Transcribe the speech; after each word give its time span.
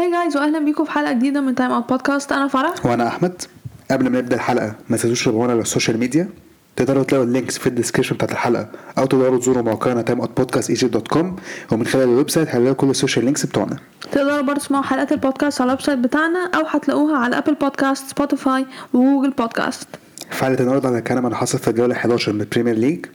Hi 0.00 0.10
guys 0.10 0.36
واهلا 0.36 0.58
بيكم 0.58 0.84
في 0.84 0.90
حلقة 0.90 1.12
جديدة 1.12 1.40
من 1.40 1.54
Time 1.54 1.70
Out 1.70 1.88
Podcast 1.88 2.32
أنا 2.32 2.48
فرح. 2.48 2.86
وأنا 2.86 3.08
أحمد. 3.08 3.42
قبل 3.90 4.08
ما 4.10 4.18
نبدأ 4.18 4.36
الحلقة 4.36 4.74
ما 4.88 4.96
تنسوش 4.96 5.22
تتابعونا 5.24 5.52
على 5.52 5.60
ال 5.60 5.65
social 5.65 5.98
media 5.98 6.28
تقدروا 6.76 7.02
تلاقوا 7.04 7.26
ال 7.26 7.31
links 7.31 7.58
في 7.58 7.66
ال 7.66 7.70
description 7.70 8.14
بتاعت 8.14 8.32
الحلقة 8.32 8.68
أو 8.98 9.06
تقدروا 9.06 9.38
تزوروا 9.38 9.62
موقعنا 9.62 10.02
Time 10.02 10.20
Out 10.20 10.36
Podcast 10.36 10.70
Egypt 10.70 10.92
dot 10.92 11.08
com 11.08 11.36
ومن 11.72 11.86
خلال 11.86 12.04
ال 12.04 12.30
website 12.30 12.48
هتلاقوا 12.48 12.72
كل 12.74 12.90
ال 12.90 12.95
social 12.95 13.24
links 13.24 13.46
بتوعنا. 13.46 13.76
تقدروا 14.12 14.40
برضه 14.40 14.58
تسمعوا 14.60 14.84
حلقات 14.84 15.12
البودكاست 15.12 15.60
على 15.60 15.68
ال 15.72 15.80
website 15.84 15.98
بتاعنا 15.98 16.50
أو 16.54 16.66
هتلاقوها 16.66 17.16
على 17.16 17.38
Apple 17.38 17.54
Podcasts 17.54 18.10
Spotify 18.10 18.66
و 18.92 18.97
Google 18.97 19.30
Podcasts 19.30 19.88
في 20.30 20.44
حلقه 20.44 20.60
النهارده 20.62 20.88
هنتكلم 20.88 21.26
عن 21.26 21.34
حصل 21.34 21.58
في 21.58 21.68
الجولة 21.68 21.94
11 21.94 22.32
من 22.32 22.40
ال 22.40 22.44
Premier 22.44 22.74
League 22.74 23.06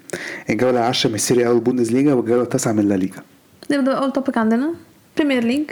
الجولة 0.49 0.79
10 0.79 1.09
من 1.09 1.15
ال 1.15 1.20
Serie 1.20 1.43
A 1.43 1.47
أو 1.47 1.53
ال 1.53 1.91
Bundesliga 1.91 2.13
والجولة 2.13 2.43
9 2.45 2.71
من 2.73 2.87
La 2.89 2.93
Liga 2.95 3.19
نبدأ 3.71 3.93
باول 3.93 4.11
topic 4.13 4.37
عندنا. 4.37 4.73
Premier 5.17 5.43
League 5.43 5.71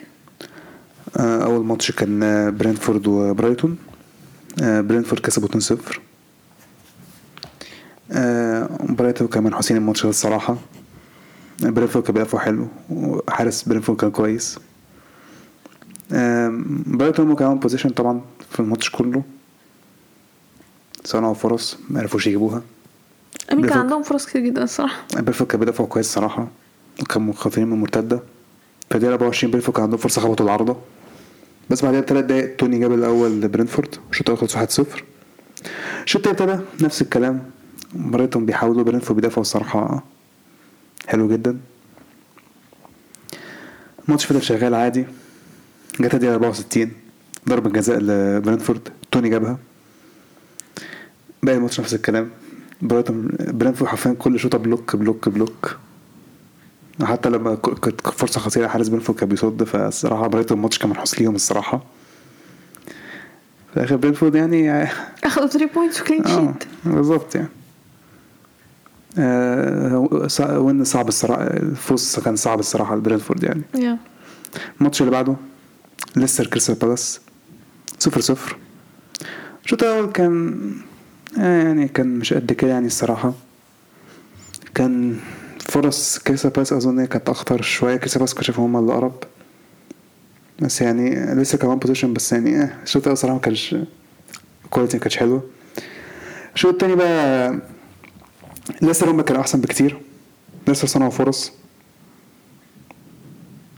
أول 1.17 1.65
ماتش 1.65 1.91
كان 1.91 2.23
آه، 2.23 2.49
برينفورد 2.49 3.07
وبرايتون. 3.07 3.77
آه، 4.61 4.81
برينفورد 4.81 5.21
كسبوا 5.21 5.47
2-0 5.47 5.99
آه، 8.11 8.69
برايتون 8.89 9.27
كان 9.27 9.43
منحوسين 9.43 9.77
الماتش 9.77 10.03
ده 10.03 10.09
الصراحة. 10.09 10.57
برينفورد 11.61 12.05
كان 12.05 12.13
بيدافعوا 12.13 12.43
حلو 12.43 12.67
وحارس 12.89 13.63
برينفورد 13.63 13.99
كان 13.99 14.11
كويس. 14.11 14.59
آه، 16.11 16.61
برايتون 16.85 17.29
هم 17.29 17.35
كانوا 17.35 17.53
possession 17.55 17.89
طبعا 17.89 18.21
في 18.51 18.59
الماتش 18.59 18.89
كله. 18.89 19.23
صنعوا 21.03 21.33
فرص 21.33 21.77
ما 21.89 21.99
عرفوش 21.99 22.27
يجيبوها. 22.27 22.55
أمين 22.55 22.65
كان 23.47 23.57
برينفورد- 23.61 23.77
عندهم 23.83 24.03
فرص 24.03 24.25
كتير 24.25 24.41
جدا 24.41 24.63
الصراحة. 24.63 25.03
برينفورد 25.15 25.49
كان 25.51 25.59
بيدافعوا 25.59 25.87
كويس 25.89 26.05
صراحة 26.13 26.47
وكانوا 27.01 27.33
خطرين 27.33 27.67
من 27.67 27.73
المرتدة 27.73 28.19
في 28.89 28.95
الدقيقة 28.95 29.13
24 29.13 29.51
برينفورد 29.51 29.75
كان 29.75 29.83
عندهم 29.83 29.99
فرصة 29.99 30.21
خبطوا 30.21 30.45
العارضة. 30.45 30.77
بس 31.69 31.85
بعدها 31.85 32.01
بثلاث 32.01 32.25
دقايق 32.25 32.55
توني 32.55 32.79
جاب 32.79 32.93
الأول 32.93 33.41
لبرينفورد. 33.41 33.95
الشوط 34.11 34.29
الأول 34.29 34.49
خلص 34.49 34.57
1-0 34.57 35.03
الشوط 36.03 36.27
التاني 36.27 36.53
ابتدى 36.53 36.85
نفس 36.85 37.01
الكلام. 37.01 37.43
برايتون 37.95 38.45
بيحاولوا 38.45 38.83
برينفورد 38.83 39.15
بيدافعوا 39.15 39.41
الصراحة 39.41 40.03
حلو 41.07 41.27
جدا. 41.27 41.57
الماتش 44.05 44.25
فضل 44.25 44.43
شغال 44.43 44.73
عادي. 44.73 45.05
جت 45.99 46.13
الدقيقة 46.13 46.33
64 46.33 46.91
ضربة 47.49 47.69
جزاء 47.69 47.99
لبرينفورد. 47.99 48.89
توني 49.11 49.29
جابها. 49.29 49.57
باقي 51.43 51.57
الماتش 51.57 51.79
نفس 51.79 51.93
الكلام. 51.93 52.29
برينفورد 52.81 53.89
حرفيا 53.89 54.13
كل 54.13 54.39
شوطة 54.39 54.57
block 54.57 54.95
block 54.95 55.29
block. 55.29 55.77
حتى 57.01 57.29
لما 57.29 57.55
كانت 57.55 58.01
فرصة 58.07 58.39
خطيرة 58.39 58.67
حارس 58.67 58.87
برينفورد 58.87 59.19
كان 59.19 59.29
بيصد 59.29 59.63
فالصراحه 59.63 60.27
برايتون 60.27 60.57
الماتش 60.57 60.77
كان 60.77 60.89
منحوس 60.89 61.19
ليهم 61.19 61.35
الصراحة. 61.35 61.83
في 63.71 63.77
الآخر 63.79 63.95
برينفورد 63.95 64.35
يعني 64.35 64.89
اخدوا 65.23 65.47
3 65.47 65.73
points 65.75 66.01
و 66.01 66.05
clean 66.05 66.25
sheet 66.25 66.63
بالظبط 66.85 67.35
يعني. 67.35 67.47
آه 69.17 70.07
win 70.39 70.83
صعب 70.83 71.07
الصراحه 71.07 71.41
الفوز 71.43 72.19
كان 72.25 72.35
صعب 72.35 72.59
الصراحة 72.59 72.95
لبرينفورد 72.95 73.43
يعني. 73.43 73.61
yeah 73.75 73.97
الماتش 74.79 75.01
اللي 75.01 75.11
بعده 75.11 75.35
ليستر 76.15 76.47
كريستال 76.47 76.75
بالاس 76.75 77.21
صفر 77.99 78.21
صفر. 78.21 78.57
الشوط 79.65 79.83
الأول 79.83 80.11
كان 80.11 80.59
آه 81.39 81.63
يعني 81.63 81.87
كان 81.87 82.07
مش 82.19 82.33
قد 82.33 82.53
كده 82.53 82.71
يعني 82.71 82.87
الصراحة. 82.87 83.33
كان 84.75 85.17
فرص 85.73 86.19
كريستال 86.19 86.51
بالاس 86.51 86.73
أظن 86.73 86.99
هي 86.99 87.07
كانت 87.07 87.29
أخطر 87.29 87.61
شوية. 87.61 87.95
كريستال 87.95 88.19
بالاس 88.19 88.33
كنت 88.33 88.59
هما 88.59 88.79
اللي 88.79 88.93
أقرب 88.93 89.13
بس 90.59 90.81
يعني 90.81 91.35
ليستر 91.35 91.57
كمان 91.57 91.79
possession 91.79 92.13
بس 92.13 92.33
يعني 92.33 92.61
آه، 92.61 92.69
الشوط 92.83 93.01
الأول 93.01 93.17
صراحة 93.17 93.35
ما 93.35 93.41
كانش 93.41 93.75
ال 94.65 94.69
quality 94.69 94.97
ما 94.97 95.03
كانتش 95.03 95.17
حلوة 95.17 95.43
الشوط 96.55 96.73
التاني 96.73 96.95
بقى 96.95 97.55
ليستر 98.81 99.11
هما 99.11 99.23
كانوا 99.23 99.41
أحسن 99.41 99.61
بكتير. 99.61 99.99
ليستر 100.67 100.87
صنعوا 100.87 101.11
فرص. 101.11 101.51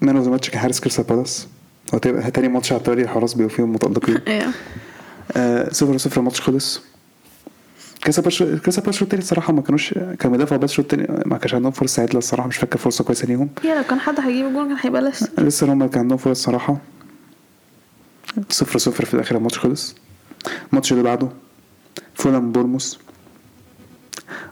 man 0.02 0.16
of 0.16 0.26
the 0.26 0.32
match 0.32 0.50
كان 0.50 0.60
حارس 0.60 0.80
كريستال 0.80 1.04
بالاس. 1.06 1.48
هو 1.94 1.98
تاني 1.98 2.48
ماتش 2.48 2.72
على 2.72 2.80
التوالي 2.80 3.02
الحراس 3.02 3.34
بيبقوا 3.34 3.56
فيهم 3.56 3.74
متألقين. 3.74 4.18
yeah 4.28 4.52
آه، 5.38 5.74
صفر 5.74 5.98
صفر 5.98 6.20
الماتش 6.20 6.42
خلص. 6.42 6.82
كريستال 8.06 8.24
بالاس 8.24 8.80
الشوط 8.80 9.02
التاني 9.02 9.24
الصراحة 9.24 9.54
ما 9.54 9.62
كانوش 9.62 9.94
كانوا 9.94 10.32
بيدافعوا 10.38 10.62
بس 10.62 10.70
الشوط 10.70 10.94
ما 11.26 11.38
كانش 11.38 11.54
عندهم 11.54 11.72
فرصة 11.72 12.02
عدلة 12.02 12.18
الصراحة 12.18 12.48
مش 12.48 12.58
فاكر 12.58 12.78
فرصة 12.80 13.04
كويسة 13.04 13.28
ليهم. 13.28 13.50
yeah 13.64 13.76
لو 13.76 13.84
كان 13.84 14.00
حد 14.00 14.20
هيجيب 14.20 14.46
الجول 14.48 14.68
كان 14.68 14.78
هيبقى 14.82 15.02
ليستر. 15.02 15.30
ليستر 15.38 15.74
هم 15.74 15.88
كان 15.88 16.00
عندهم 16.02 16.18
فرص 16.18 16.44
صراحة 16.44 16.78
صفر 18.50 18.80
صفر 18.80 19.06
في 19.06 19.14
الآخر 19.14 19.36
الماتش 19.36 19.60
خلص. 19.60 19.96
الماتش 20.72 20.92
اللي 20.92 21.04
بعده 21.04 21.28
فولام 22.16 22.52
بورموس. 22.52 23.00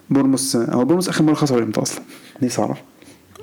بورموس 0.09 0.55
هو 0.55 0.85
بورموس 0.85 1.09
آخر 1.09 1.23
مرة 1.23 1.33
خسر 1.33 1.63
إمتى 1.63 1.81
أصلا؟ 1.81 2.01
نفسي 2.41 2.61
أعرف 2.61 2.77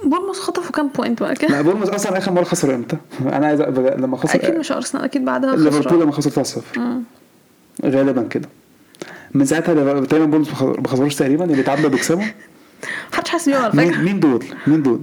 بورموس 0.05 0.41
خطفوا 0.41 0.73
كام 0.73 0.89
point 0.89 1.21
بقى 1.23 1.35
كده؟ 1.35 1.49
لا 1.51 1.63
بورموس 1.63 1.89
أصلا 1.89 2.19
آخر 2.19 2.33
مرة 2.33 2.45
خسر 2.45 2.75
إمتى؟ 2.75 2.97
أنا 3.21 3.47
عايز 3.47 3.61
لما 3.61 4.17
خسر 4.17 4.35
أكيد 4.35 4.55
مش 4.55 4.73
أرسنال 4.73 5.05
أكيد 5.05 5.25
بعدها 5.25 5.57
ليفربول 5.57 5.83
خسروا 5.85 6.03
لما 6.03 6.13
خسر 6.13 6.45
3-0 6.75 6.79
مم. 6.79 7.03
غالبا 7.85 8.23
كده. 8.23 8.49
من 9.35 9.45
ساعتها 9.45 10.01
تقريبا 10.05 10.27
بورموس 10.27 10.63
ما 10.63 10.89
خسروش 10.89 11.15
تقريبا 11.15 11.45
اللي 11.45 11.57
بيتعادلوا 11.57 11.91
بيكسبوا. 11.91 12.25
محدش 13.13 13.29
حاسس 13.31 13.49
بيهم 13.49 13.63
على 13.63 13.73
مين 13.77 13.93
فكره 13.93 14.03
مين 14.03 14.21
دول؟ 14.21 14.45
مين 14.67 14.83
دول؟ 14.83 15.01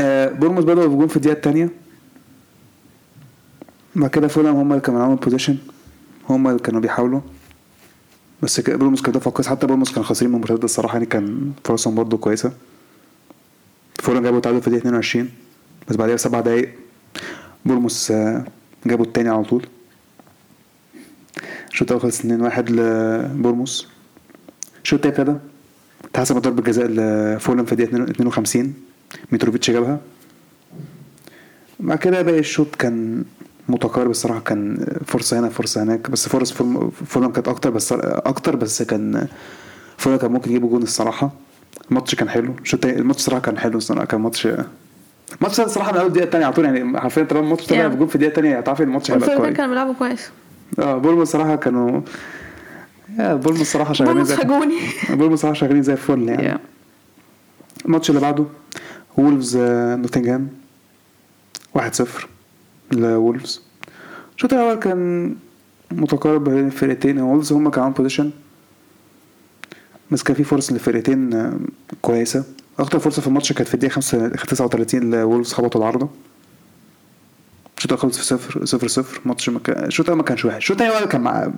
آه 0.00 0.28
بورموس 0.28 0.64
بدأوا 0.64 0.86
بجون 0.86 1.08
في 1.08 1.16
الدقيقة 1.16 1.36
التانية. 1.36 1.70
بعد 3.96 4.10
كده 4.10 4.28
فولام 4.28 4.56
هم 4.56 4.70
اللي 4.72 4.80
كانوا 4.82 5.00
معاهم 5.00 5.12
ال 5.12 5.16
possession 5.16 5.56
هم 6.28 6.48
اللي 6.48 6.58
كانوا 6.58 6.80
بيحاولوا. 6.80 7.20
بس 8.42 8.60
بورموس 8.60 9.02
كان 9.02 9.12
دفع 9.12 9.30
كويس. 9.30 9.48
حتى 9.48 9.66
بورموس 9.66 9.90
كانوا 9.90 10.04
خطرين 10.04 10.30
من 10.32 10.36
المرتدة 10.36 10.64
الصراحة 10.64 10.92
يعني 10.92 11.06
كان 11.06 11.52
فرصهم 11.64 11.94
برضه 11.94 12.16
كويسة. 12.16 12.52
فولام 14.02 14.22
جابوا 14.22 14.40
تعادل 14.40 14.60
في 14.60 14.66
الدقيقة 14.66 14.82
22 14.82 15.28
بس 15.88 15.96
بعدها 15.96 16.14
بسبع 16.14 16.40
دقايق 16.40 16.74
بورموس 17.64 18.10
آه، 18.10 18.44
جابوا 18.86 19.04
التاني 19.04 19.28
على 19.28 19.44
طول. 19.44 19.66
الشوط 21.72 21.92
الأول 21.92 22.02
خلص 22.02 22.20
2-1 22.22 22.24
لبورموس. 22.70 23.88
الشوط 24.84 25.06
التاني 25.06 25.30
ابتدى. 25.30 25.38
اتحسب 26.10 26.36
ضربة 26.36 26.62
جزاء 26.62 26.86
لفولم 26.86 27.64
في 27.64 27.72
الدقيقة 27.72 28.02
52 28.10 28.74
ميتروفيتش 29.32 29.70
جابها. 29.70 29.98
بعد 31.80 31.98
كده 31.98 32.22
باقي 32.22 32.38
الشوط 32.38 32.74
كان 32.74 33.24
متقارب 33.68 34.10
الصراحة 34.10 34.40
كان 34.40 34.86
فرصة 35.06 35.38
هنا 35.38 35.48
فرصة 35.48 35.82
هناك. 35.82 36.10
بس 36.10 36.28
فرص 36.28 36.52
فولم 36.52 36.90
فولم 36.90 37.32
كانت 37.32 37.48
أكتر 37.48 37.70
بس 37.70 37.92
أكتر 38.02 38.56
بس 38.56 38.82
كان 38.82 39.26
فولم 39.98 40.16
كان 40.16 40.32
ممكن 40.32 40.50
يجيبوا 40.50 40.70
جون 40.70 40.82
الصراحة. 40.82 41.30
الماتش 41.90 42.14
كان 42.14 42.28
حلو. 42.28 42.54
الشوط 42.62 42.86
الماتش 42.86 43.18
الصراحة 43.18 43.40
كان 43.40 43.58
حلو 43.58 43.78
الصراحة 43.78 44.04
كان 44.06 44.20
ماتش 44.20 44.48
الماتش 45.38 45.56
ده 45.60 45.64
الصراحة 45.64 45.92
من 45.92 45.98
أول 45.98 46.12
دقيقة 46.12 46.24
التانية 46.24 46.44
على 46.46 46.54
طول 46.54 46.64
يعني 46.64 47.00
حرفيا 47.00 47.22
طالما 47.24 47.44
الماتش 47.44 47.66
طلع. 47.66 47.86
بجون 47.86 48.06
في 48.06 48.14
الدقيقة 48.14 48.30
التانية 48.30 48.58
هتعرفي 48.58 48.82
الماتش 48.82 49.10
هيبقى 49.10 49.36
كويس. 49.36 49.56
كانوا 49.56 49.70
بيلعبوا 49.70 49.94
كويس. 49.94 50.30
آه 50.78 50.98
بورموس 50.98 51.22
الصراحة 51.28 51.56
كانوا 51.56 52.00
yeah 53.18 53.34
بورموس 53.34 53.60
الصراحة 53.60 53.92
شغالين 53.92 54.24
زي 54.24 54.34
هجوني 54.34 54.74
بورموس 55.18 55.32
الصراحة 55.32 55.54
شغالين 55.54 55.82
زي 55.82 55.92
الفل 55.92 56.28
يعني. 56.28 56.60
الماتش 57.84 58.10
اللي 58.10 58.20
بعده 58.20 58.44
وولفز 59.16 59.56
آه، 59.56 59.96
نوتنجهام 59.96 60.48
1-0 61.78 61.80
لوولفز 62.92 63.62
الشوط 64.36 64.52
الأول 64.52 64.74
كان 64.74 65.34
متقارب 65.90 66.44
بين 66.48 66.66
الفرقتين. 66.66 67.20
وولفز 67.20 67.52
هم 67.52 67.70
كانوا 67.70 67.88
possession 67.90 68.30
بس 70.10 70.22
كان 70.22 70.36
في 70.36 70.44
فرص 70.44 70.72
للفرقتين 70.72 71.34
آه، 71.34 71.56
كويسة. 72.02 72.44
أكتر 72.78 72.98
فرصة 72.98 73.22
في 73.22 73.28
الماتش 73.28 73.52
كانت 73.52 73.68
في 73.68 73.74
الدقيقة 73.74 73.92
5 73.94 74.28
39 74.28 75.10
لوولفز 75.10 75.52
خبطوا 75.52 75.80
العارضة. 75.80 76.08
الشوط 77.84 77.92
الأول 77.92 78.12
خلص 78.12 78.18
في 78.18 78.24
صفر 78.24 78.64
صفر 78.64 78.88
صفر 78.88 79.20
ماتش 79.24 79.48
ما 79.48 79.58
كان 79.58 79.84
الشوط 79.84 80.06
الأول 80.06 80.18
ما 80.18 80.24
كانش 80.24 80.44
وحش 80.44 80.56
الشوط 80.56 80.82
الثاني 80.82 81.06
كان 81.06 81.20
مع 81.20 81.52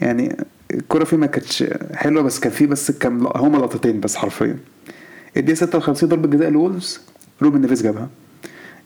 يعني 0.00 0.36
الكرة 0.74 1.04
فيه 1.04 1.16
ما 1.16 1.26
كانتش 1.26 1.64
حلوة 1.94 2.22
بس 2.22 2.40
كان 2.40 2.52
فيه 2.52 2.66
بس 2.66 2.90
كان 2.90 3.26
هما 3.36 3.58
لقطتين 3.58 4.00
بس 4.00 4.16
حرفيا. 4.16 4.58
الدقيقة 5.36 5.56
56 5.58 6.08
ضربة 6.08 6.28
جزاء 6.28 6.50
لولفز 6.50 7.00
روبن 7.42 7.60
نيفيز 7.60 7.82
جابها. 7.82 8.08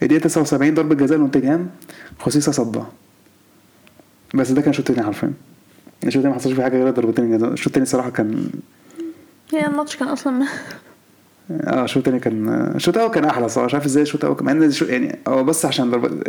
الدقيقة 0.02 0.22
79 0.22 0.74
ضربة 0.74 0.94
جزاء 0.94 1.18
لنوتنجهام 1.18 1.70
خوسيسا 2.18 2.52
صدها. 2.52 2.90
بس 4.34 4.50
ده 4.50 4.60
كان 4.60 4.70
الشوط 4.70 4.90
التاني 4.90 5.06
حرفيا. 5.06 5.32
الشوط 6.04 6.16
التاني 6.16 6.28
ما 6.28 6.34
حصلش 6.40 6.52
فيه 6.52 6.62
حاجة 6.62 6.76
غير 6.76 6.90
ضربتين 6.90 7.36
جزاء 7.36 7.52
الشوط 7.52 7.66
التاني 7.66 7.82
الصراحة 7.82 8.10
كان 8.10 8.50
هي 9.52 9.66
الماتش 9.66 9.96
كان 9.96 10.08
أصلا 10.08 10.46
آه 11.50 11.84
الشوط 11.84 11.96
التاني 11.96 12.18
كان 12.20 12.48
الشوط 12.74 12.96
الأول 12.96 13.12
كان 13.12 13.24
أحلى 13.24 13.48
صراحة. 13.48 13.66
مش 13.66 13.74
عارف 13.74 13.84
إزاي 13.86 14.02
الشوط 14.02 14.24
الأول 14.24 14.44
مع 14.44 14.52
إن 14.52 14.72
يعني 14.88 15.18
هو 15.28 15.44
بس 15.44 15.66
عشان 15.66 15.90
ضربة 15.90 16.10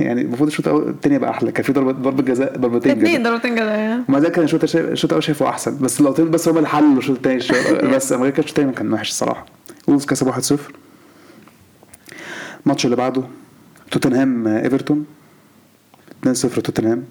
يعني 0.00 0.20
المفروض 0.20 0.48
الشوط 0.48 0.68
الأول 0.68 0.88
التاني 0.88 1.14
يبقى 1.14 1.30
أحلى. 1.30 1.52
كان 1.52 1.64
في 1.64 1.72
ضربة 1.72 1.92
ضربة 1.92 2.22
جزاء 2.22 2.58
ضربتين 2.58 2.98
جزاء. 2.98 3.22
ضربتين 3.22 3.54
جزاء 3.54 3.78
يا. 3.78 4.04
ومع 4.08 4.18
ذلك 4.18 4.32
كان 4.32 4.44
الشوط 4.44 5.04
الأول 5.04 5.22
شايفه 5.22 5.48
أحسن. 5.48 5.78
بس 5.78 6.00
اللقطتين 6.00 6.30
بس 6.30 6.48
هم 6.48 6.56
اللي 6.56 6.68
حلوا 6.68 6.98
الشوط 6.98 7.16
التاني 7.16 7.38
بس 7.94 8.12
أما 8.12 8.30
كان 8.30 8.44
الشوط 8.44 8.58
التاني 8.58 8.72
كان 8.72 8.92
وحش 8.92 9.08
الصراحه 9.08 9.46
وولفز 9.86 10.06
كسب 10.06 10.32
1-0 10.32 10.54
الماتش 12.66 12.84
اللي 12.84 12.96
بعده 12.96 13.22
توتنهام 13.90 14.48
آه، 14.48 14.64
إيفرتون. 14.64 15.06
2-0 16.26 16.30
توتنهام. 16.60 17.04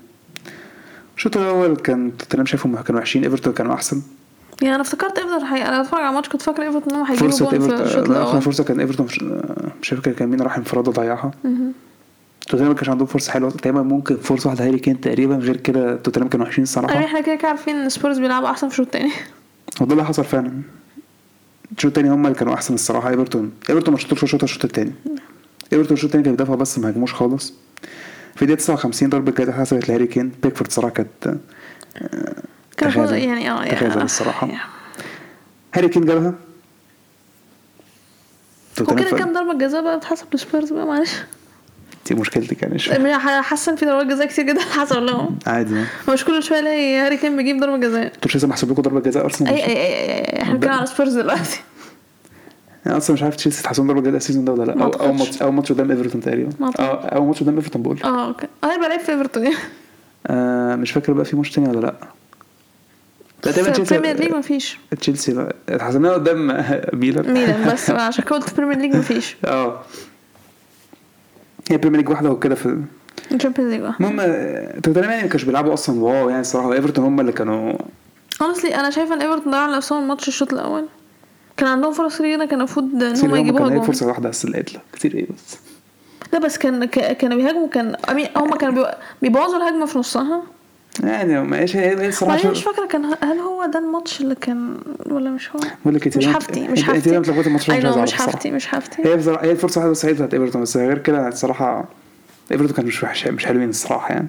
الشوط 1.18 1.38
الأول 1.38 1.75
كان 1.75 2.18
توتنهام 2.18 2.46
شايفهم 2.46 2.81
كانوا 2.81 3.00
وحشين 3.02 3.24
إيفرتون 3.24 3.54
كانوا 3.54 3.74
أحسن. 3.74 4.02
يعني 4.62 4.75
أنا 4.75 4.81
افتكرت 4.81 5.18
إيفرتون 5.18 5.46
حقيقة 5.46 5.69
أنا 5.69 5.81
بتفرج 5.81 6.00
على 6.00 6.10
الماتش 6.10 6.30
كنت 6.30 6.42
فاكره 6.42 6.63
إيفرتون 6.63 6.94
انهم 6.94 7.06
هيجيبوا 7.06 7.30
فرصة 7.30 7.50
جون 7.50 7.50
في 7.50 7.56
إيفرتون 7.56 7.86
الشوط 7.88 8.10
لا 8.10 8.22
اخر 8.22 8.28
الأول 8.28 8.42
فرصة 8.42 8.63
كان 8.63 8.80
إيفرتون 8.80 9.06
مش, 9.06 9.24
مش 9.81 9.90
فاكر 9.90 10.12
كان 10.12 10.30
مين 10.30 10.42
راح 10.42 10.58
انفراد 10.58 10.92
ضيعها. 10.92 11.31
توتنهام 12.48 12.74
كانش 12.74 12.90
عندهم 12.90 13.08
فرصة 13.08 13.31
حلوة. 13.31 13.50
تقريبا 13.50 13.81
ممكن 13.81 14.18
فرصة 14.18 14.50
واحدة 14.50 14.66
هاري 14.66 14.80
كين 14.80 15.02
تقريبا 15.02 15.36
غير 15.36 15.58
كده 15.58 15.96
توتنهام 15.96 16.30
كانوا 16.30 16.46
وحشين 16.46 16.63
يعني 16.66 16.86
الصراحه 16.88 17.06
إحنا 17.06 17.22
كده 17.22 17.36
كده 17.36 17.48
عارفين 17.48 17.75
إن 17.75 17.90
سبيرز 17.90 18.19
بيلعبوا 18.19 18.50
أحسن 18.50 18.68
في 18.68 18.74
الشوط 18.74 18.86
التاني. 18.86 19.12
هو 19.81 19.86
ده 19.86 19.92
اللي 19.92 20.06
حصل 20.06 20.24
فعلا. 20.24 20.52
الشوط 21.78 21.86
التاني 21.86 22.10
هم 22.10 22.25
اللي 22.25 22.38
كانوا 22.38 22.54
أحسن 22.54 22.74
الصراحة. 22.74 23.10
إيفرتون 23.10 23.52
إيفرتون 23.69 23.94
ما 23.94 24.00
شطوش 24.00 24.24
الشوط 24.24 24.44
الشوط 24.44 24.66
التاني. 24.66 24.92
إيفرتون 25.74 25.94
الشوط 25.94 26.06
التاني 26.06 26.24
كانوا 26.24 26.38
بيدافعوا 26.38 26.58
بس 26.58 26.80
ما 26.80 26.88
هاجموش 26.88 27.13
خالص. 27.13 27.54
في 28.36 28.46
دقيقة 28.46 28.58
59 28.60 29.10
ضربة 29.10 29.31
جزاء 29.31 29.56
حصلت 29.56 29.90
لهاري 29.90 30.08
كين. 30.08 30.31
بيكفورد 30.44 30.72
صراحة 30.72 30.94
كانت 30.94 31.38
كان. 32.78 33.16
يعني 33.16 33.52
آه 33.52 33.64
يعني 33.64 34.04
الصراحة. 34.04 34.48
هاري 35.74 35.90
كين 35.90 36.06
جابها؟ 36.06 36.34
وكده 38.82 39.18
كام 39.18 39.34
ضربة 39.34 39.54
جزاء 39.54 39.84
بقى 39.84 39.98
بتحسب 39.98 40.26
لسبيرز 40.34 40.74
بقى 40.74 40.86
معلش. 40.86 41.12
دي 42.08 42.16
مشكلتك 42.16 42.62
يعني 42.62 42.80
شو 42.80 42.92
حاسه 43.20 43.72
ان 43.72 43.76
في 43.76 43.86
ضربات 43.86 44.08
جزاء 44.08 44.28
كتير 44.28 44.46
جدا 44.46 44.62
حصل 44.80 45.06
لهم. 45.06 45.40
عادي. 45.48 45.76
يعني 45.76 45.88
مش 46.10 46.26
كل 46.26 46.44
شوية 46.44 46.60
ألاقي 46.60 46.96
هاري 46.98 47.18
كين 47.18 47.38
بيجيب 47.38 47.60
ضربة 47.60 47.78
جزاء. 47.78 48.06
أنتوا 48.06 48.22
مش 48.26 48.36
لسه 48.36 48.48
محسوب 48.48 48.72
لكم 48.72 48.82
ضربة 48.82 49.00
جزاء 49.00 49.24
أرسنال 49.24 49.54
أي 49.54 49.66
أي 49.66 49.78
أي. 49.78 50.42
إحنا 50.42 50.54
بنتكلم 50.54 50.74
على 50.74 50.86
سبيرز 50.86 51.18
دلوقتي. 51.18 51.60
أنا 52.88 52.98
أصلا 52.98 53.14
مش 53.14 53.24
عارف 53.24 53.36
تشيلسي 53.36 53.64
تحسبون 53.64 53.88
ضربة 53.88 54.02
جزاء 54.02 54.16
ال 54.16 54.20
season 54.20 54.46
ده 54.46 54.52
ولا 54.54 54.64
لأ؟ 54.64 54.74
ما 54.74 54.81
أعتقدش. 54.82 55.20
ماتش 55.20 55.42
اول 55.42 55.54
ماتش 55.54 55.72
قدام 55.72 55.92
إيفرتون 55.92 56.22
تقريبا. 56.22 56.52
آه 56.80 57.06
اول 57.08 57.28
ماتش 57.28 57.40
قدام 57.44 57.56
إيفرتون 57.56 57.82
بقول. 57.82 58.00
آه 58.04 58.28
okay. 58.28 58.48
هيبقى 58.64 58.90
لعيب 58.90 59.02
في 59.02 59.12
إيفرتون. 59.12 59.44
يعني 59.44 59.56
آه 60.28 60.76
مش 60.76 60.92
فاكر 60.92 61.14
بقى 61.14 61.26
في 61.26 61.36
ماتش 61.36 61.52
تاني 61.52 61.70
ولا 61.70 61.80
لا 61.80 61.86
لأ. 61.86 61.96
تقريبا 63.42 63.72
في 63.74 63.96
البريمير 63.96 64.18
ليج 64.18 64.30
تشيلسي 64.30 64.38
مفيش 64.40 64.78
تشيلسي 65.00 65.32
لا 65.34 65.54
اتحسبناها 65.70 66.14
قدام 66.14 66.48
ميلان. 66.94 67.34
ميلان 67.34 67.72
بس 67.74 67.90
عشان 68.08 68.24
كده 68.24 68.36
قلت 68.36 68.50
البريمير 68.50 68.78
ليج 68.78 68.96
مفيش 68.96 69.36
آه. 69.46 69.82
هي 71.72 71.78
بريمير 71.78 72.00
ليج 72.00 72.10
واحدة 72.10 72.30
وكده 72.30 72.56
في 72.56 72.78
الشامبيونز 73.32 73.72
ليج 73.74 73.82
المهم 74.00 74.20
آه، 74.20 74.80
توتنهام 74.80 75.10
يعني 75.10 75.22
ما 75.22 75.28
كانوش 75.28 75.44
بيلعبوا 75.44 75.74
أصلا. 75.74 76.00
واو 76.04 76.30
يعني 76.30 76.42
الصراحه 76.42 76.74
ايفرتون 76.74 77.06
هم 77.06 77.20
اللي 77.20 77.32
كانوا 77.32 77.74
honestly 78.44 78.74
أنا 78.74 78.90
شايفة 78.90 79.14
إن 79.14 79.22
ايفرتون 79.22 79.52
ضيعوا 79.52 79.64
على 79.66 79.76
نفسهم 79.78 80.04
الماتش 80.04 80.28
الشوط 80.28 80.54
الأول. 80.54 80.86
كان 81.58 81.70
عندهم 81.70 81.94
فرص 81.94 82.16
كتير 82.16 82.36
جدا 82.36 82.46
كان 82.46 82.60
المفروض 82.60 83.04
إن 83.04 83.18
هم 83.18 83.36
يجيبوها 83.36 83.70
جون. 83.70 83.82
فرصة 83.82 84.08
واحدة 84.08 84.30
بس 84.30 84.46
اللي 84.46 84.58
قتله 84.58 84.80
كتير 84.94 85.16
إيه 85.16 85.26
بس. 85.36 85.58
لا 86.34 86.40
بس 86.40 86.58
كان 86.58 86.86
كانوا 86.86 87.38
بيهاجموا 87.38 87.68
كان 87.70 87.96
هم 88.38 88.56
كانوا 88.56 88.86
بيبوظوا 89.22 89.58
الهجمة 89.58 89.86
في 89.86 90.00
نصها. 90.00 90.44
يعني 91.00 91.42
ما 91.42 91.60
إيش 91.60 91.76
هي 91.76 91.86
هي 92.02 92.08
الصراحه 92.08 92.34
وبعدين 92.34 92.52
مش 92.52 92.64
فاكرة 92.64 92.86
كان 92.88 93.06
هل 93.06 93.40
هو 93.40 93.66
ده 93.66 93.80
الماتش 93.80 94.22
اللي 94.22 94.36
كان 94.36 94.78
ولا 95.06 95.30
مش 95.30 95.50
هو؟ 95.50 95.60
بقول 95.86 95.96
لك 95.96 96.18
مش 96.18 96.28
حفتي 96.28 96.68
مش 96.68 96.80
انت 96.80 96.90
حفتي 96.90 97.10
لما 97.12 97.24
تلخبطي 97.24 97.48
الماتش 97.48 97.72
أي 97.72 97.78
مش 97.80 97.86
عايز 97.86 97.98
مش. 97.98 98.14
حفتي 98.14 98.52
مش 98.52 98.68
حفتي 98.68 99.08
هي 99.08 99.18
بصراحه 99.18 99.46
هي 99.46 99.52
الفرصه 99.52 99.90
بس 99.90 100.06
هي 100.06 100.14
بتاعت 100.14 100.34
إيفرتون 100.34 100.62
بس 100.62 100.78
غير 100.78 100.98
كده 100.98 101.28
الصراحه 101.28 101.86
إيفرتون 102.52 102.76
كانوا 102.76 102.88
مش 102.88 103.04
وحش 103.04 103.28
مش 103.28 103.46
حلوين 103.46 103.70
الصراحة 103.70 104.14
يعني. 104.14 104.28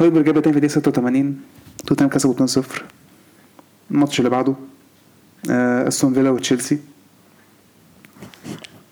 هويبر 0.00 0.22
جاب 0.22 0.42
تاني 0.42 0.54
في 0.54 0.60
دقيقه 0.60 0.72
86 0.72 1.40
توتنهام 1.86 2.10
كسبوا 2.10 2.46
2-0 2.46 2.60
الماتش 3.90 4.18
اللي 4.18 4.30
بعده 4.30 4.54
آه، 5.50 5.88
أستون 5.88 6.14
فيلا 6.14 6.30
وتشيلسي. 6.30 6.78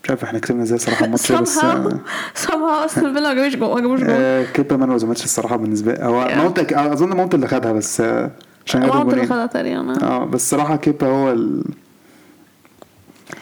مش 0.08 0.12
عارف 0.12 0.24
إحنا 0.24 0.38
كسبنا 0.38 0.62
إزاي 0.62 0.78
صراحة 0.78 1.04
الماتش 1.04 1.32
بس 1.32 1.58
آه، 1.58 2.00
somehow 2.46 2.84
استون 2.84 3.14
فيلا 3.14 3.28
ما 3.28 3.34
جابوش 3.34 3.56
جول 3.56 3.74
ما 3.74 3.80
جابوش 3.80 4.00
جول 4.00 4.10
آه، 4.10 4.44
كيبا 4.44 4.76
مان 4.76 4.88
ما 4.88 4.98
ماتش 5.04 5.24
الصراحة 5.24 5.56
بالنسبة 5.56 5.92
لي 5.92 6.04
هو. 6.04 6.28
ماونت 6.36 6.72
أظن 6.72 7.08
ماونت 7.16 7.34
اللي 7.34 7.48
خدها 7.48 7.72
بس 7.72 8.00
آه، 8.00 8.30
عشان 8.66 8.80
جاب 8.80 8.94
ماونت 8.94 9.12
اللي 9.12 9.26
خدها 9.26 9.46
تقريبا 9.46 10.02
آه. 10.02 10.24
بس 10.24 10.50
صراحة 10.50 10.76
كيبا 10.76 11.06
هو 11.06 11.32
ال... 11.32 11.64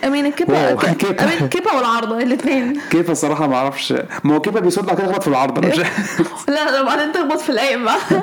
امين 0.05 0.31
كيبا. 0.33 0.73
امين 0.73 1.39
الكيبا 1.43 1.73
والعارضه 1.73 2.19
الاثنين 2.19 2.81
كيبا 2.91 3.13
الصراحة 3.13 3.47
ما 3.47 3.57
أعرفش. 3.57 3.95
ما 4.25 4.35
هو 4.35 4.41
كيبا 4.41 4.61
بيصد 4.61 4.87
بعد 4.87 4.97
كده 4.99 5.07
خبط 5.07 5.23
في 5.23 5.29
العرض 5.29 5.59
أنا 5.59 5.69
مش 5.69 5.79
لا 6.49 6.71
لا 6.71 6.83
بعدين 6.83 7.13
تخبط 7.13 7.39
في 7.39 7.51
القايم 7.51 7.85
بقى. 7.85 7.99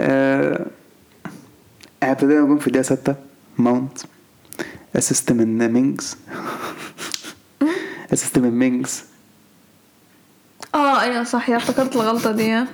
آه، 0.00 0.66
ابتدينا 2.02 2.40
نقوم 2.40 2.58
في 2.58 2.66
الدقيقة 2.66 2.84
6 2.84 3.14
ماونت 3.58 3.98
assist 4.96 5.32
من 5.32 5.72
مينجز 5.72 6.16
assist 8.14 8.38
من 8.38 8.50
مينجز 8.50 9.04
آه 10.74 11.00
أيوه 11.00 11.24
صح 11.24 11.48
يا 11.48 11.56
افتكرت 11.56 11.96
الغلطة 11.96 12.32
دي 12.32 12.54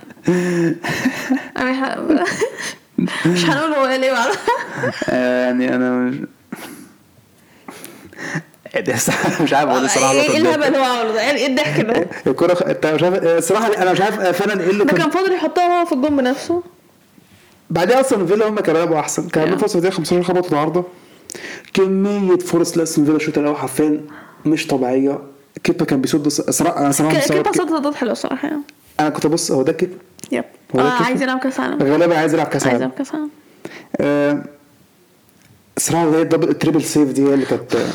ح- 1.75 1.97
مش 3.27 3.45
هنقول 3.45 3.73
هو 3.73 3.85
قال 3.85 4.03
إيه 4.03 4.11
بعدها 4.11 4.33
آه، 5.09 5.45
يعني 5.45 5.75
أنا 5.75 5.89
مش 5.91 6.15
إيه؟ 8.75 8.95
مش 9.41 9.53
عارف 9.53 9.69
أقول 9.69 9.85
الصراحه 9.85 10.11
إيه 10.11 10.37
اللقطة 10.37 10.55
الهبل 10.55 10.75
هو 10.75 10.83
عمله 10.83 11.11
ده؟ 11.13 11.21
يعني 11.21 11.37
إيه 11.39 11.47
الضحك 11.47 11.81
ده؟ 11.85 12.07
الكرة 12.31 12.53
خ- 12.53 12.61
انت 12.63 12.85
مش 12.85 13.03
عارف 13.03 13.23
الصراحه 13.23 13.67
أنا 13.81 13.91
مش 13.91 14.01
عارف 14.01 14.15
فعلا 14.19 14.61
إيه 14.63 14.69
اللي 14.69 14.83
ده 14.85 14.93
كان 14.93 15.09
فاضل 15.09 15.33
يحطها 15.33 15.81
هو 15.81 15.85
في 15.85 15.91
الجون 15.95 16.17
بنفسه؟ 16.17 16.63
بعدين 17.69 17.97
أصلا 17.97 18.25
فيلا 18.25 18.47
هم 18.49 18.59
كانوا 18.59 18.79
لعبوا 18.79 18.99
أحسن. 18.99 19.29
كان 19.29 19.43
عندهم 19.43 19.57
Yeah. 19.57 19.61
فرصة 19.61 19.71
في 19.71 19.77
الدقيقه 19.77 19.95
15 19.97 20.23
خبطوا 20.23 20.49
العارضه 20.51 20.83
كمية 21.73 22.37
فرص 22.37 22.77
لأستون 22.77 23.05
فيلا 23.05 23.17
الشوط 23.17 23.37
الأول 23.37 23.55
حرفيا 23.57 24.01
مش 24.45 24.67
طبيعية. 24.67 25.19
كيبا 25.63 25.85
كان 25.85 26.01
بيصد 26.01 26.27
صراحة 26.27 26.81
أنا 26.81 26.91
صراحة 26.91 27.17
مستغرب 27.17 27.47
كيبا. 27.47 27.65
صد 27.65 27.73
ضد 27.73 27.93
حلو 27.95 28.11
الصراحة 28.11 28.47
يعني 28.47 28.61
أنا 28.99 29.09
كنت 29.09 29.25
أبص 29.25 29.51
هو 29.51 29.61
ده 29.61 29.71
كيبا 29.73 29.95
yep 30.31 30.43
هو 30.75 30.79
ده 30.79 30.87
آه 30.87 30.91
كيبا؟ 30.97 31.05
عايز 31.05 31.21
يلعب 31.21 31.39
كأس 31.39 31.59
عالم 31.59 31.83
غالبا 31.83 32.17
عايز 32.17 32.33
يلعب 32.33 32.47
كأس 32.47 32.67
عايز 32.67 32.81
عالم 32.81 32.83
يلعب 32.85 32.97
كأس 32.97 33.15
عالم 33.15 33.29
آه، 34.01 34.43
صراحة 35.77 36.09
هي 36.09 36.21
ال 36.21 36.25
double 36.25 36.49
ال 36.49 36.54
triple 36.54 36.83
save 36.83 37.11
دي 37.11 37.23
هي 37.29 37.33
اللي 37.33 37.45
كانت 37.45 37.75
آه، 37.75 37.89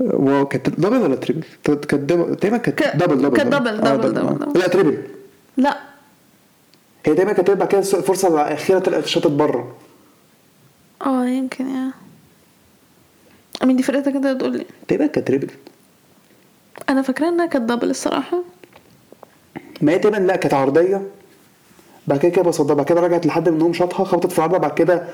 واو 0.00 0.46
كانت 0.46 0.68
double 0.68 0.96
ولا 0.96 1.16
triple؟ 1.16 1.44
كانت 1.64 1.94
double 1.94 2.36
تقريبا 2.36 2.56
كانت 2.56 2.96
double 2.96 3.16
double 3.22 3.36
كانت 3.36 3.54
double، 3.54 3.68
آه، 3.68 3.96
double، 3.96 4.18
آه. 4.18 4.32
double،. 4.32 4.58
لا 4.60 4.68
triple 4.68 5.02
لا 5.56 5.78
هي 7.06 7.14
دايما 7.14 7.32
كانت 7.32 7.50
بعد 7.50 7.68
كده 7.68 7.80
الفرصة 7.80 8.28
الأخيرة 8.28 8.78
طلعت 8.78 9.06
شاطت 9.06 9.26
بره 9.26 9.76
آه 11.06 11.26
يمكن 11.26 11.68
يا 11.68 12.03
امين 13.64 13.76
دي 13.76 13.82
فرقتك 13.82 14.14
انت 14.14 14.26
بتقول 14.26 14.52
لي. 14.56 14.66
كانت 14.88 15.18
triple 15.18 15.50
أنا 16.88 17.02
فاكرة 17.02 17.28
إنها 17.28 17.46
كانت 17.46 17.70
double 17.72 17.90
الصراحة. 17.90 18.42
ما 19.80 19.92
هي 19.92 19.98
تقريبا 19.98 20.24
لا 20.26 20.36
كانت 20.36 20.54
عرضية. 20.54 21.02
بعد 22.06 22.18
كده 22.18 22.28
كده 22.30 22.42
بصدها 22.42 22.74
بعد 22.74 22.86
كده 22.86 23.00
رجعت 23.00 23.26
لحد 23.26 23.48
منهم 23.48 23.72
شاطها 23.72 24.04
خبطت 24.04 24.32
في 24.32 24.38
العارضة 24.38 24.58
بعد 24.58 24.74
كده 24.74 25.04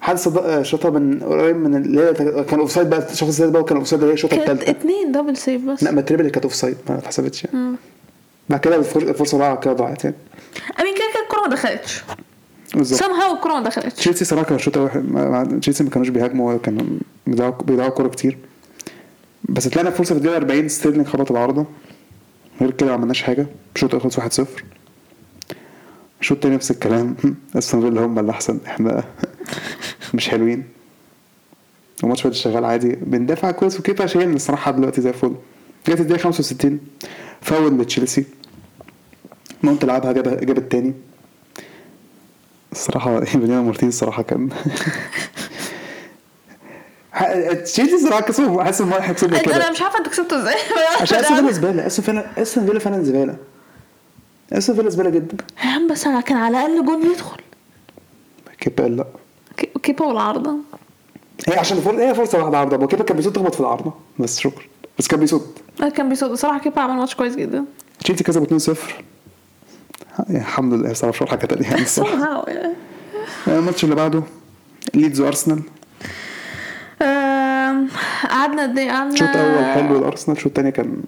حد 0.00 0.18
آه، 0.38 0.62
شاطها 0.62 0.90
من 0.90 1.22
قريب 1.22 1.56
من 1.56 1.74
اللي 1.76 2.00
هي 2.00 2.14
كان 2.44 2.58
offside 2.60 2.90
بقى 2.90 3.14
شخص 3.14 3.30
زي 3.30 3.50
بقى 3.50 3.62
وكان 3.62 3.76
offside 3.78 4.02
اللي 4.02 4.10
هي 4.12 4.14
الشوطة 4.14 4.36
كانت 4.36 4.50
الثالثه 4.50 4.70
اتنين 4.70 5.12
double 5.12 5.36
save 5.36 5.62
بس. 5.64 5.82
لا 5.82 5.90
ما 5.90 6.00
ال 6.00 6.04
triple 6.04 6.28
كانت 6.30 6.44
offside 6.44 6.76
ما 6.88 6.98
اتحسبتش. 6.98 7.44
يعني. 7.44 7.76
بعد 8.48 8.60
كده 8.60 8.76
الفر- 8.76 9.02
الفرصة 9.02 9.38
بقى 9.38 9.60
كده 9.60 9.72
ضاعت 9.72 10.04
يعني. 10.04 10.16
امين 10.80 10.94
كده 10.94 11.04
كده 11.14 11.22
الكورة 11.22 11.40
ما 11.40 11.48
دخلتش. 11.48 12.02
somehow 12.82 13.34
الكوره 13.36 13.54
ما 13.54 13.60
دخلتش 13.62 13.94
تشيلسي 13.94 14.24
صراحة 14.24 14.44
كان 14.46 14.54
الشوط 14.56 14.78
ما- 14.78 15.58
تشيلسي 15.60 15.84
ما 15.84 15.90
كانوش 15.90 16.08
بيهاجموا 16.08 16.56
كانوا 16.58 16.86
بيضيعوا 17.26 17.88
كورة 17.88 18.08
كتير. 18.08 18.38
بس 19.48 19.68
طلعنا 19.68 19.90
فرصه 19.90 20.14
في 20.14 20.18
الدقيقة 20.20 20.36
40 20.36 20.68
ستيرلينج 20.68 21.06
خبط 21.06 21.30
العارضه 21.30 21.66
غير 22.60 22.70
كده 22.70 22.88
ما 22.88 22.94
عملناش 22.94 23.22
حاجة. 23.22 23.46
الشوط 23.76 23.96
خلص 23.96 24.18
1-0 24.20 24.46
الشوط 26.20 26.36
التاني 26.36 26.54
نفس 26.54 26.70
الكلام. 26.70 27.16
أستون 27.58 27.80
فيلا 27.80 28.04
هم 28.04 28.18
اللي 28.18 28.30
أحسن. 28.32 28.58
إحنا 28.66 29.04
مش 30.14 30.28
حلوين. 30.28 30.64
الماتش 32.04 32.22
فضل 32.22 32.34
شغال 32.34 32.64
عادي. 32.64 32.88
بندافع 33.02 33.50
كويس 33.50 33.80
وكيبا 33.80 34.06
شايلنا 34.06 34.36
الصراحة 34.36 34.70
دلوقتي 34.70 35.00
زي 35.00 35.08
الفل. 35.08 35.34
جت 35.88 36.00
الدقيقة 36.00 36.22
65 36.22 36.78
فاول 37.40 37.78
لتشيلسي. 37.78 38.24
مونت 39.62 39.84
لعبها 39.84 40.12
جاب 40.12 40.46
جاب 40.46 40.58
التاني 40.58 40.94
الصراحة 42.76 43.20
بنيامين 43.34 43.64
مارتين 43.66 43.88
الصراحة 43.88 44.22
كان 44.22 44.48
تشيلسي 47.64 47.94
الصراحة 48.00 48.20
كسبوا 48.20 48.62
حاسس 48.62 48.80
إن 48.80 48.92
هو 48.92 48.98
هيكسبنا 48.98 49.36
أنا 49.40 49.44
كده. 49.58 49.70
مش 49.70 49.82
عارفة 49.82 49.98
انت 49.98 50.08
كسبته 50.08 50.38
إزاي. 50.42 50.54
عشان 51.00 51.18
أستون 51.18 51.36
فيلا 51.36 51.52
زبالة 51.52 51.86
أستون 51.86 52.04
فيلا 52.04 52.42
أستون 52.42 52.66
فيلا 52.66 52.78
فعلا 52.78 53.02
زبالة. 53.02 53.36
أستون 54.52 54.76
فيلا 54.76 54.90
زبالة 54.90 55.10
جدا. 55.10 55.36
يا 55.64 55.70
عم 55.70 55.88
بس 55.88 56.06
أنا 56.06 56.20
كان 56.20 56.36
على 56.36 56.58
الأقل 56.66 56.84
جون 56.86 57.10
يدخل. 57.10 57.36
كيبا 58.60 58.82
لا. 58.82 59.06
كي- 59.56 59.70
كيبا 59.82 60.04
والعارضة. 60.06 60.56
هي 61.48 61.58
عشان 61.58 61.76
الفرصة 61.76 62.08
هي 62.08 62.14
فرصة 62.14 62.38
واحدة 62.38 62.58
عارضة 62.58 62.76
هو 62.76 62.86
كيبا 62.86 63.04
كان 63.04 63.16
بيصد 63.16 63.32
تخبط 63.32 63.54
في 63.54 63.60
العارضة. 63.60 63.92
بس 64.18 64.38
شكرا. 64.40 64.64
بس 64.98 65.08
كان 65.08 65.20
بيصد. 65.20 65.46
آه، 65.82 65.88
كان 65.88 66.08
بيصد. 66.08 66.34
صراحة 66.34 66.58
كيبا 66.58 66.80
عمل 66.80 66.94
ماتش 66.94 67.14
كويس 67.14 67.36
جدا. 67.36 67.64
تشيلسي 68.00 68.24
كسبوا 68.24 68.46
2-0 68.46 68.68
يعني 68.90 69.04
الحمد 70.30 70.72
لله 70.74 70.92
صراحة 70.92 71.24
مش 71.24 71.30
حاجة 71.30 71.46
تانية 71.46 71.68
يعني. 71.70 71.84
يعني. 72.48 72.72
الماتش 73.46 73.84
اللي 73.84 73.94
بعده 73.94 74.22
ليدز 74.94 75.20
وأرسنال. 75.20 75.62
قعدنا 78.30 78.62
قد 78.62 78.78
إيه؟ 78.78 78.90
قعدنا 78.90 79.12
الشوط 79.12 79.28
الأول 79.28 79.64
حلو 79.64 79.98
الارسنال 79.98 80.36
الشوط 80.36 80.46
الثاني 80.46 80.70
كان 80.72 81.02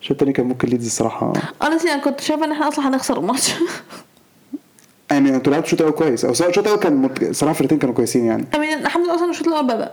الشوط 0.00 0.10
التاني 0.10 0.32
كان 0.32 0.46
ممكن 0.46 0.68
ليدز 0.68 0.86
الصراحة. 0.86 1.32
أنا 1.62 1.96
كنت 2.04 2.20
شايفة 2.20 2.44
إن 2.44 2.52
إحنا 2.52 2.68
أصلا 2.68 2.88
هنخسر 2.88 3.18
الماتش. 3.18 3.52
يعني 5.10 5.34
أنتوا 5.34 5.52
لعبتوا 5.52 5.66
الشوط 5.66 5.80
الأول 5.80 5.96
كويس. 5.96 6.24
أو 6.24 6.30
الشوط 6.30 6.58
الأول 6.58 6.78
كان. 6.78 7.10
صراحة 7.32 7.52
الفرقتين 7.52 7.78
كانوا 7.78 7.94
كويسين 7.94 8.24
يعني. 8.24 8.44
Mean 8.52 8.56
الحمد 8.56 9.04
لله 9.04 9.14
أصلا 9.14 9.30
الشوط 9.30 9.48
الأول 9.48 9.66
بدأ. 9.66 9.92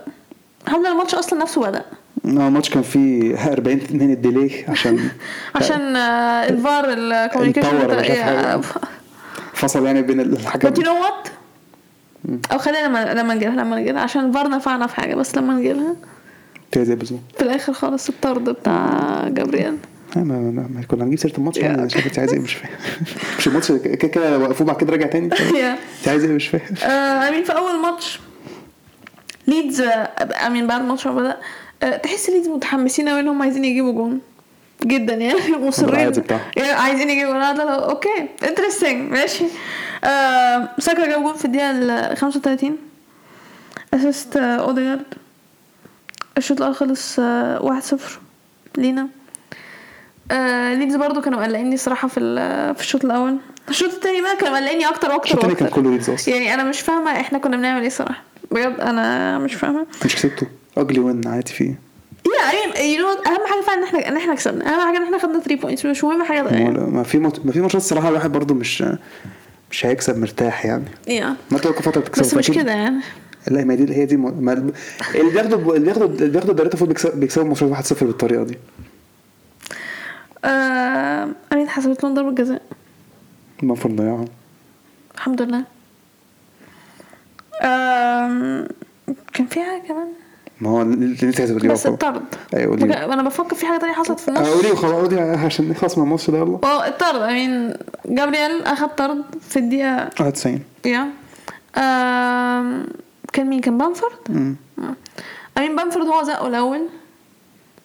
الحمد 0.66 0.80
لله 0.80 0.92
الماتش 0.92 1.14
أصلا 1.14 1.38
نفسه 1.38 1.60
بدأ. 1.60 1.84
الماتش 2.28 2.70
كان 2.70 2.82
فيه 2.82 3.52
40 3.52 3.76
2 3.76 4.20
delay 4.20 4.64
عشان 4.68 5.08
عشان 5.56 5.96
آه، 5.96 6.48
الفار 6.48 6.84
ال 6.88 6.94
communication 6.94 7.70
شاف 8.04 8.20
حاجة. 8.22 8.60
فصل 9.54 9.86
يعني 9.86 10.02
بين 10.02 10.20
الحكم 10.20 10.68
But 10.68 10.78
you 10.78 10.82
know 10.82 11.04
what؟ 11.04 11.30
أو 12.52 12.58
خلينا 12.58 12.86
لما 12.86 13.14
لما 13.14 13.34
نجيلها 13.34 13.56
لما 13.56 13.76
نجيلها 13.80 14.02
عشان 14.02 14.26
الفار 14.26 14.48
نفعنا 14.48 14.86
في 14.86 14.96
حاجة 14.96 15.14
بس 15.14 15.34
لما 15.34 15.54
نجيلها 15.54 15.96
زي 16.76 16.94
بالظبط 16.94 17.20
في 17.36 17.42
الآخر 17.42 17.72
خالص 17.72 18.08
الطرد 18.08 18.44
بتاع 18.50 19.28
جابرييل. 19.28 19.76
آه، 20.16 20.18
ما, 20.18 20.34
ما, 20.38 20.68
ما 20.74 20.82
كنا 20.88 21.04
هنجيب 21.04 21.18
سيرة 21.18 21.36
الماتش 21.38 21.58
يعني 21.58 21.90
شايف 21.90 22.06
انت 22.06 22.18
عايز 22.18 22.32
إيه 22.32 22.40
مش 22.40 22.54
فاهم. 22.54 22.70
مش 23.38 23.46
الماتش 23.48 23.72
كده 23.72 24.08
كده 24.08 24.38
وقفوه 24.38 24.66
بعد 24.66 24.76
كده 24.76 24.92
رجع 24.92 25.06
تاني. 25.06 25.26
انت 25.26 26.08
عايز 26.08 26.24
إيه 26.24 26.32
مش 26.32 26.48
فاهم. 26.48 26.74
آه، 26.84 27.30
I 27.30 27.32
mean 27.32 27.46
في 27.46 27.56
أول 27.56 27.82
ماتش 27.82 28.20
ليدز 29.46 29.82
mean 29.82 30.62
بعد 30.64 30.80
الماتش 30.80 31.06
ما 31.06 31.12
بدأ 31.14 31.36
آه، 31.82 31.96
تحس 31.96 32.30
ليدز 32.30 32.48
متحمسين 32.48 33.08
قوي 33.08 33.20
انهم 33.20 33.42
عايزين 33.42 33.64
يجيبوا 33.64 33.92
جون. 33.92 34.20
جدا 34.84 35.14
يعني. 35.14 35.40
مصرين. 35.66 36.12
يعني 36.56 36.70
عايزين 36.72 37.10
يجيبوا 37.10 37.32
جون. 37.32 37.60
Okay. 37.60 38.28
Interesting 38.48 39.12
ماشي. 39.12 39.44
آه، 40.04 40.68
ساكا 40.78 41.06
جاب 41.06 41.22
جون 41.22 41.34
في 41.34 41.44
الدقيقة 41.44 41.70
ال 41.70 42.16
35 42.16 42.76
assist 43.94 44.36
اوديجارد 44.36 45.04
الشوط 46.38 46.58
الأول 46.58 46.74
خلص 46.74 47.16
آه، 47.18 47.80
1-0 47.80 47.96
لينا. 48.78 49.08
آه 50.30 50.74
ليدز 50.74 50.96
برضو 50.96 51.20
كانوا 51.20 51.40
مقلقيني 51.40 51.76
صراحة 51.76 52.08
في 52.08 52.20
في 52.74 52.80
الشوط 52.80 53.04
الأول. 53.04 53.36
الشوط 53.68 53.92
التاني 53.94 54.20
بقى 54.20 54.36
كانوا 54.36 54.58
مقلقيني 54.58 54.88
أكتر 54.88 55.10
وأكتر 55.10 55.24
الشوط 55.24 55.44
التاني 55.44 55.54
كان 55.54 55.68
كله 55.68 55.90
ليدز 55.90 56.10
أصلا. 56.10 56.34
يعني 56.34 56.54
أنا 56.54 56.64
مش 56.64 56.80
فاهمة 56.80 57.10
إحنا 57.20 57.38
كنا 57.38 57.56
بنعمل 57.56 57.82
إيه 57.82 57.88
صراحة. 57.88 58.22
بجد 58.50 58.80
أنا 58.80 59.38
مش 59.38 59.54
فاهمة. 59.54 59.86
مش 60.04 60.16
كسبته 60.16 60.46
ugly 60.80 60.98
win 61.00 61.28
عادي 61.28 61.52
فيه. 61.52 61.74
Yeah 62.76 62.82
you 62.82 63.06
know 63.06 63.12
أهم 63.12 63.46
حاجة 63.48 63.60
فعلا 63.66 63.78
إن 63.78 63.84
إحنا 63.84 64.08
إن 64.08 64.16
إحنا 64.16 64.34
كسبنا. 64.34 64.68
أهم 64.74 64.80
حاجة 64.88 64.96
إن 64.96 65.02
إحنا 65.02 65.18
خدنا 65.18 65.40
3 65.40 65.54
points 65.62 65.86
مش 65.86 66.04
مهم 66.04 66.22
حاجة 66.24 66.42
ما 66.42 66.50
يعني. 66.50 67.04
في 67.04 67.18
ما 67.18 67.30
في 67.30 67.60
ماتشات 67.60 67.80
الصراحه 67.80 68.08
الواحد 68.08 68.32
برضه 68.32 68.54
مش 68.54 68.84
مش 69.70 69.86
هيكسب 69.86 70.18
مرتاح 70.18 70.66
يعني. 70.66 70.84
يا 71.08 71.36
ما 71.50 71.58
تبقى 71.58 71.82
فترة 71.82 72.00
تكسب 72.00 72.22
بس 72.22 72.34
مش 72.34 72.50
كده 72.50 72.72
يعني. 72.72 73.00
لا 73.48 73.64
ما 73.64 73.74
دي 73.74 73.94
هي 73.96 74.06
دي 74.06 74.16
م- 74.16 74.44
ما 74.44 74.52
اللي 75.14 75.30
بياخدوا 75.32 75.76
اللي 75.76 75.84
بياخدوا 75.84 76.06
اللي 76.06 76.28
بياخدوا 76.28 76.50
الدوري 76.50 76.70
فوت 76.70 76.88
بيكسب- 76.88 77.16
بيكسبوا 77.20 77.42
الماتشات 77.44 77.98
1-0 77.98 78.04
بالطريقة 78.04 78.44
دي. 78.44 78.58
آه 80.44 81.28
امين 81.52 81.68
حسبت 81.68 82.02
لهم 82.04 82.14
ضربة 82.14 82.30
جزاء. 82.34 82.62
المفروض 83.62 83.94
نضيعها 83.94 84.24
الحمد 85.14 85.42
لله. 85.42 85.64
كان 89.34 89.46
في 89.50 89.60
حاجة 89.62 89.82
كمان؟ 89.88 90.08
ما 90.60 90.70
هو 90.70 90.82
اللي 90.82 91.16
انت 91.28 91.40
عايز 91.40 91.50
تقوليه 91.50 91.68
بس 91.68 91.86
الطرد 91.86 92.22
أيوه 92.54 92.80
قولي 92.80 93.04
أنا 93.04 93.22
بفكر 93.22 93.54
في 93.56 93.66
حاجة 93.66 93.78
تانية 93.78 93.92
حصلت 93.92 94.20
في 94.20 94.28
النص. 94.28 94.48
قولي 94.48 94.76
خلاص 94.76 94.92
قولي 94.92 95.20
عشان 95.20 95.68
نخلص 95.68 95.98
من 95.98 96.04
الماتش 96.04 96.30
ده 96.30 96.38
يلا. 96.38 96.58
آه 96.64 96.86
الطرد 96.86 97.22
امين 97.22 97.74
جابرييل 98.06 98.62
أخد 98.62 98.88
طرد 98.94 99.22
في 99.40 99.58
الدقيقة 99.58 100.10
91 100.20 100.60
Yeah. 100.86 101.08
Um، 101.78 102.86
كان 103.32 103.46
مين؟ 103.46 103.60
كان 103.60 103.78
بامفورد. 103.78 104.56
I 105.58 105.62
mean 105.62 105.76
بامفورد 105.76 106.06
هو 106.06 106.22
زقه 106.22 106.46
الأول. 106.48 106.80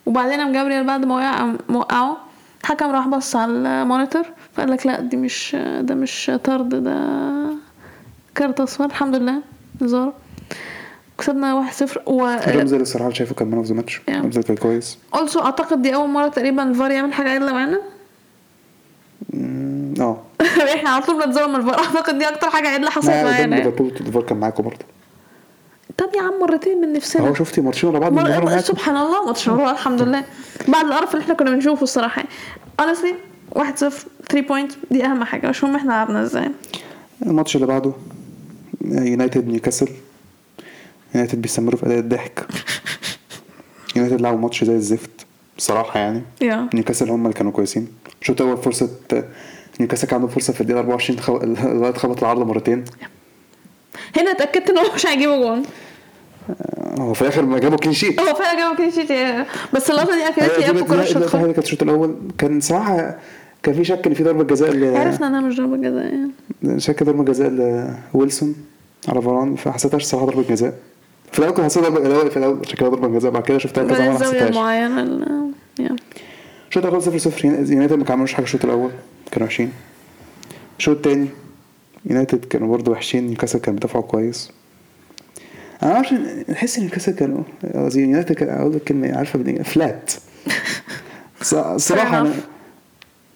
وبعدين 0.05 0.39
قام 0.39 0.51
جابرييل 0.53 0.83
بعد 0.87 1.05
ما 1.05 1.15
وقع 1.15 1.53
موقعه 1.69 2.17
الحكم 2.61 2.91
راح 2.91 3.07
بص 3.07 3.35
على 3.35 3.51
ال 3.51 3.60
monitor 3.60 4.23
فقال 4.53 4.71
لك 4.71 4.85
لا 4.87 4.99
دي 5.01 5.17
مش 5.17 5.57
ده 5.81 5.95
مش 5.95 6.31
طرد 6.43 6.69
ده 6.83 6.97
كارت 8.35 8.59
أصفر. 8.59 8.85
الحمد 8.85 9.15
لله 9.15 9.41
هزار 9.81 10.13
كسبنا 11.23 11.71
1-0 11.71 11.97
و 12.07 12.25
رمزي 12.47 12.77
الصراحة 12.77 13.09
شايفه 13.09 13.35
كان 13.35 13.47
man 13.47 13.57
of 13.57 13.67
the 13.67 13.73
match. 13.75 14.01
رمزي 14.09 14.41
كان 14.41 14.57
كويس. 14.57 14.97
Also 15.15 15.37
أعتقد 15.37 15.81
دي 15.81 15.95
أول 15.95 16.09
مرة 16.09 16.27
تقريبا 16.27 16.63
الفار 16.63 16.91
يعمل 16.91 17.13
حاجة 17.13 17.29
عدله 17.29 17.53
معانا. 17.53 17.81
آه. 19.99 20.21
إحنا 20.75 20.89
على 20.89 21.03
طول 21.03 21.25
بنتظلم 21.25 21.55
الفار 21.55 21.79
أعتقد 21.79 22.17
دي 22.17 22.27
أكتر 22.27 22.49
حاجة 22.49 22.67
عدله 22.67 22.89
حصلت 22.89 23.09
معانا. 23.09 23.39
يعني. 23.39 23.55
ليفربول 23.55 23.87
الفار 23.87 24.23
كان 24.23 24.37
معاكم 24.37 24.63
برضه. 24.63 24.85
طب 25.97 26.09
يا 26.15 26.21
عم 26.21 26.33
مرتين 26.41 26.81
من 26.81 26.93
نفسنا. 26.93 27.27
أهو 27.27 27.33
شفتي 27.33 27.61
ماتشين 27.61 27.89
ورا 27.89 27.99
بعض 27.99 28.13
من 28.13 28.23
مر... 28.23 28.59
سبحان 28.59 28.97
الله 28.97 29.25
ماتش 29.25 29.47
والله 29.47 29.71
الحمد 29.71 30.01
لله. 30.01 30.23
بعد 30.67 30.85
القرف 30.85 31.13
اللي 31.13 31.23
إحنا 31.23 31.33
كنا 31.33 31.51
بنشوفه 31.51 31.83
الصراحة. 31.83 32.23
Honestly 32.81 33.13
1 33.51 33.77
0 33.77 34.05
3 34.29 34.47
point 34.47 34.71
دي 34.91 35.05
أهم 35.05 35.23
حاجة. 35.23 35.49
مش 35.49 35.63
مهم 35.63 35.75
إحنا 35.75 35.91
لعبنا 35.91 36.23
إزاي. 36.23 36.51
الماتش 37.21 37.55
اللي 37.55 37.67
بعده 37.67 37.93
يونايتد 38.81 39.47
نيوكاسل 39.47 39.87
يونايتد 41.15 41.41
بيستمروا 41.41 41.79
في 41.79 41.85
أداء 41.85 41.99
الضحك. 41.99 42.45
يونايتد 43.95 44.21
لعبوا 44.21 44.39
ماتش 44.39 44.63
زي 44.63 44.75
الزفت 44.75 45.09
بصراحة 45.57 45.99
يعني. 45.99 46.21
Yeah 46.41 46.69
نيوكاسل 46.73 47.09
هم 47.09 47.23
اللي 47.25 47.33
كانوا 47.33 47.51
كويسين. 47.51 47.87
شوط 48.21 48.41
أول 48.41 48.57
فرصة 48.57 48.89
نيوكاسل 49.79 50.07
كان 50.07 50.19
عنده 50.19 50.31
فرصة 50.33 50.53
في 50.53 50.61
الدقيقة 50.61 50.79
24 50.79 51.19
خو... 51.19 51.37
الوقت 51.37 51.97
خبط 51.97 52.19
العارضه 52.19 52.45
مرتين. 52.45 52.85
هنا 54.17 54.31
اتأكدت 54.31 54.69
ان 54.69 54.77
هو 54.77 54.93
مش 54.95 55.07
هيجيبوا 55.07 55.35
جون. 55.37 55.63
آه، 56.49 57.01
هو 57.01 57.13
في 57.13 57.21
الآخر 57.21 57.41
ما 57.45 57.59
جابوا 57.59 57.77
clean 57.77 57.93
sheet 57.93 58.19
هو 58.21 58.33
فعلا 58.35 58.59
جابوا 58.59 58.75
clean 58.77 58.91
sheet 58.91 59.11
بس 59.73 59.91
اللقطة 59.91 60.15
دي 60.15 60.27
اكدت 60.27 60.59
لي 60.59 60.65
هي 60.65 60.69
ابو 60.69 60.85
كرة 60.85 61.01
الشوط 61.01 61.31
كانت 61.35 61.57
الشوط 61.59 61.83
الأول 61.83 62.15
كان 62.37 62.59
صراحة 62.59 63.17
كان 63.63 63.75
في 63.75 63.83
شك 63.83 64.07
إن 64.07 64.13
في 64.13 64.23
ضربة 64.23 64.43
جزاء 64.43 64.71
ل- 64.71 64.97
عرفنا 64.97 65.27
إنها 65.27 65.41
مش 65.41 65.57
ضربة 65.57 65.77
جزاء 65.77 66.03
يعني 66.63 66.79
شك 66.79 67.03
ضربة 67.03 67.23
جزاء 67.23 67.49
لويلسون 68.13 68.55
على 69.07 69.21
فاران 69.21 69.55
فحسيتهاش 69.55 70.01
الصراحه 70.01 70.25
ضربة 70.25 70.41
جزاء. 70.49 70.73
في 71.33 71.39
الأول 71.39 71.53
كنت 71.53 71.65
حسيتها 71.65 71.89
ضربه 71.89 72.07
الأول 72.07 72.31
في 72.31 72.37
الأول 72.37 72.67
شكلها 72.67 72.89
ضربة 72.89 73.07
جزاء 73.19 73.31
بعد 73.31 73.43
كده 73.43 73.57
شفتها 73.57 73.83
كذا 73.83 74.09
مرة 74.09 74.17
حسيتهاش. 74.25 74.55
ال- 74.99 75.51
Yeah. 75.79 75.95
الشوط 76.69 76.85
الأول 76.85 77.01
0 77.01 77.17
0 77.17 77.45
يونايتد 77.45 77.93
ما 77.93 78.05
عملوش 78.09 78.33
حاجة 78.33 78.43
الشوط 78.45 78.65
الأول 78.65 78.91
كانوا 79.31 79.47
وحشين. 79.47 79.71
الشوط 80.79 80.95
الثاني 80.95 81.27
يونايتد 82.05 82.45
كانوا 82.45 82.67
برضه 82.67 82.91
وحشين 82.91 83.27
نيوكاسل 83.27 83.59
كان 83.59 83.75
بيدافعوا 83.75 84.03
كويس. 84.03 84.51
أنا 85.83 85.91
ما 85.91 85.95
أعرفش 85.97 86.13
نحس 86.49 86.77
إن 86.77 86.83
نيوكاسل 86.83 87.11
كانوا 87.11 87.43
قصدي 87.75 88.01
يونايتد 88.01 88.35
كان 88.35 88.49
أقول 88.49 88.73
لك 88.75 88.83
كلمة 88.83 89.17
عارفة 89.17 89.39
flat 89.63 90.11
أنا 91.91 92.33
enough. 92.33 92.37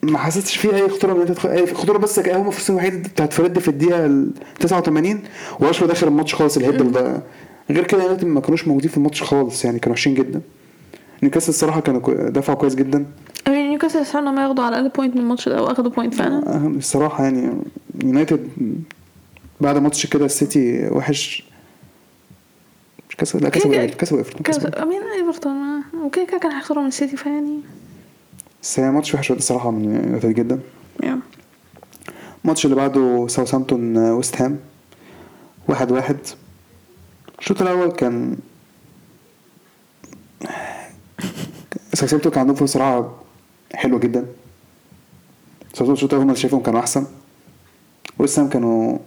ما 0.04 0.18
حسيتش 0.18 0.58
فيه 0.58 0.75
أي 0.75 0.89
خطورة 0.89 1.13
من 1.13 1.25
تدخل 1.25 1.50
أي 1.50 1.74
خطورة 1.74 1.98
بس 1.98 2.20
كان 2.20 2.36
هم 2.39 2.48
الفرصه 2.48 2.72
الوحيده 2.72 2.98
بتاعت 3.10 3.34
فريد 3.34 3.60
في 3.60 3.68
الدقيقة 3.68 4.06
ال 4.06 4.32
89 4.60 5.24
واشرو 5.60 5.88
داخل 5.88 6.08
الماتش 6.08 6.36
خالص 6.36 6.58
ال 6.58 6.64
head 6.64 6.91
ده 6.92 7.22
غير 7.69 7.88
كده 7.88 8.03
يونايتد 8.03 8.25
ما 8.25 8.41
كانوش 8.41 8.67
موجودين 8.67 8.89
في 8.91 8.97
الماتش 8.97 9.24
خالص 9.24 9.65
يعني 9.65 9.79
كانوا 9.79 9.93
وحشين 9.95 10.13
جدا. 10.13 10.41
نيوكاسل 11.24 11.50
الصراحة 11.50 11.79
كانوا 11.81 12.29
دفعوا 12.29 12.57
كويس 12.57 12.75
جدا. 12.75 13.05
يعني 13.47 13.69
نيوكاسل 13.69 14.00
يستحقوا 14.01 14.21
انهم 14.29 14.39
ياخدوا 14.39 14.63
على 14.63 14.75
الأقل 14.79 14.89
point 14.96 15.15
من 15.15 15.21
الماتش 15.21 15.50
ده 15.50 15.57
أو 15.59 15.71
أخدوا 15.71 15.91
point 15.91 16.13
فعلا. 16.13 16.41
أهم- 16.45 16.77
الصراحة 16.77 17.24
يعني 17.24 17.50
يونايتد 18.03 18.50
بعد 19.62 19.77
ماتش 19.77 20.05
كده 20.05 20.25
السيتي 20.25 20.88
وحش. 20.91 21.43
مش 23.09 23.15
كسب 23.15 23.41
لا 23.43 23.50
كسبوا 23.50 23.86
كسبوا 23.86 24.19
ايفرتون 24.19 24.41
كسبوا. 24.41 24.83
I 24.84 24.87
mean 24.87 25.01
إيفرتون. 25.27 25.53
ما- 25.53 25.83
وكده 26.03 26.25
كده 26.25 26.38
كان 26.38 26.51
هيخسروا 26.51 26.81
من 26.81 26.88
السيتي 26.88 27.17
فيعني. 27.17 27.59
بس 28.63 28.79
هي 28.79 28.91
ماتش 28.91 29.13
وحش 29.13 29.31
الصراحة 29.31 29.71
من 29.71 29.83
يونايتد 29.83 30.33
جدا. 30.33 30.59
الماتش 32.43 32.65
اللي 32.65 32.75
بعده 32.75 33.27
ساوثهامبتون 33.27 33.97
آه، 33.97 34.13
ويست 34.15 34.41
هام. 34.41 34.57
واحد 35.69 35.91
واحد. 35.91 36.17
الشوط 37.39 37.62
الأول؟ 37.62 37.91
كان 37.91 38.38
ساوثهامبتون 41.94 42.32
كان 42.32 42.39
عندهم 42.39 42.56
فرصة 42.56 42.74
صراحة 42.74 43.13
حلوة 43.74 44.00
جدا. 44.00 44.25
ساوثهامبتون 45.74 45.94
الشوط 45.94 46.13
الأول 46.13 46.29
هم 46.29 46.36
شايفهم 46.36 46.62
كانوا 46.62 46.79
أحسن. 46.79 47.06
ويست 48.20 48.39
هام 48.39 48.50
كانوا 48.50 48.98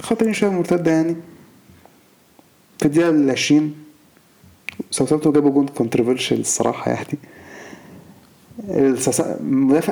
خاطرين 0.00 0.32
شوية 0.32 0.50
مرتدة 0.50 0.90
يعني. 0.92 1.16
في 2.78 2.86
الدقيقة 2.86 3.10
ال 3.10 3.30
20 3.30 3.74
ساوثهامبتون 4.90 5.32
جابوا 5.32 5.50
جون 5.50 5.68
controversial 5.68 6.40
الصراحة 6.40 6.90
يعني 6.90 7.18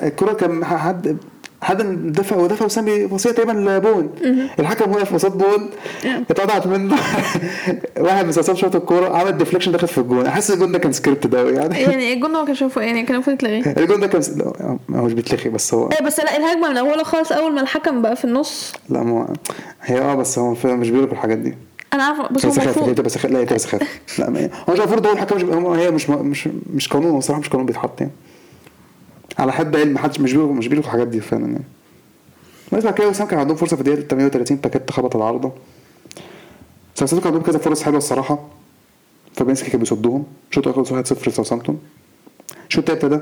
الكرة 0.03 0.33
كان 0.33 0.65
حد 0.65 1.19
حد 1.63 2.13
دفع 2.13 2.37
ودفع 2.37 2.65
وسام 2.65 3.07
بصية 3.07 3.31
تقريبا 3.31 3.53
لبون. 3.53 4.11
الحكم 4.59 4.91
وقف 4.93 5.15
قصاد 5.15 5.39
بون. 5.39 5.71
اتقطعت 6.31 6.67
منه. 6.67 6.97
واحد 7.99 8.25
من 8.27 8.33
ساسان 8.33 8.57
شاط 8.57 8.77
الكورة 8.77 9.17
عمل 9.17 9.39
ديفليكشن 9.39 9.73
دخل 9.73 9.89
في 9.89 9.99
الجون. 9.99 10.31
حاسس 10.31 10.51
الجون 10.51 10.73
ده 10.73 10.79
كان 10.79 10.93
سكريبت 10.93 11.27
ده 11.27 11.51
يعني. 11.51 11.81
يعني 11.83 12.13
الجون 12.13 12.33
ده 12.33 12.39
ما 12.41 12.47
كانش 12.47 12.65
يعني 12.77 13.03
كان 13.03 13.15
المفروض 13.15 13.37
يتلغي. 13.37 13.61
الجون 13.83 14.01
ده 14.01 14.07
كان 14.07 14.23
س- 14.23 14.31
لا، 14.31 14.79
ما 14.89 15.01
هوش 15.01 15.13
بيتلخي 15.13 15.49
بس 15.49 15.75
هو. 15.75 15.89
إيه 15.89 16.07
بس 16.07 16.21
لا 16.21 16.37
الهجمة 16.37 16.71
من 16.71 16.77
اولها 16.77 17.05
خالص 17.05 17.33
أول 17.33 17.55
ما 17.55 17.61
الحكم 17.61 18.03
بقى 18.03 18.17
في 18.17 18.25
النص. 18.25 18.73
لا 18.89 19.03
ما 19.03 19.29
هي 19.83 19.99
آه 20.01 20.15
بس 20.15 20.39
هو 20.39 20.55
مش 20.65 20.91
بيقولوا 20.91 21.09
بالحاجات 21.11 21.39
دي. 21.39 21.55
أنا 21.95 22.03
عارفة 22.05 22.29
بس 22.29 22.47
هو 22.47 22.53
المفروض 22.53 22.95
تبقى 22.95 23.11
سخافة 23.11 23.29
لا 23.29 23.45
تبقى 23.45 23.59
سخافة 23.59 23.87
لا 24.19 24.27
هو 24.69 24.73
مش 24.75 24.79
المفروض 24.81 25.07
هو 25.07 25.13
الحكم 25.13 25.37
مش 25.37 25.43
هو- 25.45 25.75
هي 25.75 25.91
مش 25.91 26.11
مش 26.11 26.49
مش 26.75 26.89
قانون 26.89 27.11
هو 27.11 27.19
الصراحة 27.19 27.41
مش 27.41 27.49
قانون 27.49 27.67
بيتحط 27.67 28.01
يعني. 28.01 28.13
على 29.39 29.53
حد 29.53 29.77
علمي 29.77 29.95
محدش 29.95 30.21
مش 30.21 30.33
بيلغوا 30.33 30.55
مش 30.55 30.69
بيلغوا 30.69 30.87
الحاجات 30.87 31.09
دي 31.09 31.21
فعلا 31.21 31.47
يعني. 31.47 31.65
بس 32.73 32.85
بعد 32.85 32.95
كده 32.95 33.09
West 33.09 33.19
Ham 33.19 33.27
كان 33.27 33.39
عندهم 33.39 33.57
فرصة 33.57 33.77
في 33.77 33.83
الدقيقة 33.83 34.01
38 34.01 34.57
باكيت 34.57 34.91
خبط 34.91 35.17
العارضه 35.17 35.53
ساوثامبتون 36.95 37.31
كان 37.31 37.35
عندهم 37.35 37.53
كذا 37.53 37.59
فرص 37.59 37.83
حلوة 37.83 37.99
الصراحة. 37.99 38.49
فابيانسكي 39.35 39.71
كان 39.71 39.81
بيصدهم. 39.81 40.25
شوط 40.51 40.69
اخر 40.69 40.85
1-0 40.85 41.29
لساوثامبتون 41.29 41.79
الشوط 42.69 42.91
التالت 42.91 43.05
ابتدى. 43.05 43.21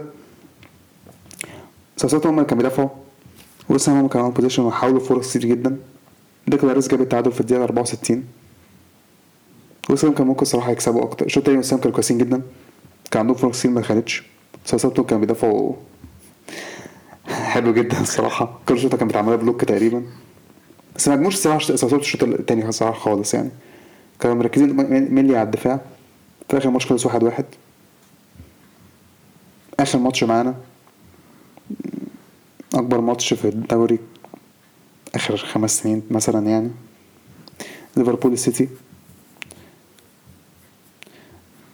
ساوثامبتون 1.97 2.33
هم 2.33 2.39
اللي 2.39 2.49
كانوا 2.49 2.63
بيدافعوا. 2.63 2.89
ولسه 3.69 4.01
هم 4.01 4.09
كانوا 4.09 4.31
possession 4.31 4.63
وحاولوا 4.63 5.01
فرص 5.01 5.31
كتير 5.31 5.45
جدا. 5.45 5.77
ديكلان 6.49 6.73
رايس 6.73 6.89
جاب 6.89 7.01
التعادل 7.01 7.33
في 7.33 7.41
الدقيقة 7.41 7.65
64 7.65 8.25
West 9.91 10.05
Ham 10.05 10.15
كان 10.15 10.27
ممكن 10.27 10.43
الصراحة 10.43 10.71
يكسبوا 10.71 11.03
أكتر. 11.03 11.27
الشوط 11.27 11.43
التاني 11.43 11.59
West 11.59 11.70
Ham 11.70 11.79
كانوا 11.79 11.95
كويسين 11.95 12.19
جدا. 12.19 12.43
كان 13.11 13.21
عندهم 13.21 13.37
فرص 13.37 13.59
كتير 13.59 13.71
ما 13.71 13.81
دخلتش 13.81 14.23
ساوثامبتون 14.65 15.05
كانوا 15.05 15.21
بيدافعوا 15.21 15.73
حلو 17.29 17.73
جدا 17.73 18.01
الصراحة. 18.01 18.61
كل 18.69 18.79
شوطة 18.79 18.97
كان 18.97 19.07
بيتعملها 19.07 19.37
block 19.37 19.65
تقريبا. 19.65 20.03
بس 20.97 21.09
ما 21.09 21.15
هجموش 21.15 21.35
الصراحة 21.35 21.59
ساوثامبتون 21.59 22.01
الشوط 22.01 22.23
التاني 22.23 22.69
الصراحه 22.69 22.99
خالص 22.99 23.35
يعني. 23.35 23.51
كانوا 24.21 24.37
مركزين 24.37 24.77
mainly 25.15 25.37
على 25.37 25.47
الدفاع. 25.47 25.81
في 26.49 26.59
آخر 26.59 26.71
ماتش 26.71 26.87
خلص 26.87 27.07
واحد 27.07 27.23
واحد. 27.23 27.45
آخر 29.81 29.99
ماتش 29.99 30.25
معانا. 30.25 30.55
أكبر 32.75 33.01
ماتش 33.01 33.35
في 33.35 33.49
الدوري. 33.49 33.99
آخر 35.15 35.37
خمس 35.37 35.79
سنين 35.79 36.03
مثلا 36.11 36.47
يعني. 36.47 36.71
ليفربول 37.97 38.39
سيتي. 38.39 38.69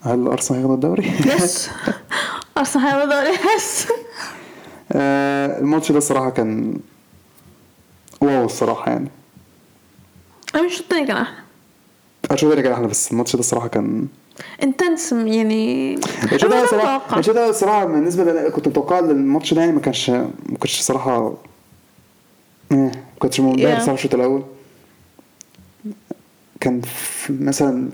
هل 0.02 0.26
أرسنال 0.26 0.61
هياخد 0.61 0.73
الدوري؟ 0.73 1.12
يس 1.26 1.71
أرسنال 2.59 2.85
هياخد 2.85 3.02
الدوري. 3.02 3.38
يس 3.57 3.87
الماتش 4.92 5.92
ده 5.92 5.99
الصراحه 5.99 6.30
كان 6.30 6.75
wow 8.21 8.45
الصراحة 8.44 8.90
يعني 8.92 9.09
أنا 10.54 10.62
مش 10.62 10.80
التاني 10.80 11.06
كان 11.06 11.16
أحلى 11.16 11.37
الشوط 12.32 12.54
ده 12.54 12.62
كان 12.62 12.73
أحلى 12.73 12.87
بس 12.87 13.12
الماتش 13.12 13.32
ده 13.37 13.40
الصراحه 13.40 13.68
كان 13.68 14.06
intense 14.62 15.12
يعني 15.12 15.94
الشوط 16.32 16.50
ده 16.50 16.62
متوقع. 16.62 17.18
الشوط 17.18 17.35
ده 17.35 17.49
الصراحه 17.50 17.85
بالنسبة 17.85 18.25
لي 18.25 18.50
كنت 18.50 18.68
متوقع 18.68 18.99
إن 18.99 19.11
الماتش 19.11 19.54
ده 19.54 19.61
يعني 19.61 19.73
ما 19.73 19.80
كانش 19.80 20.11
ما 20.11 20.56
كانش 20.61 20.80
صراحة 20.80 21.35
إيه، 22.73 22.76
ما 22.76 22.90
كنتش 23.18 23.40
Yeah. 23.40 23.44
الصراحه 23.44 23.92
الشوط 23.94 24.14
الأول 24.14 24.42
كان 26.61 26.80
في 26.80 27.32
مثلا 27.32 27.88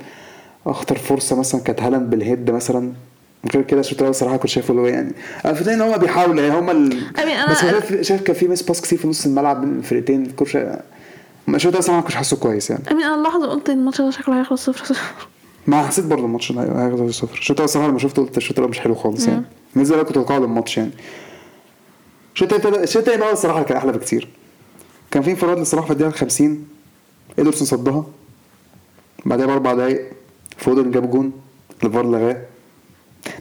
أخطر 0.67 0.99
فرصة 0.99 1.37
مثلا 1.39 1.61
كانت 1.61 1.83
هالاند 1.83 2.11
بالهيد 2.11 2.51
مثلا 2.51 2.93
غير 3.55 3.63
كده 3.63 3.81
الشوط 3.81 3.99
الأول 3.99 4.11
الصراحه 4.11 4.37
كنت 4.37 4.51
شايفه 4.51 4.71
اللي 4.71 4.83
هو 4.83 4.87
يعني 4.87 5.13
أنا 5.45 5.55
فاكر 5.55 5.73
إن 5.75 5.81
هم 5.81 5.97
بيحاولوا 5.97 6.43
يعني 6.43 6.59
هم 6.59 6.71
ال... 6.71 6.93
Mean 7.17 7.19
أنا- 7.19 7.51
بس 7.51 7.61
شايف 7.61 8.01
شايف 8.01 8.23
كان 8.23 8.37
في 8.37 8.49
مس 8.49 8.63
باس 8.63 8.81
كتير 8.81 8.99
في 8.99 9.09
نص 9.09 9.27
الملعب 9.27 9.61
بين 9.61 9.79
الفرقتين 9.79 10.27
كل 10.31 10.47
شيء 10.47 10.79
الشوط 11.49 11.73
ده 11.73 11.79
الصراحه 11.79 11.97
ما 11.97 12.03
كنتش 12.03 12.15
حاسه 12.15 12.37
كويس 12.37 12.71
يعني. 12.71 12.83
امين 12.93 13.05
أنا 13.05 13.29
لحظة 13.29 13.47
قلت 13.47 13.71
الماتش 13.71 14.01
ده 14.01 14.11
شكله 14.11 14.41
هيخلص 14.41 14.65
صفر 14.67 14.85
صفر. 14.85 15.27
ما 15.67 15.87
حسيت 15.87 16.05
برضه 16.05 16.25
الماتش 16.25 16.53
ده 16.53 16.63
هياخد 16.63 17.11
صفر 17.11 17.39
الشوط 17.39 17.51
الأول 17.57 17.65
الصراحه 17.65 17.89
لما 17.89 17.99
شفته 17.99 18.23
قلت 18.23 18.37
الشوط 18.37 18.57
الأول 18.59 18.71
مش 18.71 18.81
حلو 18.81 18.95
خالص 18.95 19.27
يعني. 19.29 19.43
بالنسبة 19.75 20.03
كنت 20.03 20.19
متوقع 20.19 20.37
الماتش 20.37 20.77
يعني. 20.79 20.91
الشوط 22.35 22.53
التاني 22.53 22.77
الشوط 22.83 22.97
التاني 23.03 23.19
بقى 23.21 23.33
الصراحه 23.33 23.63
كان 23.63 23.77
أحلى 23.77 23.93
بكتير. 23.93 24.29
كان 25.11 25.23
في 25.23 25.31
انفراد 25.31 25.59
لصلاح 25.59 25.85
في 25.87 25.91
الدقيقة 25.91 26.11
50 26.11 26.67
إدرسون 27.39 27.67
صدها. 27.67 28.07
بعدها 29.27 29.47
بأربع 29.47 29.75
دقايق 29.75 30.11
فودن 30.57 30.91
جاب 30.91 31.11
جون. 31.11 31.33
الفار 31.85 32.07
لغاه. 32.07 32.37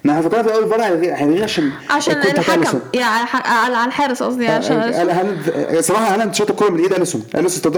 أنا 0.06 0.22
فكرت 0.22 0.36
في 0.42 0.48
الأول 0.48 0.64
الفار 0.64 0.82
هيلغيه 0.84 1.14
هيلغيه 1.14 1.44
عشان 1.44 1.72
عشان 1.90 2.14
الحكم. 2.18 2.80
يعني 2.94 3.06
على 3.06 3.24
الح- 3.24 3.36
على 3.66 3.76
على 3.76 3.88
الحارس 3.88 4.24
قصدي 4.24 4.48
عشان 4.48 4.82
قال 4.82 5.10
هالاند 5.10 5.80
صراحة 5.80 6.14
هالاند 6.14 6.34
شاط 6.34 6.50
الكوره 6.50 6.70
من 6.70 6.80
إيد 6.80 6.94
أليسون. 6.94 7.24
أليسون 7.36 7.72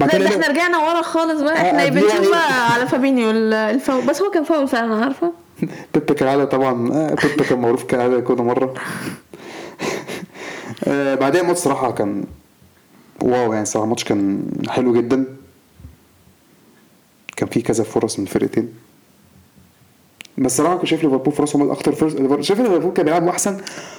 بعد 0.00 0.10
كده 0.10 0.18
ده 0.18 0.28
إحنا 0.28 0.48
رجعنا 0.48 0.78
ورا 0.78 1.02
خالص 1.02 1.40
بقى. 1.40 1.54
إحنا 1.56 1.88
بنشوف 1.88 2.20
إيه؟ 2.20 2.28
بقى 2.30 2.72
على 2.72 2.86
فابينيو 2.88 3.30
ال- 3.30 3.54
الفاول. 3.54 4.06
بس 4.06 4.22
هو 4.22 4.30
كان 4.30 4.44
فاول 4.44 4.68
فعلا 4.68 4.94
عارفه؟ 5.04 5.32
بيبي 5.94 6.14
كالعادة 6.14 6.44
طبعا. 6.44 6.92
آه، 6.92 7.14
بيبي 7.22 7.44
كان 7.44 7.58
معروف 7.60 7.84
كالعادة 7.84 8.20
كل 8.20 8.34
مرة. 8.42 8.74
آه، 10.84 11.14
بعدين 11.14 11.40
الماتش 11.40 11.58
صراحة 11.60 11.90
كان 11.90 12.24
wow 13.22 13.52
يعني 13.52 13.64
صراحة. 13.66 13.84
الماتش 13.84 14.04
كان 14.04 14.42
حلو 14.68 14.92
جدا. 14.94 15.24
كان 17.36 17.48
فيه 17.48 17.62
كذا 17.62 17.84
فرص 17.84 18.18
من 18.18 18.24
الفرقتين. 18.24 18.68
بس 20.38 20.56
صراحة 20.56 20.76
كنت 20.76 20.86
شايف 20.86 21.04
ليفربول 21.04 21.34
فرصهم 21.34 21.62
الأخطر 21.62 21.92
فرص 21.92 22.12
شايف 22.40 22.60
إن 22.60 22.64
ليفربول 22.64 22.92
كان 22.92 23.04
بيلعبوا 23.04 23.30
أحسن 23.30 23.56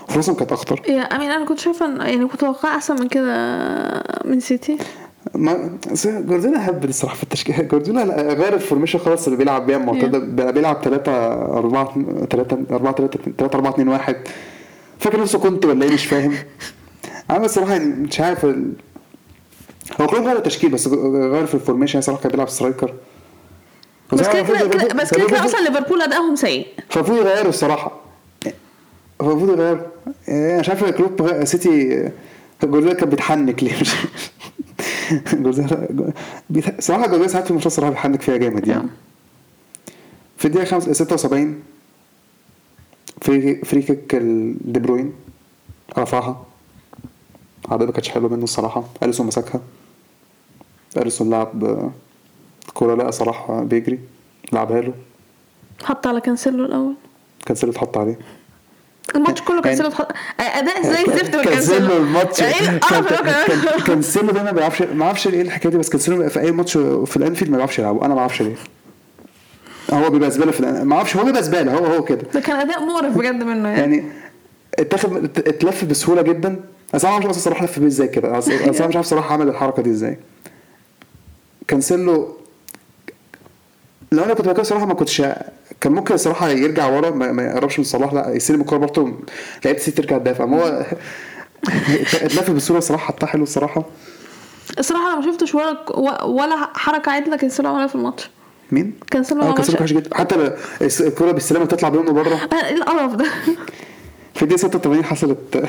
وفرصهم 0.09 0.35
كانت 0.35 0.51
أخطر 0.51 0.81
Yeah 0.87 1.01
I 1.01 1.07
mean 1.07 1.31
أنا 1.31 1.45
كنت 1.45 1.59
شايفة 1.59 1.85
يعني 2.05 2.25
كنت 2.27 2.43
متوقعة 2.43 2.75
أحسن 2.75 2.95
من 3.01 3.07
كده 3.07 4.03
من 4.25 4.39
سيتي. 4.39 4.77
ما 5.35 5.77
جوارديولا 6.05 6.69
هبل 6.69 6.89
الصراحة 6.89 7.15
في 7.15 7.23
التشكيل. 7.23 7.67
جوارديولا 7.71 8.05
لا- 8.05 8.33
غير 8.33 8.53
ال 8.53 8.58
formation 8.58 8.99
خلاص 8.99 9.25
اللي 9.25 9.37
بيلعب 9.37 9.65
بيها. 9.65 9.77
معتاد 9.77 10.35
بقى 10.35 10.53
بيلعب 10.53 10.81
3 10.83 11.11
4 11.57 11.93
3 12.29 12.57
4 12.71 12.93
3 12.95 13.19
3 13.37 13.55
4 13.55 13.71
2 13.71 13.87
1 13.87 14.15
فاكر 14.99 15.21
نفسه 15.21 15.39
كنت 15.39 15.65
ولا 15.65 15.85
إيه؟ 15.85 15.93
مش 15.93 16.05
فاهم. 16.05 16.33
أنا 17.31 17.45
الصراحة 17.45 17.71
يعني 17.71 17.85
مش 17.85 18.19
عارف 18.19 18.45
ال... 18.45 18.71
هو 20.01 20.07
كلهم 20.07 20.25
غير 20.27 20.37
التشكيل 20.37 20.69
بس 20.69 20.87
غير 20.87 21.45
في 21.45 21.55
ال 21.55 21.59
formation 21.59 21.93
يعني 21.93 22.01
صراحة 22.05 22.21
كان 22.21 22.31
بيلعب 22.31 22.49
striker. 22.49 22.93
بس 24.13 24.27
كده 24.27 24.41
كده 24.43 24.67
كده- 24.67 24.93
بس 25.01 25.13
كده 25.13 25.27
كده 25.27 25.45
أصلا 25.45 25.59
ليفربول 25.69 26.01
أدائهم 26.01 26.35
سيء. 26.35 26.67
فالمفروض 26.89 27.17
يغيروا 27.19 27.49
الصراحة. 27.49 27.91
المفروض 29.21 29.49
يغيروا 29.59 29.81
يعني 30.27 30.51
أنا 30.51 30.59
مش 30.59 30.69
عارف 30.69 30.83
كلوب 30.83 31.43
سيتي 31.43 32.09
جوارديولا 32.63 32.93
كان 32.99 33.09
بيتحنك 33.09 33.63
ليه؟ 33.63 33.73
مش 33.79 35.55
صراحة 36.79 37.05
جوارديولا 37.07 37.27
ساعات 37.27 37.43
في 37.43 37.49
الماتشات 37.49 37.71
صراحة 37.71 37.89
بيتحنك 37.89 38.21
فيها 38.21 38.37
جامد 38.37 38.67
يعني. 38.67 38.87
في 40.37 40.45
الدقيقة 40.45 40.65
5 40.65 40.93
76 40.93 41.59
free 43.21 43.55
free 43.55 43.81
kick 43.81 44.15
دي 44.61 44.79
بروين 44.79 45.13
رفعها. 45.97 46.45
عرضيه 47.69 47.85
ما 47.85 47.91
كانتش 47.91 48.09
حلوة 48.09 48.29
منه 48.29 48.43
الصراحة. 48.43 48.83
أليسون 49.03 49.27
مسكها. 49.27 49.61
أليسون 50.97 51.29
لعب 51.29 51.89
آه، 52.69 52.73
كوره 52.73 52.95
لقى 52.95 53.11
صلاح 53.11 53.51
بيجري 53.51 53.99
لعبها 54.53 54.81
له. 54.81 54.93
حط 55.83 56.07
على 56.07 56.21
كانسيلو 56.21 56.65
الأول. 56.65 56.93
كانسيلو 57.45 57.71
اتحط 57.71 57.97
عليه. 57.97 58.19
الماتش 59.15 59.41
كله 59.41 59.61
كانسيلو 59.61 59.87
اتحط 59.89 60.07
أداء 60.39 60.81
زي 60.83 61.01
الزفت 61.13 61.35
كانسيلو؟ 61.35 61.97
الماتش. 61.97 62.41
كان- 62.41 62.79
كانسيلو 63.87 64.31
ده 64.31 64.43
ما 64.43 64.51
بيعرفش 64.51 64.81
ما 64.81 65.05
أعرفش 65.05 65.27
إيه 65.27 65.41
الحكاية 65.41 65.71
دي 65.71 65.77
بس 65.77 65.89
كانسيلو 65.89 66.29
في 66.29 66.39
أي 66.39 66.51
ماتش 66.51 66.77
في 66.77 67.17
الأنفيلد 67.17 67.49
ما 67.51 67.55
بيعرفش 67.57 67.79
يلعبه. 67.79 68.05
أنا 68.05 68.13
ما 68.13 68.19
أعرفش 68.19 68.41
ليه. 68.41 68.55
هو 69.93 70.09
بيبقى 70.09 70.31
زبالة 70.31 70.51
في 70.51 70.61
ما 70.61 70.95
أعرفش 70.95 71.15
هو 71.17 71.23
بيبقى 71.23 71.43
زبالة. 71.43 71.73
هو 71.77 71.85
هو 71.85 72.03
كده. 72.03 72.21
ده 72.33 72.39
كان 72.39 72.55
أداء 72.55 72.85
مقرف 72.85 73.17
بجد 73.17 73.43
منه 73.43 73.69
يعني. 73.69 73.79
يعني 73.97 74.03
اتاخد 74.79 75.23
ات- 75.23 75.47
اتلف 75.47 75.85
بسهولة 75.85 76.21
جدا. 76.21 76.49
أنا 76.93 77.01
ما 77.03 77.09
أعرفش 77.09 77.25
أصلا 77.25 77.41
صلاح 77.41 77.63
لف 77.63 77.79
بيه 77.79 77.87
إزاي 77.87 78.07
كده. 78.07 78.27
أنا 78.29 78.87
مش 78.87 78.95
عارف 78.95 79.05
صلاح 79.05 79.31
عمل 79.31 79.47
الحركة 79.49 79.81
دي 79.81 79.89
إزاي. 79.89 80.17
كانسيلو 81.67 82.37
لو 84.11 84.23
أنا 84.23 84.33
كنت 84.33 84.47
مكان 84.47 84.63
صلاح 84.63 84.83
ما 84.83 84.93
كنتش 84.93 85.21
كان 85.81 85.91
ممكن 85.91 86.13
الصراحه 86.13 86.49
يرجع 86.49 86.87
ورا 86.89 87.09
ما, 87.09 87.31
ما 87.31 87.43
يقربش 87.43 87.79
من 87.79 87.85
صلاح 87.85 88.13
لا 88.13 88.29
يستلم 88.35 88.61
الكورة 88.61 88.79
برضه. 88.79 89.13
لعيبه 89.65 89.79
سيتي 89.79 90.01
ترجع 90.01 90.17
تدافع 90.17 90.45
ما 90.45 90.61
هو 90.63 90.67
اتلف 92.23 92.51
بسهوله 92.51 92.77
الصراحه 92.77 93.05
حطها 93.05 93.27
حلو 93.27 93.43
الصراحه 93.43 93.83
الصراحه 94.79 95.07
أنا 95.07 95.19
ما 95.19 95.31
شفتش 95.31 95.55
ولا 95.55 95.77
ولا 96.25 96.69
حركة 96.73 97.11
عدلة 97.11 97.37
كانسيلو 97.37 97.69
عملها 97.69 97.87
في 97.87 97.95
الماتش. 97.95 98.29
مين؟ 98.71 98.93
كانسيلو 99.11 99.41
آه 99.41 99.45
ما 99.47 99.53
كانسيلو 99.53 99.77
وحش 99.79 99.93
جدا. 99.93 100.17
حتى 100.17 100.55
الكوره 101.01 101.31
بالسلامة 101.31 101.65
تطلع 101.65 101.89
بينه 101.89 102.11
بره. 102.11 102.35
آه، 102.53 102.65
إيه 102.65 102.73
القرف 102.75 103.13
ده؟ 103.15 103.25
في 104.35 104.45
دقيقه 104.45 104.57
86 104.57 105.05
حصلت 105.05 105.55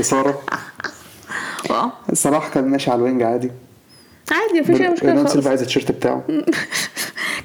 إثارة. 0.00 0.42
صلاح 2.12 2.48
كان 2.48 2.68
ماشي 2.68 2.90
على 2.90 2.98
ال 2.98 3.03
wing 3.03 3.22
عادي. 3.22 3.50
عادي 4.32 4.60
مفيش 4.60 4.80
أي 4.80 4.88
مشكلة 4.88 5.14
خالص. 5.16 5.32
سيلفا 5.32 5.48
عايز 5.48 5.60
التيشيرت 5.60 5.92
بتاعه. 5.92 6.22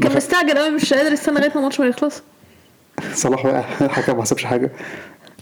كان 0.03 0.15
مستعجل 0.15 0.58
قوي 0.58 0.69
مش 0.69 0.93
قادر 0.93 1.13
يستنى 1.13 1.36
لغاية 1.36 1.49
ما 1.49 1.55
الماتش 1.55 1.79
ما 1.79 1.88
يخلص. 1.88 2.23
صلاح 3.13 3.45
وقع 3.45 3.63
الحكم 3.81 4.15
ما 4.17 4.21
حسبش 4.21 4.43
حاجة. 4.45 4.71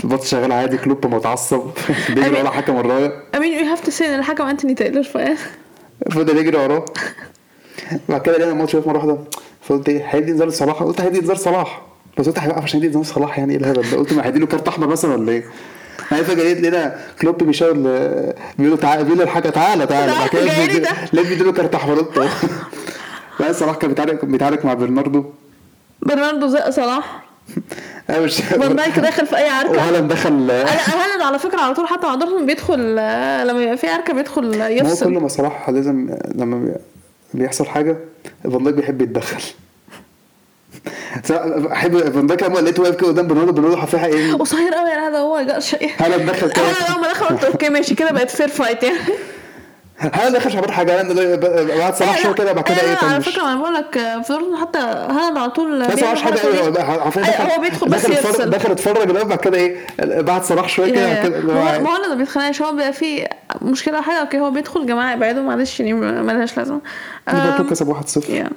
الماتش 0.03 0.29
شغال 0.29 0.51
عادي 0.51 0.77
كلوب 0.77 1.07
متعصب 1.07 1.61
بيجري 2.15 2.41
ورا 2.41 2.49
حكم 2.49 2.77
الراية. 2.79 3.23
I 3.35 3.36
mean 3.36 3.39
you 3.39 3.77
have 3.77 3.85
to 3.85 3.91
say 3.91 4.01
ان 4.01 4.19
الحكم 4.19 4.43
أنتوني 4.43 4.73
تايلور 4.73 5.03
فاهم 5.03 5.37
فضل 6.11 6.37
يجري 6.37 6.57
وراه. 6.57 6.85
بعد 8.09 8.21
كده 8.21 8.37
لقينا 8.37 8.51
الماتش 8.51 8.75
واقف 8.75 8.87
مرة 8.87 8.97
واحدة. 8.97 9.17
فقلت 9.61 9.89
إيه 9.89 10.05
هيدي 10.09 10.31
انذار 10.31 10.47
لصلاح 10.47 10.83
قلت 10.83 11.01
هيدي 11.01 11.19
انذار 11.19 11.35
صلاح. 11.35 11.81
بس 12.17 12.25
قلت 12.27 12.39
هيوقف 12.39 12.63
عشان 12.63 12.79
يدي 12.79 12.87
انذار 12.87 13.03
صلاح 13.03 13.39
يعني 13.39 13.53
إيه 13.53 13.59
الهبل 13.59 13.89
ده؟ 13.91 13.97
قلت 13.97 14.13
ما 14.13 14.25
هيدي 14.25 14.39
له 14.39 14.45
كارت 14.45 14.67
أحمر 14.67 14.87
مثلا 14.87 15.13
ولا 15.13 15.31
إيه؟ 15.31 15.43
يعني 16.11 16.23
فجاه 16.23 16.43
لقيت 16.43 16.61
لقينا 16.61 16.99
كلوب 17.21 17.43
بيشاور 17.43 17.73
بيقول 18.57 18.71
له 18.71 18.77
تعالى 18.77 19.03
بيقول 19.03 19.19
للحكم 19.19 19.49
تعالى 19.49 19.87
تعالى. 19.87 20.11
بعد 20.11 20.29
كده 20.29 20.41
لقيت 21.13 21.27
بيديله 21.27 21.51
كارت 21.51 21.75
أحمر. 21.75 22.05
لا 23.39 23.51
صلاح 23.53 23.75
كان 23.75 23.89
بيتعارك 23.89 24.25
بيتعارك 24.25 24.65
مع 24.65 24.73
برناردو. 24.73 25.25
برناردو 26.01 26.47
زق 26.47 26.69
صلاح. 26.69 27.23
أنا 28.09 28.19
مش 28.19 28.41
فان 28.41 28.75
دايك 28.75 28.99
داخل 28.99 29.27
في 29.27 29.37
أي 29.37 29.49
عركة. 29.49 29.71
وهالاند 29.71 30.11
دخل 30.13 30.47
لا 30.47 30.61
هالاند 30.63 31.21
على 31.21 31.39
فكرة 31.39 31.59
على 31.61 31.73
طول 31.75 31.87
حتى 31.87 32.07
مع 32.07 32.15
دورتموند 32.15 32.45
بيدخل 32.47 32.79
لما 33.47 33.63
يبقى 33.63 33.77
في 33.77 33.87
عركة 33.87 34.13
بيدخل 34.13 34.57
ما 34.57 34.65
هو 34.65 34.69
كل 34.69 34.77
يفصل 34.77 35.13
ما 35.13 35.27
صلاح 35.27 35.69
لازم 35.69 36.15
لما 36.35 36.57
بي- 36.65 36.75
بيحصل 37.33 37.65
حاجة 37.65 37.97
فان 38.43 38.63
دايك 38.63 38.75
بيحب 38.75 39.01
يتدخل. 39.01 39.41
أحب 41.73 41.97
فان 42.11 42.27
دايك 42.27 42.43
لما 42.43 42.59
لقيته 42.59 42.83
واقف 42.83 42.95
كده 42.95 43.07
قدام 43.07 43.27
برناردو 43.27 43.51
برناردو 43.51 43.77
حرفيا 43.77 44.05
إيه 44.05 44.33
قصير 44.33 44.73
قوي 44.73 44.89
يعني 44.89 45.07
هذا 45.07 45.17
هو 45.19 45.41
جرش 45.41 45.75
هالاند 45.99 46.29
دخل 46.29 46.51
كده. 46.51 46.63
أنا 46.65 46.97
لما 46.97 47.07
دخل 47.11 47.25
قلت 47.25 47.43
okay 47.43 47.69
ماشي 47.69 47.95
كده 47.95 48.11
بقت 48.11 48.29
fair 48.31 48.47
fight 48.47 48.83
يعني. 48.83 48.97
هالاند 50.13 50.35
دخل 50.35 50.51
شعبات 50.51 50.71
حاجة 50.71 50.99
هالاند 51.01 51.19
بعد 51.79 51.95
صلاح 51.95 52.17
شوية 52.21 52.33
كده 52.33 52.53
بعد 52.53 52.63
كده 52.63 52.81
إيه 52.81 52.97
على 53.03 53.21
فكرة 53.21 53.41
أنا 53.41 53.55
بقول 53.55 53.73
لك 53.73 53.97
آه، 53.97 54.21
حتى 54.61 54.77
هالاند 54.79 55.37
على 55.37 55.49
طول 55.51 55.87
بس 55.87 56.03
ما 56.03 56.15
حاجة 56.15 56.39
هو 56.45 56.49
أيوة، 57.17 57.55
هو 57.55 57.61
بيدخل 57.61 57.89
بس 57.89 58.09
يفصل. 58.09 58.49
دخل 58.49 58.71
اتفرج 58.71 59.11
بعد 59.11 59.37
كده 59.39 59.57
إيه 59.57 59.77
بعد 60.21 60.43
صلاح 60.43 60.69
شوية 60.69 60.91
كده 60.91 61.13
بعد 61.13 61.27
كده 61.27 61.39
ما 61.53 61.89
هو 61.91 61.95
أنا 61.95 62.07
ما 62.09 62.15
بيتخانقش 62.15 62.61
هو 62.61 62.71
بيبقى 62.71 62.93
في 62.93 63.27
مشكلة 63.61 64.01
حاجة. 64.01 64.19
okay 64.21 64.39
هو 64.39 64.51
بيدخل 64.51 64.85
جماعة 64.85 65.13
ابعدوا 65.13 65.43
معلش 65.43 65.79
يعني 65.79 65.93
ملهاش 65.93 66.57
لازمة. 66.57 66.81
ليفربول 67.27 67.69
كسب 67.69 67.95
1-0 68.25 68.29
يا. 68.29 68.49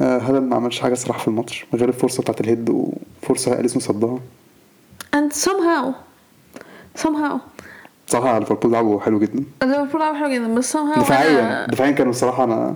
آه، 0.00 0.18
هالاند 0.18 0.50
ما 0.50 0.56
عملش 0.56 0.80
حاجة 0.80 0.94
صراحة 0.94 1.18
في 1.20 1.28
الماتش 1.28 1.64
غير 1.74 1.88
الفرصة 1.88 2.22
بتاعت 2.22 2.40
ال 2.40 2.46
head 2.46 2.70
وفرصة 2.70 3.60
أليسون 3.60 3.80
صدها. 3.82 4.18
And 5.16 5.32
somehow 5.46 5.86
somehow. 7.02 7.38
صراحة 8.08 8.38
ليفربول 8.38 8.72
لعبوا 8.72 9.00
حلو 9.00 9.18
جدا. 9.18 9.44
ليفربول 9.62 10.00
لعب 10.00 10.14
حلو 10.14 10.28
جدا 10.28 10.54
بس 10.54 10.76
دفاعيا 10.76 11.66
دفاعيا 11.66 11.92
كانوا 11.92 12.10
الصراحه 12.12 12.44
أنا 12.44 12.74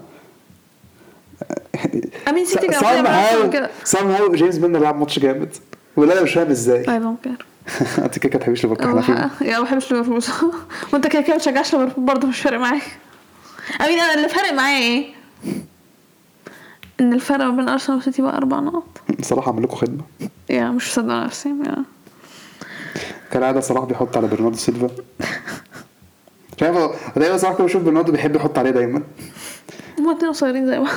أمين 2.28 2.44
سيتي 2.44 2.66
كان 2.66 2.80
somehow 2.80 3.50
كده. 3.50 3.70
somehow 3.84 4.32
جيمس 4.32 4.54
ميلنر 4.58 4.78
لعب 4.78 4.98
ماتش 4.98 5.18
جامد. 5.18 5.48
ولا 5.96 6.12
أنا 6.12 6.22
مش 6.22 6.34
فاهم 6.34 6.48
إزاي. 6.50 6.84
I 6.84 6.88
don't 6.88 7.28
care. 7.28 7.44
أنت 8.04 8.18
كده 8.18 8.28
كده 8.28 8.38
تحبيش 8.38 8.66
ليفربول 8.66 8.98
إحنا 8.98 9.30
يا 9.40 9.58
ما 9.58 9.64
بحبش 9.64 9.92
ليفربول. 9.92 10.22
وأنت 10.92 11.06
كده 11.06 11.22
كده 11.22 11.30
ما 11.30 11.36
بتشجعش 11.36 11.74
ليفربول 11.74 12.04
برضه 12.04 12.28
مش 12.28 12.40
فارق 12.40 12.58
معاك. 12.58 12.82
أمين 13.80 13.98
أنا 13.98 14.14
اللي 14.14 14.28
فارق 14.28 14.52
معايا 14.52 14.78
إيه؟ 14.78 15.06
إن 17.00 17.12
الفرق 17.12 17.44
ما 17.44 17.56
بين 17.56 17.68
أرسنال 17.68 17.98
وسيتي 17.98 18.22
بقى 18.22 18.36
أربع 18.36 18.60
نقط. 18.60 19.00
صراحة 19.22 19.52
عمل 19.52 19.62
لكم 19.62 19.76
خدمة. 19.76 20.02
يا 20.50 20.70
مش 20.70 20.88
مصدق 20.88 21.12
نفسي 21.12 21.48
يا. 21.48 21.84
كالعاده 23.32 23.60
صلاح 23.60 23.84
بيحط 23.84 24.16
على 24.16 24.26
برناردو 24.26 24.56
سيلفا. 24.56 24.88
شايف؟ 26.60 26.76
دايما 27.16 27.36
صلاح 27.36 27.58
ما 27.58 27.64
بشوف 27.64 27.82
برناردو 27.82 28.12
بيحب 28.12 28.36
يحط 28.36 28.58
عليه 28.58 28.70
دايما. 28.70 29.02
هما 29.98 30.12
اتنين 30.12 30.32
قصيرين 30.32 30.66
زي 30.66 30.78
بعض. 30.78 30.88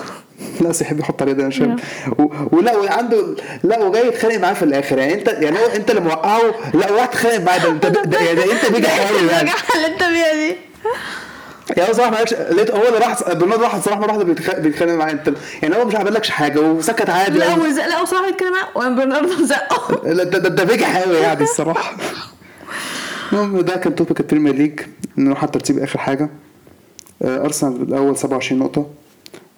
لا 0.61 0.71
يحب 0.81 0.99
يحط 0.99 1.21
عليه 1.21 1.33
فاهم 1.33 1.75
و- 2.19 2.55
ولا 2.57 2.75
وعنده 2.77 3.35
لا 3.63 3.83
وجاي 3.83 4.07
يتخانق 4.07 4.35
معاه 4.35 4.53
في 4.53 4.63
الآخر. 4.63 4.97
يعني 4.97 5.13
أنت 5.13 5.27
يعني 5.27 5.59
هو 5.59 5.65
أنت 5.65 5.89
اللي 5.89 6.01
موقعه. 6.01 6.41
لا 6.73 6.91
وراح 6.91 7.05
تتخانق 7.05 7.45
معاه. 7.45 7.57
ده 7.57 7.69
أنت 7.71 7.85
ده 8.11 8.19
يعني 8.19 8.43
أنت 8.51 8.71
بيجي 8.71 8.87
حاول 8.87 9.29
يعني. 9.29 9.49
أنت 9.85 10.03
دي. 10.33 10.55
يعني 11.77 11.89
هو 11.89 11.93
صلاح 11.93 12.11
ما 12.11 12.17
قالش 12.17 12.33
لقيت 12.33 12.71
هو 12.71 12.87
اللي 12.87 12.97
راح 12.99 13.31
برناردو 13.33 13.63
راح 13.63 13.77
صلاح 13.79 13.99
واحدة 13.99 14.23
بيتخ- 14.35 14.59
بيتخانق 14.59 14.93
معاه. 14.93 15.11
انت 15.11 15.33
يعني 15.63 15.75
هو 15.75 15.85
مش 15.85 15.95
عمل 15.95 16.13
لكش 16.13 16.29
حاجة 16.29 16.59
وسكت 16.59 17.09
عادي. 17.09 17.37
لا. 17.37 17.53
هو 17.55 17.65
لا 17.65 17.99
هو 17.99 18.05
صلاح 18.05 18.25
بيتكلم 18.29 18.51
معاه 18.53 18.67
وقام 18.75 18.95
برناردو 18.95 19.45
زقه. 19.45 20.07
لا 20.13 20.23
ده 20.23 20.37
ده 20.49 20.63
بيجي 20.63 20.85
حاوي 20.85 21.15
يعني 21.17 21.43
الصراحة. 21.43 21.95
المهم 23.33 23.61
ده 23.61 23.75
كان 23.75 23.95
topic 23.95 24.19
البريمير 24.19 24.55
ليج. 24.55 24.79
نروح 25.17 25.37
على 25.37 25.45
الترتيب 25.47 25.79
آخر 25.79 25.99
حاجة. 25.99 26.29
آه، 27.21 27.45
أرسنال 27.45 27.81
الأول 27.81 28.17
27 28.17 28.59
نقطة. 28.61 28.89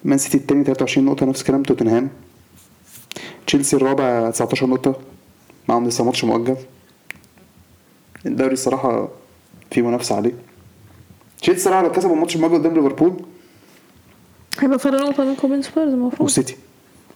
مان 0.04 0.18
سيتي 0.18 0.36
الثاني 0.36 0.64
23 0.64 1.06
نقطة 1.06 1.26
نفس 1.26 1.42
كلام 1.42 1.62
توتنهام. 1.62 2.08
تشيلسي 3.46 3.76
الرابع 3.76 4.30
19 4.30 4.66
نقطة. 4.66 4.96
معاهم 5.68 5.88
لسه 5.88 6.04
ماتش 6.04 6.24
مؤجل. 6.24 6.56
الدوري 8.26 8.52
الصراحة 8.52 9.08
في 9.70 9.82
منافسة 9.82 10.16
عليه. 10.16 10.32
تشيلسي 11.40 11.60
الصراحه 11.60 11.82
لو 11.82 11.92
كسبوا 11.92 12.14
الماتش 12.14 12.36
المؤجل 12.36 12.54
قدام 12.58 12.74
ليفربول 12.74 13.16
هيبقى 14.60 14.78
فرق 14.78 15.00
نقطة 15.00 15.24
بينكم 15.24 15.48
وبين 15.48 15.62
سبيرز 15.62 15.92
المفروض 15.92 16.20
وسيتي. 16.28 16.56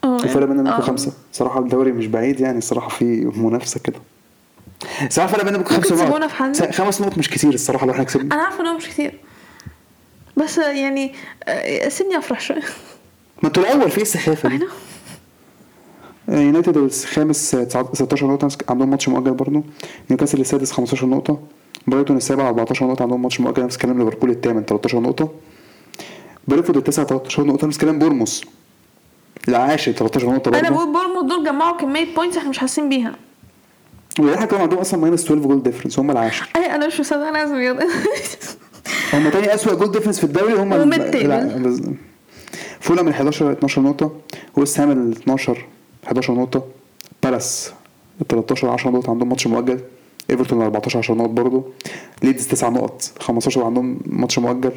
آه 0.04 0.16
الفرق 0.16 0.46
بيننا 0.46 0.60
آه. 0.70 0.74
وبينكم 0.74 0.82
خمسة. 0.82 1.12
صراحة 1.32 1.60
الدوري 1.60 1.92
مش 1.92 2.06
بعيد 2.06 2.40
يعني 2.40 2.58
الصراحه 2.58 2.88
في 2.88 3.04
منافسة 3.36 3.80
كده. 3.84 3.98
صراحة 5.08 5.30
الفرق 5.30 5.44
بيننا 5.44 5.58
وبينكم 5.58 5.74
ممكن 5.74 5.88
خمس 5.88 6.00
تسيبونا 6.00 6.26
نقط. 6.26 6.74
خمس 6.74 7.00
نقط 7.00 7.18
مش 7.18 7.30
كتير 7.30 7.54
الصراحة 7.54 7.86
لو 7.86 7.92
إحنا 7.92 8.04
كسبنا. 8.04 8.34
أنا 8.34 8.42
عارفة 8.42 8.60
إن 8.60 8.66
هو 8.66 8.76
مش 8.76 8.88
كتير. 8.88 9.18
بس 10.36 10.58
يعني 10.58 11.14
آه، 11.44 11.88
سيبني 11.88 12.18
افرح 12.18 12.40
شوية. 12.40 12.62
ما 13.42 13.48
أنتوا 13.48 13.62
الأول 13.62 13.90
في 13.90 14.02
السخافه 14.02 14.48
دي. 14.48 14.54
أنا 14.56 14.66
آه، 16.28 16.40
يونايتد 16.40 16.76
الخامس 16.76 17.54
آه، 17.54 17.64
19 17.64 17.94
16 17.94 18.26
نقطة 18.26 18.48
عندهم 18.68 18.90
ماتش 18.90 19.08
مؤجل 19.08 19.30
برضه. 19.30 19.62
نيوكاسل 20.10 20.40
السادس 20.40 20.72
15 20.72 21.06
نقطة. 21.06 21.38
برايتون 21.86 22.16
السابع 22.16 22.48
14 22.48 22.86
نقطة 22.86 23.02
عندهم 23.02 23.22
ماتش 23.22 23.40
مؤجل 23.40 23.64
نفس 23.64 23.76
كلام 23.76 23.98
ليفربول 24.04 24.30
الثامن 24.30 24.62
13 24.62 25.00
نقطة. 25.00 25.28
بريفورد 26.48 26.76
التاسع 26.78 27.04
13 27.04 27.44
نقطة 27.44 27.66
نفس 27.66 27.78
كلام 27.78 27.98
بورموس 27.98 28.44
العاشر 29.48 29.92
13 29.92 30.26
نقطة 30.30 30.48
أنا 30.48 30.70
برضه 30.70 30.74
بقول 30.74 30.92
بورموث 30.92 31.24
دول 31.32 31.44
جمعوا 31.44 31.76
كمية 31.76 32.14
points 32.14 32.36
إحنا 32.36 32.50
مش 32.50 32.58
حاسين 32.58 32.88
بيها. 32.88 33.14
وإحنا 34.20 34.46
كانوا 34.46 34.62
عندهم 34.62 34.78
أصلا 34.78 35.00
minus 35.00 35.24
12 35.24 35.46
goal 35.48 35.62
difference 35.62 35.98
هم 35.98 36.10
العاشر. 36.10 36.48
أي 36.56 36.74
أنا 36.74 36.86
مش 36.86 37.00
مصدقة 37.00 37.28
أنا 37.28 37.38
لازم 37.38 37.58
بجد. 37.58 37.88
هم 39.14 39.28
تاني 39.28 39.54
أسوأ 39.54 39.74
goal 39.74 39.90
difference 39.92 40.18
في 40.18 40.24
الدوري 40.24 40.52
هم 40.54 40.72
و 40.72 40.79
mid 40.79 41.00
ال- 41.00 41.10
table. 41.10 41.28
لا، 41.28 41.56
بز- 41.58 41.82
فولهام 42.80 43.08
ال 43.08 43.12
11 43.12 43.52
12 43.52 43.82
نقطة. 43.82 44.12
ويست 44.56 44.80
هام 44.80 44.90
ال 44.90 45.12
12 45.12 45.64
11 46.06 46.34
نقطة. 46.34 46.64
بالاس 47.22 47.72
ال 48.20 48.26
13 48.28 48.68
10 48.68 48.90
نقطة 48.90 49.10
عندهم 49.10 49.28
ماتش 49.28 49.46
مؤجل. 49.46 49.80
ايفرتون 50.32 50.58
ال 50.58 50.64
14 50.64 50.98
10 50.98 51.14
نقط 51.14 51.30
برضه 51.30 51.64
ليدز 52.22 52.46
9 52.46 52.70
نقط 52.70 53.02
15 53.20 53.64
عندهم 53.64 54.00
ماتش 54.06 54.38
مؤجل. 54.38 54.72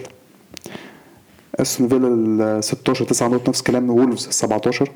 استون 1.59 1.87
فيلا 1.87 2.07
ال 2.07 2.63
16 2.63 3.05
9 3.05 3.27
نقط 3.27 3.49
نفس 3.49 3.61
كلام. 3.61 3.89
وولفز 3.89 4.27
17 4.27 4.91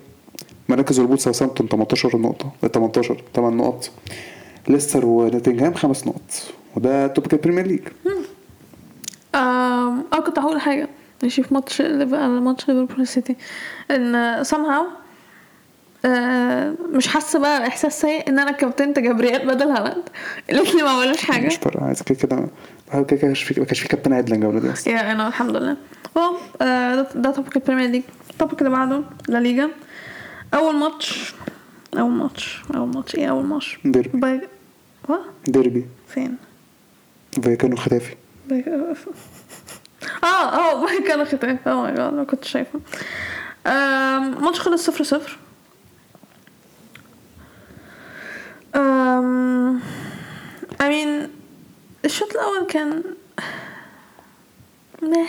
مراكز 0.70 1.00
الهبوط 1.00 1.20
ساوثهامبتون 1.20 1.68
18 1.68 2.18
نقطة 2.18 2.52
18 2.74 3.24
8 3.36 3.58
نقط. 3.58 3.92
ليستر 4.68 5.06
ونوتنغهام 5.06 5.74
5 5.74 6.08
نقط. 6.08 6.44
وده 6.76 7.08
topic 7.08 7.34
البريمير 7.34 7.68
ليج. 7.68 7.82
آه 9.36 10.04
كنت 10.26 10.40
هقول 10.40 10.62
حاجة. 10.62 10.90
ماشي 11.24 11.44
في 11.44 11.54
ماتش 11.54 11.82
ليفربول 11.82 13.08
سيتي. 13.08 13.36
إن 13.92 14.44
somehow 14.44 14.86
آه 16.06 16.74
مش 16.94 17.08
حاسة 17.08 17.40
بقى 17.40 17.68
إحساس 17.68 18.02
سيء 18.02 18.30
إن 18.30 18.40
أنا 18.40 18.52
كابتنت 18.52 19.00
جابرييل 19.00 19.48
بدل 19.48 19.68
هالاند. 19.70 20.04
الاثنين 20.50 20.84
ما 20.84 20.90
عملوش 20.90 21.22
حاجة. 21.24 21.46
مش 21.48 21.56
فارقة 21.56 21.86
عايز 21.86 22.02
كده 22.02 22.18
كده. 22.18 22.48
كده 22.94 23.04
كده 23.04 23.18
كانش 23.18 23.44
في 23.44 23.54
كانش 23.54 23.80
في 23.80 23.88
كابتن 23.88 24.14
عادل 24.14 24.34
الجولة 24.34 24.60
دي 24.60 24.74
أصلا 24.74 24.94
يا 24.94 25.12
أنا 25.12 25.28
الحمد 25.28 25.56
لله. 25.56 25.78
wow 26.16 26.36
آه 26.62 26.96
ده- 27.16 27.32
topic 27.32 27.56
البريمير 27.56 27.90
ليج 27.90 28.04
ال 28.30 28.35
topic 28.35 28.60
اللي 28.60 28.70
بعده 28.70 29.02
لا 29.28 29.38
ليجا. 29.38 29.70
أول 30.54 30.76
ماتش. 30.76 31.34
أول 31.98 32.12
ماتش. 32.12 32.62
أول 32.76 32.88
ماتش. 32.96 33.16
إيه 33.16 33.30
أول 33.30 33.46
ماتش؟ 33.46 33.80
ديربي. 33.86 34.18
by 34.20 34.42
the 35.10 35.14
way 35.14 35.18
ديربي. 35.48 35.86
فين؟ 36.08 36.38
فايكانو 37.44 37.76
ختافي. 37.76 38.16
باي... 38.50 38.66
آه 40.24 40.28
آه 40.28 40.86
باي 40.86 41.02
كان 41.08 41.26
ختاف 41.26 41.68
oh 41.68 41.82
my 41.84 41.94
God 41.94 42.14
ما 42.14 42.24
كنت 42.24 42.44
شايفه. 42.46 42.80
ماتش 44.42 44.60
خلص 44.60 44.86
صفر 44.86 45.04
صفر. 45.04 45.38
أم... 48.76 49.80
I 50.82 50.84
mean 50.84 51.28
الشوط 52.06 52.32
الأول 52.32 52.66
كان 52.68 53.04
نه. 55.02 55.28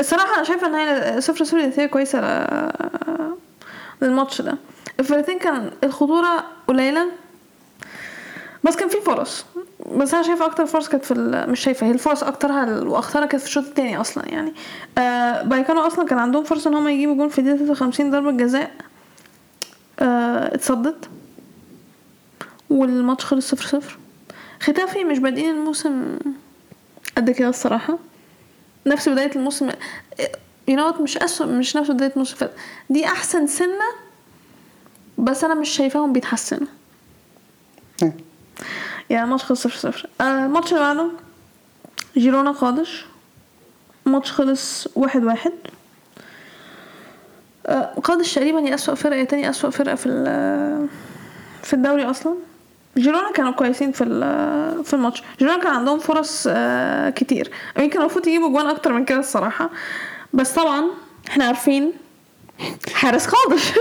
الصراحة 0.00 0.34
أنا 0.34 0.44
شايفة 0.44 0.66
إن 0.66 0.74
هي 0.74 1.20
صفر 1.20 1.44
صفر 1.44 1.86
كويسة 1.86 2.20
ل... 2.20 2.46
للماتش 4.02 4.40
ده. 4.40 4.54
الفرقتين 5.00 5.38
كان 5.38 5.70
الخطورة 5.84 6.44
قليلة. 6.68 7.06
بس 8.64 8.76
كان 8.76 8.88
في 8.88 9.00
فرص. 9.00 9.44
بس 9.96 10.14
أنا 10.14 10.22
شايفة 10.22 10.46
أكتر 10.46 10.66
فرص 10.66 10.88
كانت 10.88 11.04
في 11.04 11.14
مش 11.48 11.60
شايفة. 11.60 11.86
هي 11.86 11.90
الفرص 11.90 12.22
أكترها 12.22 12.80
وأخطرها 12.80 13.26
كانت 13.26 13.42
في 13.42 13.48
الشوط 13.48 13.64
التاني 13.64 14.00
أصلا 14.00 14.28
يعني. 14.28 14.54
آه 14.98 15.42
بايكانو 15.42 15.80
أصلا 15.80 16.06
كان 16.06 16.18
عندهم 16.18 16.44
فرصة 16.44 16.70
إن 16.70 16.74
هم 16.74 16.88
يجيبوا 16.88 17.14
جول 17.14 17.30
في 17.30 17.42
دقيقة 17.42 17.56
53 17.58 18.10
ضربة 18.10 18.30
جزاء. 18.30 18.70
اتصدت. 19.98 21.08
والماتش 22.70 23.24
خلص 23.24 23.50
صفر 23.50 23.66
صفر. 23.66 23.98
ختافي 24.60 25.04
مش 25.04 25.18
بادئين 25.18 25.50
الموسم 25.54 26.18
قد 27.16 27.30
كده 27.30 27.48
الصراحة. 27.48 27.98
نفس 28.86 29.08
بداية 29.08 29.36
الموسم. 29.36 29.70
you 30.68 30.76
know 30.76 30.92
مش 31.02 31.16
أسوأ 31.18 31.46
مش 31.46 31.76
نفس 31.76 31.90
بداية 31.90 32.12
الموسم. 32.12 32.36
but 32.36 32.52
دي 32.90 33.06
أحسن 33.06 33.46
سنة 33.46 33.84
بس 35.18 35.44
أنا 35.44 35.54
مش 35.54 35.68
شايفاهم 35.68 36.12
بيتحسنوا. 36.12 36.66
إيه. 38.02 38.16
يعني 39.10 39.30
ماتش 39.30 39.44
خلص 39.44 39.62
صفر 39.62 39.76
صفر. 39.76 40.08
آه، 40.20 40.44
الماتش 40.46 40.68
اللي 40.72 40.80
بعده 40.80 41.10
جيرونا 42.16 42.52
قادش 42.52 43.04
ماتش 44.06 44.32
خلص 44.32 44.88
واحد 44.94 45.24
واحد. 45.24 45.52
آه، 45.52 45.83
قادش 48.04 48.34
تقريبا 48.34 48.60
هي 48.60 48.74
أسوأ 48.74 48.94
فرقة 48.94 49.24
تاني 49.24 49.50
أسوأ 49.50 49.70
فرقة 49.70 49.94
في 49.94 50.06
ال- 50.06 50.88
في 51.62 51.72
الدوري 51.74 52.04
أصلا. 52.10 52.34
جيرونا 52.98 53.32
كانوا 53.32 53.52
كويسين 53.52 53.92
في 53.92 54.04
ال- 54.04 54.84
في 54.84 54.94
الماتش. 54.94 55.22
جيرونا 55.38 55.58
كان 55.62 55.72
عندهم 55.72 55.98
فرص 55.98 56.46
آه، 56.50 57.10
كتير. 57.10 57.50
يمكن 57.78 58.00
المفروض 58.00 58.26
يجيبوا 58.28 58.48
جوان 58.48 58.66
أكتر 58.66 58.92
من 58.92 59.04
كده 59.04 59.18
الصراحة. 59.18 59.70
بس 60.32 60.52
طبعا 60.52 60.84
إحنا 61.28 61.44
عارفين 61.44 61.92
حارس 62.94 63.26
قادش. 63.26 63.72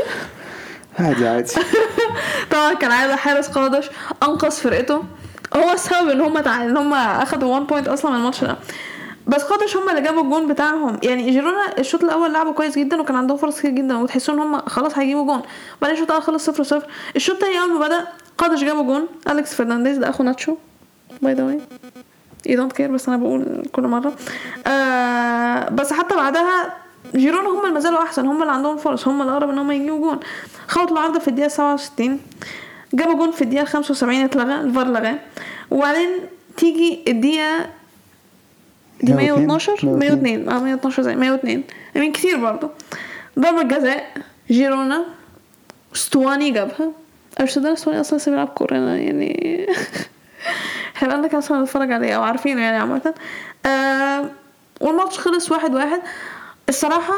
عادي 1.00 1.28
عادي. 1.28 1.54
طبعا 2.52 2.74
كان 2.74 2.92
عايز 2.92 3.12
حارس 3.12 3.48
قادش 3.48 3.90
أنقذ 4.24 4.52
فرقته. 4.52 5.04
هو 5.56 5.72
السبب 5.72 6.10
إن 6.10 6.22
هم. 6.22 6.38
إن 6.38 6.78
هم 6.78 6.94
أخدوا 6.94 7.54
1 7.54 7.68
point 7.68 7.88
أصلا 7.88 8.12
من 8.12 8.18
الماتش 8.18 8.44
ده. 8.44 8.58
بس 9.28 9.44
قادش 9.44 9.78
هم 9.78 9.90
اللي 9.90 10.02
جابوا 10.02 10.24
الجون 10.24 10.48
بتاعهم. 10.48 11.00
يعني 11.04 11.32
جيرونا 11.32 11.78
الشوط 11.78 12.04
الأول 12.04 12.34
لعبوا 12.34 12.54
كويس 12.54 12.78
جدا 12.78 13.02
وكان 13.02 13.16
عندهم 13.16 13.38
فرص 13.38 13.60
كتير 13.60 13.72
جدا. 13.72 13.98
وتحسوا 13.98 14.34
ان 14.34 14.40
هم 14.40 14.58
خلاص 14.58 14.98
هيجيبوا 14.98 15.26
جون. 15.26 15.42
بعدين 15.82 15.96
الشوط 15.96 16.08
الأول 16.12 16.24
خلص 16.24 16.46
0 16.46 16.64
0 16.64 16.88
الشوط 17.16 17.36
التاني 17.36 17.60
أول 17.60 17.74
ما 17.74 17.80
بدأ 17.80 18.08
قادش 18.38 18.64
جابوا 18.64 18.84
جون. 18.84 19.08
أليكس 19.30 19.54
فرنانديز 19.54 19.98
ده 19.98 20.10
أخو 20.10 20.24
ناتشو. 20.24 20.56
by 21.22 21.34
the 21.34 21.44
way 21.44 21.60
you 22.46 22.58
don't 22.58 22.74
care 22.74 22.92
بس 22.92 23.08
أنا 23.08 23.18
بقول 23.18 23.66
كل 23.72 23.88
مرة. 23.88 24.14
آه 24.68 25.70
بس 25.70 25.94
حتى 25.94 26.16
بعدها 26.16 26.74
جيرونا 27.16 27.50
هم 27.50 27.60
اللي 27.60 27.74
ما 27.74 27.80
زالوا 27.80 28.04
أحسن. 28.04 28.28
هم 28.28 28.42
اللي 28.42 28.54
عندهم 28.54 28.78
فرص. 28.78 29.08
هم 29.08 29.22
اللي 29.22 29.34
اقرب 29.34 29.50
إن 29.50 29.58
هم 29.58 29.72
يجيبوا 29.72 30.00
جون. 30.00 30.20
خبطوا 30.68 30.98
العارضه 30.98 31.20
في 31.20 31.28
الدقيقة 31.28 31.48
67 31.48 32.20
جابوا 32.94 33.14
جون 33.14 33.32
في 33.32 33.42
الدقيقة 33.42 33.66
75 33.66 34.24
اتلغى. 34.24 34.56
الفار 34.62 34.88
لغاه. 34.88 35.20
وبعدين 35.72 36.10
تيجي 36.58 37.04
الدقيقة 37.08 37.70
دي 39.04 39.14
102 39.14 39.48
112 39.48 39.86
102 39.86 40.50
آه 40.50 40.60
112 40.60 41.04
زي 41.04 41.16
102 41.16 41.64
يعني 41.96 42.12
كتير 42.12 42.38
برضه 42.38 42.70
ضربة 43.40 43.64
جزاء 43.64 44.12
جيرونا 44.52 45.06
ستواني 45.94 46.52
جابها. 46.52 46.92
مش 47.42 47.58
ده؟ 47.58 47.76
ستواني 47.76 48.02
أصلا 48.02 48.18
لسه 48.18 48.32
بيلعب 48.32 48.48
كورة 48.48 48.76
يعني 48.76 49.68
إحنا 50.96 51.08
بقالنا 51.08 51.28
كام 51.28 51.42
سنة 51.42 51.60
بنتفرج 51.60 51.92
عليه 51.92 52.16
أو 52.16 52.24
عارفينه 52.24 52.62
يعني 52.62 52.78
عامة. 52.78 53.14
آه 53.66 54.26
والماتش 54.82 55.20
خلص 55.20 55.52
واحد 55.52 55.76
واحد. 55.76 56.02
الصراحة 56.70 57.14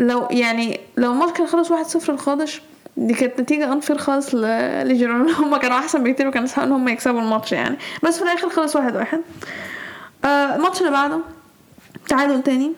لو 0.00 0.28
يعني 0.30 0.80
لو 0.96 1.12
الماتش 1.12 1.32
كان 1.32 1.46
خلص 1.46 1.70
واحد 1.70 1.84
صفر 1.86 2.14
لخادش 2.14 2.62
دي 2.96 3.14
كانت 3.14 3.40
نتيجة 3.40 3.72
انفير 3.72 3.98
خالص 3.98 4.34
لجيرونا. 4.34 5.32
هم 5.40 5.56
كانوا 5.56 5.78
أحسن 5.78 6.04
بكتير 6.04 6.28
وكان 6.28 6.44
يستحقوا 6.44 6.66
إن 6.66 6.72
هم 6.72 6.88
يكسبوا 6.88 7.20
الماتش 7.20 7.52
يعني. 7.52 7.76
بس 8.02 8.18
في 8.18 8.22
الآخر 8.24 8.48
خلص 8.48 8.76
واحد 8.76 8.96
واحد. 8.96 9.20
آه 10.24 10.54
الماتش 10.56 10.80
اللي 10.80 10.90
بعده. 10.92 11.18
تعادل 12.08 12.42
تاني. 12.42 12.72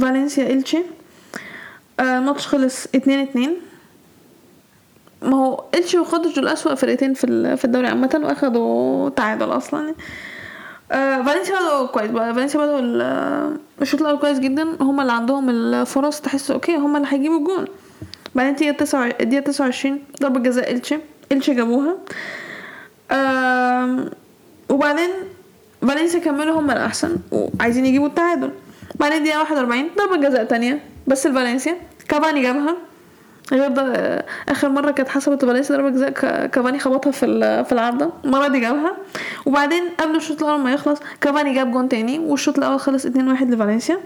فالنسيا 0.00 0.50
إلتشي. 0.50 0.82
آه 2.00 2.18
الماتش 2.18 2.46
خلص 2.46 2.86
اتنين 2.94 3.18
اتنين. 3.20 3.56
ما 5.22 5.36
هو 5.36 5.64
إلتشي 5.74 5.98
وخدش 5.98 6.34
دول 6.34 6.48
أسوأ 6.48 6.74
فرقتين 6.74 7.14
في 7.14 7.56
في 7.56 7.64
الدوري 7.64 7.86
عامة 7.86 8.20
وأخدوا 8.24 9.08
تعادل 9.10 9.48
أصلا. 9.56 9.94
آه 10.92 11.22
فالنسيا 11.22 11.54
بدأوا 11.60 11.86
كويس 11.86 12.10
بقى. 12.10 12.34
فالنسيا 12.34 12.60
بدأوا 12.60 12.78
ال- 12.80 13.56
الشوط 13.82 14.00
الأول 14.00 14.18
كويس 14.18 14.38
جدا. 14.38 14.76
هما 14.80 15.02
اللي 15.02 15.12
عندهم 15.12 15.50
الفرص. 15.50 16.20
تحس 16.20 16.50
أوكي 16.50 16.76
هما 16.76 16.98
اللي 16.98 17.08
هيجيبوا 17.10 17.38
الجون 17.38 17.64
بعدين 18.34 18.56
تيجي 18.56 18.70
التسعة 18.70 19.14
الدقيقة 19.20 19.40
تسعة 19.44 19.64
وعشرين 19.64 20.04
ضربة 20.22 20.40
جزاء 20.40 20.72
إلتشي. 20.72 20.98
إلتشي 21.32 21.54
جابوها. 21.54 21.96
وبعدين 24.70 25.10
فالنسيا 25.88 26.20
كملوا 26.20 26.60
هم 26.60 26.70
الأحسن. 26.70 27.16
وعايزين 27.32 27.86
يجيبوا 27.86 28.06
التعادل. 28.06 28.50
بعدين 28.94 29.22
دقيقة 29.22 29.38
41 29.38 29.90
ضربة 29.98 30.28
جزاء 30.28 30.44
تانية. 30.44 30.80
بس 31.06 31.26
لفالنسيا 31.26 31.76
كافاني 32.08 32.42
جابها. 32.42 32.76
غير 33.52 33.68
ده 33.68 34.24
آخر 34.48 34.68
مرة 34.68 34.90
كانت 34.90 35.08
حسبت 35.08 35.44
فالنسيا 35.44 35.76
ضربة 35.76 35.90
جزاء 35.90 36.10
كافاني 36.46 36.78
خبطها 36.78 37.10
في 37.10 37.26
في 37.64 37.72
العارضة. 37.72 38.12
المرة 38.24 38.48
دي 38.48 38.60
جابها. 38.60 38.96
وبعدين 39.46 39.82
قبل 40.00 40.16
الشوط 40.16 40.42
الأول 40.42 40.60
ما 40.60 40.72
يخلص 40.72 40.98
كافاني 41.20 41.54
جاب 41.54 41.72
جون 41.72 41.88
تاني 41.88 42.18
والشوط 42.18 42.58
الأول 42.58 42.80
خلص 42.80 43.06
2-1 43.06 43.50
لفالنسيا. 43.50 43.98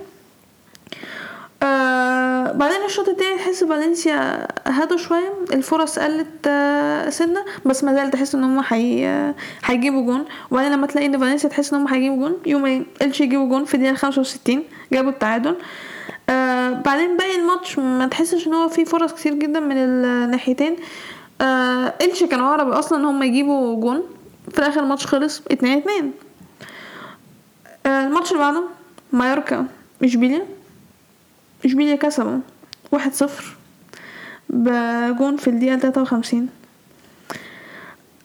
آه 1.62 2.52
بعدين 2.52 2.84
الشوط 2.86 3.08
التاني 3.08 3.36
تحس 3.38 3.64
فالنسيا 3.64 4.46
هدوا 4.66 4.96
شوية. 4.96 5.32
الفرص 5.52 5.98
قلت 5.98 6.46
آه 6.46 7.10
سنة 7.10 7.44
بس 7.64 7.84
ما 7.84 7.94
زال 7.94 8.10
تحس 8.10 8.34
إن 8.34 8.44
هم 8.44 8.60
حي... 8.60 9.06
آه، 9.06 9.34
هيجيبوا 9.64 10.02
جون. 10.02 10.24
وبعدين 10.50 10.72
لما 10.72 10.86
تلاقي 10.86 11.06
إن 11.06 11.18
فالنسيا 11.18 11.48
تحس 11.48 11.72
إن 11.74 11.80
هم 11.80 11.88
هيجيبوا 11.88 12.16
جون 12.16 12.36
يوم 12.46 12.84
الشي 13.02 13.24
يجيبوا 13.24 13.48
جون 13.48 13.64
في 13.64 13.74
الدقيقة 13.74 13.94
65 13.94 14.62
جابوا 14.92 15.10
التعادل. 15.10 15.56
آه 16.30 16.70
بعدين 16.70 17.16
باقي 17.16 17.36
الماتش 17.36 17.78
ما 17.78 18.06
تحسش 18.06 18.46
إن 18.46 18.54
هو 18.54 18.68
فيه 18.68 18.84
فرص 18.84 19.12
كتير 19.12 19.34
جدا 19.34 19.60
من 19.60 19.76
الناحيتين. 19.76 20.76
آه 21.40 21.94
كانوا 22.30 22.48
اقرب 22.54 22.68
أصلا 22.70 22.98
إن 22.98 23.04
هم 23.04 23.22
يجيبوا 23.22 23.80
جون. 23.80 24.02
في 24.52 24.58
الآخر 24.58 24.80
الماتش 24.82 25.06
خلص 25.06 25.42
2 25.52 25.78
2 25.78 26.12
آه 27.86 28.06
الماتش 28.06 28.32
اللي 28.32 28.42
بعده 28.42 28.62
مايوركا 29.12 29.66
إشبيليا. 30.04 30.57
اشبيليا 31.64 31.96
كسبوا 31.96 32.38
واحد 32.92 33.14
صفر. 33.14 33.56
بجون 34.50 35.36
في 35.36 35.48
الدقيقة 35.48 35.76
تلاتة 35.78 36.02
وخمسين. 36.02 36.48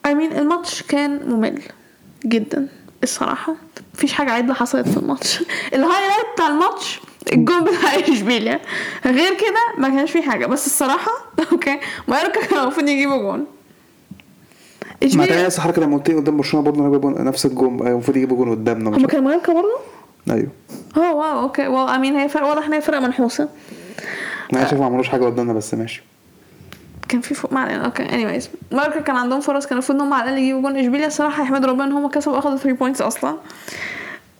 I 0.07 0.09
mean 0.09 0.35
الماتش 0.37 0.83
كان 0.83 1.29
ممل 1.29 1.61
جدا 2.25 2.67
الصراحة. 3.03 3.55
مفيش 3.93 4.13
حاجة 4.13 4.31
عدلة 4.31 4.53
حصلت 4.53 4.87
في 4.87 4.97
الماتش. 4.97 5.39
ال 5.73 5.78
highlight 5.78 6.25
بتاع 6.35 6.47
الماتش 6.47 6.99
الجون 7.33 7.63
بتاع 7.63 7.99
إشبيليا. 8.13 8.59
غير 9.05 9.33
كده 9.33 9.59
ما 9.77 9.89
كانش 9.89 10.11
فيه 10.11 10.21
حاجة. 10.21 10.45
بس 10.45 10.65
الصراحة 10.65 11.11
okay. 11.51 11.79
مايوركا 12.07 12.45
كانوا 12.45 12.63
المفروض 12.63 12.87
يجيبوا 12.87 13.17
جون. 13.17 13.39
ما 13.39 15.07
إشبيليا 15.07 15.27
تاني 15.27 15.45
نفس 15.45 15.57
الحركه 15.57 15.81
لما 15.81 15.97
قلت 15.97 16.11
قدام 16.11 16.37
برشلونة 16.37 16.65
برضه 16.65 16.87
هيجيبوا 16.87 17.11
نفس 17.21 17.45
الجون 17.45 17.87
المفروض 17.87 18.17
يجيبوا 18.17 18.37
جون 18.37 18.49
قدامنا 18.51 18.89
هما 18.89 19.07
كانوا 19.07 19.25
مايوركا 19.29 19.53
برضه؟ 19.53 19.77
أيوه. 20.31 20.51
آه 20.97 21.13
wow 21.13 21.39
okay. 21.39 21.67
Wow 21.67 21.87
I 21.87 21.93
mean 21.93 22.15
هي 22.15 22.29
فرق 22.29 22.47
واضح 22.47 22.65
إن 22.65 22.73
هي 22.73 22.81
فرقة 22.81 22.99
منحوسة. 22.99 23.49
أنا 24.53 24.65
شايف 24.65 24.79
ما 24.79 24.85
عملوش 24.85 25.09
حاجة 25.09 25.25
قدامنا 25.25 25.53
بس 25.53 25.73
ماشي. 25.73 26.03
كان 27.09 27.21
في 27.21 27.33
فوق 27.33 27.53
ما 27.53 27.59
علينا 27.59 27.85
okay. 27.85 28.03
Anyways 28.03 28.49
مايوركا 28.71 28.99
كان 28.99 29.15
عندهم 29.15 29.41
فرص 29.41 29.65
كان 29.65 29.73
المفروض 29.73 29.99
إن 30.01 30.05
هم 30.07 30.13
على 30.13 30.23
الأقل 30.23 30.37
يجيبوا 30.37 30.61
جون. 30.61 30.77
إشبيليا 30.77 31.07
الصراحة 31.07 31.43
يحمدوا 31.43 31.69
ربنا 31.69 31.83
إن 31.83 31.91
هم 31.91 32.07
كسبوا 32.07 32.37
أخدوا 32.37 32.57
3 32.57 32.77
points 32.77 33.01
أصلا. 33.01 33.37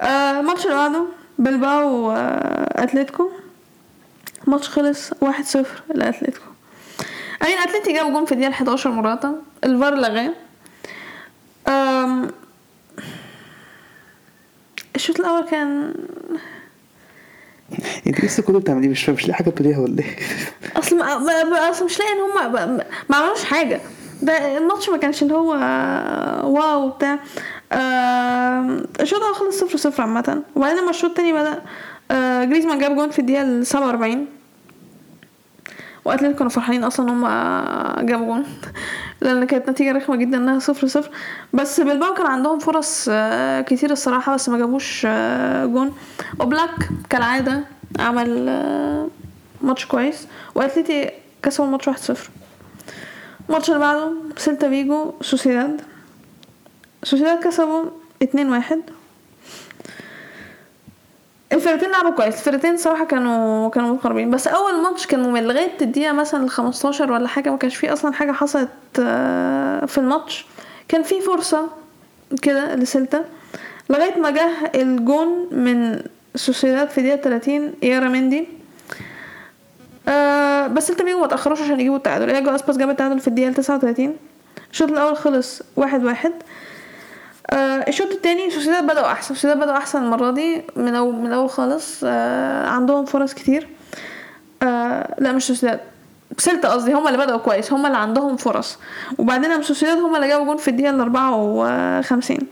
آه، 0.02 0.40
الماتش 0.40 0.66
اللي 0.66 0.76
بعده 0.76 1.06
بلباو 1.40 1.90
واتلتيكو 1.90 3.30
الماتش 4.48 4.70
خلص 4.70 5.12
1-0 5.14 5.16
لأتلتيكو. 5.96 6.46
امين 7.44 7.58
اتلتي 7.58 7.94
جاب 7.94 8.12
جون 8.12 8.26
في 8.26 8.32
الدقيقة 8.32 8.52
11 8.52 8.92
مرة. 8.92 9.36
الفار 9.64 9.96
لغاه. 9.96 10.34
الشوط 14.96 15.20
الأول 15.20 15.42
كان 15.46 15.94
انت 18.08 18.26
لسه 18.26 18.44
كل 18.44 18.54
بتعمليه 18.54 18.90
مش 18.90 19.10
مش 19.10 19.24
لاقي 19.28 19.34
حاجة 19.38 19.50
تقوليها 19.50 19.80
ولا 19.80 20.00
إيه؟ 20.04 20.16
أصل 20.78 20.98
ما 20.98 21.70
أصل 21.70 21.86
مش 21.86 22.00
لاقي 22.00 22.12
إن 22.14 22.18
هم 22.20 22.54
ما- 23.10 23.18
عملوش 23.18 23.44
حاجة. 23.44 23.82
ده 24.22 24.58
الماتش 24.58 24.90
ما 24.90 24.98
كانش 24.98 25.24
اللي 25.24 25.34
هو 25.34 25.50
Wow 26.54 26.90
بتاع 26.90 27.20
الشوط 29.02 29.20
الأول 29.20 29.36
خلص 29.36 29.60
صفر 29.60 29.78
صفر 29.78 30.02
عامة. 30.02 30.44
وبعدين 30.56 30.78
لما 30.82 30.90
الشوط 30.90 31.10
التاني 31.10 31.34
بدأ 31.34 31.62
آه، 32.12 32.44
جريزمان 32.44 32.80
جاب 32.80 32.96
جون 32.96 33.10
في 33.10 33.20
الدقيقة 33.20 33.42
ال 33.42 33.68
47 33.68 34.26
واتلتيكو 36.06 36.38
كانوا 36.38 36.52
فرحانين 36.52 36.84
أصلا 36.84 37.06
إن 37.06 37.10
هم 37.10 37.26
جابوا 38.06 38.26
جون 38.26 38.46
لأن 39.22 39.46
كانت 39.46 39.70
نتيجة 39.70 39.92
رخمة 39.92 40.16
جدا 40.16 40.38
إنها 40.38 40.60
صفر 40.60 40.88
صفر. 40.88 41.10
بس 41.54 41.80
بلباو 41.80 42.14
كان 42.14 42.26
عندهم 42.26 42.60
فرص 42.60 43.08
آه، 43.12 43.62
كتير 43.62 43.92
الصراحة 43.92 44.34
بس 44.34 44.50
ما 44.50 44.58
جابوش 44.58 45.04
آه، 45.10 45.66
جون. 45.66 45.94
وأوبلاك 46.40 46.90
كالعادة 47.10 47.64
عمل 48.00 48.46
آه، 48.50 49.08
ماتش 49.62 49.86
كويس. 49.86 50.28
واتلتيكو 50.56 51.12
كسبوا 51.44 51.66
الماتش 51.66 51.88
واحد 51.88 52.00
صفر. 52.00 52.30
الماتش 53.50 53.70
اللي 53.70 53.80
بعده 53.80 54.12
سيلتا 54.38 54.70
فيجو 54.70 55.14
سوسيداد. 55.22 55.82
سوسيداد 57.04 57.44
كسبوا 57.44 57.84
اتنين 58.22 58.50
واحد. 58.50 58.82
الفرقتين 61.54 61.90
لعبوا 61.92 62.10
كويس. 62.12 62.36
الفرقتين 62.36 62.78
صراحة 62.78 63.06
كانوا 63.06 63.70
كانوا 63.70 63.94
مقربين 63.94 64.32
بس 64.32 64.48
أول 64.48 64.84
ماتش 64.84 65.08
كان 65.08 65.24
ممل. 65.24 65.48
لغاية 65.48 65.72
الدقيقة 65.82 66.14
مثلا 66.14 66.44
الخمستاشر 66.44 67.12
ولا 67.12 67.28
حاجة 67.28 67.50
ما 67.50 67.58
كانش 67.58 67.76
فيه 67.76 67.94
أصلا 67.94 68.14
حاجة 68.14 68.32
حصلت 68.32 68.70
آه، 69.00 69.86
في 69.86 69.98
الماتش. 69.98 70.46
كان 70.88 71.04
فيه 71.04 71.20
فرصة 71.20 71.68
كده 72.42 72.76
لسيلتا. 72.76 73.26
لغاية 73.90 74.20
ما 74.20 74.30
جه 74.30 74.50
الجون 74.76 75.48
من 75.52 76.00
سوسيداد 76.36 76.90
في 76.90 77.02
دقيقة 77.02 77.16
30 77.22 77.74
يارا 77.84 78.08
مندي. 78.10 78.48
آه 80.08 80.68
بس 80.68 80.92
فيجو 80.92 81.20
ما 81.20 81.28
تأخروش 81.28 81.62
عشان 81.62 81.80
يجيبوا 81.80 81.98
التعادل. 81.98 82.30
إياجو 82.30 82.50
أسباس 82.50 82.78
جاب 82.78 82.90
التعادل 82.90 83.20
في 83.20 83.28
الدقيقة 83.28 83.52
39 83.54 84.16
الشوط 84.72 84.90
الأول 84.92 85.18
خلص 85.18 85.62
واحد 85.76 86.04
واحد. 86.06 86.32
آه 86.32 86.44
الشوط 87.88 88.12
التاني 88.12 88.50
سوسيداد 88.50 88.84
بدأوا 88.84 89.12
أحسن. 89.12 89.36
سوسيداد 89.36 89.58
بدأوا 89.58 89.78
أحسن 89.78 90.04
المرة 90.04 90.32
دي 90.32 90.62
من 90.76 90.96
أول 90.96 91.16
من 91.16 91.28
الأول 91.28 91.50
خالص. 91.50 92.00
آه 92.04 92.68
عندهم 92.68 93.06
فرص 93.06 93.34
كتير. 93.34 93.68
آه 94.64 95.16
لا 95.20 95.32
مش 95.32 95.48
سوسيداد. 95.48 95.80
سلتا 96.38 96.70
قصدي. 96.70 96.94
هم 96.94 97.08
اللي 97.08 97.18
بدأوا 97.18 97.40
كويس. 97.40 97.74
هم 97.74 97.86
اللي 97.86 97.98
عندهم 97.98 98.38
فرص. 98.38 98.78
وبعدين 99.18 99.64
سوسيداد 99.64 99.98
هم 99.98 100.16
اللي 100.16 100.28
جابوا 100.28 100.46
جون 100.46 100.58
في 100.58 100.68
الدقيقة 100.68 100.90
الأربعة 100.90 101.36
وخمسين. 101.36 102.48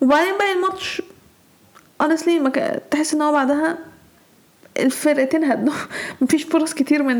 وبعدين 0.00 0.32
باقي 0.38 0.52
الماتش. 0.52 1.02
honestly 2.02 2.50
تحس 2.90 3.14
إن 3.14 3.22
هو 3.22 3.32
بعدها 3.32 3.78
الفرقتين 4.78 5.44
هدوا 5.44 5.72
مفيش 6.20 6.44
فرص 6.44 6.74
كتير 6.74 7.02
من 7.02 7.16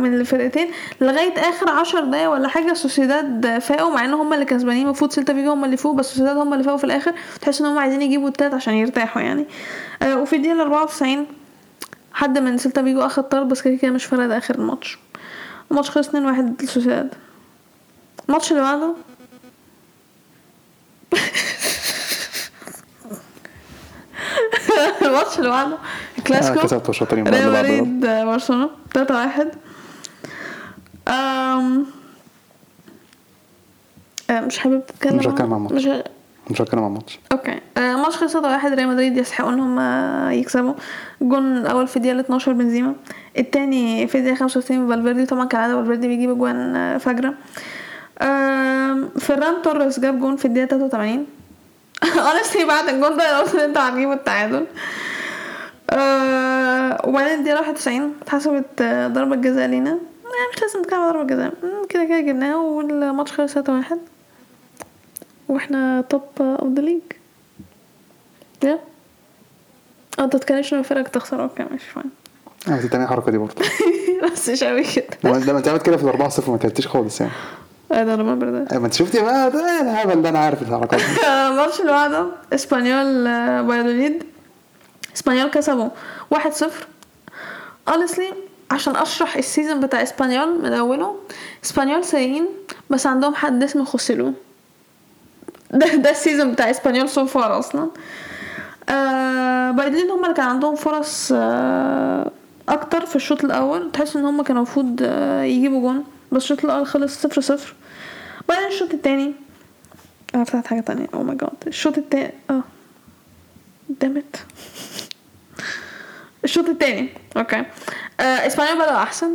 من 0.00 0.14
الفرقتين 0.14 0.68
لغاية 1.00 1.32
آخر 1.38 1.70
عشر 1.70 2.04
دقايق 2.04 2.30
ولا 2.30 2.48
حاجة 2.48 2.72
سوسيداد 2.72 3.58
فاقوا 3.58 3.94
مع 3.94 4.04
إن 4.04 4.14
هم 4.14 4.32
اللي 4.32 4.44
كسبانين 4.44 4.84
المفروض 4.86 5.12
سيلتا 5.12 5.34
فيجو 5.34 5.50
هم 5.52 5.64
اللي 5.64 5.76
فوق 5.76 5.94
بس 5.94 6.06
سوسيداد 6.06 6.36
هم 6.36 6.52
اللي 6.52 6.64
فاقوا 6.64 6.78
في 6.78 6.84
الآخر. 6.84 7.14
تحس 7.40 7.60
إن 7.60 7.66
هم 7.66 7.78
عايزين 7.78 8.02
يجيبوا 8.02 8.28
التالت 8.28 8.54
عشان 8.54 8.74
يرتاحوا 8.74 9.22
يعني. 9.22 9.46
آه 10.02 10.18
وفي 10.20 10.36
الدقيقة 10.36 10.62
94 10.62 11.26
حد 12.12 12.38
من 12.38 12.58
سيلتا 12.58 12.82
فيجو 12.82 13.00
اخد 13.00 13.28
طرد 13.28 13.48
بس 13.48 13.62
كده 13.62 13.74
كده 13.76 13.90
مش 13.90 14.04
فارق 14.04 14.26
ده 14.26 14.38
اخر 14.38 14.54
الماتش. 14.54 14.98
الماتش 15.70 15.90
خلص 15.90 16.08
2-1 16.08 16.12
لسوسيداد. 16.62 17.14
الماتش 18.28 18.52
اللي 18.52 18.62
بعده؟ 18.62 18.94
الماتش 25.06 25.38
اللي 25.38 25.50
بعده 25.50 25.66
أنا 25.66 25.78
الكلاسيكو 26.18 26.60
كسبت 26.60 26.88
وشاطرين 26.88 27.24
بعد 27.24 27.34
ريال 27.34 27.52
مدريد 27.52 28.00
برشلونة. 28.26 28.70
3 28.94 29.14
واحد. 29.14 29.48
أم... 31.08 31.86
أه، 34.30 34.40
مش 34.40 34.58
حابب 34.58 34.86
تتكلم 34.86 35.16
مش 35.16 35.26
هتكلم 35.26 35.54
عن 35.54 35.66
الماتش. 35.66 35.88
مش 36.50 36.60
هتكلم 36.62 36.80
عن 36.80 36.86
الماتش. 36.88 37.18
Okay. 37.32 37.60
ماتش 37.76 38.16
خلص 38.16 38.32
3 38.32 38.48
واحد. 38.48 38.72
ريال 38.74 38.88
مدريد 38.88 39.16
يستحقوا 39.16 39.50
إن 39.52 39.60
هم 39.60 39.80
يكسبوا. 40.32 40.74
الجون 41.22 41.56
الأول 41.56 41.88
في 41.88 41.96
الدقيقه 41.96 42.20
12 42.20 42.52
بنزيما. 42.52 42.94
التاني 43.38 44.06
في 44.06 44.18
الدقيقه 44.18 44.36
65 44.36 44.88
فالفيردي. 44.88 45.26
طبعا 45.26 45.44
كالعادة 45.44 45.76
فالفيردي 45.76 46.08
بيجيب 46.08 46.30
اجوان 46.30 46.98
فجرة. 46.98 47.34
أم، 48.22 49.08
فران 49.20 49.62
توريس 49.62 50.00
جاب 50.00 50.20
جون 50.20 50.36
في 50.36 50.44
الدقيقة 50.44 50.66
83 50.88 51.26
honestly 52.28 52.64
بعد 52.68 52.88
الجون 52.88 53.16
ده 53.16 53.30
أنا 53.30 53.38
قلت 53.40 53.54
ان 53.54 53.60
أنتوا 53.60 53.88
هتجيبوا 53.88 54.14
التعادل. 54.14 54.66
آه 55.90 57.00
وبعدين 57.08 57.38
الدقيقة 57.38 57.58
91 57.60 58.14
اتحسبت 58.22 58.80
آه، 58.80 59.08
ضربة 59.08 59.36
جزاء 59.36 59.66
لينا. 59.68 59.90
آه، 59.90 60.54
مش 60.56 60.62
لازم 60.62 60.80
نتكلم 60.80 61.00
عن 61.00 61.12
ضربة 61.12 61.24
جزاء. 61.34 61.52
كده 61.88 62.04
كده 62.04 62.20
جبناها 62.20 62.56
والماتش 62.56 63.32
خلص 63.32 63.52
3 63.54 63.72
واحد. 63.76 63.98
وإحنا 65.48 66.00
top 66.00 66.22
of 66.40 66.72
the 66.72 66.82
league 66.82 67.00
يا. 68.64 68.78
آه 70.18 70.24
انت 70.24 70.36
تتكلمش 70.36 70.74
ان 70.74 70.82
فرقك 70.82 71.08
تخسر. 71.08 71.42
Okay 71.42 71.62
ماشي 71.70 71.84
fine 71.94 72.10
أنا 72.68 72.76
كنت 72.82 72.94
الحركه 72.94 73.30
دي 73.30 73.38
برضه. 73.38 73.54
بس 74.32 74.48
مش 74.48 74.64
قوي 74.64 74.84
كده. 74.84 75.06
لما 75.24 75.58
انت 75.58 75.68
عملت 75.68 75.82
كده 75.82 75.96
في 75.96 76.02
الأربعة 76.02 76.28
صفر 76.28 76.52
ما 76.52 76.58
كلتش 76.58 76.86
خالص 76.86 77.20
يعني. 77.20 77.32
Remember 77.90 78.46
that 78.46 78.72
أيوة، 78.72 78.78
ما 78.80 78.86
انت 78.86 78.94
شفتي؟ 78.94 79.20
بقى 79.22 79.50
ده 79.50 79.80
الهبل 79.80 80.22
ده 80.22 80.28
أنا 80.28 80.38
عارف 80.38 80.62
الحركات 80.62 81.00
دي 81.00 81.26
الماتش 81.50 81.80
اللي 81.80 81.92
بعده 81.92 82.26
إسبانيول 82.52 83.26
آه، 83.26 83.62
بايادوليد 83.62 84.22
إسبانيول 85.16 85.50
كسبوا 85.50 85.88
1-0 86.34 86.38
honestly 87.90 88.34
عشان 88.70 88.96
أشرح 88.96 89.36
ال 89.36 89.42
season 89.42 89.80
بتاع 89.80 90.02
إسبانيول 90.02 90.62
من 90.62 90.72
أوله 90.72 91.16
إسبانيول 91.64 92.04
سيئين 92.04 92.46
بس 92.90 93.06
عندهم 93.06 93.34
حد 93.34 93.62
اسمه 93.62 93.84
خوسيلو. 93.84 94.32
ده 95.70 95.86
ده 95.94 96.10
ال 96.10 96.16
season 96.16 96.52
بتاع 96.52 96.70
إسبانيول 96.70 97.08
so 97.08 97.26
far 97.26 97.58
أصلا. 97.58 97.88
آه 98.88 99.70
بايادوليد 99.70 100.10
هم 100.10 100.24
اللي 100.24 100.34
كان 100.34 100.46
عندهم 100.46 100.74
فرص 100.74 101.32
آه 101.34 102.30
أكتر 102.68 103.06
في 103.06 103.16
الشوط 103.16 103.44
الأول. 103.44 103.92
تحس 103.92 104.16
إن 104.16 104.24
هم 104.24 104.42
كانوا 104.42 104.62
المفروض 104.62 105.00
آه 105.02 105.42
يجيبوا 105.42 105.80
جون. 105.80 106.04
بس 106.32 106.42
الشوط 106.42 106.64
الأول 106.64 106.86
خلص 106.86 107.22
صفر 107.22 107.40
صفر. 107.40 107.74
بعدين 108.48 108.66
الشوط 108.68 108.94
التاني 108.94 109.32
أنا 110.34 110.44
فتحت 110.44 110.66
حاجة 110.66 110.80
تانية. 110.80 111.06
Oh 111.14 111.22
my 111.22 111.36
God 111.36 111.50
الشوط 111.66 111.98
التاني 111.98 112.32
آه. 112.50 112.62
Damn 113.88 114.20
it 114.20 114.36
الشوط 116.44 116.68
التاني. 116.68 117.08
Okay 117.36 117.64
آه 118.20 118.22
إسبانيول 118.46 118.78
بدأوا 118.78 119.02
أحسن. 119.02 119.30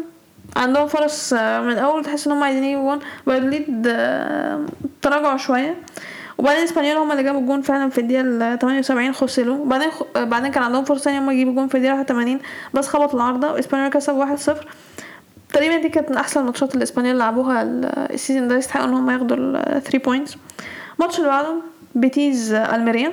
عندهم 0.56 0.88
فرص 0.88 1.34
آه، 1.34 1.62
من 1.62 1.72
الأول 1.72 2.06
تحس 2.06 2.28
إن 2.28 2.34
هم 2.34 2.44
عايزين 2.44 2.64
يجيبوا 2.64 2.84
جون. 2.96 3.00
بايادوليد 3.28 3.88
آه، 3.88 4.66
تراجعوا 5.02 5.38
شوية. 5.38 5.76
وبعدين 6.38 6.64
إسبانيول 6.64 6.98
هم 6.98 7.12
اللي 7.12 7.24
جابوا 7.24 7.40
الجون 7.42 7.62
فعلا 7.62 7.90
في 7.90 8.02
الدقيقة 8.02 8.22
ال 8.22 8.60
78 8.60 9.14
خسروا. 9.14 9.58
وبعدين 9.58 9.92
خ... 9.92 10.04
بعدين 10.18 10.52
كان 10.52 10.64
عندهم 10.64 10.84
فرصة 10.86 11.04
ثانية 11.04 11.20
هم 11.20 11.32
يجيبوا 11.32 11.54
جون 11.54 11.68
في 11.68 11.76
الدقيقة 11.76 11.94
81 11.98 12.40
بس 12.74 12.88
خبطوا 12.88 13.20
العارضة. 13.20 13.52
واسبانيول 13.52 13.90
كسب 13.90 14.38
1-0 14.38 14.52
تقريبا 15.54 15.78
دي 15.78 15.90
كانت 15.90 16.10
من 16.12 16.18
أحسن 16.18 16.40
الماتشات 16.40 16.74
اللي 16.74 16.84
اسبانيول 16.84 17.20
لعبوها 17.20 17.62
ال- 17.62 17.86
ال 18.14 18.19
season 18.19 18.48
ده 18.48 18.58
يستحقوا 18.58 18.86
إن 18.86 18.94
هم 18.94 19.10
ياخدوا 19.10 19.38
ال 19.38 19.82
3 19.84 19.98
points 19.98 20.36
الماتش 21.00 21.18
اللي 21.18 21.30
بعده 21.30 21.56
بيتيز 21.96 22.54
ألميريا. 22.54 23.12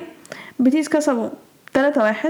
بيتيز 0.59 0.89
كسبوا 0.89 1.29
3-1 1.73 2.27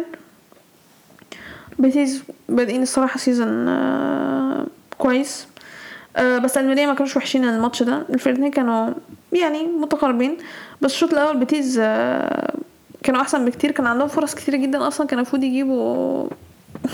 بيتيز 1.79 2.23
بادئين 2.49 2.81
الصراحة 2.81 3.17
season 3.17 3.67
آه، 3.67 4.65
كويس. 4.97 5.47
آه، 6.17 6.37
بس 6.37 6.57
ألميريا 6.57 6.85
ما 6.87 6.93
كانوش 6.93 7.17
وحشين 7.17 7.45
الماتش 7.45 7.83
ده. 7.83 8.05
الفرقتين 8.09 8.51
كانوا 8.51 8.93
يعني 9.33 9.63
متقاربين. 9.63 10.37
بس 10.81 10.91
الشوط 10.91 11.13
الأول 11.13 11.37
بيتيز 11.37 11.79
آه، 11.83 12.53
كانوا 13.03 13.21
أحسن 13.21 13.45
بكتير. 13.45 13.71
كان 13.71 13.85
عندهم 13.85 14.07
فرص 14.07 14.35
كتير 14.35 14.55
جدا 14.55 14.87
أصلا. 14.87 15.07
كان 15.07 15.19
المفروض 15.19 15.43
يجيبوا 15.43 16.27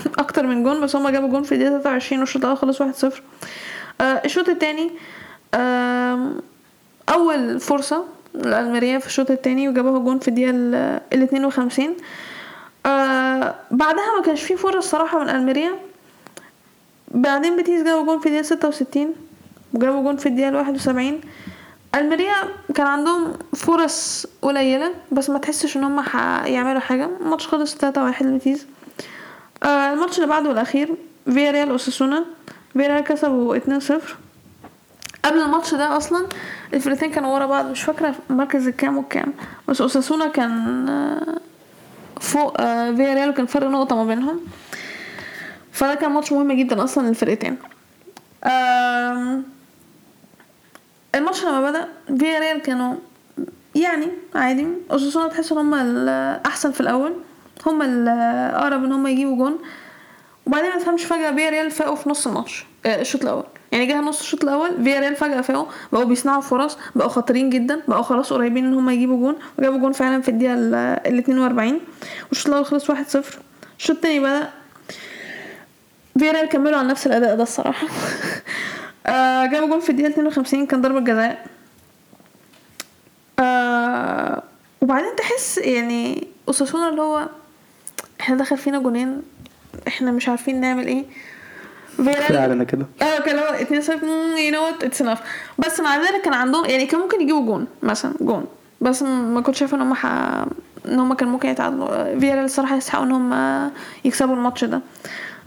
أكتر 0.19 0.47
من 0.47 0.63
جون 0.63 0.81
بس 0.81 0.95
هما 0.95 1.12
جابوا 1.12 1.29
جون 1.29 1.43
في 1.43 1.51
الدقيقة 1.51 1.79
23 1.79 2.19
والشوط 2.19 2.45
الأول 2.45 2.58
خلص 2.58 2.81
1-0 2.81 3.13
آه، 4.01 4.03
الشوط 4.03 4.49
التاني 4.49 4.91
أول 7.10 7.60
فرصة 7.60 8.05
لألميريا 8.34 8.99
في 8.99 9.08
الشوط 9.08 9.31
التاني 9.31 9.69
وجابوها 9.69 9.99
جون 9.99 10.19
في 10.19 10.27
الدقيقة 10.27 10.49
ال 10.49 10.75
ال 11.13 11.23
52 11.23 11.95
آه 12.86 13.55
بعدها 13.71 14.17
ما 14.17 14.25
كانش 14.25 14.41
فيه 14.41 14.55
فرص 14.55 14.89
صراحة 14.91 15.23
من 15.23 15.29
ألميريا. 15.29 15.71
بعدين 17.12 17.55
بيتيس 17.55 17.84
جابوا 17.84 18.05
جون 18.05 18.19
في 18.19 18.25
الدقيقة 18.25 18.43
66 18.43 19.15
وجابوا 19.73 20.03
جون 20.03 20.17
في 20.17 20.25
الدقيقة 20.25 20.55
71 20.58 21.21
ألميريا 21.95 22.34
كان 22.75 22.88
عندهم 22.88 23.34
فرص 23.55 24.27
قليلة 24.41 24.91
بس 25.12 25.29
ما 25.29 25.39
تحسش 25.39 25.77
إن 25.77 25.84
هم 25.84 25.99
هيعملوا 25.99 26.79
حاجة. 26.79 27.10
الماتش 27.21 27.47
خلص 27.47 27.75
3-1 27.75 28.21
لبيتيس. 28.21 28.65
آه 29.65 29.93
الماتش 29.93 30.15
اللي 30.17 30.28
بعده 30.30 30.51
الأخير 30.51 30.95
فيا 31.25 31.51
ريال 31.51 31.69
أوساسونا. 31.69 32.25
فيا 32.73 32.88
ريال 32.88 33.04
كسبوا 33.04 33.58
2-0 33.58 33.93
قبل 35.25 35.39
الماتش 35.41 35.73
ده 35.73 35.97
أصلا 35.97 36.28
الفرقتين 36.73 37.12
كانوا 37.12 37.34
ورا 37.36 37.45
بعض 37.45 37.65
مش 37.65 37.82
فاكرة 37.84 38.15
مركز 38.30 38.67
الكام 38.67 38.97
والكام. 38.97 39.34
بس 39.67 39.82
أوساسونا 39.82 40.28
كان 40.28 40.89
آه، 40.89 41.39
فوق 42.21 42.62
آه، 42.62 42.91
فيا 42.95 43.13
ريال 43.13 43.30
وكان 43.30 43.45
فرق 43.45 43.67
نقطة 43.67 43.95
ما 43.95 44.06
بينهم. 44.06 44.39
فده 45.71 45.95
كان 45.95 46.12
ماتش 46.12 46.32
مهم 46.32 46.51
جدا 46.51 46.84
أصلا 46.84 47.08
للفرقتين. 47.08 47.58
الماتش 51.15 51.43
لما 51.43 51.69
بدأ 51.69 51.88
فيا 52.17 52.39
ريال 52.39 52.62
كانوا 52.62 52.95
يعني 53.75 54.08
عادي. 54.36 54.67
أوساسونا 54.91 55.28
تحس 55.28 55.51
إن 55.51 55.58
هم 55.58 55.73
الأحسن 55.73 56.71
في 56.71 56.82
الأول. 56.82 57.13
هم 57.65 57.82
الأقرب 57.82 58.84
إن 58.84 58.91
هم 58.91 59.08
يجيبوا 59.08 59.36
جون. 59.36 59.60
وبعدين 60.46 60.70
ما 60.70 60.80
تفهمش 60.80 61.04
فجأة 61.06 61.36
فيا 61.36 61.50
ريال 61.50 61.72
فاقوا 61.72 61.96
في 61.96 62.10
نص 62.10 62.28
الماتش. 62.28 62.65
آه، 62.86 63.02
الشوط 63.02 63.22
الأول. 63.22 63.44
يعني 63.72 63.86
جه 63.86 64.00
نص 64.02 64.20
الشوط 64.20 64.44
الأول 64.44 64.84
فيا 64.84 65.00
ريال 65.00 65.15
فجأة 65.15 65.41
فاقوا 65.41 65.65
بقوا 65.94 66.04
بيصنعوا 66.06 66.41
فرص 66.41 66.78
بقوا 66.96 67.10
خطيرين 67.10 67.50
جدا 67.50 67.82
بقوا 67.88 68.02
خلاص 68.02 68.34
قريبين 68.34 68.65
إن 68.65 68.74
هم 68.74 68.89
يجيبوا 68.89 69.18
جون. 69.18 69.36
وجابوا 69.60 69.78
جون 69.78 69.91
فعلا 69.91 70.22
في 70.22 70.30
الدقيقة 70.30 70.54
ال 70.54 70.76
ال 71.06 71.18
42 71.18 71.80
والشوط 72.30 72.48
الأول 72.48 72.65
خلص 72.65 72.91
1-0 72.91 72.94
الشوط 73.80 73.96
التاني 73.96 74.20
بدا 74.20 74.50
فيا 76.19 76.32
ريال 76.32 76.50
كملوا 76.50 76.77
على 76.79 76.88
نفس 76.88 77.08
الأداء 77.08 77.36
ده 77.36 77.44
الصراحة. 77.44 77.88
آه، 79.08 79.46
جابوا 79.46 79.67
جون 79.67 79.79
في 79.79 79.90
الدقيقة 79.90 80.10
52 80.10 80.65
كان 80.65 80.82
ضربة 80.82 81.00
جزاء. 81.00 81.46
آه 83.40 84.44
وبعدين 84.82 85.15
تحس 85.15 85.58
يعني 85.58 86.27
أوساسونا 86.48 86.90
اللي 86.90 87.02
هو 87.02 87.27
إحنا 88.22 88.36
دخل 88.36 88.58
فينا 88.58 88.80
جونين 88.80 89.22
إحنا 89.88 90.12
مش 90.12 90.30
عارفين 90.30 90.62
نعمل 90.62 90.88
إيه. 90.88 91.06
فعلا 91.98 92.63
كده. 92.63 92.86
آه 93.02 93.20
كان 93.20 93.40
هو 93.40 93.46
2 93.46 93.82
0 93.82 94.08
you 94.38 94.52
know 94.52 94.63
what 94.65 94.83
it's 94.83 95.02
enough 95.02 95.19
بس 95.58 95.80
مع 95.80 95.98
ذلك 95.98 96.22
كان 96.24 96.34
عندهم 96.34 96.66
يعني 96.66 96.86
كان 96.86 97.00
ممكن 97.00 97.22
يجيبوا 97.22 97.46
جون 97.46 97.68
مثلا 97.84 98.13
جون. 98.22 98.46
بس 98.82 99.04
ما 99.04 99.42
كنتش 99.42 99.60
شايفة 99.60 99.78
إن 99.78 99.82
هم 99.82 99.94
ح... 99.94 100.06
إن 100.86 101.00
هم 101.00 101.13
كان 101.13 101.30
ممكن 101.30 101.50
يتعادلوا. 101.50 102.20
فياريال 102.19 102.46
الصراحة 102.46 102.76
يستحقوا 102.76 103.06
إن 103.06 103.12
هم 103.12 103.72
يكسبوا 104.06 104.36
الماتش 104.36 104.63
ده. 104.63 104.82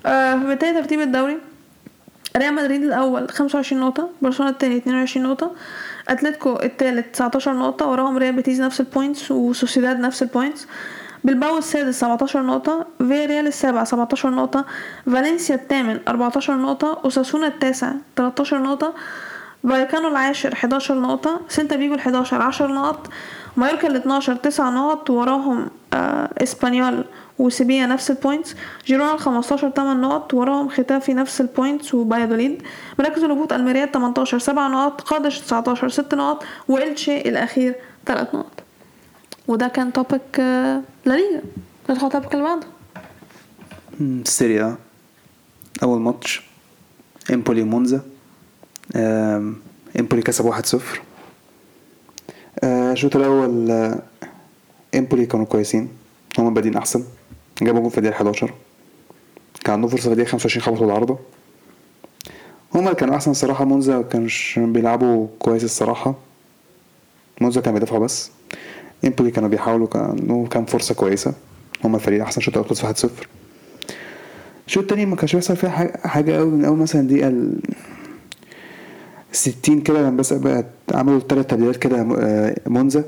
آه 0.06 0.34
فبالتالي 0.34 0.80
ترتيب 0.80 1.00
الدوري. 1.00 1.38
ريال 2.36 2.54
مدريد 2.54 2.82
الأول 2.82 3.28
25 3.30 3.82
نقطة 3.82 4.10
برشلونة 4.22 4.52
الثاني 4.52 4.76
22 4.76 5.26
نقطة 5.26 5.50
أتلتيكو 6.08 6.56
الثالث 6.62 7.06
19 7.12 7.52
نقطة 7.52 7.86
وراهم 7.86 8.18
ريال 8.18 8.32
بيتيس 8.32 8.60
نفس 8.60 8.80
ال 8.80 8.87
points 8.87 9.30
وسوسيداد 9.30 10.00
نفس 10.00 10.22
ال 10.22 10.29
points 10.29 10.66
بلباو 11.24 11.58
السادس 11.58 12.00
17 12.00 12.42
نقطه 12.42 12.86
فياريال 12.98 13.46
السابع 13.46 13.84
17 13.84 14.30
نقطة 14.30 14.64
فالنسيا 15.06 15.54
الثامن 15.54 16.00
14 16.08 16.56
نقطة 16.56 17.00
أوساسونا 17.04 17.46
التاسع 17.46 17.92
13 18.16 18.58
نقطة 18.62 18.94
فايكانو 19.68 20.08
العاشر 20.08 20.52
11 20.52 21.00
نقطة 21.00 21.40
سيلتا 21.48 21.76
فيجو 21.76 21.94
ال 21.94 21.98
11 21.98 22.42
10 22.42 22.66
نقط. 22.66 23.10
مايوركا 23.56 23.88
ال 23.88 23.96
12 23.96 24.34
9 24.34 24.70
نقط. 24.70 25.10
وراهم 25.10 25.70
آه 25.92 26.30
إسبانيول 26.42 27.04
وسيفيا 27.38 27.86
نفس 27.86 28.10
ال 28.10 28.17
points 28.17 28.56
جيرونا 28.86 29.14
ال 29.14 29.18
15 29.18 29.70
8 29.70 30.00
نقط. 30.00 30.34
وراهم 30.34 30.68
ختافي 30.68 31.14
نفس 31.14 31.40
البوينتس 31.40 31.94
وبايادوليد 31.94 32.62
مراكز 32.98 33.24
الهبوط 33.24 33.52
الميريا 33.52 33.86
18 33.86 34.38
7 34.38 34.68
نقط. 34.68 35.00
قادش 35.00 35.40
19 35.40 35.88
6 35.88 36.16
نقط. 36.16 36.44
والتشي 36.68 37.20
الأخير 37.20 37.74
3 38.06 38.38
نقط. 38.38 38.67
وده 39.48 39.68
كان 39.68 39.92
topic 39.92 40.38
لا 40.38 40.82
ليجا 41.06 41.42
ندخل 41.90 42.06
على 42.16 42.28
اللي 42.34 42.44
بعده. 42.44 42.66
سيريا. 44.24 44.76
أول 45.82 46.00
ماتش. 46.00 46.42
إمبولي 47.32 47.62
مونزا 47.62 48.00
إمبولي 49.98 50.22
كسب 50.22 50.44
1-0 50.52 50.76
آه، 52.64 52.92
الشوط 52.92 53.16
الأول 53.16 53.70
آه، 53.70 54.02
إمبولي 54.94 55.26
كانوا 55.26 55.46
كويسين. 55.46 55.88
هم 56.38 56.54
بادئين 56.54 56.76
أحسن. 56.76 57.04
جابوا 57.62 57.80
جول 57.80 57.90
في 57.90 57.98
الدقيقة 57.98 58.16
11 58.16 58.54
كان 59.64 59.72
عندهم 59.72 59.90
فرصة 59.90 60.02
في 60.02 60.08
الدقيقة 60.12 60.30
25 60.30 60.62
خبطوا 60.62 60.86
العارضه 60.86 61.18
هم 62.74 62.84
اللي 62.84 62.94
كانوا 62.94 63.14
أحسن 63.14 63.30
الصراحة 63.30 63.64
مونزا 63.64 63.96
ما 63.96 64.02
كانوش 64.02 64.58
بيلعبوا 64.58 65.28
كويس 65.38 65.64
الصراحة. 65.64 66.14
مونزا 67.40 67.60
كان 67.60 67.74
بيدافعوا 67.74 68.00
بس. 68.04 68.30
امبولي 69.04 69.30
كانوا 69.30 69.48
بيحاولوا 69.48 69.86
كانوا 69.86 70.48
كان 70.48 70.64
فرصة 70.64 70.94
كويسة. 70.94 71.34
هم 71.84 71.94
الفريق 71.94 72.22
أحسن 72.22 72.40
شوط 72.40 72.56
الأول 72.56 72.76
خلص 72.76 73.06
1-0 73.06 73.08
الشوط 74.66 74.82
التاني 74.82 75.06
ما 75.06 75.16
كانش 75.16 75.34
بيحصل 75.34 75.56
فيها 75.56 76.06
حاجة 76.08 76.32
قوي 76.36 76.50
من 76.50 76.64
أول 76.64 76.78
مثلا 76.78 77.08
دقيقة 77.08 77.28
ال 77.28 77.60
60 79.32 79.80
كده 79.80 80.00
لما 80.00 80.16
بس 80.16 80.32
بقت 80.32 80.66
عملوا 80.94 81.20
تلات 81.20 81.50
تبديلات 81.50 81.76
كده 81.76 82.06
آه، 82.18 82.56
مونزا. 82.66 83.04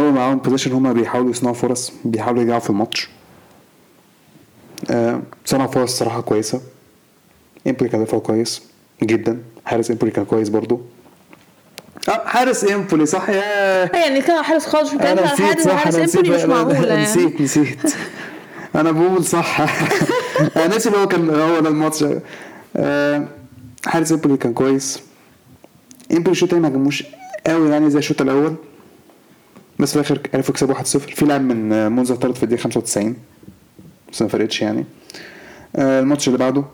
هو 0.00 0.10
معاهم 0.12 0.38
possession 0.38 0.72
هما 0.72 0.92
بيحاولوا 0.92 1.30
يصنعوا 1.30 1.54
فرص 1.54 1.92
بيحاولوا 2.04 2.42
يرجعوا 2.42 2.60
في 2.60 2.70
الماتش. 2.70 3.08
آه، 4.90 5.22
صنعوا 5.44 5.70
فرص 5.70 5.98
صراحة 5.98 6.20
كويسة. 6.20 6.60
امبولي 7.66 7.90
كان 7.90 8.02
دفاعه 8.04 8.22
كويس 8.22 8.62
جدا. 9.02 9.38
حارس 9.64 9.90
امبولي 9.90 10.10
كان 10.12 10.24
كويس 10.24 10.48
برضو. 10.48 10.74
آه 10.74 11.01
حارس 12.08 12.64
امبولي 12.70 13.06
صح؟ 13.06 13.28
يا 13.30 13.96
يعني 13.96 14.22
كان 14.22 14.42
حارس 14.42 14.66
خالص 14.66 14.94
نسيت 14.94 15.08
حارس 15.08 15.66
حارس 15.68 16.16
امبولي 16.16 16.36
مش 16.36 16.44
أنا 16.44 16.86
يعني. 16.86 17.02
نسيت 17.02 17.40
نسيت. 17.40 17.78
أنا 18.74 18.90
بقول 18.90 19.24
صح. 19.24 19.60
أنا 20.56 20.66
ناسي 20.66 20.90
هو 20.90 21.08
كان 21.08 21.30
هو 21.30 21.60
ده 21.60 21.68
الماتش. 21.68 22.04
آه، 22.76 23.28
حارس 23.86 24.12
امبولي 24.12 24.36
كان 24.36 24.52
كويس. 24.52 25.00
امبولي 26.12 26.32
الشوط 26.32 26.48
التاني 26.54 26.62
ما 26.62 26.68
عجبوش 26.68 27.04
قوي 27.46 27.70
يعني 27.70 27.90
زي 27.90 27.98
الشوط 27.98 28.20
الأول. 28.22 28.54
بس 29.78 29.90
في 29.90 29.96
الآخر 29.96 30.20
عرفوا 30.34 30.50
يكسبوا 30.50 30.74
1-0 30.74 30.82
في 31.14 31.24
لاعب 31.26 31.40
من 31.40 31.72
آه، 31.72 31.88
مونزا 31.88 32.14
طرد 32.14 32.34
في 32.34 32.42
الدقيقة 32.42 32.62
95 32.62 33.16
بس 34.12 34.22
ما 34.22 34.28
فرقتش 34.28 34.62
يعني. 34.62 34.84
آه، 35.76 36.00
الماتش 36.00 36.28
اللي 36.28 36.38
بعده 36.38 36.64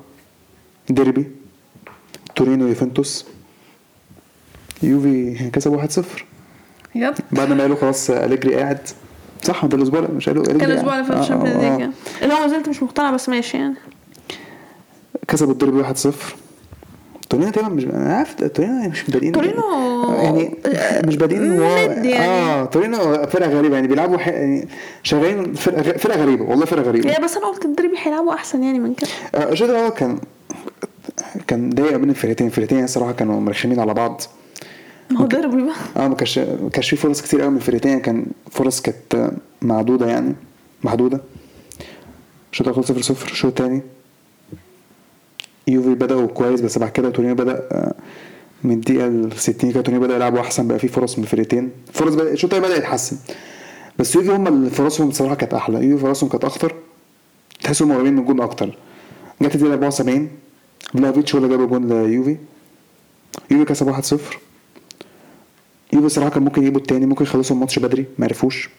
ديربي 0.89 1.27
تورينو 2.37 2.69
يوفنتوس. 2.69 3.25
يوفي 4.83 5.51
كسبوا 5.53 5.83
1-0 5.83 6.01
yep. 6.95 7.15
بعد 7.33 7.53
ما 7.53 7.63
قالوا 7.63 7.77
خلاص 7.77 8.11
أليجري 8.11 8.55
قاعد. 8.55 8.79
صح 9.43 9.67
ده 9.67 9.77
الأسبوع 9.77 10.01
اللي- 10.01 10.13
مش 10.17 10.29
قالوا؟ 10.29 10.43
أليجري 10.45 10.61
كان 10.61 10.71
الأسبوع 10.71 10.95
اللي 10.99 11.05
فات 11.07 11.17
آه، 11.17 11.21
في 11.21 11.23
ال 11.25 11.28
Champions 11.28 11.57
آه، 11.65 11.71
League. 11.77 11.83
آه. 11.83 11.91
اللي 12.23 12.35
هو 12.35 12.41
ما 12.41 12.49
زلت 12.49 12.69
مش 12.69 12.83
مقتنع 12.83 13.11
بس 13.11 13.29
ماشي 13.29 13.57
يعني. 13.57 13.75
كسبوا 15.29 15.53
الديربي 15.53 15.83
1-0 15.85 16.35
تورينو 17.31 17.51
تقريبا 17.51 17.75
مش 17.75 17.85
أنا 17.85 18.15
عارف 18.17 18.35
تورينو 18.35 18.89
مش 18.89 19.05
بادئين. 19.11 19.33
تورينو 19.33 19.63
يعني 20.23 20.55
مش 21.07 21.17
بادئين 21.17 21.43
ند 21.57 21.61
يعني. 22.05 22.19
آه 22.19 22.65
تورينو 22.65 22.99
فرقة 23.27 23.51
غريبة 23.51 23.75
يعني 23.75 23.89
بيلعبوا 23.89 24.19
ح... 24.19 24.29
يعني 24.29 24.69
شغالين 25.03 25.55
فرقة 25.55 25.83
غ- 25.83 25.97
فرقة 25.99 26.23
غريبة 26.23 26.45
والله 26.45 26.65
فرقة 26.67 26.83
غريبة. 26.83 27.11
يا 27.11 27.21
بس 27.21 27.37
أنا 27.37 27.47
قلت 27.47 27.65
الدربي 27.65 27.95
هيلعبوا 28.03 28.35
أحسن 28.35 28.63
يعني 28.63 28.79
من 28.79 28.95
كده. 28.95 29.09
آه، 29.35 29.53
الشوط 29.53 29.71
الأول 29.71 29.89
كان 29.89 30.19
كان 31.47 31.71
ضايق 31.71 31.97
بين 31.97 32.11
الفرقتين. 32.11 32.47
الفرقتين 32.47 32.85
الصراحة 32.85 33.13
كانوا 33.13 33.41
مرخمين 33.41 33.81
على 33.81 33.95
بعض. 33.95 34.21
ما 35.11 35.21
هو 35.21 35.27
دربي 35.27 35.63
بقى. 35.63 35.75
آه 36.05 36.09
ما 36.09 36.15
كانش 36.15 36.39
ما 36.39 36.71
كانش 36.73 36.91
في 36.91 36.97
فرص 36.97 37.23
كتير 37.23 37.41
قوي 37.41 37.51
من 37.51 37.57
الفرقتين 37.57 38.01
كان 38.01 38.27
فرص 38.51 38.81
كانت 38.81 39.31
معدوده 39.63 40.07
يعني 40.07 40.35
محدودة. 40.85 41.21
الشوط 42.53 42.69
الأول 42.69 42.85
0 42.85 43.03
0 43.03 43.31
الشوط 43.31 43.61
الثاني 43.61 43.83
يوفي 45.69 45.95
بدأوا 45.95 46.27
كويس 46.27 46.61
بس 46.61 46.79
بعد 46.79 46.91
كده 46.91 47.11
تورينو 47.11 47.35
بدأ 47.35 47.69
آه، 47.73 47.95
من 48.65 48.73
الدقيقة 48.75 49.07
ال 49.07 49.33
60 49.41 49.73
كده 49.73 49.83
تورينو 49.83 50.05
بدأ 50.05 50.17
يلعبوا 50.17 50.41
أحسن 50.41 50.69
بقى 50.69 50.79
في 50.79 50.89
فرص 50.89 51.19
من 51.19 51.25
الفرقتين. 51.25 51.71
فرص 51.93 52.15
بدأ 52.15 52.33
الشوط 52.33 52.55
الثاني 52.55 52.67
بدأ 52.73 52.79
يتحسن. 52.79 53.17
بس 53.99 54.15
يوفي 54.15 54.31
هم 54.31 54.47
اللي 54.47 54.71
فرصهم 54.71 55.09
بصراحة 55.09 55.35
كانت 55.35 55.55
أحلى. 55.55 55.85
يوفي 55.85 56.03
فرصهم 56.03 56.29
كانت 56.29 56.45
أخطر. 56.45 56.75
تحسهم 57.63 57.93
قريبين 57.93 58.13
من 58.13 58.19
الجون 58.19 58.41
أكتر. 58.41 58.77
جت 59.43 59.55
الدقيقة 59.55 59.73
74 59.73 60.29
فلافيتش 60.93 61.35
هو 61.35 61.45
اللي 61.45 61.57
جاب 61.57 61.65
الجون 61.65 61.89
ليوفي. 61.89 62.37
يوفي 63.51 63.65
كسب 63.65 63.89
1-0 64.03 64.17
يوفي 65.93 66.09
صراحة 66.09 66.31
كان 66.31 66.43
ممكن 66.43 66.63
يجيبوا 66.63 66.81
التاني 66.81 67.07
ممكن 67.07 67.25
يخلصوا 67.25 67.57
الماتش 67.57 67.79
بدري 67.79 68.07
ما 68.19 68.25
عرفوش. 68.27 68.71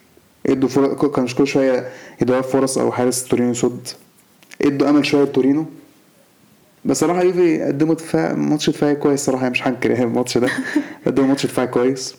إدوا 0.45 0.69
فرص 0.69 1.05
كانوا 1.11 1.29
كل 1.29 1.47
شوية 1.47 1.89
يدوا 2.21 2.41
فرص 2.41 2.77
أو 2.77 2.91
حارس 2.91 3.23
تورينو 3.23 3.51
يصد. 3.51 3.87
إدوا 4.61 4.89
أمل 4.89 5.05
شوية 5.05 5.23
لتورينو 5.23 5.65
بس 6.85 6.99
صراحة 6.99 7.21
يوفي 7.21 7.61
قدموا 7.63 7.93
دفاع 7.95 8.33
ماتش 8.33 8.69
دفاعي 8.69 8.95
كويس 8.95 9.25
صراحة 9.25 9.41
يعني 9.41 9.51
مش 9.51 9.67
هنكر 9.67 9.91
يعني 9.91 10.03
الماتش 10.03 10.37
ده. 10.37 10.49
قدموا 11.07 11.27
ماتش 11.27 11.45
دفاعي 11.45 11.67
كويس. 11.67 12.15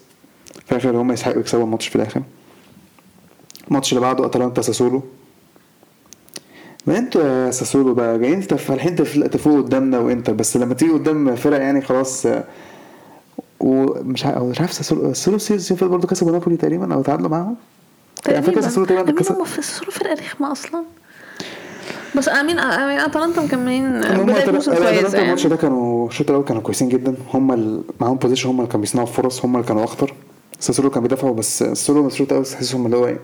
في 0.67 0.73
الآخر 0.73 0.97
هم 0.97 1.13
يستحقوا 1.13 1.41
يكسبوا 1.41 1.65
الماتش 1.65 1.89
في 1.89 1.97
الآخر. 1.97 2.23
الماتش 3.69 3.93
اللي 3.93 4.01
بعده 4.01 4.27
أتلانتا 4.27 4.63
ساسولو. 4.63 5.03
ما 6.87 6.99
أنتوا 6.99 7.23
يا 7.25 7.51
ساسولو 7.51 7.95
بقى 7.95 8.19
جايين 8.19 8.47
تف- 8.47 8.65
فالحين 8.65 8.97
تف- 8.97 9.19
تفوقوا 9.19 9.61
قدامنا 9.63 9.99
وإنتر 9.99 10.33
بس 10.33 10.57
لما 10.57 10.75
تيجي 10.75 10.93
قدام 10.93 11.37
فرق 11.37 11.59
يعني 11.59 11.81
خلاص 11.81 12.27
ومش 13.61 14.27
عارف 14.27 14.43
مش 14.43 14.61
عارف 14.61 14.73
ساسولو 14.73 15.13
ساسولو 15.15 15.37
ال 15.37 15.43
season 15.43 15.79
برضه 15.89 16.09
كسبوا 16.09 16.33
نابولي 16.33 16.57
تقريبا 16.57 16.95
أو 16.95 17.03
تعادلوا 17.03 17.29
معاهم. 17.29 17.57
يعني 18.29 18.43
فاكر 18.43 18.61
ساسولو 18.61 18.87
تقريبا 18.87 19.03
I 19.03 19.05
mean 19.05 19.15
كسب. 19.15 19.35
هم 19.35 19.45
في 19.45 19.59
ساسولو 19.59 19.91
فرقه 19.91 20.13
رخمة 20.15 20.53
أصلا؟ 20.53 20.83
بس 22.17 22.29
I 22.29 22.35
mean 22.35 22.59
I 22.59 22.67
mean 22.67 22.99
أتلانتا 23.01 23.41
مكملين 23.43 24.01
بدايه 24.01 24.51
موسم 24.53 24.75
كويس 24.75 25.15
الماتش 25.15 25.41
يعني. 25.45 25.51
ده 25.51 25.57
كانوا 25.57 26.09
الشوط 26.09 26.31
الأول 26.31 26.45
كانوا 26.45 26.63
كويسين 26.63 26.89
جدا. 26.89 27.15
هم 27.35 27.53
اللي 27.53 27.83
معاهم 28.01 28.17
possession 28.17 28.49
هم 28.49 28.57
اللي 28.57 28.67
كانوا 28.67 28.81
بيصنعوا 28.81 29.07
فرص 29.07 29.45
هم 29.45 29.57
اللي 29.57 29.67
كانوا 29.67 29.85
أخطر. 29.85 30.15
ساسولو 30.61 30.91
كان 30.91 31.03
بيدافعوا 31.03 31.35
بس 31.35 31.59
ساسولو 31.59 32.07
الشوط 32.07 32.29
الأول 32.33 32.47
تحسهم 32.47 32.87
اللي 32.87 32.97
هو 32.97 33.07
إيه 33.07 33.19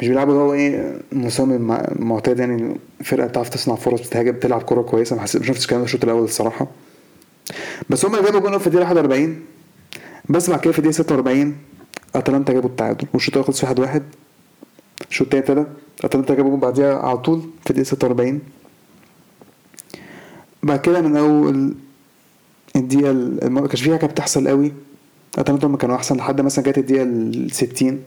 مش 0.00 0.08
بيلعبوا 0.08 0.32
اللي 0.32 0.44
هو 0.44 0.52
إيه 0.52 1.00
مصمم 1.12 1.60
مع- 1.60 1.86
معتاد 1.98 2.38
يعني. 2.38 2.76
فرقه 3.04 3.26
بتعرف 3.26 3.48
تصنع 3.48 3.74
فرص 3.74 4.00
بتهاجم 4.00 4.32
بتلعب 4.32 4.62
كورة 4.62 4.82
كويسة. 4.82 5.16
ما 5.16 5.22
حسيت- 5.22 5.40
ما 5.42 5.46
شفتش 5.46 5.62
الكلام 5.64 5.80
ده 5.80 5.84
الشوط 5.84 6.04
الأول 6.04 6.24
الصراحة. 6.24 6.66
بس 7.90 8.04
هم 8.04 8.16
جابوا 8.16 8.40
جون 8.40 8.58
في 8.58 8.66
الدقيقة 8.66 8.88
41 8.88 9.40
بس 10.28 10.50
بعد 10.50 10.60
كده 10.60 10.72
في 10.72 10.78
الدقيقه 10.78 10.94
46 10.96 11.56
أتلانتا 12.14 12.52
جابوا 12.52 12.68
التعادل 12.70 13.06
والشوط 13.14 13.34
الأول 13.34 13.46
خلص 13.46 13.64
1 13.64 13.78
1 13.78 14.02
الشوط 15.10 15.34
التاني 15.34 15.60
ابتدى 15.60 15.74
أتلانتا 16.04 16.34
جابوا 16.34 16.56
بعديها 16.56 16.98
على 16.98 17.18
طول 17.18 17.40
في 17.64 17.70
الدقيقه 17.70 17.86
46 17.88 18.40
بعد 20.62 20.80
كده 20.80 21.00
من 21.00 21.16
أول 21.16 21.74
الدقيقة 22.76 23.10
ال- 23.10 23.50
ما 23.52 23.66
كانش 23.66 23.82
فيها 23.82 23.96
حاجة 23.98 24.06
بتحصل 24.06 24.48
قوي. 24.48 24.72
أتلانتا 25.38 25.66
هم 25.66 25.76
كانوا 25.76 25.96
أحسن 25.96 26.16
لحد 26.16 26.40
مثلا 26.40 26.64
جت 26.64 26.78
الدقيقة 26.78 27.02
ال 27.02 27.50
60 27.52 28.00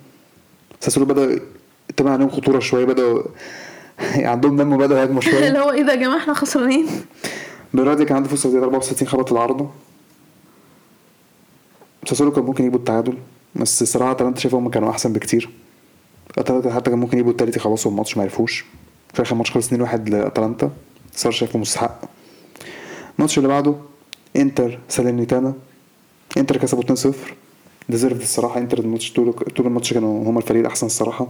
ساسولو 0.80 1.06
بدأ 1.06 1.40
تبقى 1.98 2.14
عليهم 2.14 2.30
خطورة 2.30 2.60
شوية 2.60 2.86
بدأوا 2.86 3.22
عندهم 4.34 4.56
دم 4.56 4.74
وبدأوا 4.74 5.00
يهاجموا 5.00 5.22
شوية. 5.32 5.48
اللي 5.48 5.60
هو 5.60 5.72
إيه 5.72 5.82
ده 5.82 5.92
يا 5.94 5.98
جماعة 5.98 6.18
إحنا 6.18 6.34
خسرانين؟ 6.34 6.88
بيرادي 7.74 8.06
كان 8.06 8.16
عنده 8.18 8.30
فرصة 8.30 8.50
في 8.52 8.58
64 8.58 9.08
خبط 9.08 9.32
العارضة. 9.32 9.70
ساسولو 12.06 12.32
كان 12.32 12.44
ممكن 12.44 12.64
يجيبوا 12.64 12.80
التعادل 12.80 13.18
بس 13.56 13.82
الصراحه 13.82 14.12
اتلانتا 14.12 14.40
شايف 14.40 14.56
هم 14.56 14.70
كانوا 14.70 14.90
أحسن 14.90 15.14
بكتير. 15.14 15.50
أتلانتا 16.38 16.74
حتى 16.74 16.90
كان 16.90 17.00
ممكن 17.00 17.18
يجيبوا 17.18 17.32
التالت 17.32 17.56
يخلصوا 17.56 17.92
الماتش 17.92 18.18
ما 18.18 18.24
عرفوش. 18.24 18.66
في 19.14 19.22
آخر 19.22 19.36
ماتش 19.36 19.52
خلص 19.52 19.74
2-1 19.74 20.10
لأتلانتا. 20.10 20.72
صراحة 21.16 21.32
شايفه 21.32 21.60
مستحق. 21.60 22.02
الماتش 23.18 23.38
اللي 23.38 23.48
بعده 23.50 23.76
إنتر 24.36 24.80
سالينيتانا. 24.90 25.54
إنتر 26.38 26.58
كسبوا 26.58 26.84
2-0 26.84 27.16
deserved 27.90 28.22
الصراحة 28.22 28.60
إنتر 28.60 28.80
الماتش 28.80 29.14
طول 29.14 29.34
طول 29.34 29.66
الماتش 29.66 29.94
كانوا 29.94 30.30
هم 30.30 30.38
الفريق 30.38 30.60
الأحسن 30.62 30.86
الصراحة. 30.86 31.28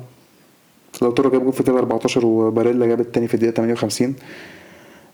لاوتارو 1.02 1.30
جاب 1.30 1.44
جول 1.44 1.54
في 1.54 1.60
الدقيقه 1.60 1.80
14 1.80 2.26
وباريلا 2.26 2.86
جاب 2.86 3.00
التاني 3.00 3.28
في 3.28 3.34
الدقيقه 3.34 3.54
58 3.54 4.16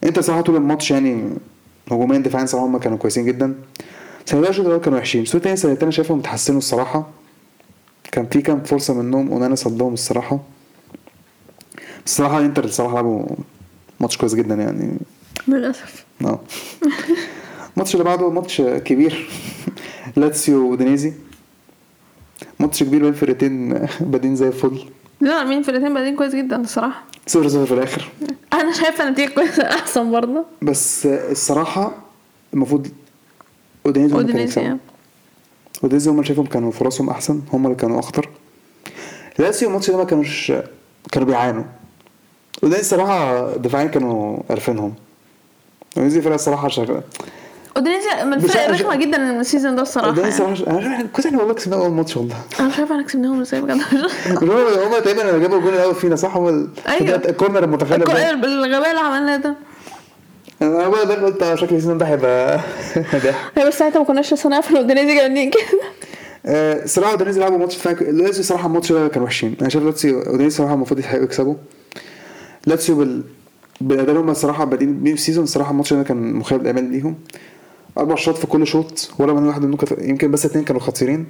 إنتر 0.03 0.21
صراحة 0.21 0.41
طول 0.41 0.55
الماتش 0.55 0.91
يعني 0.91 1.23
هجوميا 1.91 2.19
دفاعيا 2.19 2.45
صراحة 2.45 2.65
هم 2.65 2.77
كانوا 2.77 2.97
كويسين 2.97 3.25
جدا. 3.25 3.55
سالرنيتانا 4.27 4.49
الشوط 4.49 4.65
الأول 4.65 4.81
كانوا 4.81 4.97
وحشين. 4.99 5.21
الشوط 5.21 5.35
التاني 5.35 5.55
سالرنيتانا 5.55 5.91
شايفهم 5.91 6.19
اتحسنوا 6.19 6.57
الصراحة. 6.57 7.09
كان 8.11 8.25
في 8.27 8.41
كام 8.41 8.63
فرصة 8.63 8.93
منهم 8.93 9.31
أونانا 9.31 9.55
صدهم 9.55 9.93
الصراحة. 9.93 10.39
الصراحه 12.05 12.39
إنتر 12.39 12.63
الصراحة 12.63 12.95
لعبوا 12.95 13.25
ماتش 13.99 14.17
كويس 14.17 14.35
جدا 14.35 14.55
يعني. 14.55 14.97
للأسف. 15.47 16.05
آه. 16.25 16.39
الماتش 17.73 17.93
اللي 17.93 18.03
بعده 18.03 18.29
ماتش 18.29 18.61
كبير. 18.61 19.29
لاتسيو 20.17 20.71
وأودينيزي 20.71 21.13
ماتش 22.59 22.83
كبير 22.83 23.01
بين 23.01 23.13
فرقتين 23.13 23.87
بادين 23.99 24.35
زي 24.35 24.47
الفل. 24.47 24.85
لا 25.21 25.43
مين 25.43 25.61
فرقتين 25.63 25.93
بادين 25.93 26.15
كويس 26.15 26.35
جدا 26.35 26.55
الصراحة. 26.61 27.03
صفر 27.27 27.47
صفر 27.47 27.65
في 27.65 27.73
الآخر. 27.73 28.09
أنا 28.53 28.73
شايفة 28.73 29.09
نتيجه 29.09 29.29
كويسه 29.29 29.63
أحسن 29.63 30.11
برضه. 30.11 30.45
بس 30.61 31.05
الصراحة 31.05 31.91
المفروض 32.53 32.87
اودينيزي 33.87 34.15
اللي 34.15 34.31
اودينيزي 34.31 34.77
اودينيزي 35.83 36.09
هم 36.11 36.15
اللي 36.15 36.25
شايفهم 36.27 36.45
كانوا 36.45 36.71
فرصهم 36.71 37.09
أحسن 37.09 37.41
هم 37.53 37.65
اللي 37.65 37.75
كانوا 37.77 37.99
أخطر. 37.99 38.29
لاتسيو 39.39 39.69
الماتش 39.69 39.91
ده 39.91 39.97
ما 39.97 40.03
كانوش 40.03 40.51
كانوا 41.11 41.27
بيعانوا. 41.27 41.63
اودينيزي 42.63 42.81
الصراحة 42.81 43.47
دفاعيا 43.57 43.87
كانوا 43.87 44.37
قرفينهم. 44.49 44.93
اودينيزي 45.97 46.21
فرقه 46.21 46.35
الصراحة 46.35 46.67
شغاله 46.67 47.01
اودينيزي 47.77 48.07
من 48.25 48.33
الفرق 48.33 48.63
الرخمه 48.63 48.95
جدا 48.95 49.39
ال 49.41 49.46
season 49.46 49.75
ده 49.75 49.81
الصراحة 49.81 50.09
اودينيزي 50.09 50.43
يعني. 50.43 50.85
أنا 50.85 51.03
كنت 51.13 51.25
إحنا 51.25 51.39
والله 51.39 51.53
كسبنا 51.53 51.75
أول 51.75 51.91
ماتش 51.91 52.17
والله. 52.17 52.35
أنا 52.59 52.67
مش 52.67 52.79
عارفه 52.79 52.95
أنا 52.95 53.03
كسبناهم 53.03 53.41
إزاي 53.41 53.61
بجد. 53.61 53.71
هم 54.27 54.99
تقريبا 55.03 55.37
جابوا 55.37 55.57
الجول 55.57 55.73
الأول 55.73 55.95
فينا 55.95 56.15
صح؟ 56.15 56.37
هم 56.37 56.69
أيوة. 56.87 57.15
ال 57.15 57.22
corner 57.22 57.63
المتخلف 57.63 58.03
الكو- 58.03 58.11
ده 58.11 58.29
الغباء 58.33 58.89
اللي 58.89 59.01
عملناه 59.01 59.37
ده. 59.37 59.55
أنا 60.61 60.87
بقى 60.89 61.05
ده 61.07 61.25
قلت 61.25 61.43
آه، 61.43 61.55
شكل 61.55 61.75
ال 61.75 61.78
season 61.78 61.97
ده. 61.97 62.05
هيبقى 62.05 62.59
بس 63.67 63.77
ساعتها 63.77 63.99
ما 63.99 64.05
كناش 64.05 64.33
لسه 64.33 64.49
نعرف 64.49 64.71
ان 64.71 64.77
اودينيزي 64.77 65.15
جامدين 65.15 65.49
كده 65.49 65.61
آه، 66.45 66.85
صراحة 66.85 67.11
اودينيزي 67.11 67.39
لعبوا 67.39 67.57
ماتش 67.57 67.87
لاتسيو 67.87 68.43
صراحة 68.43 68.67
الماتش 68.67 68.91
ده 68.91 69.07
كانوا 69.07 69.25
وحشين. 69.25 69.55
أنا 69.61 69.69
شايف 69.69 69.83
لاتسيو 69.85 70.21
اودينيزي 70.21 70.57
صراحة 70.57 70.73
المفروض 70.73 70.99
يكسبوا. 70.99 71.55
لاتسيو 72.67 72.95
بال 72.95 73.23
بالأداء 73.81 74.09
اللي 74.09 74.19
هم 74.19 74.29
الصراحه 74.29 74.65
بادئين 74.65 74.99
بيه 75.03 75.13
ال 75.13 75.18
season 75.18 75.43
الصراحه 75.43 75.71
الماتش 75.71 75.93
ده 75.93 76.03
كان 76.03 76.33
مخيب 76.33 76.61
الامال 76.61 76.83
ليهم. 76.91 77.15
أربع 77.97 78.15
شوط 78.15 78.37
في 78.37 78.47
كل 78.47 78.67
شوط 78.67 79.09
ولا 79.19 79.33
من 79.33 79.47
واحد 79.47 79.61
منهم 79.65 79.77
يمكن 79.97 80.31
بس 80.31 80.45
اتنين 80.45 80.63
كانوا 80.65 80.81
خطيرين. 80.81 81.25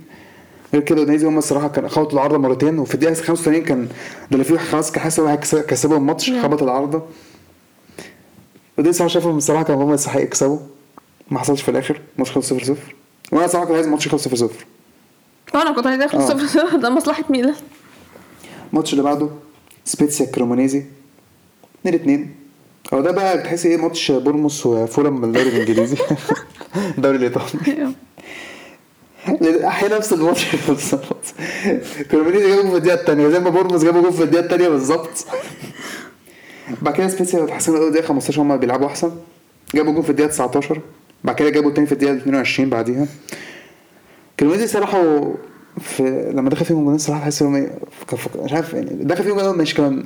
غير 0.73 0.82
كده 0.82 0.99
اودينيزي 0.99 1.28
هم 1.28 1.38
الصراحه 1.38 1.67
كان 1.67 1.88
خبطوا 1.88 2.13
العارضه 2.13 2.38
مرتين 2.38 2.80
وفي 2.80 2.93
الدقيقة 2.95 3.13
85 3.13 3.63
كان 3.63 3.88
ده 4.32 4.43
فيه 4.43 4.57
خلاص 4.57 4.91
كان 4.91 5.01
حاسس 5.03 5.19
إن 5.19 5.25
هو 5.25 5.32
هيكس- 5.32 5.55
كسبوا 5.55 5.97
الماتش 5.97 6.30
نعم. 6.30 6.43
خبط 6.43 6.63
العارضه 6.63 7.01
اودينيزي 8.78 8.97
صراحة 8.99 9.13
شايفهم 9.13 9.38
الصراحه 9.38 9.63
كانوا 9.63 9.84
هم 9.84 9.93
يستحقوا 9.93 10.21
يكسبوا. 10.21 10.59
ما 11.32 11.39
حصلش 11.39 11.61
في 11.61 11.71
الآخر. 11.71 12.01
الماتش 12.15 12.32
خلص 12.32 12.49
0 12.49 12.63
0 12.63 12.78
وأنا 13.32 13.47
صراحة 13.47 13.65
كنت 13.65 13.75
عايز 13.75 13.86
الماتش 13.86 14.05
يخلص 14.05 14.23
0 14.23 14.36
0 14.36 14.49
وأنا 15.53 15.71
كنت 15.71 15.88
اخد 15.88 16.19
آه. 16.19 16.25
صفر 16.28 16.45
صفر. 16.47 16.78
ده 16.84 16.89
مصلحة 16.89 17.23
ميلان. 17.30 17.55
الماتش 18.73 18.91
اللي 18.93 19.03
بعده 19.03 19.30
سبيتسيا 19.86 20.25
كرومونيزي 20.25 20.84
2 21.86 21.95
2 21.95 22.30
هو 22.93 23.01
ده 23.01 23.11
بقى 23.11 23.38
تحس 23.38 23.65
إيه 23.65 23.78
ماتش 23.78 24.11
بورنموث 24.11 24.65
وفولهام 24.65 25.22
من 25.21 25.23
الدوري 25.23 25.49
الإنجليزي؟ 25.49 25.97
الدوري 26.97 27.17
الإيطالي. 27.17 27.93
أحيانا 29.67 29.97
نفس 29.97 30.13
الماتش. 30.13 30.55
بالظبط. 30.67 31.17
كرومونيزي 32.11 32.47
جابوا 32.47 32.69
في 32.71 32.78
الدقيقة 32.78 32.99
الثانية 33.01 33.30
زي 33.30 33.39
ما 33.39 33.49
بورنموث 33.49 33.84
جابوا 33.84 34.01
جول 34.01 34.13
في 34.13 34.23
الدقيقة 34.23 34.43
الثانية 34.45 34.69
بالظبط. 34.69 35.25
بعد 36.82 36.93
كده 36.95 37.07
سبيتسيا 37.07 37.45
تحسن 37.45 37.76
اول 37.76 37.91
دقيقه 37.91 38.05
15 38.07 38.41
هم 38.41 38.57
بيلعبوا 38.57 38.88
أحسن. 38.88 39.11
جابوا 39.76 39.93
جول 39.93 40.03
في 40.03 40.09
الدقيقة 40.09 40.30
19 40.30 40.82
بعد 41.24 41.36
كده 41.36 41.49
جابوا 41.49 41.70
الثاني 41.70 41.88
في 41.88 41.93
الدقيقة 41.93 42.15
22 42.18 42.70
بعديها. 42.70 43.07
كريمونيزي 44.39 44.68
صراحة 44.68 45.22
في 45.82 46.32
لما 46.34 46.49
دخل 46.49 46.65
فيهم 46.65 46.78
جولين 46.84 46.95
الصراحه 46.95 47.22
تحس 47.22 47.41
إنهم 47.41 47.70
فك- 48.07 48.36
مش 48.43 48.53
عارف 48.53 48.74
يعني 48.74 48.89
دخل 49.03 49.24
فيهم 49.24 49.39
جول 49.41 49.57
ماشي 49.57 49.76
كان 49.76 50.03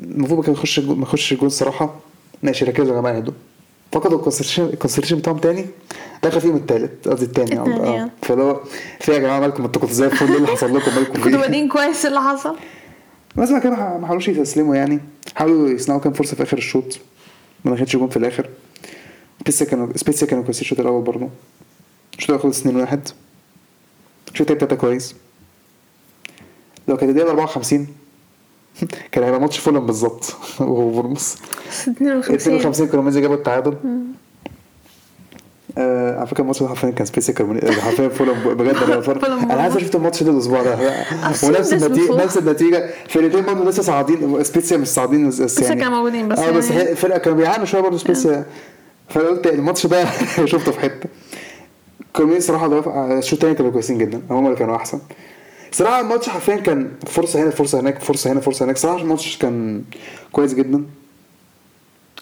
المفروض 0.00 0.44
كان 0.44 0.52
يخش 0.54 0.78
ما 0.80 1.02
يخش 1.02 1.32
الجول 1.32 1.46
الصراحه 1.46 1.94
ماشي 2.42 2.64
ركزوا 2.64 2.94
يا 2.94 3.00
جماعة 3.00 3.16
اهدوا 3.16 3.32
فقدوا 3.92 4.18
ال 4.18 4.25
concentration 4.25 5.16
بتاعهم 5.18 5.38
تاني. 5.38 5.66
دخل 6.24 6.40
فيهم 6.40 6.56
التالت 6.56 7.08
قصدي 7.08 7.24
التاني 7.24 7.52
التاني، 7.58 7.76
آه 7.88 8.02
آه. 8.04 8.10
فاللي 8.22 8.42
هو 8.44 8.60
في 9.00 9.12
يا 9.12 9.18
جماعة 9.18 9.40
مالكم 9.40 9.64
أنتوا 9.64 9.80
كنتوا 9.82 9.94
زي 9.96 10.06
الفل 10.06 10.28
إيه 10.28 10.36
اللي 10.36 10.48
حصل 10.48 10.76
لكم 10.76 10.94
مالكم 10.94 11.12
كنتوا 11.12 11.30
فيه. 11.30 11.36
بادئين 11.36 11.68
كويس 11.68 12.04
إيه 12.04 12.08
اللي 12.08 12.20
حصل؟ 12.22 12.56
بس 13.38 13.50
بعد 13.50 13.62
كده 13.62 13.98
ما 13.98 14.06
حاولوش 14.06 14.28
يستسلموا 14.28 14.76
يعني. 14.76 15.00
حاولوا 15.34 15.68
يصنعوا 15.68 16.00
كام 16.00 16.12
فرصة 16.12 16.36
في 16.36 16.42
آخر 16.42 16.58
الشوط. 16.58 16.98
ما 17.64 17.74
دخلتش 17.74 17.96
جون 17.96 18.08
في 18.08 18.16
الآخر. 18.16 18.48
سبيتسيا 19.40 19.66
كانوا 19.66 19.96
سبيتسيا 19.96 20.26
كانوا 20.26 20.44
كويسين 20.44 20.60
الشوط 20.62 20.80
الأول 20.80 21.02
برضه 21.02 21.28
الشوط 22.18 22.30
الأول 22.30 22.42
خلص 22.42 22.60
2 22.60 22.76
1 22.76 23.08
الشوط 24.32 24.50
التاني 24.50 24.76
كويس. 24.76 25.14
لو 26.88 26.96
كانت 26.96 27.10
الدقيقة 27.10 27.30
54 27.30 27.86
كان 29.12 29.24
هيبقى 29.24 29.40
ماتش 29.40 29.58
فولم 29.58 29.86
بالظبط. 29.86 30.36
وهو 30.60 30.90
بورنموث 30.90 31.36
52 31.88 32.34
52 32.34 32.88
كريمونيزي 32.88 33.20
جابوا 33.20 33.36
التعادل. 33.36 33.76
آه 35.78 36.18
على 36.18 36.26
فكرة 36.26 36.40
الماتش 36.42 36.62
ده 36.62 36.68
حرفيا 36.68 36.90
كان 36.90 37.06
سبيتسيا 37.06 37.32
كريمونيزي 37.32 37.72
حرفيا 37.72 38.08
فولم 38.08 38.54
بجد 38.54 38.74
أنا 38.76 39.44
أنا 39.54 39.62
عايز. 39.62 39.78
شفت 39.78 39.94
الماتش 39.96 40.22
ده 40.22 40.30
الأسبوع 40.30 40.62
ده. 40.62 40.78
ونفس 41.44 41.72
النتيجه. 41.72 42.24
نفس 42.24 42.38
النتيجة. 42.38 42.90
فرقتين 43.08 43.44
برضه 43.44 43.64
لسه 43.64 43.82
صاعدين 43.82 44.44
سبيتسيا 44.44 44.76
مش 44.76 44.88
صاعدين 44.88 45.28
بس 45.28 45.60
يعني 45.62 45.80
كانوا 45.80 45.96
موجودين 45.98 46.28
بس 46.28 46.38
آه 46.38 46.50
بس 46.50 46.70
يعني- 46.70 46.90
الفرقه 46.90 47.18
كانوا 47.18 47.38
بيعانوا 47.38 47.64
شوية 47.66 47.80
برضه 47.80 47.96
سبيتسيا 47.98 48.44
فانا 49.08 49.28
قلت 49.28 49.46
الماتش 49.46 49.86
ده 49.86 50.04
شفته 50.44 50.72
في 50.72 50.80
حتة. 50.80 51.08
كريمونيزي 52.16 52.40
صراحة 52.40 52.66
الشوط 53.18 53.32
الثاني 53.32 53.54
كانوا 53.54 53.70
كويسين 53.70 53.98
جدا. 53.98 54.20
هم 54.30 54.46
اللي 54.46 54.56
كانوا 54.56 54.76
أحسن. 54.76 54.98
صراحة 55.72 56.00
الماتش 56.00 56.28
حرفيا 56.28 56.56
كان 56.56 56.90
فرصة 57.06 57.42
هنا 57.42 57.50
فرصة 57.50 57.80
هناك 57.80 57.98
فرصة 58.02 58.32
هنا 58.32 58.40
فرصة 58.40 58.64
هناك. 58.64 58.76
صراحة 58.76 59.02
الماتش 59.02 59.38
كان 59.38 59.82
كويس 60.32 60.54
جدا. 60.54 60.84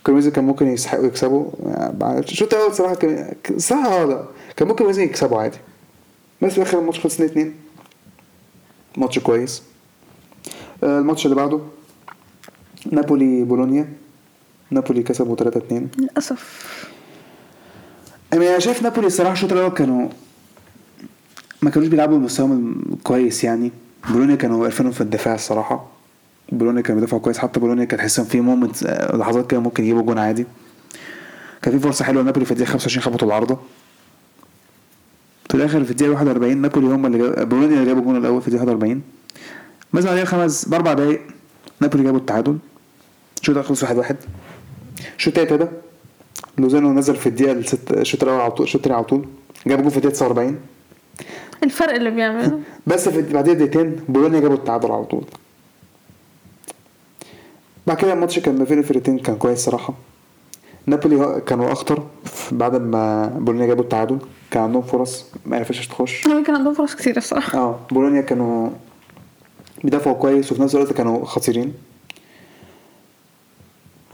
كريمونيزي 0.07 0.31
كان 0.31 0.45
ممكن 0.45 0.67
يستحقوا 0.69 1.07
يكسبوا. 1.07 1.51
يعني 1.67 2.19
الشوط 2.19 2.55
الأول 2.55 2.75
صراحة 2.75 2.95
كان 2.95 3.35
صراحة 3.57 4.03
آه 4.03 4.05
لا 4.05 4.25
كان 4.57 4.69
ممكن 4.69 4.79
كريمونيزي 4.79 5.03
يكسبوا 5.03 5.41
عادي. 5.41 5.59
بس 6.43 6.53
في 6.53 6.59
الآخر 6.59 6.79
الماتش 6.79 7.01
خلص 7.01 7.15
2 7.15 7.31
2 7.31 7.55
ماتش 8.97 9.19
كويس. 9.19 9.63
آه، 10.85 10.99
الماتش 10.99 11.27
اللي 11.27 11.37
بعده 11.37 11.61
نابولي 12.93 13.45
بولونيا. 13.45 13.89
نابولي 14.71 15.03
كسبوا 15.03 15.37
3 15.37 15.59
2 15.59 15.89
للأسف. 15.99 16.67
يعني 18.33 18.49
أنا 18.49 18.59
شايف 18.59 18.83
نابولي 18.83 19.07
الصراحه 19.07 19.33
الشوط 19.33 19.53
الأول 19.53 19.71
كانوا 19.71 20.09
ما 21.63 21.71
كانوش 21.71 21.89
بيلعبوا 21.89 22.19
بمستواهم 22.19 22.83
كويس 23.05 23.45
يعني. 23.45 23.73
بولونيا 24.11 24.37
كانوا 24.37 24.65
قرفانهم 24.65 24.93
في 24.93 25.01
الدفاع 25.01 25.35
الصراحة. 25.35 25.96
بولونيا 26.53 26.83
كانوا 26.83 27.01
بيدافعوا 27.01 27.23
كويس. 27.23 27.39
حتى 27.39 27.61
بولونيا 27.61 27.85
كان 27.85 27.99
تحسهم 27.99 28.27
في 28.27 28.41
مومنت 28.41 28.83
لحظات 29.15 29.51
كده 29.51 29.61
ممكن 29.61 29.83
يجيبوا 29.83 30.03
جون 30.03 30.19
عادي. 30.19 30.47
كان 31.63 31.75
في 31.75 31.81
فرصة 31.81 32.05
حلوة 32.05 32.23
نابولي 32.23 32.45
في 32.47 32.53
الدقيقة 32.53 32.71
25 32.71 33.05
خبطوا 33.05 33.29
العارضة. 33.29 33.59
في 35.49 35.55
الآخر 35.55 35.85
في 35.85 35.91
الدقيقة 35.91 36.13
41 36.13 36.59
نابولي 36.59 36.87
هم 36.87 37.07
اللي 37.07 37.19
جاب 37.19 37.49
بولونيا 37.49 37.75
اللي 37.75 37.87
جابوا 37.87 38.01
الجون 38.01 38.17
الأول 38.17 38.43
في 38.43 38.49
الدقيقة 38.49 38.65
41 38.65 39.03
بس 39.93 40.05
بعدها 40.05 40.25
خمس 40.25 40.65
بأربع 40.65 40.93
دقايق 40.93 41.21
نابولي 41.81 42.05
جابوا 42.05 42.19
التعادل. 42.19 42.59
الشوط 43.41 43.59
خلص 43.59 43.83
1 43.83 43.97
1 43.97 44.17
الشوط 45.17 45.39
التاني 45.39 45.63
ابتدى. 45.63 45.71
لوزانو 46.59 46.93
نزل 46.93 47.17
في 47.17 47.27
الدقيقة 47.27 47.53
الست 47.53 47.91
الشوط 47.91 48.23
الأول 48.23 48.41
على 48.41 48.51
طول 48.51 48.67
الشوط 48.67 48.81
التاني 48.81 48.97
على 48.97 49.05
طول. 49.05 49.27
جاب 49.67 49.83
جول 49.83 49.91
في 49.91 49.97
الدقيقة 49.97 50.15
49 50.15 50.59
الفرق 51.63 51.95
اللي 51.95 52.11
بيعمله. 52.11 52.61
بس 52.87 53.09
في 53.09 53.33
بعدين 53.33 53.59
دقيقتين 53.59 53.97
بولونيا 54.09 54.41
جابوا 54.41 54.57
التعادل 54.57 54.91
على 54.93 55.05
طول. 55.05 55.25
بعد 57.87 57.97
كده 57.97 58.13
الماتش 58.13 58.39
كان 58.39 58.59
ما 58.59 58.65
بين 58.65 58.79
الفرقتين 58.79 59.19
كان 59.19 59.37
كويس 59.37 59.59
صراحة. 59.59 59.95
نابولي 60.87 61.41
كانوا 61.41 61.73
أخطر 61.73 62.03
بعد 62.53 62.77
ما 62.77 63.27
بولونيا 63.27 63.67
جابوا 63.67 63.83
التعادل. 63.85 64.19
كان 64.51 64.63
عندهم 64.63 64.83
فرص 64.83 65.27
ما 65.47 65.57
عرفتش 65.57 65.89
تخش. 65.89 66.23
كان 66.25 66.55
عندهم 66.57 66.75
فرص 66.75 66.95
كتير 66.95 67.17
الصراحة. 67.17 67.59
آه 67.59 67.79
بولونيا 67.91 68.21
كانوا 68.21 68.71
بيدافعوا 69.85 70.17
كويس 70.17 70.53
وفي 70.53 70.63
نفس 70.63 70.75
الوقت 70.75 70.93
كانوا 70.93 71.25
خطيرين. 71.25 71.75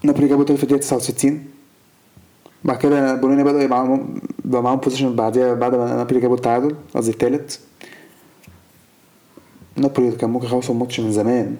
نابولي 0.05 0.29
جابوا 0.29 0.45
تاني 0.45 0.57
في 0.59 0.62
الدقيقة 0.64 0.81
69 0.81 1.45
بعد 2.64 2.77
كده 2.79 3.14
بولونيا 3.14 3.45
بدأوا 3.45 3.62
يبقى 3.62 3.79
معاهم 3.79 4.20
بقى 4.45 4.62
معاهم 4.62 4.79
بوزيشن 4.79 5.16
بعديها 5.16 5.55
بعد 5.55 5.75
ما 5.75 5.97
نابولي 5.97 6.20
جابوا 6.20 6.37
التعادل 6.37 6.75
قصدي 6.95 7.11
التالت. 7.11 7.61
نابولي 9.77 10.12
كان 10.16 10.31
ممكن 10.31 10.47
يخلصوا 10.47 10.75
الماتش 10.75 11.01
من 11.01 11.12
زمان. 11.12 11.57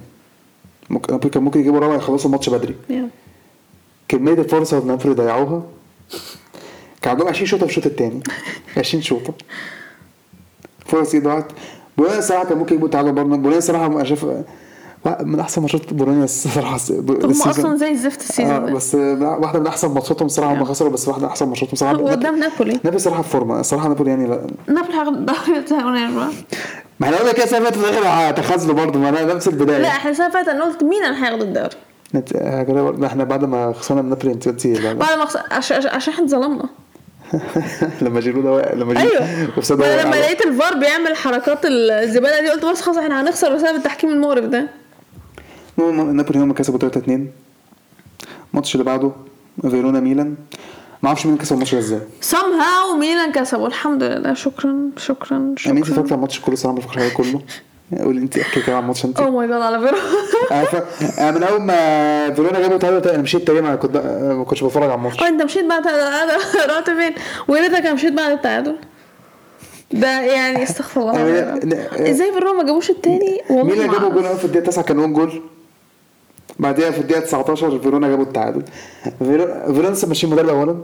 ممكن 0.91 1.13
نابولي 1.13 1.31
كان 1.31 1.43
ممكن 1.43 1.61
يجيبوا 1.61 1.79
رابع 1.81 1.95
يخلصوا 1.95 2.27
الماتش 2.27 2.49
بدري. 2.49 2.75
yeah. 2.91 3.09
كمية 4.09 4.33
الفرصة 4.33 4.79
اللي 4.79 4.89
نابولي 4.89 5.15
ضيعوها 5.15 5.63
كان 7.03 7.11
عندهم 7.11 7.29
20 7.29 7.47
شوطة 7.47 7.67
في 7.67 7.71
الشوط 7.71 7.87
التاني. 7.87 8.21
20 8.77 9.03
شوطة. 9.03 9.35
فرص 10.87 11.17
ضاعت 11.17 11.47
بولونيا 11.99 12.19
الصراحة 12.19 12.45
كان 12.45 12.59
ممكن 12.59 12.71
يجيبوا 12.75 12.87
التعادل 12.89 13.13
برضه. 13.13 13.29
بولونيا 13.37 13.59
الصراحة 13.59 13.87
أنا 13.87 14.05
شايف 14.05 14.27
من 15.21 15.41
أحسن 15.41 15.63
ماتشات 15.63 15.95
بولونيا 15.95 16.25
الصراحة 16.25 16.81
هم 16.91 17.43
أصلا 17.43 17.77
زي 17.77 17.91
الزفت 17.91 18.21
ال 18.21 18.27
season 18.27 18.67
ده. 18.67 18.73
بس 18.73 18.95
واحدة 18.95 19.61
من 19.61 19.67
أحسن 19.67 19.91
ماتشاتهم 19.95 20.27
الصراحة 20.27 20.53
هم 20.55 20.59
آه. 20.59 20.65
خسروا 20.65 20.91
بس 20.91 21.09
واحدة 21.09 21.23
من 21.23 21.29
أحسن 21.29 21.49
ماتشاتهم 21.49 21.75
صراحة. 21.75 21.95
قدام 21.95 22.39
نابولي. 22.39 22.73
نابولي 22.73 22.97
الصراحة 22.97 23.23
في 23.23 23.29
فورمة. 23.29 23.61
الصراحة 23.61 23.89
نابولي 23.89 24.11
يعني 24.11 24.27
لا. 24.27 24.47
نابولي 24.69 24.95
هياخد 24.95 25.17
الدوري 25.73 26.33
ما 27.03 27.09
إحنا 27.09 27.19
قلنا 27.19 27.33
كده 27.33 27.45
السنة 27.45 27.59
اللي 27.59 27.73
فاتت 27.73 28.07
هتخاذلوا 28.07 28.75
برضه 28.75 28.99
ما 28.99 29.09
أنا 29.09 29.35
نفس 29.35 29.49
البداية. 29.49 29.79
لا 29.79 29.89
إحنا 29.89 30.11
السنة 30.11 30.27
اللي 30.27 30.39
فاتت 30.39 30.49
أنا 30.49 30.65
قلت 30.65 30.83
مين 30.83 31.05
اللي 31.05 31.27
هياخد 31.27 31.43
الدوري؟ 31.43 31.77
آه، 32.37 33.07
إحنا 33.07 33.25
بعد 33.25 33.45
ما 33.45 33.73
خسرنا 33.73 34.03
من 34.03 34.09
نابولي 34.09 34.33
انت 34.35 34.49
قلتي 34.49 34.73
لا- 34.73 34.79
لا. 34.81 34.93
بعد 34.93 35.19
ما 35.19 35.25
خس... 35.25 35.37
عشان 35.37 35.87
إحنا 35.87 36.25
اتظلمنا. 36.25 36.65
لما 38.03 38.21
جيرو 38.21 38.43
ده 38.43 38.75
لما 38.75 38.95
جيرو 38.95 39.11
أيوه. 39.25 40.03
لما 40.05 40.17
لقيت 40.17 40.47
الفار 40.47 40.75
بيعمل 40.75 41.17
حركات 41.17 41.59
الزبالة 41.65 42.41
دي 42.41 42.49
قلت 42.51 42.65
بس 42.65 42.81
خلاص 42.81 42.97
إحنا 42.97 43.21
هنخسر 43.21 43.55
بسبب 43.55 43.77
التحكيم 43.77 44.11
المقرف 44.11 44.45
ده. 44.45 44.67
المهم 45.79 46.17
نابولي 46.17 46.39
هم 46.39 46.53
كسبوا 46.53 46.79
3 46.79 46.99
2 46.99 47.31
الماتش 48.53 48.75
اللي 48.75 48.85
بعده 48.85 49.11
فيرونا 49.71 50.01
ميلان. 50.01 50.35
ما 51.03 51.09
أعرفش 51.09 51.27
مين 51.27 51.37
كسب 51.37 51.53
الماتش 51.53 51.75
ده 51.75 51.79
إزاي. 51.81 52.01
Somehow 52.31 52.97
ميلان 52.99 53.33
كسبوا 53.33 53.67
الحمد 53.67 54.03
لله. 54.03 54.35
شكرا 54.35 54.91
شكرا 54.97 55.55
يعني 55.67 55.79
انت 55.79 55.87
شكرا. 55.87 56.03
فاكره 56.03 56.15
الماتش 56.15 56.41
كله 56.41 56.57
صراحة 56.57 56.77
ما 56.77 56.83
عليه 56.97 57.09
كله؟ 57.15 57.41
قولي 58.05 58.21
انت 58.21 58.39
احكي 58.39 58.63
كده 58.63 58.77
عن 58.77 58.83
الماتش 58.83 59.05
انت. 59.05 59.21
oh 59.21 59.31
my 59.31 59.49
God 59.49 59.61
على 59.61 59.81
فيرو 59.81 59.97
عارفه 60.51 60.83
أنا 61.19 61.31
من 61.31 61.43
أول 61.43 61.61
ما 61.61 62.35
فيرونا 62.35 62.61
جابوا 62.61 62.77
تعادل 62.79 63.09
أنا 63.11 63.23
مشيت 63.23 63.47
تقريبا 63.47 63.69
أنا 63.69 63.77
كنت 63.77 63.97
ما 64.37 64.45
كنتش 64.45 64.65
بتفرج 64.65 64.83
على 64.91 64.95
الماتش. 64.95 65.23
آه 65.23 65.29
أنت 65.29 65.43
مشيت 65.43 65.65
بعد 65.65 65.87
التعادل 65.87 66.33
رحت 66.77 66.91
فين؟ 66.91 67.15
ويا 67.49 67.61
ريتك 67.63 67.83
كان 67.83 67.95
مشيت 67.95 68.13
بعد 68.13 68.33
التعادل؟ 68.33 68.77
ده 69.93 70.21
يعني 70.21 70.63
استغفر 70.63 71.01
الله. 71.01 71.61
إزاي 72.11 72.33
فيرو 72.33 72.53
ما 72.55 72.63
جابوش 72.65 72.91
التاني؟ 72.91 73.41
والله 73.51 73.65
مين 73.65 73.73
اللي 73.73 73.89
جابوا. 73.89 74.09
جول 74.11 74.37
في 74.37 74.45
الدقيقة 74.45 74.67
9 74.67 74.85
كان 74.85 74.99
own 74.99 75.13
goal. 75.13 75.43
بعديها 76.59 76.91
في 76.91 76.99
الدقيقة 77.01 77.21
19 77.21 77.79
فيرونا 77.79 78.09
جابوا 78.09 78.25
التعادل. 78.25 78.63
فيرو- 79.05 79.73
فيرونا 79.73 79.89
لسه 79.89 80.09
ممشيين 80.09 80.33
مدرب 80.33 80.49
اولا. 80.49 80.77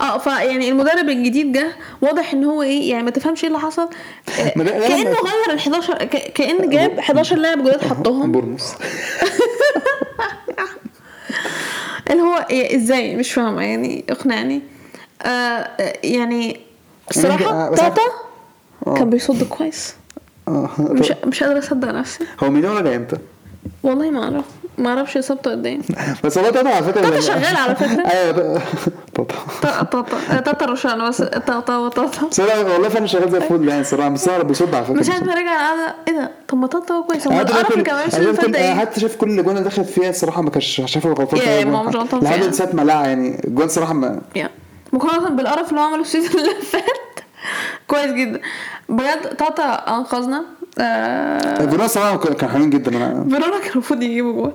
آه 0.00 0.18
فيعني 0.18 0.68
المدرب 0.68 1.08
الجديد 1.08 1.52
جه 1.52 1.66
واضح 2.02 2.32
إن 2.32 2.44
هو 2.44 2.62
إيه 2.62 2.90
يعني 2.90 3.02
ما 3.02 3.10
تفهمش 3.10 3.42
إيه 3.44 3.48
اللي 3.48 3.60
حصل. 3.60 3.88
آه، 4.40 4.48
كأنه 4.48 4.70
غير 4.70 5.50
ال 5.52 5.56
11 5.58 5.94
ك- 6.04 6.32
كأن 6.32 6.70
جاب 6.70 6.98
11 6.98 7.36
لاعب 7.36 7.60
جداد 7.62 7.80
حطهم. 7.84 8.32
بورموس. 8.32 8.72
اللي 12.10 12.22
هو 12.22 12.46
إيه 12.50 12.76
إزاي؟ 12.76 13.16
مش 13.16 13.32
فاهمة 13.32 13.62
يعني 13.62 14.04
اقنعني. 14.10 14.62
آه 15.22 15.26
آه، 15.28 15.92
يعني 16.04 16.60
الصراحه 17.10 17.70
بس 17.70 17.78
تاتا. 17.78 18.02
كان 18.86 19.10
بيصد 19.10 19.42
كويس. 19.42 19.94
مش 20.78 21.12
مش 21.24 21.42
قادرة 21.42 21.58
أصدق 21.58 21.88
نفسي. 21.90 22.24
هو 22.42 22.50
مين 22.50 22.64
ولا 22.64 22.80
جاي 22.80 22.96
إمتى؟ 22.96 23.16
والله 23.82 24.10
ما 24.10 24.22
أعرف. 24.24 24.44
ما 24.78 24.88
أعرفش 24.90 25.16
اصابته 25.16 25.50
قد 25.50 25.66
إيه. 25.66 25.78
بس 26.24 26.38
هو 26.38 26.50
تاتا 26.50 26.68
على 26.68 26.84
فكرة 26.86 27.00
تاتا 27.00 27.20
شغال 27.20 27.56
على 27.56 27.74
فكرة. 27.76 28.02
أيوه 28.12 28.62
تاتا 29.14 29.34
تا- 29.62 29.82
تاتا 30.02 30.40
تاتا 30.40 30.66
روشان 30.66 31.08
بس 31.08 31.16
تاتا 31.16 31.76
وتاتا 31.76 32.26
بس 32.30 32.40
أنا 32.40 32.72
والله 32.72 32.88
فعلا 32.88 33.06
شغال 33.06 33.30
زي 33.30 33.36
الفل 33.38 33.68
يعني 33.68 33.84
صراحة 33.84 34.08
بس 34.08 34.28
أنا 34.28 34.42
بيصد 34.42 34.74
على 34.74 34.84
فكرة 34.84 35.00
مش 35.00 35.10
عارف 35.10 35.22
رجع 35.22 35.56
قاعدة 35.56 35.94
إيه 36.08 36.14
ده؟ 36.14 36.30
طب 36.48 36.58
ما 36.58 36.66
تاتا 36.66 36.94
هو 36.94 37.02
كويس. 37.04 37.24
شايف 37.24 37.34
فات 37.36 37.46
ده 37.46 37.62
كل- 38.42 38.56
أنا 38.56 38.58
إيه. 38.58 38.74
حتى 38.74 39.00
شايف 39.00 39.16
كل 39.16 39.30
الاجوان 39.30 39.56
اللي 39.56 39.68
دخلت 39.68 39.88
فيها 39.88 40.10
الصراحه 40.10 40.42
ما 40.42 40.50
كانش 40.50 40.82
شايفه 40.86 41.08
غلطان 41.12 41.40
يا- 41.40 41.44
فيها 41.44 41.64
ما 41.64 41.78
هو 41.78 41.82
مش 41.82 41.96
غلطان 41.96 42.20
فيها. 42.20 42.36
لحد 42.36 42.50
ساعة 42.50 42.70
ما 42.72 42.82
لا 42.82 42.94
يعني 42.94 43.40
الجوان 43.44 43.68
صراحة 43.68 43.92
ما 43.92 44.20
يا. 44.36 44.50
مقارنة 44.92 45.28
بالقرف 45.30 45.68
اللي 45.70 45.80
هو 45.80 45.84
عمله 45.84 46.00
السيزون 46.00 46.40
اللي 46.40 46.54
فات. 46.62 46.82
كويس 47.88 48.10
جدا. 48.12 48.40
بجد 48.88 49.36
تاتا 49.38 49.62
أنقذنا. 49.64 50.44
آه 50.78 51.66
فيرونا 51.66 51.86
صراحة 51.86 52.16
كان 52.16 52.50
حلوين 52.50 52.70
جدا. 52.70 52.96
انا 52.96 53.24
فيرونا 53.24 53.58
كان 53.60 53.72
المفروض 53.72 54.02
يجيبوا 54.02 54.32
جول 54.32 54.52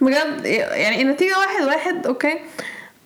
بجد 0.00 0.44
يعني 0.44 1.02
النتيجة 1.02 1.38
واحد 1.38 1.64
واحد 1.64 2.06
okay. 2.06 2.38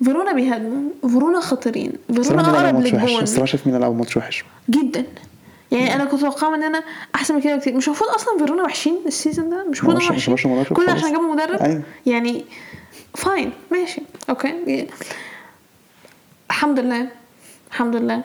فيرونا 0.05 0.32
بيهاجموا. 0.32 0.90
فيرونا 1.09 1.40
خطيرين. 1.40 1.92
فيرونا 2.14 2.51
أقرب 2.51 2.80
للجون. 2.80 3.22
الصراحه 3.22 3.47
شايف 3.47 3.66
مين 3.66 3.76
لعب 3.76 3.97
ماتش 3.99 4.16
وحش. 4.16 4.44
جدا. 4.70 5.05
يعني 5.70 5.94
أنا 5.94 6.05
كنت 6.05 6.24
متوقعة 6.24 6.55
إن 6.55 6.62
أنا 6.62 6.82
أحسن 7.14 7.34
من 7.34 7.40
كده 7.40 7.57
كتير 7.57 7.76
مش 7.76 7.86
المفروض 7.86 8.11
أصلا 8.11 8.38
فيرونا 8.38 8.62
وحشين 8.62 8.99
ال 9.07 9.13
season 9.13 9.51
ده؟ 9.51 9.64
مش 9.70 9.82
المفروض 9.82 10.11
وحشين. 10.11 10.64
كل. 10.64 10.90
عشان 10.90 11.12
جابوا 11.12 11.34
مدرب؟ 11.34 11.62
أيوة. 11.62 11.82
يعني 12.07 12.44
fine 13.14 13.53
ماشي. 13.70 14.03
okay. 14.30 14.87
الحمد 16.51 16.80
لله. 16.80 17.09
الحمد 17.70 17.97
لله. 17.97 18.22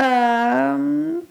أم... 0.00 1.22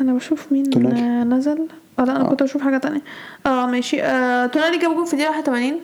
أنا 0.00 0.12
بشوف 0.12 0.52
مين 0.52 0.70
تونالي. 0.70 1.00
نزل. 1.24 1.68
آه 1.98 2.04
لا 2.04 2.16
أنا 2.16 2.24
كنت 2.24 2.42
بشوف 2.42 2.62
حاجة 2.62 2.78
تانية. 2.78 3.00
آه 3.46 3.66
ماشي. 3.66 4.02
آه 4.02 4.46
تونالي 4.46 4.78
جاب 4.78 4.94
جون 4.94 5.04
في 5.04 5.12
الدقيقه 5.12 5.30
81 5.30 5.80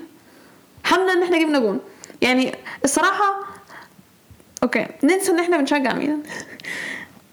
الحمد 0.85 1.01
لله 1.01 1.13
إن 1.13 1.23
إحنا 1.23 1.39
جبنا 1.43 1.59
جون. 1.59 1.81
يعني 2.23 2.53
الصراحة 2.85 3.35
okay 4.63 4.87
ننسى 5.05 5.33
إن 5.33 5.39
إحنا 5.39 5.57
بنشجع 5.57 5.95
ميلان 5.95 6.23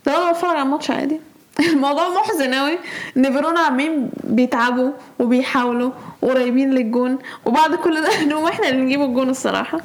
لو 0.08 0.14
أنا 0.14 0.32
بتفرج 0.32 0.50
على 0.50 0.62
الماتش 0.62 0.92
عادي. 0.92 1.20
الموضوع 1.74 2.10
محزن 2.10 2.54
قوي 2.54 2.78
ان 3.18 3.34
فيرونا 3.34 3.60
عمالين 3.60 4.10
بيتعبوا 4.24 4.92
وبيحاولوا 5.20 5.92
وقريبين 6.22 6.72
للجون. 6.72 7.18
وبعد 7.46 7.76
كل 7.76 8.02
ده 8.02 8.24
نقوم 8.26 8.46
إحنا 8.48 8.70
اللي 8.70 8.82
نجيب 8.82 9.02
الجون 9.02 9.30
الصراحة. 9.30 9.80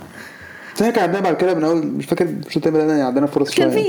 بس 0.80 0.84
إحنا 0.86 0.94
كان 0.96 1.04
عندنا 1.04 1.20
بعد 1.20 1.36
كده 1.36 1.54
من 1.54 1.64
اول 1.64 1.86
مش 1.86 2.06
فاكر 2.06 2.24
التاني 2.56 2.76
بدأنا 2.76 3.04
عندنا 3.04 3.26
فرص 3.26 3.54
كان 3.54 3.70
في 3.70 3.82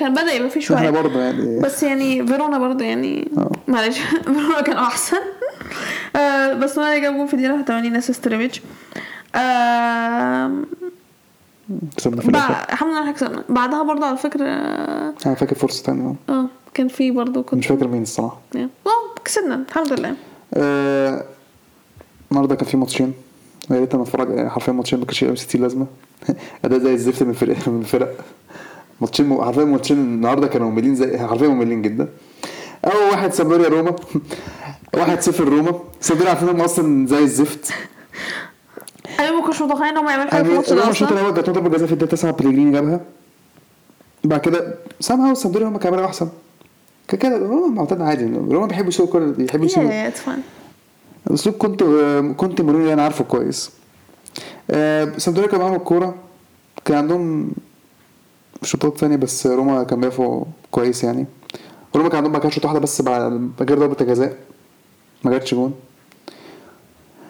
كان 0.00 0.12
بدأ 0.14 0.32
يبقى 0.32 0.50
في 0.50 0.60
شوية. 0.60 0.78
إحنا 0.78 0.90
برضه 0.90 1.20
يعني 1.20 1.60
بس 1.60 1.82
يعني 1.82 2.26
فيرونا 2.26 2.58
برضه 2.58 2.84
يعني 2.84 3.28
آه. 3.38 3.50
معلش 3.68 3.98
فيرونا 4.24 4.60
كانوا 4.60 4.82
أحسن. 4.82 5.16
آه 6.16 6.52
بس 6.52 6.78
أنا 6.78 6.98
جاب 6.98 7.14
جون 7.14 7.26
في 7.26 7.34
الدقيقة 7.34 7.52
81 7.52 7.96
assist 7.96 8.28
ريبيتش 8.28 8.62
آه 9.34 10.52
كسبنا 11.96 12.20
في 12.20 12.28
الحمد 12.28 12.36
لله 12.36 12.50
إحنا 12.72 13.12
كسبنا. 13.12 13.44
بعدها 13.48 13.82
برضه 13.82 14.06
على 14.06 14.16
فكرة 14.16 14.44
آه 14.44 15.14
أنا 15.26 15.34
فاكر 15.34 15.56
فرصة 15.56 15.82
تانية. 15.84 16.14
آه، 16.28 16.46
كان 16.74 16.88
في 16.88 17.10
برضه 17.10 17.42
كنت 17.42 17.54
مش 17.58 17.66
فاكر 17.66 17.88
مين 17.88 18.02
الصراحة. 18.02 18.40
آه 18.56 18.68
كسبنا 19.24 19.64
الحمد 19.68 19.92
لله. 19.92 20.14
آه، 20.54 21.24
النهارده 22.30 22.54
كان 22.54 22.66
في 22.66 22.76
ماتشين. 22.76 23.12
يا 23.70 23.80
ريت 23.80 23.94
أنا 23.94 24.02
اتفرج 24.02 24.48
حرفيا 24.48 24.72
ماتشين 24.72 24.98
ما 24.98 25.04
كانش 25.04 25.24
لهم 25.24 25.36
60 25.36 25.60
لازمة. 25.62 25.86
أداء 26.64 26.78
زي 26.78 26.94
الزفت 26.94 27.22
من 27.22 27.32
فرق 27.32 27.68
من 27.68 27.80
الفرق 27.80 28.14
ماتشين 29.00 29.34
حرفيا 29.44 29.64
ماتشين 29.64 29.96
النهارده 29.98 30.46
كانوا 30.46 30.70
مملين 30.70 30.94
زي 30.94 31.18
حرفيا 31.18 31.48
مملين 31.48 31.82
جدا. 31.82 32.08
أول 32.84 33.10
واحد 33.10 33.32
سامدوريا 33.32 33.68
روما. 33.68 33.96
واحد 34.98 35.20
صفر 35.22 35.44
روما. 35.44 35.80
سامدوريا 36.00 36.30
عارفين 36.30 36.48
هم 36.48 36.60
أصلا 36.60 37.06
زي 37.06 37.18
الزفت. 37.18 37.72
أنا 39.20 39.30
ما 39.40 39.46
كنتش 39.46 39.62
متوقعين 39.62 39.92
ان 39.92 39.98
هم 39.98 40.08
يعملوا 40.08 40.30
حاجة 40.30 40.42
في 40.42 40.48
الماتش 40.50 40.68
ده 40.72 40.76
روما 40.76 40.90
الشوط 40.90 41.08
أصلا. 41.08 41.20
الأول 41.20 41.34
جت 41.34 41.50
ضربه 41.50 41.68
جزاء 41.68 41.86
في 41.86 41.92
الدقيقة 41.92 42.10
9 42.10 42.30
بليجريني 42.30 42.72
جابها. 42.72 43.00
بعد 44.24 44.40
كده 44.40 44.74
سامها 45.00 45.34
سامدوريا 45.34 45.68
هم 45.68 45.76
كانوا 45.76 46.04
أحسن. 46.04 46.28
كده 47.08 47.36
روما 47.36 47.66
معتاد 47.66 48.00
عادي. 48.00 48.24
روما 48.24 48.66
بيحبوا 48.66 48.88
يسوقوا 48.88 49.20
الكوره 49.20 49.36
بيحبوا 49.36 49.64
يسوقوا 49.66 50.10
أسلوب 51.26 51.56
كنت 51.56 51.82
كنت 52.36 52.60
مورينيو 52.60 52.92
أنا 52.92 53.02
عارفه 53.02 53.24
كويس. 53.24 53.70
آه، 54.70 55.12
سامدوريا 55.18 55.48
كان 55.50 55.60
معاهم 55.60 55.74
الكوره 55.74 56.14
كان 56.84 56.96
عندهم 56.96 57.52
شوطات 58.62 58.98
ثانية 58.98 59.16
بس 59.16 59.46
روما 59.46 59.82
كان 59.84 60.00
بيقفوا 60.00 60.44
كويس 60.70 61.04
يعني. 61.04 61.26
روما 61.96 62.08
كان 62.08 62.24
عندهم 62.24 62.40
كده 62.40 62.50
شوط 62.50 62.64
واحدة 62.64 62.78
بس 62.78 63.02
بعد 63.02 63.50
غير 63.60 63.78
ضربة 63.78 63.96
الجزاء. 64.00 64.36
ما 65.24 65.30
جاتش 65.30 65.54
جون. 65.54 65.74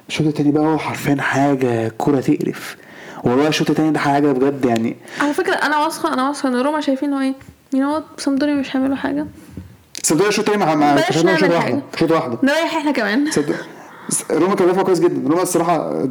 الشوط 0.09 0.27
التاني 0.27 0.51
بقى 0.53 0.63
هو 0.63 0.79
حرفيا 0.79 1.17
حاجة 1.21 1.89
كورة 1.89 2.21
تقرف. 2.21 2.77
والله 3.25 3.49
الشوط 3.49 3.71
التاني 3.71 3.91
ده 3.91 3.99
حاجة 3.99 4.33
بجد 4.33 4.65
يعني. 4.65 4.97
على 5.21 5.35
فكرة 5.35 5.55
أنا 5.55 5.85
واثقة 5.85 6.13
أنا 6.15 6.29
واثقة 6.29 6.49
إن 6.49 6.57
روما 6.57 6.81
شايفين 6.81 7.09
إنه 7.15 7.23
إيه؟ 7.23 7.35
you 7.75 7.81
know 7.91 8.03
سامدوريا 8.19 8.55
مش 8.55 8.77
هيعملوا 8.77 8.97
حاجة. 8.97 9.27
سامدوريا 10.03 10.29
الشوط 10.31 10.49
التاني 10.49 10.65
مع 10.67 10.75
مع 10.75 10.95
بلاش 10.95 11.09
كسبنا 11.09 11.37
شوط 11.37 11.43
واحدة. 11.51 11.61
حاجة. 11.61 11.83
شوط 11.99 12.11
واحدة. 12.13 12.39
نريح 12.43 12.77
إحنا 12.77 12.91
كمان. 12.93 13.31
روما 14.31 14.55
كان 14.55 14.67
بيدافع 14.67 14.83
كويس 14.83 15.01
جدا. 15.01 15.29
روما 15.29 15.43
الصراحة 15.43 16.05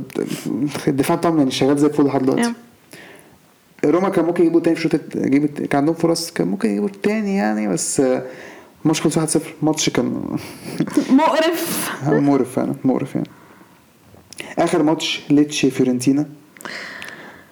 الدفاع 0.88 1.18
بتاعهم 1.18 1.38
يعني 1.38 1.52
شغال 1.52 1.78
زي 1.78 1.88
الفل 1.88 2.06
لحد 2.06 2.22
دلوقتي. 2.24 2.54
روما 3.86 4.10
كان 4.10 4.26
ممكن 4.26 4.44
يجيبوا 4.44 4.62
تاني 4.62 4.76
في 4.76 4.86
الشوط 4.86 5.02
كان 5.70 5.80
عندهم 5.80 5.96
فرص 5.96 6.32
كان 6.32 6.48
ممكن 6.48 6.70
يجيبوا 6.70 6.90
تاني 7.04 7.36
يعني 7.36 7.68
بس 7.68 8.00
آه، 8.00 8.24
الماتش 8.84 9.02
خلص 9.02 9.20
1-0 9.38 9.40
الماتش 9.62 9.90
كان 9.90 10.06
مقرف. 11.10 11.92
مقرف 12.08 12.52
فعلا 12.56 12.76
مقرف 12.84 13.16
يعني. 13.16 13.28
آخر 14.60 14.84
ماتش 14.84 15.22
ليتشي 15.30 15.72
فيورنتينا. 15.72 16.26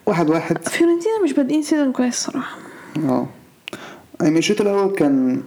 واحد 0.05 0.29
واحد. 0.29 0.67
فيورنتينا 0.67 1.23
مش 1.23 1.33
بادئين 1.33 1.61
season 1.61 1.91
كويس 1.91 2.15
صراحة. 2.15 2.57
آه. 3.05 3.25
يعني 4.21 4.39
الشوط 4.39 4.61
الأول 4.61 4.91
كان 4.95 5.41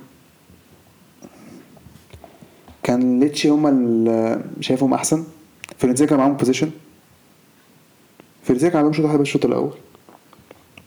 كان 2.90 3.20
ليتشي 3.20 3.48
هما 3.48 3.68
اللي 3.68 4.40
شايفهم 4.60 4.94
أحسن. 4.94 5.24
فيورنتينا 5.78 6.08
كان 6.10 6.18
معاهم 6.18 6.32
possession 6.36 6.70
فيورنتينا 8.42 8.70
كان 8.72 8.78
عندهم 8.78 8.92
شوط 8.92 9.04
واحد 9.04 9.18
بس 9.18 9.22
الشوط 9.22 9.44
الأول. 9.44 9.72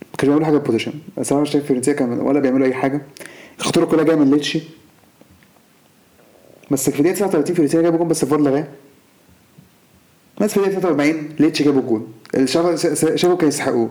ما 0.02 0.18
كانش 0.18 0.28
بيعملوا 0.30 0.46
حاجة 0.46 0.58
possession 0.58 0.94
مش 1.18 1.50
شايف 1.50 1.66
فيورنتينا 1.66 1.98
كان 1.98 2.20
ولا 2.20 2.40
بيعملوا 2.40 2.68
أي 2.68 2.74
حاجة. 2.74 3.02
الخطوره 3.60 3.86
كلها 3.86 4.04
جاية 4.04 4.16
من 4.16 4.32
ليتشي. 4.32 4.62
بس 6.72 6.90
في 6.90 7.00
الدقيقه 7.00 7.16
39 7.16 7.56
فيورنتينا 7.56 7.84
جابوا 7.84 7.98
جون 7.98 8.08
بس 8.08 8.24
الفار 8.24 8.42
لغاه. 8.42 8.68
بس 10.42 10.52
في 10.52 10.58
الدقيقه 10.58 10.80
43 10.80 11.30
ليتشي 11.40 11.64
جابوا 11.64 12.00
اللي 12.36 12.48
شافوا 12.48 13.36
كانوا 13.36 13.48
يستحقوه. 13.48 13.90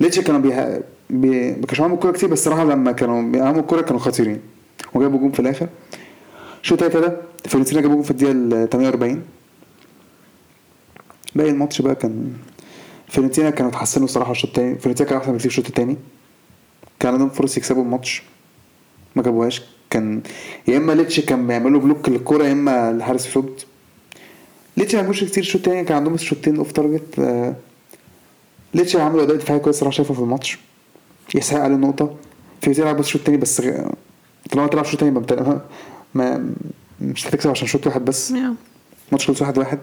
ليتشي 0.00 0.22
كانوا 0.22 0.40
بيها... 0.40 0.80
بي... 1.10 1.50
ما 1.52 1.66
كانش 1.66 1.80
معاهم 1.80 1.94
الكورة 1.94 2.12
كتير 2.12 2.28
بس 2.28 2.38
الصراحه 2.38 2.64
لما 2.64 2.92
كانوا 2.92 3.22
معاهم 3.22 3.58
الكورة 3.58 3.80
كانوا 3.80 4.00
خطيرين. 4.00 4.40
وجابوا 4.94 5.18
جون 5.18 5.32
في 5.32 5.40
الآخر. 5.40 5.68
الشوط 6.62 6.82
التاني 6.82 7.02
كده 7.04 7.33
فيورنتينا 7.48 7.80
جابوا 7.80 7.94
جول 7.96 8.04
في 8.04 8.10
الدقيقة 8.10 8.32
ال 8.32 8.68
48 8.70 9.22
باقي 11.34 11.50
الماتش 11.50 11.82
بقى 11.82 11.94
كان 11.94 12.32
فيورنتينا 13.08 13.50
كانوا 13.50 13.70
اتحسنوا 13.70 14.04
الصراحة 14.04 14.30
الشوط 14.32 14.50
التاني. 14.50 14.78
فيورنتينا 14.78 15.08
كان 15.10 15.18
أحسن 15.18 15.32
بكتير 15.32 15.50
الشوط 15.50 15.66
التاني. 15.66 15.96
كان 17.00 17.12
عندهم 17.12 17.28
فرص 17.28 17.56
يكسبوا 17.56 17.82
الماتش. 17.82 18.22
ما 19.16 19.22
جابوهاش. 19.22 19.62
كان 19.90 20.22
يا 20.68 20.76
إما 20.76 20.92
ليتش 20.92 21.20
كان 21.20 21.46
بيعملوا 21.46 21.80
block 21.80 22.08
للكورة 22.08 22.44
يا 22.44 22.52
إما 22.52 22.90
الحارس 22.90 23.26
يصد. 23.26 23.60
ليتش 24.76 24.94
ما 24.94 25.00
عملوش 25.00 25.24
كتير 25.24 25.42
الشوط 25.42 25.56
التاني. 25.68 25.84
كان 25.84 25.96
عندهم 25.96 26.16
شوتين 26.16 26.56
off 26.56 26.72
target 26.72 27.20
ليتش 28.74 28.96
عملوا 28.96 29.22
أداء 29.22 29.36
دفاعي 29.36 29.60
كويس 29.60 29.76
صراحة 29.76 29.90
شايفه 29.94 30.14
في 30.14 30.20
الماتش. 30.20 30.58
يستحق 31.34 31.60
عليه 31.60 31.74
النقطة. 31.74 32.14
فيورنتينا 32.60 32.86
لعب 32.86 32.96
بس 32.96 33.06
الشوط 33.06 33.20
التاني 33.20 33.36
بس 33.38 33.60
طالما 34.50 34.66
تلعب 34.68 34.84
الشوط 34.84 35.02
التاني 35.02 35.10
ما, 35.10 35.60
ما 36.14 36.54
مش 37.00 37.28
هتكسب 37.28 37.50
عشان 37.50 37.68
شوط 37.68 37.86
واحد 37.86 38.04
بس. 38.04 38.32
ماتش 39.12 39.26
خلص 39.26 39.42
واحد 39.42 39.58
واحد. 39.58 39.78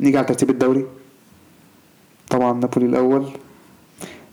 نيجي 0.00 0.16
على 0.18 0.26
ترتيب 0.26 0.50
الدوري. 0.50 0.86
طبعا 2.30 2.52
نابولي 2.52 2.86
الأول 2.86 3.26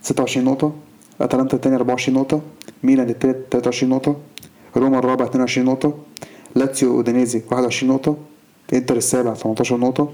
26 0.01 0.45
نقطة 0.45 0.73
أتلانتا 1.21 1.55
التاني 1.55 1.75
24 1.75 2.17
نقطة 2.19 2.41
ميلان 2.83 3.09
التالت 3.09 3.38
23 3.51 3.89
نقطة 3.93 4.15
روما 4.77 4.99
الرابع 4.99 5.25
22 5.25 5.67
نقطة 5.67 5.93
لاتسيو 6.55 6.97
وأودينيزي 6.97 7.41
21 7.51 7.91
نقطة 7.93 8.17
إنتر 8.73 8.97
السابع 8.97 9.33
18 9.33 9.77
نقطة 9.77 10.13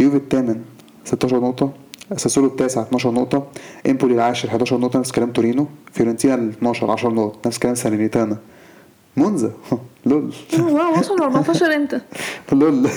يوفي 0.00 0.16
الثامن 0.16 0.62
16 1.04 1.40
نقطة 1.40 1.72
ساسولو 2.16 2.46
التاسع 2.46 2.82
12 2.82 3.10
نقطة 3.10 3.46
إمبولي 3.88 4.14
العاشر 4.14 4.48
11 4.48 4.78
نقطة 4.78 4.98
نفس 4.98 5.12
كلام 5.12 5.32
تورينو 5.32 5.66
فيورنتينا 5.92 6.34
ال 6.34 6.48
12 6.48 6.90
10 6.90 7.10
نقط 7.10 7.46
نفس 7.46 7.58
كلام 7.58 7.74
ساليرنيتانا 7.74 8.36
مونزا 9.16 9.52
lol 10.06 10.32
wow 10.60 10.98
وصلوا 10.98 11.24
14 11.24 11.74
إمتى؟ 11.76 12.00
lol 12.52 12.88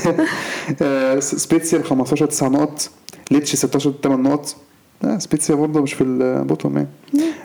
آه، 0.82 1.20
سبيتسيا 1.20 1.78
ب 1.78 1.84
15 1.84 2.26
9 2.26 2.50
نقط 2.50 2.90
ليتش 3.32 3.56
16 3.56 3.94
8 4.04 4.30
نقط 4.30 4.56
آه 5.04 5.18
سبيتسيا 5.18 5.56
برضه 5.56 5.82
مش 5.82 5.94
في 5.94 6.04
ال 6.04 6.14
bottom 6.14 6.78
يعني 6.78 6.88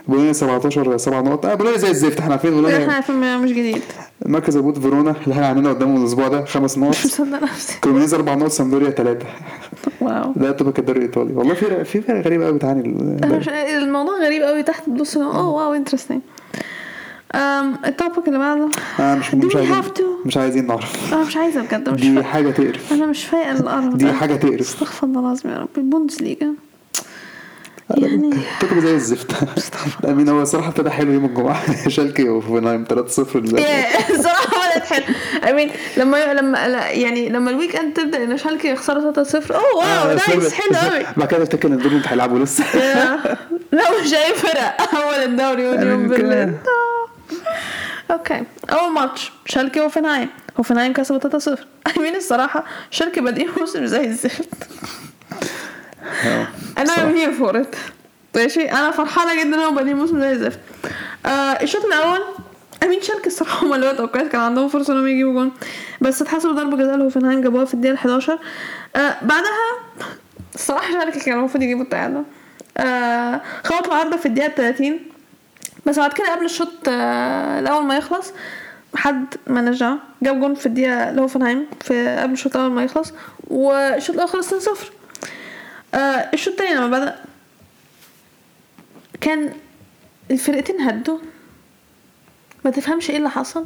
بولونيا 0.07 0.33
17 0.33 0.97
7 0.97 1.21
نقط 1.21 1.45
آه 1.45 1.53
بولونيا 1.53 1.77
زي 1.77 1.89
الزفت 1.89 2.19
إحنا 2.19 2.31
عارفين 2.31 2.53
إحنا 2.53 2.61
بولونيا 2.67 2.91
عارفين 2.93 3.39
مش 3.39 3.51
جديد 3.51 3.81
مركز 4.25 4.55
البوت 4.55 4.79
فيرونا 4.79 5.15
اللي 5.23 5.33
إحنا 5.33 5.47
عاملينه 5.47 5.69
قدامهم 5.69 6.01
الأسبوع 6.01 6.27
ده 6.27 6.45
خمس 6.45 6.77
نقط 6.77 6.89
مش 6.89 7.05
مصدق 7.05 7.43
نفسي 7.43 7.79
كريمونيزي 7.83 8.13
4 8.13 8.35
نقط 8.35 8.49
سامبدوريا 8.51 8.89
3 8.89 9.25
wow 10.01 10.33
ده 10.35 10.51
تبقى 10.51 10.73
الدوري 10.79 10.99
الايطالي 10.99 11.33
والله 11.33 11.53
في 11.53 11.83
في 11.83 12.01
فرق 12.01 12.25
غريبه 12.25 12.45
قوي 12.45 12.57
بتعاني 12.57 12.81
الموضوع 13.77 14.19
غريب 14.25 14.43
قوي 14.43 14.63
تحت 14.63 14.85
تبص 14.85 15.17
oh 15.17 15.49
wow 15.49 15.73
interesting 15.73 16.21
ال 17.35 17.50
topic 17.50 18.27
اللي 18.27 18.39
بعده 18.39 18.69
آه 18.99 19.15
مش 19.15 19.33
مش 19.33 19.55
عايزين? 19.55 19.81
مش 20.25 20.37
عايزين 20.37 20.67
نعرف. 20.67 21.13
أنا 21.13 21.23
مش 21.23 21.37
عايزة 21.37 21.61
بجد 21.61 21.89
مش 21.89 22.01
دي 22.01 22.23
حاجة 22.23 22.51
تقرف. 22.51 22.93
أنا 22.93 23.05
مش 23.05 23.23
فايقة 23.25 23.51
القرف 23.51 23.95
دي 23.95 24.13
حاجة 24.13 24.35
تقرف. 24.35 24.59
استغفر 24.61 25.07
الله 25.07 25.19
العظيم 25.19 25.51
يا 25.51 25.57
رب 25.57 25.69
البوندسليجا 25.77 26.53
يعني 27.97 28.33
تبقى 28.59 28.81
زي 28.81 28.95
الزفت. 28.95 29.31
I 30.09 30.13
mean 30.13 30.29
هو 30.29 30.41
الصراحه 30.41 30.69
ابتدى 30.69 30.89
حلو 30.89 31.11
يوم 31.11 31.25
الجمعة. 31.25 31.61
شالكي 31.89 32.29
وهوفنهايم 32.29 32.85
3-0 32.85 33.35
لل- 33.35 33.59
يا- 33.59 34.09
الصراحه 34.09 34.47
بدات 34.71 34.85
حلو. 34.87 35.03
Mean 35.41 35.71
لما 35.99 36.33
لما 36.33 36.59
يعني 36.89 37.29
لما 37.29 37.49
ال 37.51 37.75
weekend 37.75 37.93
تبدأ 37.93 38.23
إن 38.23 38.37
شالكي 38.37 38.67
يخسروا 38.67 39.13
3-0 39.23 39.51
oh 39.51 39.61
wow 39.75 39.81
آه، 39.83 40.13
nice 40.27 40.53
حلو 40.53 40.75
قوي 40.91 41.05
بعد 41.17 41.27
كده 41.27 41.43
افتكر 41.43 41.67
إن 41.67 41.77
دول 41.77 42.01
هيلعبوا 42.05 42.39
لسه. 42.39 42.63
لا 43.71 44.01
مش 44.01 44.13
اي 44.13 44.33
فرق 44.35 44.95
أول 44.95 45.15
الدوري 45.23 45.67
واليوم 45.67 45.99
أنا 45.99 46.07
بالليل. 46.07 46.49
آه. 46.49 46.57
okay. 48.11 48.43
أول 48.71 48.91
ماتش 48.91 49.31
شالكي 49.45 49.81
وهوفنهايم 49.81 50.29
هوفنهايم 50.59 50.93
كسبوا 50.93 51.19
3-0 51.39 51.57
I 51.89 51.93
mean 51.93 52.15
الصراحة 52.15 52.63
شالكي 52.91 53.21
بادئين 53.21 53.49
موسم 53.59 53.85
زي 53.85 54.05
الزفت. 54.05 54.49
أنا. 56.77 57.03
I'm 57.03 57.15
here 57.15 57.31
for 57.31 57.61
it 57.61 57.75
ماشي؟ 58.35 58.71
أنا 58.71 58.91
فرحانة 58.91 59.43
جدا 59.43 59.55
إنهم 59.55 59.75
بادئين 59.75 59.95
موسم 59.97 60.19
زي 60.19 60.31
الزفت. 60.31 60.59
آه 61.25 61.29
الشوط 61.29 61.85
الأول 61.85 62.19
I 62.83 62.87
mean 62.87 63.01
شالكي 63.01 63.27
الصراحة 63.27 63.65
هم 63.67 63.73
اللي 63.73 64.07
كويس 64.13 64.27
كان 64.27 64.41
عندهم 64.41 64.69
فرصة 64.69 64.93
إنهم 64.93 65.07
يجيبوا 65.07 65.33
جون. 65.33 65.51
بس 66.01 66.21
اتحسبوا 66.21 66.53
ضربة 66.53 66.77
جزاء 66.77 66.95
لهوفنهايم 66.97 67.41
جابوها 67.41 67.65
في 67.65 67.73
الدقيقة 67.73 67.95
11 67.95 68.39
آه 68.95 69.15
بعدها 69.21 69.51
الصراحة 70.55 70.91
شالكي 70.91 71.19
كان 71.19 71.39
المفروض 71.39 71.63
يجيبوا 71.63 71.83
التعادل. 71.83 72.23
آه 72.77 73.41
خبطوا 73.63 73.93
عارضه 73.93 74.17
في 74.17 74.25
الدقيقة 74.25 74.49
30 74.49 74.99
بس 75.87 75.99
بعد 75.99 76.13
كده 76.13 76.35
قبل 76.35 76.45
الشوط 76.45 76.89
آه 76.89 77.59
الأول 77.59 77.83
ما 77.83 77.97
يخلص 77.97 78.31
حد 78.95 79.25
ما 79.47 79.61
نرجع. 79.61 79.95
جاب 80.21 80.39
جون 80.39 80.55
في 80.55 80.65
الدقيقة 80.65 81.11
لهوفنهايم 81.11 81.65
في 81.81 82.17
قبل 82.17 82.33
الشوط 82.33 82.55
الأول 82.55 82.71
ما 82.71 82.83
يخلص 82.83 83.13
والشوط 83.47 84.15
الأول 84.15 84.29
خلص 84.29 84.53
2-0 84.53 84.69
آه 85.93 85.97
الشوط 86.33 86.53
التاني 86.53 86.75
لما 86.75 86.87
بدأ 86.87 87.15
كان 89.21 89.53
الفرقتين 90.31 90.81
هدوا. 90.81 91.19
ما 92.65 92.71
تفهمش 92.71 93.09
إيه 93.09 93.17
اللي 93.17 93.29
حصل. 93.29 93.65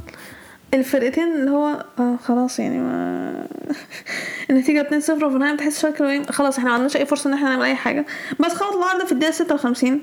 الفرقتين 0.74 1.34
اللي 1.36 1.52
هو 1.52 1.86
آه 2.00 2.16
خلاص 2.26 2.60
يعني 2.60 2.80
ما 2.80 3.48
النتيجة 4.50 4.88
2-0 4.90 5.10
وفي 5.10 5.26
النهاية 5.26 5.54
بتحس 5.54 5.82
شكله 5.82 6.10
إيه 6.10 6.24
خلاص 6.24 6.58
إحنا 6.58 6.70
ما 6.70 6.74
عندناش 6.74 6.98
أي 6.98 7.06
فرصة 7.06 7.28
إن 7.28 7.34
إحنا 7.34 7.50
نعمل 7.50 7.64
أي 7.64 7.76
حاجة. 7.76 8.06
بس 8.40 8.54
خبط 8.54 8.76
العارضة 8.76 9.06
في 9.06 9.12
الدقيقة 9.12 9.32
56 9.32 10.02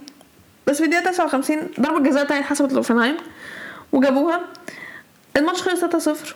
بس 0.68 0.78
في 0.78 0.84
الدقيقة 0.84 1.10
59 1.10 1.68
ضربة 1.80 2.00
جزاء 2.10 2.24
تاني 2.24 2.40
اتحسبت 2.40 2.72
لوفنهايم 2.72 3.16
وجابوها. 3.92 4.40
الماتش 5.36 5.62
خلص 5.62 5.84
3-0 5.84 6.34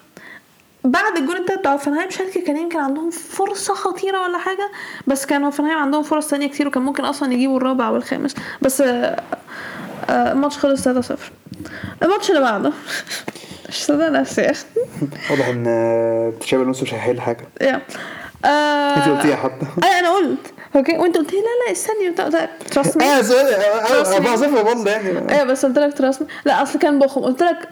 بعد 0.85 1.17
الجون 1.17 1.37
التالت 1.37 1.59
بتاع 1.59 1.73
هوفنهايم 1.73 2.11
شالكي 2.11 2.41
كان 2.41 2.57
يمكن 2.57 2.79
عندهم 2.79 3.11
فرصة 3.11 3.75
خطيرة 3.75 4.23
ولا 4.23 4.39
حاجة 4.39 4.71
بس 5.07 5.27
كان 5.27 5.45
هوفنهايم 5.45 5.79
عندهم 5.79 6.03
فرص 6.03 6.29
تانية 6.29 6.47
كتير 6.47 6.69
وكان 6.69 6.83
ممكن 6.83 7.05
أصلا 7.05 7.33
يجيبوا 7.33 7.57
الرابع 7.57 7.89
والخامس 7.89 8.35
بس 8.63 8.81
آه، 8.81 9.23
آه، 10.11 10.33
الماتش 10.33 10.59
خلص 10.59 10.89
3-0 10.89 11.13
الماتش 12.03 12.31
اللي 12.31 12.41
بعده. 12.41 12.73
مش 13.69 13.85
صدق 13.85 14.09
نفسي. 14.09 14.43
يا 14.43 14.55
واضح 15.31 15.49
إن 15.49 15.65
آه، 15.67 16.33
تشابي 16.41 16.63
ألونسو 16.63 16.83
مش 16.83 16.95
هيحل 16.95 17.21
حاجة. 17.21 17.49
يا 17.61 17.75
انت 18.45 19.09
قلتيها 19.09 19.35
آه 19.35 19.37
حتى 19.37 19.67
أنا 19.99 20.11
قلت. 20.11 20.55
okay 20.77 20.99
وانت 20.99 21.17
قلت 21.17 21.33
لي 21.33 21.39
لا 21.39 21.67
لا 21.67 21.73
استني 21.73 22.11
trust 22.71 22.97
me. 22.97 23.05
4 23.05 23.23
0 24.37 24.63
برضه 24.63 24.91
يعني. 24.91 25.33
أيوه 25.35 25.45
بس 25.45 25.67
قلت 25.67 25.79
لك 25.79 25.99
trust 25.99 26.23
me 26.23 26.29
لا 26.45 26.63
أصل 26.63 26.79
كان 26.79 26.99
بوخم 26.99 27.21
قلت 27.21 27.43
لك 27.43 27.69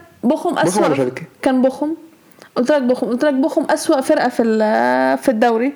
أسوأ. 0.58 0.94
شركة؟ 0.94 1.22
كان 1.42 1.62
بوخم 1.62 1.94
قلت 2.56 2.72
لك 2.72 2.82
بوخم 2.82 3.06
قلت 3.06 3.24
لك 3.24 3.34
بوخم 3.34 3.66
أسوأ 3.70 4.00
فرقة 4.00 4.28
في 4.28 4.42
في 5.22 5.28
الدوري. 5.28 5.72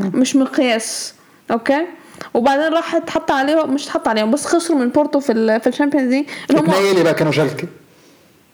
مش 0.00 0.36
مقياس 0.36 1.14
okay 1.50 1.86
وبعدين 2.34 2.72
راح 2.72 2.94
اتحط 2.94 3.30
عليهم. 3.30 3.74
مش 3.74 3.84
اتحط 3.84 4.08
عليهم 4.08 4.30
بس 4.30 4.46
خسروا 4.46 4.78
من 4.78 4.88
بورتو 4.88 5.20
في 5.20 5.32
ال 5.32 5.60
في 5.60 5.66
الشامبيونز 5.66 6.08
ليج. 6.12 6.24
اللي 6.50 6.60
هم 6.60 6.70
اتنيلي 6.70 7.02
بقى 7.02 7.14
كانوا 7.14 7.32
شالكي. 7.32 7.66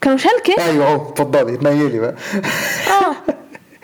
كانوا 0.01 0.17
شالكي؟ 0.17 0.61
أيوه 0.61 0.87
أهو 0.87 1.09
اتفضلي 1.09 1.53
اتنيلي 1.53 1.99
بقى. 1.99 2.15
آه. 2.87 3.15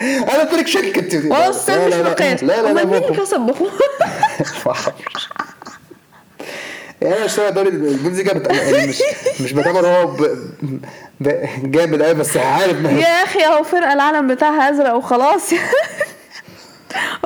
أنا 0.04 0.44
لك 0.58 0.68
شالكي 0.68 1.00
أنت 1.00 1.14
والله 1.14 1.50
مش 1.90 2.10
مقياس 2.12 2.44
لا 2.44 2.62
لا 2.62 2.74
لا 2.74 2.86
مين. 2.86 3.02
كسب 3.02 3.40
يعني 7.02 7.16
أنا 7.18 7.26
أشتغل 7.26 7.54
دوري 7.54 7.70
بت... 8.34 8.52
يعني 8.52 8.88
مش 8.88 9.02
مش 9.42 9.54
بتابع 9.54 9.80
هو 9.80 10.08
ب... 10.08 10.38
ب... 11.20 11.46
جامد 11.72 12.02
قوي 12.02 12.14
بس 12.14 12.38
عارف 12.38 12.78
يا 12.84 13.24
أخي 13.24 13.46
اهو 13.46 13.64
فرقة 13.64 13.94
العلم 13.94 14.28
بتاعها 14.28 14.70
أزرق 14.70 14.94
وخلاص. 14.96 15.54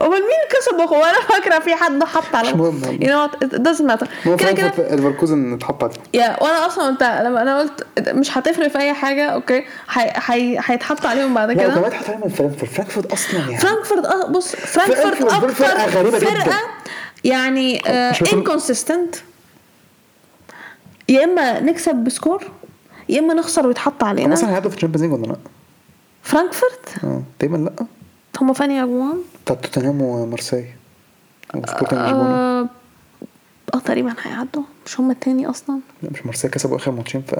امال 0.01 0.11
مين 0.11 0.41
كسب 0.59 0.78
بوخم 0.78 0.95
وأنا 0.95 1.22
فاكرة 1.30 1.59
في 1.59 1.76
حد 1.76 2.03
حط 2.03 2.36
على 2.36 2.47
مش 2.47 2.53
مهم. 2.55 2.82
It 3.43 3.47
doesn't 3.47 3.91
matter. 3.91 4.07
هو 4.28 4.36
كده 4.36 4.51
كده 4.51 4.72
ليفركوزن 4.95 5.53
اتحط 5.53 5.84
عليه 5.84 5.93
يا 6.13 6.43
وأنا 6.43 6.65
أصلا 6.68 6.86
قلت 6.88 7.03
لما 7.03 7.41
أنا 7.41 7.59
قلت 7.59 7.86
مش 7.99 8.38
هتفرق 8.38 8.68
في 8.68 8.78
أي 8.78 8.93
حاجة 8.93 9.26
أوكي. 9.30 9.63
هي- 9.89 10.13
هي- 10.26 10.59
هيتحط 10.65 11.05
عليهم 11.05 11.34
بعد 11.34 11.51
لا 11.51 11.63
كده. 11.63 11.68
وكمان 11.74 11.86
اتحط 11.86 12.09
عليه 12.09 12.18
من 12.26 12.30
فرانكفورت. 12.30 12.72
فرانكفورت 12.72 13.11
أصلا 13.11 13.39
يعني. 13.39 13.57
فرانكفورت 13.57 14.26
بص 14.30 14.55
فرانكفورت 14.55 15.22
أكتر 15.22 15.99
غريبة 15.99 16.20
جدا. 16.20 16.30
فرقة 16.30 16.57
يعني 17.24 17.78
inconsistent 18.34 19.15
يا 21.09 21.24
إما 21.24 21.59
نكسب 21.59 21.95
ب 21.95 22.03
score 22.03 22.43
يا 23.09 23.20
إما 23.20 23.34
نخسر 23.34 23.68
ويتحط 23.68 24.03
علينا. 24.03 24.34
أصلا 24.34 24.49
هيعدوا 24.51 24.70
في 24.72 24.76
الشامبيونز 24.78 25.03
ليج 25.03 25.13
ولا 25.13 25.28
لأ؟ 25.32 25.38
فرانكفورت؟ 26.24 26.89
آه 27.03 27.22
تقريبا 27.39 27.57
لأ. 27.57 27.86
هم 28.41 28.53
في 28.53 28.63
انهي 28.63 28.83
اجوان 28.83 29.17
بتاع 29.45 29.55
توتنهام 29.55 30.01
لشبونه 30.01 30.25
آه 32.33 32.67
آه، 33.75 33.79
تقريبا 33.79 34.13
هيعدوا. 34.23 34.63
مش 34.85 34.99
هم 34.99 35.11
التاني 35.11 35.49
أصلا. 35.49 35.79
لا 36.03 36.09
مش 36.13 36.25
مارسيليا 36.25 36.53
كسبوا 36.55 36.77
آخر 36.77 36.91
ماتشين 36.91 37.21
ف 37.21 37.35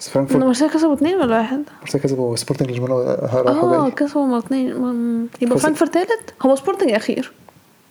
بس 0.00 0.08
فرانكفورت. 0.08 0.44
مارسيليا 0.44 0.72
كسبوا 0.72 0.94
اتنين 0.94 1.16
ولا 1.16 1.36
واحد؟ 1.38 1.62
مارسيليا 1.80 2.04
كسبوا 2.04 2.36
سبورتنج 2.36 2.70
لشبونه 2.70 2.94
آه 2.94 3.88
كسبوا 3.90 4.26
مرة 4.26 4.38
اتنين. 4.38 4.74
م- 4.76 5.28
يبقى. 5.40 5.58
فرانكفورت 5.58 5.94
تالت؟ 5.94 6.34
هو 6.42 6.56
سبورتنج 6.56 6.90
أخير. 6.92 7.32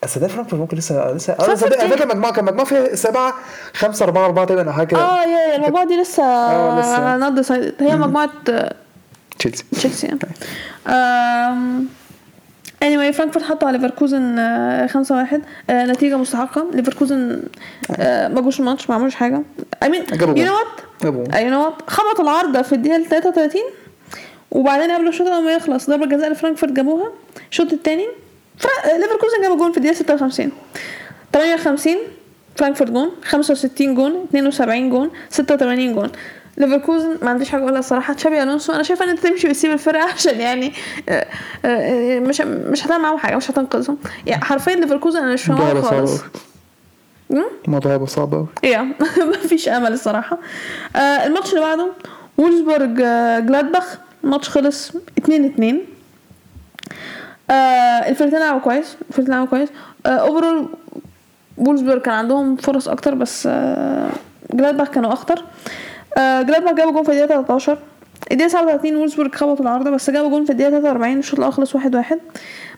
بس 0.04 0.18
ده 0.18 0.28
فرانكفورت 0.28 0.62
ممكن 0.62 0.78
لسه 0.78 1.12
لسه 1.14 1.34
آه 1.34 1.50
إيه؟ 1.50 1.56
فاكر 1.56 2.08
مجموعه 2.08 2.34
كان 2.34 2.46
مجموعة 2.46 2.66
فيها 2.66 2.96
سبعة 2.96 3.34
خمسة 3.74 4.04
أربعة 4.06 4.26
أربعة 4.26 4.46
تقريبا 4.46 4.68
أو 4.70 4.74
حاجة 4.74 4.88
كده. 4.88 5.00
آه 5.00 5.24
yeah 5.24 5.40
yeah 5.52 5.56
المجموعة 5.56 5.86
دي 5.88 6.02
لسه 6.02 6.24
آه، 6.24 6.80
لسه. 6.80 7.18
not 7.18 7.34
decided 7.34 7.76
هي 7.84 7.96
مجموعة 7.96 8.30
تشيلسي. 9.50 9.64
تشيلسي 9.76 10.08
أم... 10.88 11.88
anyway 12.84 13.12
فرانكفورت 13.14 13.44
حطوا 13.46 13.68
على 13.68 13.78
ليفركوزن 13.78 14.40
آه، 14.40 14.88
خمسة 14.88 15.16
واحد 15.18 15.42
آه، 15.70 15.86
نتيجة 15.86 16.18
مستحقة. 16.18 16.68
ليفركوزن 16.74 17.42
آه، 18.00 18.28
ما 18.28 18.42
جوش 18.42 18.60
الماتش 18.60 18.90
ما 18.90 18.96
عملوش 18.96 19.16
جابوا 20.18 20.34
you 20.34 20.38
جول. 20.38 20.48
know 20.48 20.52
what 20.52 21.04
جابوا. 21.04 21.26
you 21.26 21.30
know 21.54 21.72
what 21.74 21.90
خبطوا 21.90 22.24
العارضة 22.24 22.62
في 22.62 22.74
الدقيقة 22.76 23.04
33 23.04 23.62
وبعدين 24.52 24.92
قبل 24.92 25.08
الشوط 25.08 25.28
الأول 25.28 25.44
ما 25.46 25.52
يخلص 25.54 25.90
ضربة 25.90 26.06
جزاء 26.06 26.32
لفرانكفورت 26.32 26.72
جابوها. 26.72 27.12
الشوط 27.52 27.74
الثاني. 27.74 28.08
ليفركوزن 28.86 29.42
جابوا 29.42 29.58
جون 29.58 29.72
في 29.72 29.78
الدقيقة 29.78 29.96
56 29.96 30.52
58 31.34 31.96
فرانكفورت 32.56 32.92
جون. 32.92 33.12
65 33.26 33.96
جون 33.96 34.26
72 34.30 34.90
جون 34.90 35.10
86 35.30 35.94
جون. 35.94 36.10
ليفركوزن 36.58 37.18
ما 37.22 37.30
عنديش 37.30 37.50
حاجة 37.50 37.62
أقولها 37.62 37.80
الصراحه 37.80 38.14
تشابي 38.14 38.44
ألونسو 38.44 38.74
أنا 38.74 38.84
شايفة 38.84 39.06
إن 39.06 39.10
أنت 39.10 39.20
تمشي 39.20 39.48
وتسيب 39.48 39.72
الفرقة 39.72 40.04
عشان 40.14 40.40
يعني 40.40 40.74
آه، 41.10 41.26
آه، 41.66 42.20
مش 42.20 42.42
مش 42.42 42.86
هتعمل 42.86 43.04
معاهم 43.04 43.18
حاجة 43.18 43.36
مش 43.36 43.52
هتنقذهم. 43.52 43.98
يعني 44.26 44.44
حرفيا 44.44 44.76
ليفركوزن 44.76 45.20
أنا 45.24 45.34
مش 45.34 45.44
فاهمها 45.44 45.82
خالص؟ 45.82 46.22
الموضوع 47.68 47.92
هيبقى 47.94 48.08
صعب 48.08 48.34
أوي. 48.34 48.48
yeah 48.64 48.82
مفيش 49.44 49.70
أمل 49.70 49.94
الصراحة. 49.94 50.38
آه 50.96 51.00
الماتش 51.00 51.50
اللي 51.50 51.62
بعده 51.62 51.88
وولفسبورج 52.38 53.02
آه 53.02 53.40
جلادباخ. 53.40 53.98
الماتش 54.24 54.50
خلص 54.50 54.92
2 55.18 55.46
2 55.46 55.82
آه 57.50 57.54
الفرقتين 58.10 58.40
لعبوا 58.40 58.60
كويس 58.60 58.98
الفرقتين 59.10 59.34
لعبوا 59.34 59.48
كويس. 59.48 59.70
آه 60.06 60.10
overall 60.10 60.70
وولفسبورج 61.58 62.02
كان 62.02 62.14
عندهم 62.14 62.56
فرص 62.56 62.88
أكتر 62.88 63.16
بس 63.16 63.48
آه 63.52 64.10
جلادباخ 64.54 64.88
كانوا 64.90 65.14
أخطر. 65.14 65.40
آه 65.40 65.44
جلادباخ 66.18 66.74
جابوا 66.74 66.92
جون 66.92 67.04
في 67.04 67.10
الدقيقة 67.12 67.28
13 67.28 67.78
الدقيقة 68.32 68.50
37 68.50 68.96
وولفسبورج 68.96 69.36
خبطوا 69.36 69.64
العارضة 69.66 69.90
بس 69.90 70.10
جابوا 70.10 70.30
جون 70.30 70.46
في 70.46 70.52
الدقيقة 70.52 70.70
43 70.72 71.18
الشوط 71.20 71.40
الأول 71.40 71.54
خلص 71.54 71.76
1 71.76 71.96
1 71.96 72.20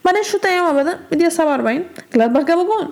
بعدين 0.05 0.21
الشوط 0.21 0.45
الثاني 0.45 0.61
ما 0.61 0.71
بدأ 0.83 0.99
الدقيقة 1.13 1.29
47 1.29 1.83
جلادباخ 2.15 2.43
جابوا 2.43 2.63
جون. 2.63 2.89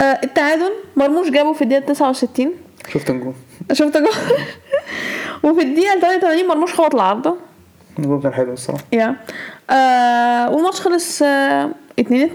آه 0.00 0.04
التعادل 0.24 0.72
مرموش 0.96 1.28
جابه 1.30 1.52
في 1.52 1.62
الدقيقة 1.62 1.92
69 1.92 2.52
شفت 2.92 3.10
نجوم 3.10 3.34
شفت 3.72 3.96
جول 3.96 4.12
وفي 5.42 5.62
الدقيقة 5.62 6.00
83 6.00 6.48
مرموش 6.48 6.74
خبط 6.74 6.94
العارضة. 6.94 7.36
الجول 7.98 8.22
كان 8.22 8.32
حلو 8.32 8.52
الصراحة. 8.52 8.84
yeah. 8.92 9.16
آه 9.70 10.50
والماتش 10.50 10.80
خلص 10.80 11.22
آه 11.22 11.70
2 12.00 12.22
2 12.22 12.30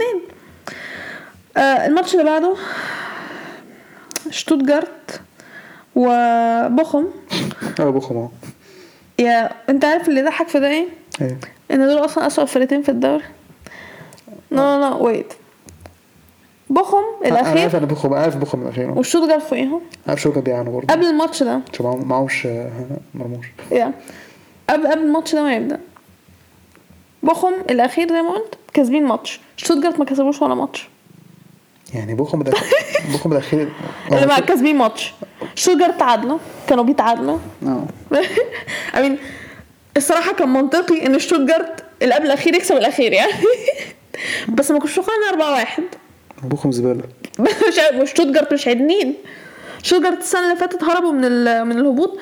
آه 1.57 1.61
الماتش 1.87 2.13
اللي 2.13 2.23
بعده 2.25 2.55
شتوتجارت 4.29 5.21
وبوخم 5.95 7.05
آه 7.79 7.89
بوخم 7.89 8.15
اهو 8.17 8.27
yeah 9.19 9.51
انت 9.69 9.85
عارف 9.85 10.09
اللي 10.09 10.21
ضحك 10.23 10.47
في 10.47 10.59
ده 10.59 10.67
إيه؟ 10.67 10.85
إيه؟ 11.21 11.37
ان 11.71 11.87
دول 11.87 12.05
أصلا 12.05 12.27
اسوأ 12.27 12.45
فرقتين 12.45 12.81
في 12.81 12.89
الدوري. 12.89 13.23
لا 14.51 14.57
لا 14.57 14.79
لا 14.89 14.95
wait 14.95 15.33
بوخم 16.69 16.97
أنا 17.25 17.39
الأخير. 17.39 17.59
عارف 17.61 17.75
أنا 17.75 17.85
بوخم 17.85 18.13
عارف 18.13 18.35
بوخم 18.37 18.61
الأخير 18.61 18.89
أهو. 18.89 18.99
وشتوتجارت 18.99 19.43
فوقيهم. 19.43 19.81
عارف 20.07 20.21
شو 20.21 20.31
كان 20.31 20.41
بيعانوا 20.43 20.73
برضه. 20.73 20.93
قبل 20.93 21.05
الماتش 21.05 21.43
ده. 21.43 21.61
معهوش 21.81 22.45
آه، 22.45 22.71
مرموش. 23.15 23.45
yeah. 23.71 23.91
قبل 24.69 24.87
قبل 24.87 25.01
الماتش 25.01 25.35
ده 25.35 25.43
ما 25.43 25.55
يبدأ. 25.55 25.79
بوخم 27.23 27.53
الأخير 27.69 28.09
زي 28.09 28.21
ما 28.21 28.29
قلت 28.31 28.55
كاسبين 28.73 29.05
ماتش. 29.05 29.39
شتوتجارت 29.57 29.99
ما 29.99 30.05
كسبوش 30.05 30.41
ولا 30.41 30.55
ماتش. 30.55 30.89
يعني 31.93 32.13
بوخم 32.15 32.43
ده 32.43 32.51
بوخم 33.11 33.31
الاخير 33.31 33.69
اللي 34.11 34.25
مع 34.25 34.39
كاسبين 34.39 34.75
ماتش. 34.77 35.13
شتوتجارت 35.55 35.99
تعادلوا. 35.99 36.37
كانوا 36.69 36.83
بيتعادلوا. 36.83 37.37
آه 37.65 37.85
I 38.93 38.97
mean 38.97 39.11
الصراحة 39.97 40.33
كان 40.33 40.49
منطقي 40.49 41.05
إن 41.05 41.19
شتوتجارت 41.19 41.83
اللي 42.01 42.13
قبل 42.15 42.25
الأخير 42.25 42.55
يكسب 42.55 42.75
الأخير 42.77 43.13
يعني. 43.13 43.31
بس 44.55 44.71
ما 44.71 44.79
كنتش 44.79 44.99
متوقع 44.99 45.29
4 45.33 45.51
1 45.51 45.83
بوخم 46.43 46.71
زبالة 46.71 47.03
مش 47.39 47.79
عارف- 47.79 48.09
شتوتجارت 48.09 48.53
مش 48.53 48.67
عدنين 48.67 49.13
شتوتجارت 49.83 50.17
السنة 50.19 50.43
اللي 50.45 50.55
فاتت 50.55 50.83
هربوا 50.83 51.11
من 51.11 51.21
من 51.67 51.77
الهبوط. 51.77 52.19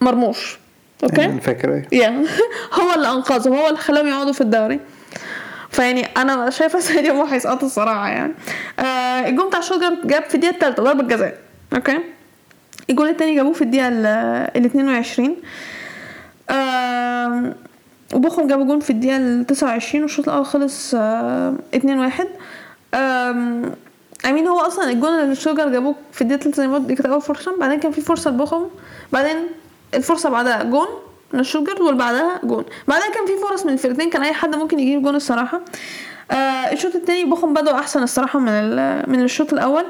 مرموش. 0.00 0.58
Okay؟ 1.04 1.24
أنا 1.24 1.40
فاكر 1.40 1.82
إيه 1.92 2.08
هو 2.72 2.94
اللي 2.96 3.08
أنقذهم. 3.08 3.54
هو 3.54 3.66
اللي 3.66 3.78
خلاهم 3.78 4.06
يقعدوا 4.08 4.32
في 4.32 4.40
الدوري. 4.40 4.80
فيعني 5.72 6.04
أنا 6.16 6.50
شايفة 6.50 6.78
السنة 6.78 7.00
دي 7.00 7.10
هم 7.10 7.20
هيسقطوا 7.20 7.66
الصراحة 7.68 8.08
يعني. 8.08 8.32
آه 8.78 9.28
الجون 9.28 9.48
بتاع 9.48 9.60
شتوتجارت 9.60 10.06
جاب 10.06 10.22
في 10.24 10.34
الدقيقة 10.34 10.54
الثالثه 10.54 10.82
ضربة 10.82 11.02
جزاء. 11.02 11.38
Okay؟ 11.74 11.98
الجون 12.90 13.08
التاني 13.08 13.36
جابوه 13.36 13.52
في 13.52 13.62
الدقيقة 13.62 13.88
ال 13.88 14.06
ال 14.56 14.64
22 14.64 15.36
آه 16.50 17.54
وبوخم 18.14 18.46
جابوا 18.48 18.64
جون 18.64 18.80
في 18.80 18.90
الدقيقة 18.90 19.16
ال 19.16 19.46
29 19.46 20.02
والشوط 20.02 20.28
الأول 20.28 20.46
خلص 20.46 20.94
آه 20.98 21.54
2 21.74 21.98
1 21.98 22.26
آم، 22.94 23.72
I 24.26 24.30
mean 24.30 24.46
هو 24.46 24.60
أصلا 24.60 24.90
الجون 24.90 25.10
اللي 25.20 25.34
شتوتجارت 25.34 25.68
جابوه 25.68 25.94
في 26.12 26.22
الدقيقة 26.22 26.42
3 26.42 26.56
زي 26.56 26.66
ما 26.66 26.74
قلت 26.74 26.86
دي 26.86 26.94
كانت 26.94 27.06
أول 27.06 27.22
فرصة 27.22 27.58
بعدين 27.60 27.80
كان 27.80 27.92
في 27.92 28.00
فرصة 28.00 28.30
لبوخم 28.30 28.66
بعدين 29.12 29.36
الفرصة 29.94 30.30
بعدها 30.30 30.62
جون. 30.62 30.86
من 31.32 31.42
شتوتجارت 31.42 31.82
واللي 31.82 31.98
بعدها 31.98 32.40
جون. 32.44 32.64
بعدها 32.88 33.10
كان 33.10 33.26
في 33.26 33.32
فرص 33.48 33.66
من 33.66 33.72
الفرقتين 33.72 34.10
كان 34.10 34.22
أي 34.22 34.32
حد 34.32 34.56
ممكن 34.56 34.78
يجيب 34.78 35.02
جون 35.02 35.16
الصراحة. 35.16 35.60
آه 36.30 36.34
الشوط 36.72 36.94
التاني 36.94 37.24
بوخم 37.24 37.54
بدأوا 37.54 37.78
أحسن 37.78 38.02
الصراحة 38.02 38.38
من 38.38 38.70
من 39.10 39.22
الشوط 39.22 39.52
الأول. 39.52 39.84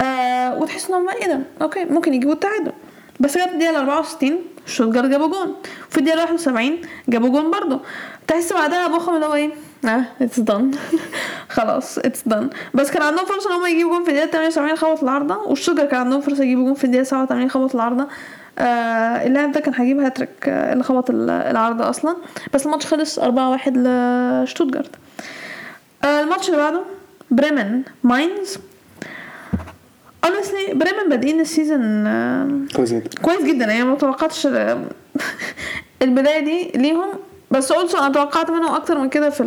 آه 0.00 0.58
وتحس 0.58 0.88
إن 0.90 0.94
هم 0.94 1.08
إيه 1.08 1.26
ده؟ 1.26 1.40
Okay 1.62 1.84
ممكن 1.84 2.14
يجيبوا 2.14 2.34
التعادل. 2.34 2.72
بس 3.20 3.38
جت 3.38 3.48
الدقيقة 3.52 3.78
64 3.78 4.38
شتوتجارت 4.66 5.06
جابوا 5.06 5.26
جون. 5.28 5.54
في 5.90 5.98
الدقيقة 5.98 6.20
71 6.20 6.78
جابوا 7.08 7.28
جون 7.28 7.50
برضه 7.50 7.80
تحس 8.26 8.52
بعدها 8.52 8.88
بوخم 8.88 9.14
اللي 9.14 9.26
هو 9.26 9.34
إيه؟ 9.34 9.50
آه 9.84 10.04
it's 10.20 10.40
done 10.40 10.70
خلاص 11.56 11.98
it's 11.98 12.22
done 12.28 12.50
بس 12.74 12.90
كان 12.90 13.02
عندهم 13.02 13.26
فرصة 13.26 13.50
إن 13.50 13.54
هم 13.60 13.66
يجيبوا 13.66 13.90
جون 13.92 14.04
في 14.04 14.10
الدقيقة 14.10 14.30
78 14.30 14.76
خبط 14.76 15.02
العارضة 15.02 15.36
وشتوتجارت 15.46 15.86
كان 15.86 16.00
عندهم 16.00 16.20
فرصة 16.20 16.42
يجيبوا 16.44 16.64
جون 16.64 16.74
في 16.74 16.84
الدقيقة 16.84 17.04
87 17.04 17.50
خبط 17.50 17.74
العارضة. 17.74 18.06
آه 18.58 19.26
اللاعب 19.26 19.52
ده 19.52 19.60
كان 19.60 19.74
هيجيب 19.74 20.00
هاتريك 20.00 20.48
آه 20.48 20.72
اللي 20.72 20.84
خبط 20.84 21.10
ال- 21.10 21.30
العارضه 21.30 21.90
أصلا. 21.90 22.16
بس 22.54 22.66
الماتش 22.66 22.86
خلص 22.86 23.18
4-1 23.18 23.22
لشتوتجارت 23.68 24.90
آه 26.04 26.20
الماتش 26.20 26.46
اللي 26.48 26.58
بعده 26.60 26.80
بريمن 27.30 27.82
ماينز. 28.04 28.58
Honestly 30.26 30.74
بريمن 30.74 31.08
بادئين 31.08 31.40
ال 31.40 31.49
season 31.49 32.06
آه 32.06 32.48
كويس 32.76 32.92
جدا. 32.92 33.22
كويس 33.22 33.42
جدا. 33.44 33.64
يعني 33.64 33.84
ما 33.84 33.94
توقعتش 33.94 34.48
البداية 36.02 36.40
دي 36.44 36.72
ليهم. 36.78 37.08
بس 37.50 37.72
also 37.72 37.98
أنا 37.98 38.08
توقعت 38.14 38.50
منهم 38.50 38.74
أكتر 38.74 38.98
من 38.98 39.08
كده 39.08 39.30
في 39.30 39.44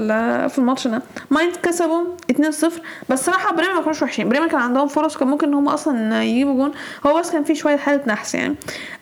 في 0.50 0.58
الماتش 0.58 0.88
ده. 0.88 1.02
ماينز 1.32 1.56
كسبوا 1.64 2.04
2-0 2.32 2.66
بس 3.10 3.26
صراحة 3.26 3.54
بريمن 3.56 3.74
ما 3.74 3.82
كانوش 3.82 4.02
وحشين. 4.02 4.30
بريمن 4.30 4.48
كان 4.48 4.60
عندهم 4.60 4.88
فرص 4.88 5.18
كان 5.18 5.28
ممكن 5.28 5.48
إن 5.48 5.54
هم 5.54 5.68
أصلا 5.70 6.24
يجيبوا 6.24 6.54
جون. 6.54 6.72
هو 7.08 7.20
بس 7.20 7.32
كان 7.32 7.44
في 7.44 7.56
شوية 7.56 7.78
حالة 7.78 8.02
نحس 8.08 8.36
يعني. 8.36 8.56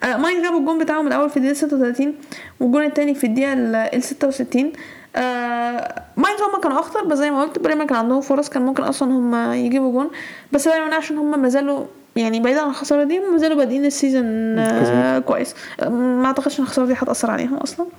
آه، 0.03 0.17
ماينز 0.17 0.43
جابوا 0.43 0.59
الجون 0.59 0.79
بتاعهم 0.79 1.07
الأول 1.07 1.29
في 1.29 1.37
الدقيقة 1.37 1.53
36 1.55 2.15
والجون 2.59 2.85
الثاني 2.85 3.15
في 3.15 3.27
الدقيقة 3.27 3.53
ال- 3.53 3.75
ال 3.75 4.03
66 4.03 4.73
آه 5.15 6.01
ماينز 6.17 6.41
هم 6.41 6.61
كانوا 6.61 6.79
أخطر 6.79 7.03
بس 7.05 7.17
زي 7.17 7.31
ما 7.31 7.41
قلت 7.41 7.59
بريمن 7.59 7.85
كان 7.87 7.97
عندهم 7.97 8.21
فرص 8.21 8.49
كان 8.49 8.61
ممكن 8.65 8.83
أصلا 8.83 9.11
هم 9.11 9.51
يجيبوا 9.53 9.91
جون. 9.91 10.09
بس 10.51 10.67
ده 10.67 10.77
ما 10.79 10.83
يمنعش 10.85 11.11
إن 11.11 11.17
هم 11.17 11.41
ما 11.41 11.49
زالوا 11.49 11.85
يعني 12.15 12.39
بعيدا 12.39 12.61
عن 12.61 12.69
الخسارة 12.69 13.03
دي 13.03 13.19
ما 13.19 13.37
زالوا 13.37 13.57
بادئين 13.57 13.85
ال 13.85 13.91
season 13.91 14.25
آه 14.59 15.19
كويس. 15.19 15.55
آه، 15.79 15.89
ما 15.89 16.25
أعتقدش 16.25 16.59
إن 16.59 16.63
الخسارة 16.63 16.85
دي 16.85 16.93
هتأثر 16.93 17.31
عليهم 17.31 17.57
أصلا. 17.57 17.85
آه 17.85 17.89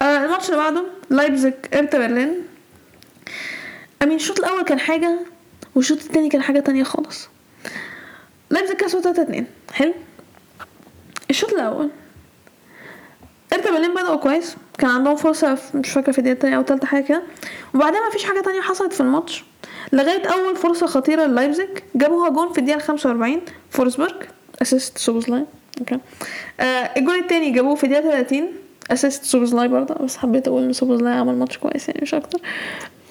الماتش 0.00 0.46
اللي 0.50 0.56
بعده 0.60 0.84
لايبزيج 1.10 1.52
ارتا 1.74 1.98
برلين 1.98 2.34
I 4.02 4.05
mean 4.05 4.16
الشوط 4.16 4.38
الأول 4.38 4.62
كان 4.62 4.78
حاجة 4.80 5.18
والشوط 5.74 5.98
التاني 6.02 6.28
كان 6.28 6.42
حاجة 6.42 6.60
تانية 6.60 6.82
خالص. 6.84 7.28
لايبزيج 8.50 8.76
كسبوا 8.76 9.00
3 9.02 9.22
2 9.22 9.46
حلو. 9.72 9.94
الشوط 11.30 11.52
الأول 11.52 11.88
ارتا 13.52 13.70
برلين 13.70 13.94
بدأوا 13.94 14.16
كويس. 14.16 14.56
كان 14.78 14.90
عندهم 14.90 15.16
فرصة 15.16 15.54
في- 15.54 15.76
مش 15.76 15.90
فاكرة 15.90 16.12
في 16.12 16.18
الدقيقة 16.18 16.34
التانية 16.34 16.56
أو 16.56 16.60
التالتة 16.60 16.86
حاجة 16.86 17.04
كده. 17.04 17.22
وبعدين 17.74 18.00
مفيش 18.08 18.24
حاجة 18.24 18.40
تانية 18.40 18.60
حصلت 18.60 18.92
في 18.92 19.00
الماتش. 19.00 19.44
لغاية 19.92 20.26
أول 20.26 20.56
فرصة 20.56 20.86
خطيرة 20.86 21.24
للايبزيج. 21.26 21.68
جابوها 21.94 22.28
جون 22.30 22.52
في 22.52 22.58
الدقيقة 22.58 22.78
45 22.78 23.40
فورسبرج 23.70 24.14
assist 24.62 24.98
سوبوزلاي 24.98 25.44
okay 25.80 25.98
آه 26.60 26.64
الجون 26.96 27.14
التاني 27.18 27.50
جابوه 27.50 27.74
في 27.74 27.84
الدقيقة 27.84 28.10
30 28.10 28.52
assist 28.90 29.24
سوبوزلاي 29.24 29.68
برضه 29.68 29.94
بس 29.94 30.16
حبيت 30.16 30.48
أقول 30.48 30.62
إن 30.62 30.72
سوبوزلاي 30.72 31.12
عمل 31.12 31.34
ماتش 31.34 31.58
كويس 31.58 31.88
يعني 31.88 32.00
مش 32.02 32.14
أكتر. 32.14 32.38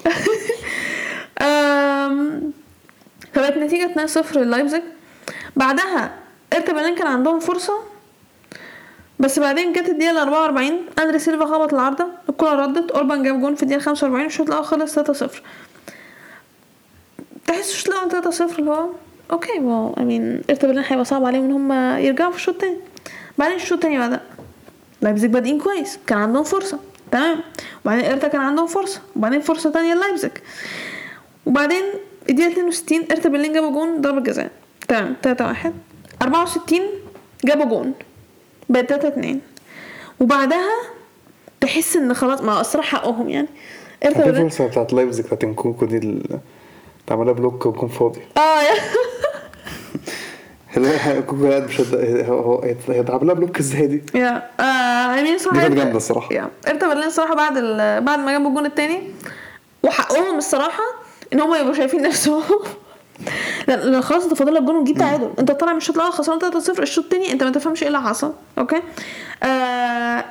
آم، 1.42 2.52
فبقت 3.32 3.56
نتيجة 3.56 4.06
2-0 4.32 4.36
للايبزيج. 4.36 4.82
بعدها 5.56 6.10
إرتا 6.52 6.72
برلين 6.72 6.94
كان 6.94 7.06
عندهم 7.06 7.40
فرصة 7.40 7.72
بس 9.18 9.38
بعدين 9.38 9.72
جت 9.72 9.88
الدقيقة 9.88 10.10
ال 10.10 10.16
44 10.18 10.72
أندري 10.98 11.18
سيلفا 11.18 11.46
خبط 11.46 11.74
العارضة 11.74 12.06
الكرة 12.28 12.50
ردت 12.66 12.90
أوربان 12.90 13.22
جاب 13.22 13.40
جون 13.40 13.54
في 13.54 13.62
الدقيقة 13.62 13.80
45 13.82 14.26
الشوط 14.26 14.46
الأول 14.48 14.64
خلص 14.64 14.98
3-0 14.98 15.02
تحس 17.46 17.70
الشوط 17.74 17.88
الأول 17.94 18.32
3-0 18.34 18.58
اللي 18.58 18.70
هو 18.70 18.88
okay 19.32 19.58
I 19.58 19.92
mean 19.96 20.50
إرتا 20.50 20.66
برلين 20.66 20.84
هيبقى 20.86 21.04
صعب 21.04 21.24
عليهم 21.24 21.44
إن 21.44 21.52
هم 21.52 21.72
يرجعوا 21.98 22.30
في 22.30 22.36
الشوط 22.36 22.54
التاني. 22.54 22.76
بعدين 23.38 23.56
الشوط 23.56 23.72
التاني 23.72 23.98
بدأ. 24.08 24.20
لايبزيج 25.00 25.30
بادئين 25.30 25.60
كويس 25.60 25.98
كان 26.06 26.18
عندهم 26.18 26.44
فرصة 26.44 26.78
تمام 27.12 27.40
وبعدين 27.84 28.04
ارتا 28.04 28.28
كان 28.28 28.40
عندهم 28.40 28.66
فرصه 28.66 29.00
وبعدين 29.16 29.40
فرصه 29.40 29.70
تانية 29.72 29.94
لايبزيج 29.94 30.30
وبعدين 31.46 31.84
الدقيقه 32.30 32.52
62 32.52 33.00
ارتا 33.10 33.28
برلين 33.28 33.52
جابوا 33.52 33.70
جون 33.70 34.00
ضربه 34.00 34.20
جزاء 34.20 34.50
تمام 34.88 35.16
3 35.22 35.46
1 35.46 35.74
64 36.22 36.80
جابوا 37.44 37.64
جون 37.64 37.92
بقت 38.68 38.88
3 38.88 39.08
2 39.08 39.40
وبعدها 40.20 40.70
تحس 41.60 41.96
ان 41.96 42.14
خلاص 42.14 42.40
ما 42.40 42.60
الصراحه 42.60 42.98
حقهم 42.98 43.28
يعني 43.28 43.48
ارتا 44.04 44.24
برلين 44.24 44.46
الفرصة 44.46 44.66
بتاعت 44.66 44.92
لايبزيج 44.92 45.24
بتاعت 45.24 45.44
انكوكو 45.44 45.86
دي 45.86 45.96
اللي 45.98 46.38
عملها 47.10 47.32
بلوك 47.32 47.66
ويكون 47.66 47.88
فاضي 47.88 48.20
آه 48.36 48.40
يا 50.76 50.80
لا 50.80 51.20
كوكو 51.20 51.48
قاعد 51.48 51.64
مش 51.64 51.80
هد- 51.80 52.24
هو 52.28 52.38
هو 52.38 52.62
هي 52.88 53.04
عملها 53.08 53.34
block 53.34 53.58
إزاي 53.58 53.86
دي؟ 53.86 54.02
يا 54.14 54.42
آه 54.60 55.20
امين 55.20 55.38
صراحة 55.38 55.56
دي 55.58 55.62
كانت 55.62 55.76
جامدة 55.78 55.96
الصراحة. 55.96 56.34
yeah 56.34 56.48
ارتا 56.68 56.86
برلين 56.88 57.04
الصراحه 57.06 57.34
بعد 57.34 57.52
بعد 58.04 58.18
ما 58.18 58.32
جابوا 58.32 58.48
الجون 58.48 58.66
التاني. 58.66 59.02
وحقهم 59.82 60.38
الصراحة 60.38 60.82
إن 61.32 61.40
هم 61.40 61.54
يبقوا 61.54 61.74
شايفين 61.74 62.02
نفسهم. 62.02 62.42
لأن 63.68 64.02
خلاص 64.02 64.22
انت 64.24 64.34
فاضل 64.34 64.54
لك 64.54 64.62
جون 64.62 64.76
وتجيب 64.76 64.98
تعادل. 64.98 65.30
انت 65.38 65.52
طالع 65.52 65.72
من 65.72 65.78
الشوط 65.78 65.96
الأول 65.96 66.12
خسران 66.12 66.38
3-0 66.38 66.80
الشوط 66.80 67.04
التاني 67.04 67.32
انت 67.32 67.42
ما 67.42 67.50
تفهمش 67.50 67.82
إيه 67.82 67.88
اللي 67.88 68.00
حصل 68.00 68.32
okay؟ 68.58 68.82
آه 69.42 69.46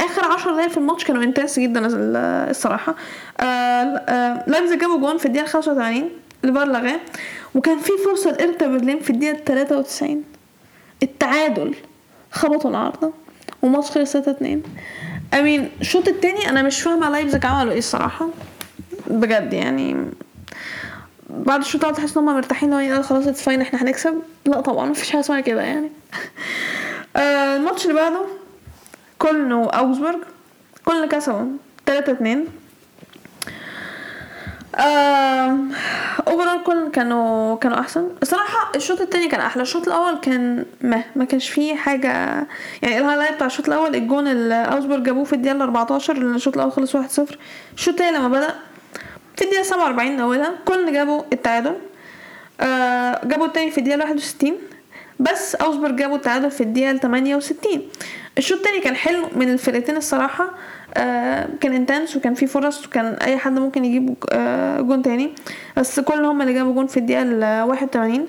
آخر 0.02 0.26
10 0.34 0.52
دقايق 0.52 0.70
في 0.70 0.78
الماتش 0.78 1.04
كانوا 1.06 1.24
intense 1.24 1.60
جدا 1.60 1.86
ال- 1.86 2.16
الصراحة. 2.50 2.96
آه 3.40 3.44
آه 3.44 4.44
لايبزيج 4.48 4.80
جابوا 4.80 4.98
جون 5.00 5.18
في 5.18 5.26
الدقيقة 5.26 5.46
85 5.48 6.10
الفار 6.44 6.68
لغاه 6.68 7.00
وكان 7.56 7.78
في 7.80 7.92
فرصة 8.06 8.32
لإرتا 8.32 8.68
برلين 8.68 9.00
في 9.00 9.10
الدقيقة 9.10 9.38
93 9.46 10.24
التعادل. 11.06 11.76
خبطوا 12.32 12.70
العارضة 12.70 13.14
وماتش 13.62 13.92
خلص 13.92 14.14
3 14.14 14.32
2 14.32 14.64
I 15.34 15.41
mean 15.41 15.70
الشوط 15.82 16.08
التاني 16.08 16.50
أنا 16.50 16.62
مش 16.62 16.82
فاهمة 16.82 17.10
لايبزيج 17.10 17.46
عملوا 17.46 17.72
إيه 17.72 17.78
الصراحة. 17.80 18.30
بجد 19.08 19.54
يعني. 19.54 19.96
بعد 21.30 21.60
الشوط 21.60 21.82
الأول 21.82 21.98
تحس 21.98 22.18
إن 22.18 22.24
هم 22.28 22.36
مرتاحين 22.36 22.70
لو 22.72 22.78
يعني 22.78 23.04
خلاص 23.04 23.28
it's 23.28 23.42
fine 23.42 23.62
إحنا 23.62 23.84
هنكسب. 23.84 24.22
لا 24.46 24.62
طبعا 24.62 24.86
مفيش 24.86 25.10
حاجة 25.10 25.20
اسمها 25.20 25.40
كده 25.40 25.62
يعني. 25.62 25.90
آه 27.16 27.56
الماتش 27.56 27.84
اللي 27.86 27.96
بعده 27.96 28.20
كولن 29.20 29.52
واوزبورج 29.52 30.20
كولن 30.86 31.08
كسبوا 31.10 31.46
3 31.86 32.12
2 32.12 32.46
Overall 36.28 36.64
كولن 36.64 36.92
كانوا 36.92 37.56
كانوا 37.58 37.80
أحسن. 37.80 38.10
الصراحه 38.22 38.72
الشوط 38.76 39.02
التاني 39.02 39.28
كان 39.28 39.40
أحلى. 39.40 39.62
الشوط 39.64 39.88
الأول 39.88 40.18
كان 40.20 40.66
ما 40.82 41.04
ما 41.16 41.26
كانش 41.26 41.50
فيه 41.50 41.76
حاجة 41.76 42.10
يعني 42.82 42.98
ال 42.98 43.01
highlight 43.01 43.34
بتاع 43.36 43.48
الشوط 43.48 43.68
الأول 43.68 43.96
الجون 43.96 44.28
اللي 44.28 44.56
أوزبورج 44.56 45.04
جابوه 45.04 45.24
في 45.24 45.34
الدقيقة 45.34 45.64
14 45.64 46.14
لأن 46.14 46.36
الشوط 46.36 46.56
الأول 46.56 46.72
خلص 46.72 46.96
1-0 46.98 47.00
الشوط 47.74 47.94
التاني 47.94 48.18
لما 48.18 48.28
بدأ 48.28 48.56
في 49.36 49.42
الدقيقة 49.46 49.64
47 49.64 50.20
أولها 50.20 50.52
كولن 50.66 50.94
جابوا 50.94 51.24
التعادل. 51.34 51.76
آه 52.62 53.22
جابوا 53.26 53.46
التاني 53.46 53.72
في 53.72 53.78
الدقيقة 53.78 54.00
61 54.00 54.54
بس 55.20 55.56
أوزبورج 55.56 55.96
جابوا 55.96 56.16
التعادل 56.16 56.52
في 56.52 56.62
الدقيقة 56.62 56.98
68 56.98 57.82
الشوط 58.38 58.58
التاني 58.58 58.80
كان 58.80 58.96
حلو 58.96 59.26
من 59.36 59.52
الفرقتين 59.54 59.98
الصراحة. 59.98 60.44
آه 60.44 60.50
كان 61.62 61.74
intense 61.74 62.16
وكان 62.16 62.34
فيه 62.34 62.46
فرص 62.46 62.86
وكان 62.88 63.06
أي 63.06 63.38
حد 63.38 63.60
ممكن 63.60 63.86
يجيب 63.86 64.16
آه 64.32 64.82
جون 64.82 65.02
تاني. 65.02 65.36
بس 65.78 66.00
كل 66.00 66.26
هم 66.26 66.42
اللي 66.42 66.54
جابوا 66.54 66.74
جون 66.74 66.88
في 66.88 66.98
الدقيقة 66.98 67.22
ال 67.22 67.62
81 67.64 68.28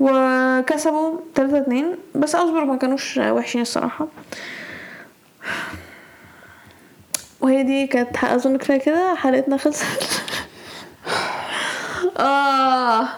وكسبوا 0.00 1.18
3 1.34 1.58
2 1.58 1.96
بس 2.14 2.34
اوزبورج 2.34 2.66
ما 2.66 2.76
كانوش 2.76 3.18
وحشين 3.18 3.60
الصراحة. 3.60 4.08
وهي 7.40 7.62
دي 7.62 7.86
كانت 7.86 8.24
أظن 8.24 8.56
كفاية 8.56 8.78
كده 8.78 9.14
حلقتنا 9.14 9.56
خلصت. 9.56 9.84
آه. 12.18 13.08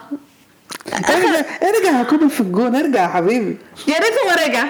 ارجع 0.93 1.45
ارجع 1.63 1.99
يا 1.99 2.03
كوبي 2.03 2.29
في 2.29 2.41
الجون 2.41 2.75
ارجع 2.75 3.01
يا 3.03 3.07
حبيبي. 3.07 3.57
يا 3.87 3.93
ريته 3.93 4.27
ما 4.27 4.45
رجع. 4.47 4.63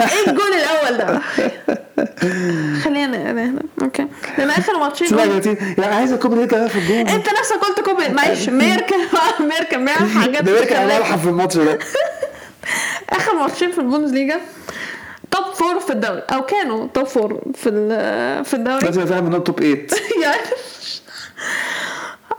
إيه 0.00 0.30
الجول 0.30 0.52
الأول 0.54 0.98
ده؟ 0.98 1.20
خلينا 2.84 3.30
هنا. 3.30 3.62
okay. 3.82 4.06
لأن 4.38 4.50
آخر 4.50 4.78
ماتشين 4.78 5.40
تي 5.40 5.56
يعني 5.78 5.94
عايز 5.94 6.14
كوبي 6.14 6.40
يرجع 6.40 6.66
في 6.66 6.78
الجون. 6.78 7.08
أنت 7.08 7.26
نفسك 7.38 7.54
قلت 7.56 7.80
كوبي. 7.80 8.08
معلش. 8.08 8.48
ميركل 8.48 8.96
ميركل 9.40 9.84
بيعمل 9.84 10.10
حاجات 10.10 10.44
ده 10.44 10.52
متخلفة. 10.52 10.84
ملحق 10.98 11.16
في 11.16 11.28
الماتش 11.28 11.56
ده. 11.56 11.78
آخر 13.10 13.34
ماتشين 13.34 13.70
في 13.72 13.78
البوندسليجا 13.78 14.40
top 15.30 15.44
four 15.54 15.80
في 15.80 15.90
الدوري. 15.92 16.22
أو 16.32 16.42
كانوا 16.42 16.86
top 16.94 17.06
four 17.06 17.40
في 17.54 17.70
في 18.44 18.54
الدوري. 18.54 18.86
لازم 18.86 19.06
فاهم 19.06 19.26
انهم 19.26 19.40
top 19.42 19.60
8 19.60 19.76
يعني 20.22 20.40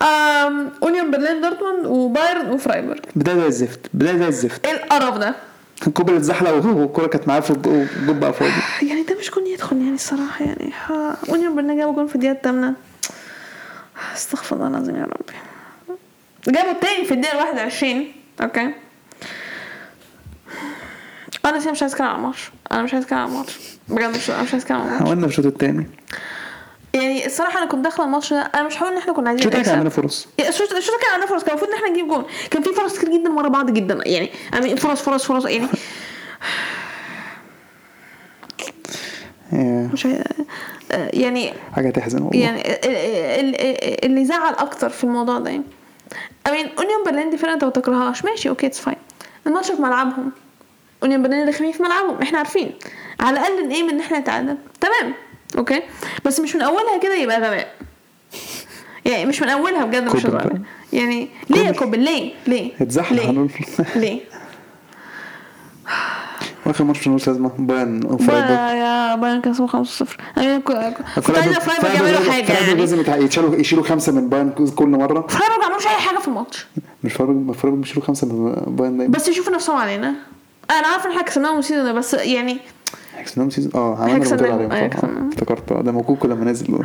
أونيون 0.02 1.12
برلين 1.12 1.42
دورتموند 1.42 1.86
وبايرن 1.86 2.52
وفرايبورغ. 2.52 3.00
بداية 3.16 3.36
زي 3.40 3.48
الزفت 3.48 3.80
بداية 3.94 4.18
زي 4.18 4.28
الزفت. 4.28 4.66
إيه 4.68 4.74
القرف 4.74 5.18
ده 5.18 5.36
اللي 6.10 6.18
اتزحلق 6.18 6.52
والكوره 6.52 7.08
كانت 7.08 7.28
معاه 7.28 7.40
في 7.40 7.52
الجو- 7.52 7.70
والجون 7.70 8.20
بقى 8.20 8.34
فاضي. 8.34 8.52
يعني 8.90 9.04
ده 9.04 9.16
مش 9.20 9.32
جون 9.32 9.48
يدخل 9.48 9.78
يعني 9.78 9.94
الصراحة 9.96 10.46
يعني. 10.46 10.72
أونيون 11.30 11.56
برلين 11.56 11.78
جابوا 11.78 11.94
جون 11.94 12.08
في 12.08 12.16
الدقيقة 12.16 12.34
الثامنة. 12.34 12.74
استغفر 14.16 14.56
الله 14.56 14.68
العظيم 14.68 14.96
يا 14.96 15.04
ربي. 15.04 15.34
جابوا 16.48 16.72
التاني 16.72 17.06
في 17.06 17.14
الدقيقة 17.14 17.38
21 17.38 18.06
okay. 18.42 18.74
أنا 21.46 21.72
مش 21.72 21.82
عايز 21.82 21.94
أتكلم 21.94 22.08
عن 22.08 22.16
الماتش. 22.16 22.52
أنا 22.72 22.82
مش 22.84 22.94
عايز 22.94 23.04
أتكلم 23.04 23.20
عن 23.20 23.28
الماتش. 23.28 23.58
بجد 23.90 24.16
مش 24.16 24.30
عايز 24.30 24.56
أتكلم 24.56 24.78
عن 24.78 24.86
الماتش. 24.88 25.04
حاولنا 25.04 25.22
في 25.22 25.28
الشوط 25.28 25.46
الثاني 25.46 25.88
يعني 26.98 27.26
الصراحة 27.26 27.58
أنا 27.60 27.66
كنت 27.70 27.84
داخلة 27.84 28.06
الماتش 28.06 28.34
ده 28.34 28.40
أنا 28.56 28.64
مش 28.64 28.78
هقول 28.82 28.92
إن 28.92 28.98
إحنا 28.98 29.14
كنا 29.14 29.30
عايزين 29.30 29.48
الشوط 29.48 29.62
كان 29.64 29.74
عندنا 29.76 29.90
فرص. 29.90 30.28
يعني 30.38 30.50
الشوط 30.50 30.70
كان 30.74 31.14
عندنا 31.14 31.28
فرص 31.30 31.44
كان 31.44 31.50
المفروض 31.52 31.70
إن 31.72 31.76
إحنا 31.78 31.90
نجيب 31.90 32.08
جون. 32.08 32.26
كان 32.52 32.62
في 32.64 32.74
فرص 32.74 32.98
كتير 33.00 33.10
جدا 33.18 33.30
ورا 33.34 33.48
بعض 33.50 33.72
جدا 33.74 34.00
يعني 34.06 34.30
يعني 34.54 34.76
فرص 34.78 35.02
فرص 35.02 35.26
فرص 35.26 35.46
يعني. 35.46 35.68
مش 39.94 40.08
يعني 41.14 41.54
حاجة 41.76 41.90
تحزن 41.90 42.22
والله. 42.22 42.40
يعني 42.42 42.62
ال- 42.62 42.86
ال- 42.86 43.62
ال- 43.62 44.06
اللي 44.06 44.26
زعل 44.26 44.54
أكتر 44.54 44.90
في 44.90 45.04
الموضوع 45.04 45.40
ده 45.40 45.50
امين 46.48 46.70
أونيون 46.80 47.04
برلين 47.06 47.30
دي 47.30 47.38
فرقة 47.38 47.54
أنت 47.54 47.64
ما 47.64 47.70
تكرههاش 47.70 48.26
ماشي 48.26 48.50
okay 48.50 48.68
it's 48.68 48.80
fine 48.80 48.98
الماتش 49.48 49.72
في 49.72 49.82
ملعبهم. 49.82 50.32
أونيون 51.04 51.24
برلين 51.24 51.50
رخمين 51.50 51.72
في 51.72 51.84
ملعبهم 51.84 52.22
إحنا 52.22 52.38
عارفين. 52.38 52.72
على 53.20 53.40
الأقل 53.40 53.68
نقيم 53.70 53.90
إن 53.90 54.00
إحنا 54.00 54.20
نتعادل. 54.20 54.58
تمام. 54.82 55.14
okay. 55.58 55.82
بس 56.26 56.40
مش 56.40 56.56
من 56.56 56.62
أولها 56.62 56.98
كده 57.04 57.16
يبقى 57.16 57.38
غباء. 57.38 57.74
يعني 59.06 59.26
مش 59.26 59.42
من 59.42 59.50
أولها 59.50 59.86
بجد 59.86 60.04
مش 60.16 60.26
غباء. 60.26 60.48
بقى. 60.48 60.60
يعني 60.94 61.30
ليه 61.50 61.66
يا 61.66 61.72
كوبل 61.72 62.00
ليه؟ 62.00 62.34
ليه؟ 62.48 62.72
اتزحلق 62.82 63.48
ليه؟ 63.96 64.20
واخر 66.66 66.84
ماتش 66.88 67.08
ملوش 67.08 67.28
لازمة. 67.28 67.52
بايرن 67.60 68.06
وفرايبورغ 68.06 69.16
بايرن 69.16 69.42
كسبوا 69.42 69.68
5-0 69.68 70.06
أنا 70.38 70.60
كنت 70.60 70.76
عايزة 71.38 71.60
فرايبورغ 71.60 71.94
يعملوا 71.96 72.32
حاجة 72.32 72.54
يعني. 72.54 72.74
لازم 72.74 73.00
يتشالوا 73.08 73.56
يشيلوا 73.56 73.84
خمسة 73.84 74.12
من 74.12 74.30
بايرن 74.30 74.50
كل 74.76 74.88
مرة. 74.88 75.28
فرايبورغ 75.28 75.60
ما 75.60 75.66
عملوش 75.66 75.88
أي 75.88 75.92
حاجة 75.96 76.18
في 76.20 76.28
الماتش. 76.28 76.66
مش 77.04 77.14
فرايبورغ 77.14 77.54
فرايبورغ 77.58 77.82
بيشيلوا 77.82 78.04
خمسة 78.04 78.28
من 78.28 78.54
بايرن 78.76 79.12
بس 79.12 79.28
يشوفوا 79.28 79.54
نفسهم 79.54 79.76
علينا. 79.78 80.14
أنا 80.72 80.88
عارفة 80.88 81.06
ان 81.06 81.12
إحنا 81.12 81.22
كسبناهم 81.22 81.60
ال 81.60 81.63
season 81.63 81.84
ده 81.84 81.94
بس 81.94 82.14
يعني 82.14 82.58
هيكسبناهم 83.18 83.50
season 83.50 83.72
آه 83.76 83.96
عملنا 83.96 84.14
ريمونتادا 84.14 84.54
عليهم. 84.54 84.72
هيكسبناهم. 84.72 85.30
افتكرت. 85.30 85.72
آه، 85.72 85.82
ده 85.82 85.92
موكوكو 85.92 86.28
لما 86.28 86.46
نزل. 86.46 86.84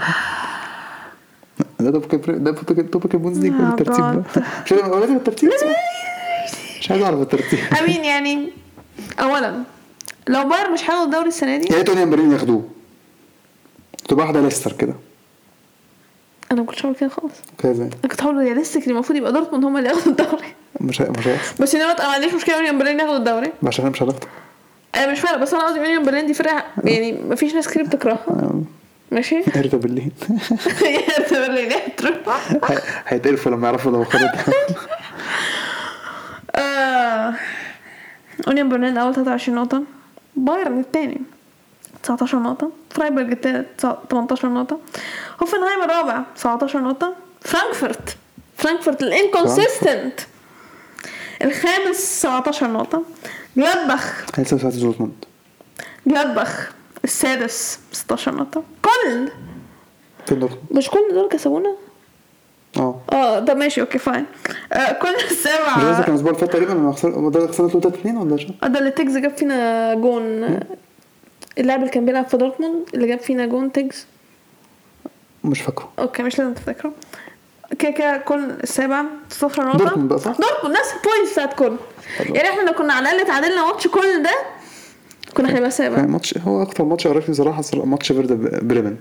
ده 1.81 1.91
topic 1.91 2.31
ده 2.31 2.53
topic 2.83 3.15
البوندسليجا 3.15 3.57
يا 3.57 3.69
الترتيب 3.69 4.05
ده. 4.05 4.23
مش 4.65 4.73
لازم 4.73 5.17
الترتيب 5.17 5.51
مش 6.81 6.91
عايز 6.91 7.03
أعرف 7.03 7.21
الترتيب. 7.21 7.59
امين 7.81 8.05
يعني 8.05 8.49
اولا 9.21 9.63
لو 10.29 10.49
بايرن 10.49 10.73
مش 10.73 10.91
هياخد 10.91 11.05
الدوري 11.05 11.29
السنة 11.29 11.57
دي؟ 11.57 11.73
يا 11.73 11.79
ريت 11.79 11.91
برلين 11.91 12.33
ياخدوه. 12.33 12.69
تبقى 14.09 14.25
واحدة 14.25 14.41
ليستر 14.41 14.73
كده. 14.73 14.95
أنا 16.53 16.61
ما 16.61 16.67
كنتش 16.67 16.85
هقول 16.85 16.97
كده 16.97 17.09
خالص. 17.09 17.35
كده 17.59 17.73
زي 17.73 17.83
أنا 17.83 18.09
كنت 18.11 18.23
هقول 18.23 18.37
realistic 18.37 18.89
المفروض 18.89 19.19
يبقى 19.19 19.33
دورتموند 19.33 19.65
هم 19.65 19.77
اللي 19.77 19.89
ياخدوا 19.89 20.13
الدوري. 20.13 20.55
مش 20.81 21.01
مش 21.01 21.29
بس 21.61 21.75
أنا 21.75 21.95
ما 21.95 22.05
عنديش 22.05 22.35
مشكلة 22.35 22.55
أونيون 22.57 22.79
برلين 22.79 22.99
ياخدوا 23.01 23.17
الدوري. 23.17 23.53
عشان 23.67 23.85
أنا 23.85 23.93
مش 23.93 24.03
هناخده 24.03 24.27
أنا 24.95 25.13
مش 25.13 25.21
فارقه 25.21 25.39
بس 25.39 25.55
أنا 25.55 25.67
قصدي 25.67 25.79
اونيون 25.81 26.03
برلين 26.05 26.27
دي 26.27 26.35
فرقة 26.35 26.65
يعني 26.85 27.13
ما 27.13 27.35
فيش 27.37 27.55
ناس 27.55 27.69
كتير 27.69 27.83
بتكرهها. 27.83 28.53
ماشي؟ 29.11 29.37
هيرتا 29.55 29.77
برلين. 29.77 30.13
يا 30.83 31.31
برلين 31.31 31.73
هيتقرفوا 33.07 33.53
لما 33.53 33.67
يعرفوا 33.69 33.93
لو 33.93 34.05
خدتها 34.05 34.45
آه، 36.57 37.35
أونيون 38.49 38.69
برلين 38.69 38.99
أول 38.99 39.15
23 39.15 39.59
نقطة. 39.59 39.83
بايرن 40.37 40.81
الثاني 40.81 41.21
19 42.03 42.39
نقطة. 42.39 42.71
فرايبورغ 42.91 43.27
الثالث 43.33 43.87
18 44.11 44.49
نقطة. 44.49 44.79
هوفنهايم 45.43 45.83
الرابع 45.83 46.23
17 46.37 46.81
نقطة. 46.81 47.15
فرانكفورت. 47.41 48.17
فرانكفورت 48.57 49.03
ال 49.03 49.11
inconsistent. 49.11 50.21
الخامس 51.43 51.97
17 52.23 52.67
نقطة. 52.73 53.03
جلادباخ. 53.57 54.27
لسه 54.39 54.59
ساعة 54.59 54.73
دورتموند 54.81 55.13
جلادباخ. 56.07 56.73
السادس 57.05 57.79
16 57.93 58.35
نقطة. 58.35 58.63
كل 58.83 59.29
في 60.27 60.33
الدورتموند 60.33 60.65
مش 60.71 60.91
كل 60.91 60.99
دول 61.13 61.29
كسبونا؟ 61.29 61.75
آه. 62.77 63.01
آه 63.13 63.39
ده 63.39 63.55
ماشي 63.55 63.81
أوكي 63.81 63.99
فاين. 63.99 64.27
آه 64.73 64.93
كل 64.93 65.15
السبعة 65.31 66.03
كان 66.03 66.09
الأسبوع 66.11 66.31
اللي 66.31 66.41
فات 66.41 66.53
تقريبا 66.53 66.73
لما 66.73 66.93
خسر 66.93 67.29
ده 67.29 67.47
خسرنا 67.47 67.69
3 67.71 67.89
2 67.89 68.17
ولا 68.17 68.37
شو؟ 68.37 68.49
آه، 68.63 68.67
ده 68.67 68.79
اللي 68.79 68.91
تيجز 68.91 69.17
جاب 69.17 69.37
فينا 69.37 69.95
جون. 69.95 70.59
اللاعب 71.59 71.81
اللي 71.81 71.91
كان 71.91 72.05
بيلعب 72.05 72.27
في 72.29 72.37
دورتموند 72.37 72.89
اللي 72.95 73.07
جاب 73.07 73.19
فينا 73.21 73.47
جون 73.47 73.73
تيجز؟ 73.73 74.07
مش 75.45 75.61
فاكره. 75.61 75.93
أوكي 75.99 76.23
مش 76.23 76.39
لازم 76.39 76.55
تفتكره 76.55 76.93
كده 77.79 77.91
كده 77.91 78.17
كل 78.17 78.51
السابع 78.51 79.03
صفر 79.31 79.65
نقطة 79.65 79.79
دورتموند 79.79 80.09
بقى 80.09 80.19
صح؟ 80.19 80.31
دورتموند 80.39 80.77
نفس 80.77 80.93
البوينتس 80.97 81.33
بتاعت 81.33 81.55
كل. 81.55 81.77
يعني 82.35 82.49
إحنا 82.49 82.63
لو 82.63 82.73
كنا 82.73 82.95
على 82.95 83.11
الأقل 83.11 83.27
تعادلنا 83.27 83.67
ماتش 83.67 83.89
كولن 83.89 84.23
ده 84.23 84.31
كنا 85.35 85.51
هنبقى 85.51 85.71
سابع. 85.71 85.97
كان 85.97 86.11
ماتش 86.11 86.39
هو 86.39 86.63
أكتر 86.63 86.85
ماتش 86.85 87.07
عرفني 87.07 87.35
صراحة 87.35 87.63
ماتش 87.75 88.13
فيردر 88.13 88.59
بريمن. 88.63 88.97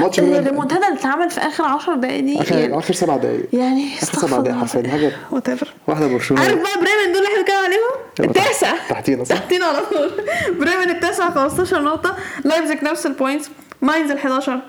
ماتش 0.00 0.20
الريمونتادا 0.20 0.88
اللي 0.88 0.98
اتعمل 0.98 1.30
في 1.30 1.40
آخر 1.40 1.64
10 1.64 1.94
دقايق 1.94 2.20
دي 2.20 2.40
اخر 2.40 2.56
يعني, 2.58 2.78
آخر 2.78 2.94
سبع 2.94 3.16
دقايق. 3.16 3.46
يعني 3.52 3.94
آخر 4.02 4.18
سبع 4.18 4.38
دقايق 4.38 4.58
حرفيا 4.58 4.88
حاجة 4.90 5.12
whatever 5.30 5.74
واحدة 5.86 6.06
برشلونة. 6.06 6.42
عارف 6.42 6.54
بقى 6.54 6.74
بريمن 6.80 7.12
دول 7.12 7.16
اللي 7.16 7.28
إحنا 7.28 7.38
بنتكلم 7.38 7.56
عليهم؟ 7.64 8.30
التاسع. 8.30 8.72
تحتينا 8.88 9.24
صح؟ 9.24 9.36
تحتينا 9.38 9.64
على 9.66 9.78
طول. 9.90 10.10
بريمن 10.58 10.90
التاسع 10.90 11.30
15 11.30 11.82
نقطة. 11.82 12.16
لايبزيج 12.44 12.84
نفس 12.84 13.06
ال 13.06 13.12
points 13.12 13.50
ماينز 13.82 14.10
ال 14.10 14.16
11 14.16 14.60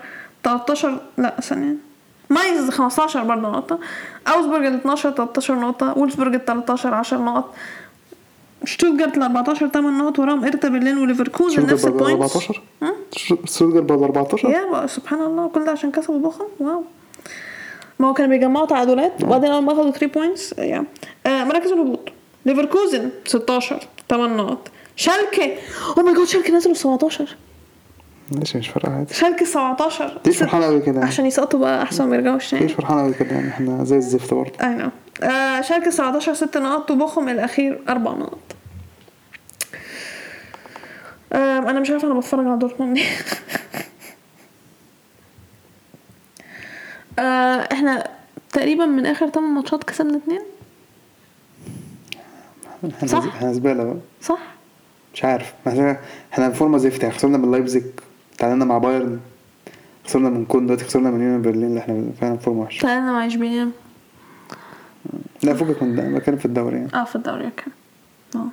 13 0.44 1.00
لا 1.18 1.36
ثانية. 1.42 1.91
ماينز 2.32 2.70
15 2.70 3.24
برضه 3.24 3.40
نقطة 3.50 3.78
أوزبورج 4.28 4.64
ال 4.66 4.74
12 4.74 5.10
13 5.10 5.54
نقطة 5.54 5.98
وولفسبورج 5.98 6.34
ال 6.34 6.44
13 6.44 6.94
10 6.94 7.18
نقط 7.18 7.54
شتوتجارت 8.64 9.16
ال 9.16 9.22
14 9.22 9.68
8 9.68 9.98
نقط 10.02 10.18
وراهم 10.18 10.44
هيرتا 10.44 10.68
برلين 10.68 10.98
وليفركوزن 10.98 11.66
نفس 11.66 11.84
ال 11.84 11.91
points 11.91 12.36
14 12.36 12.62
شتوتجارت 13.46 13.84
بقى 13.84 13.98
14 14.04 14.48
يا 14.50 14.64
بقى 14.70 14.88
سبحان 14.88 15.20
الله 15.22 15.48
كل 15.48 15.64
ده 15.64 15.70
عشان 15.70 15.90
كسبوا 15.92 16.18
بوخم؟ 16.18 16.44
wow. 16.60 16.84
ما 17.98 18.08
هو 18.08 18.14
كانوا 18.14 18.30
بيجمعوا 18.30 18.66
تعادلات 18.66 19.12
وبعدين 19.24 19.50
اول 19.50 19.62
ما 19.64 19.72
أخدوا 19.72 19.90
3 19.90 20.06
points 20.06 20.54
يعني 20.58 20.86
آه 21.26 21.44
مراكز 21.44 21.72
الهبوط. 21.72 22.08
ليفركوزن 22.46 23.10
16 23.26 23.86
8 24.10 24.36
نقط. 24.36 24.68
شالكة. 24.96 25.52
oh 25.98 26.02
my 26.02 26.14
god 26.14 26.24
شالكة 26.24 26.54
نزلوا 26.56 26.74
17 26.74 27.36
ماشي 28.30 28.58
مش 28.58 28.68
فارقة 28.68 28.92
عادي. 28.96 29.14
شالكه 29.14 29.44
17 29.46 30.20
ليش 30.26 30.38
فرحان 30.38 30.62
قوي 30.62 30.80
كده 30.80 30.94
يعني؟ 30.94 31.06
عشان 31.06 31.26
يسقطوا 31.26 31.60
بقى 31.60 31.82
أحسن 31.82 32.08
ما 32.08 32.16
يرجعوش 32.16 32.42
ليش 32.42 32.50
تاني 32.50 32.68
فرحان 32.74 32.98
قوي 32.98 33.14
كده 33.14 33.30
يعني؟ 33.30 33.48
إحنا 33.48 33.84
زي 33.84 33.96
الزفت 33.96 34.34
برضه. 34.34 34.52
اي 34.62 34.74
نو 34.74 34.90
آه 35.22 35.60
شالكه 35.60 35.90
17 35.90 36.34
6 36.34 36.60
نقط 36.60 36.90
وبوخم 36.90 37.28
الأخير 37.28 37.80
4 37.88 38.14
نقط. 38.14 38.38
آه 41.32 41.58
أنا 41.58 41.80
مش 41.80 41.90
عارفة 41.90 42.06
أنا 42.10 42.18
بتفرج 42.18 42.46
على 42.46 42.58
دورتموند. 42.58 42.98
آه 47.18 47.68
إحنا 47.72 48.08
تقريبا 48.52 48.86
من 48.86 49.06
آخر 49.06 49.28
8 49.30 49.48
ماتشات 49.48 49.84
كسبنا 49.84 50.16
اتنين. 50.16 50.40
إحنا 52.96 53.08
صح. 53.08 53.24
إحنا 53.24 53.52
زبالة 53.52 53.84
بقى. 53.84 53.96
صح. 54.22 54.38
مش 55.14 55.24
عارف. 55.24 55.52
إحنا 55.68 55.98
إحنا 56.32 56.50
فورمه 56.50 56.78
زفت 56.78 57.02
يعني 57.02 57.14
خسرنا 57.14 57.38
من 57.38 57.50
لايبزيج. 57.50 57.82
تعادلنا 58.42 58.64
مع 58.64 58.78
بايرن 58.78 59.20
خسرنا 60.06 60.30
من 60.30 60.44
كولن 60.44 60.66
دلوقتي 60.66 60.84
خسرنا 60.84 61.10
من 61.10 61.20
يونيون 61.20 61.42
برلين 61.42 61.64
اللي 61.64 61.80
إحنا 61.80 62.04
فعلا 62.20 62.36
فورمه 62.38 62.60
وحشه 62.62 62.82
تعادلنا 62.82 63.12
مع 63.12 63.26
اشبيليا 63.26 63.70
لا 65.42 65.54
فوقك 65.54 65.82
من 65.82 65.94
ده 65.96 66.18
بتكلم 66.18 66.36
في 66.36 66.44
الدوري 66.46 66.76
يعني. 66.76 66.94
آه 66.94 67.04
في 67.04 67.16
الدوري 67.16 67.44
okay. 67.44 67.64
آه. 68.36 68.46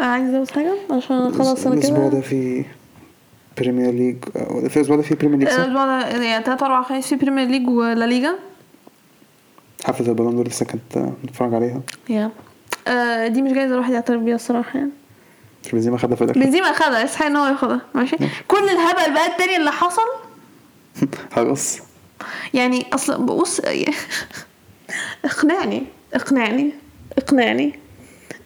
آه، 0.00 0.04
عايز 0.04 0.34
ازود 0.34 0.50
حاجة؟ 0.50 0.74
عشان 0.90 1.32
خلاص 1.32 1.66
أنا 1.66 1.74
الأسبوع 1.74 2.04
ده 2.04 2.10
كده 2.10 2.20
في 2.20 2.64
بريمير 3.58 3.90
ليج 3.90 4.16
آه، 4.36 4.68
في 4.68 4.76
الأسبوع 4.76 4.96
ده 4.96 5.02
في 5.02 5.14
بريمير 5.14 5.38
ليج؟ 5.38 5.48
الأسبوع 5.48 5.86
ده 5.86 6.06
يعني 6.08 6.44
تلاتة 6.44 6.64
أربعة 6.66 6.82
خميس 6.82 7.06
في 7.06 7.16
بريمير 7.16 7.46
ليج 7.48 7.68
ولا 7.68 8.04
ليجا. 8.06 8.34
حفلة 9.84 10.08
البالون 10.08 10.36
دور 10.36 10.48
لسه 10.48 10.66
كنت 10.66 10.96
آه، 10.96 11.12
بتفرج 11.24 11.54
عليها. 11.54 11.80
يا 12.08 12.30
آه 12.88 13.26
دي 13.28 13.42
مش 13.42 13.52
جايزة 13.52 13.74
الواحد 13.74 13.92
يعترف 13.92 14.22
بيها 14.22 14.34
الصراحة 14.34 14.78
يعني. 14.78 14.90
مش 15.64 15.72
بنزيما 15.72 15.98
خدها 15.98 16.16
في 16.16 16.24
الآخر 16.24 16.40
بنزيما 16.40 16.72
خدها 16.72 17.02
يستحق 17.02 17.26
إن 17.26 17.36
هو 17.36 17.46
ياخدها. 17.46 17.80
ماشي؟ 17.94 18.16
كل 18.48 18.68
الهبل 18.68 19.14
بقى 19.14 19.26
التاني 19.26 19.56
اللي 19.56 19.72
حصل؟ 19.72 20.06
خلاص 21.36 21.78
يعني 22.54 22.86
أصل 22.92 23.22
بص 23.22 23.60
اقنعني 25.24 25.82
اقنعني 26.14 26.72
اقنعني. 27.18 27.78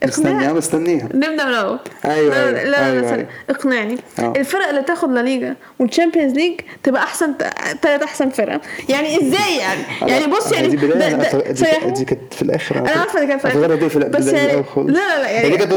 مستنيها 0.06 0.52
مستنيها 0.52 1.04
نبدأ 1.14 1.32
من 1.32 1.40
الأول. 1.40 1.78
أيوة، 2.04 2.28
لا 2.28 2.36
أيوة، 2.40 2.50
لا 2.50 2.70
لا, 2.70 2.86
أيوة، 2.86 3.00
لا 3.02 3.14
أيوة. 3.14 3.26
اقنعني. 3.50 3.98
آه. 4.18 4.32
الفرق 4.36 4.68
اللي 4.68 4.82
تاخد 4.82 5.10
لا 5.12 5.20
ليجا 5.20 5.56
والتشامبيونز 5.78 6.32
ليج 6.32 6.60
تبقى 6.82 7.02
أحسن 7.02 7.34
تلات 7.82 8.02
أحسن 8.02 8.30
فرق. 8.30 8.60
يعني 8.88 9.16
إزاي 9.16 9.56
يعني؟ 9.58 9.80
يعني 10.12 10.26
بص 10.32 10.52
يعني 10.52 10.68
دي 10.68 10.76
ده- 10.76 11.08
ده- 11.12 11.50
دي, 11.90 12.04
كانت 12.04 12.34
في 12.34 12.42
الآخر. 12.42 12.78
أنا 12.78 12.90
عارفة 12.90 13.20
دي 13.20 13.26
كانت 13.26 13.46
في 13.46 13.54
الآخر. 13.96 14.08
بس 14.08 14.26
يعني. 14.26 14.64
لا 14.76 14.92
لا 14.92 15.22
لا 15.22 15.30
يعني 15.30 15.48
دي 15.50 15.56
كانت 15.56 15.72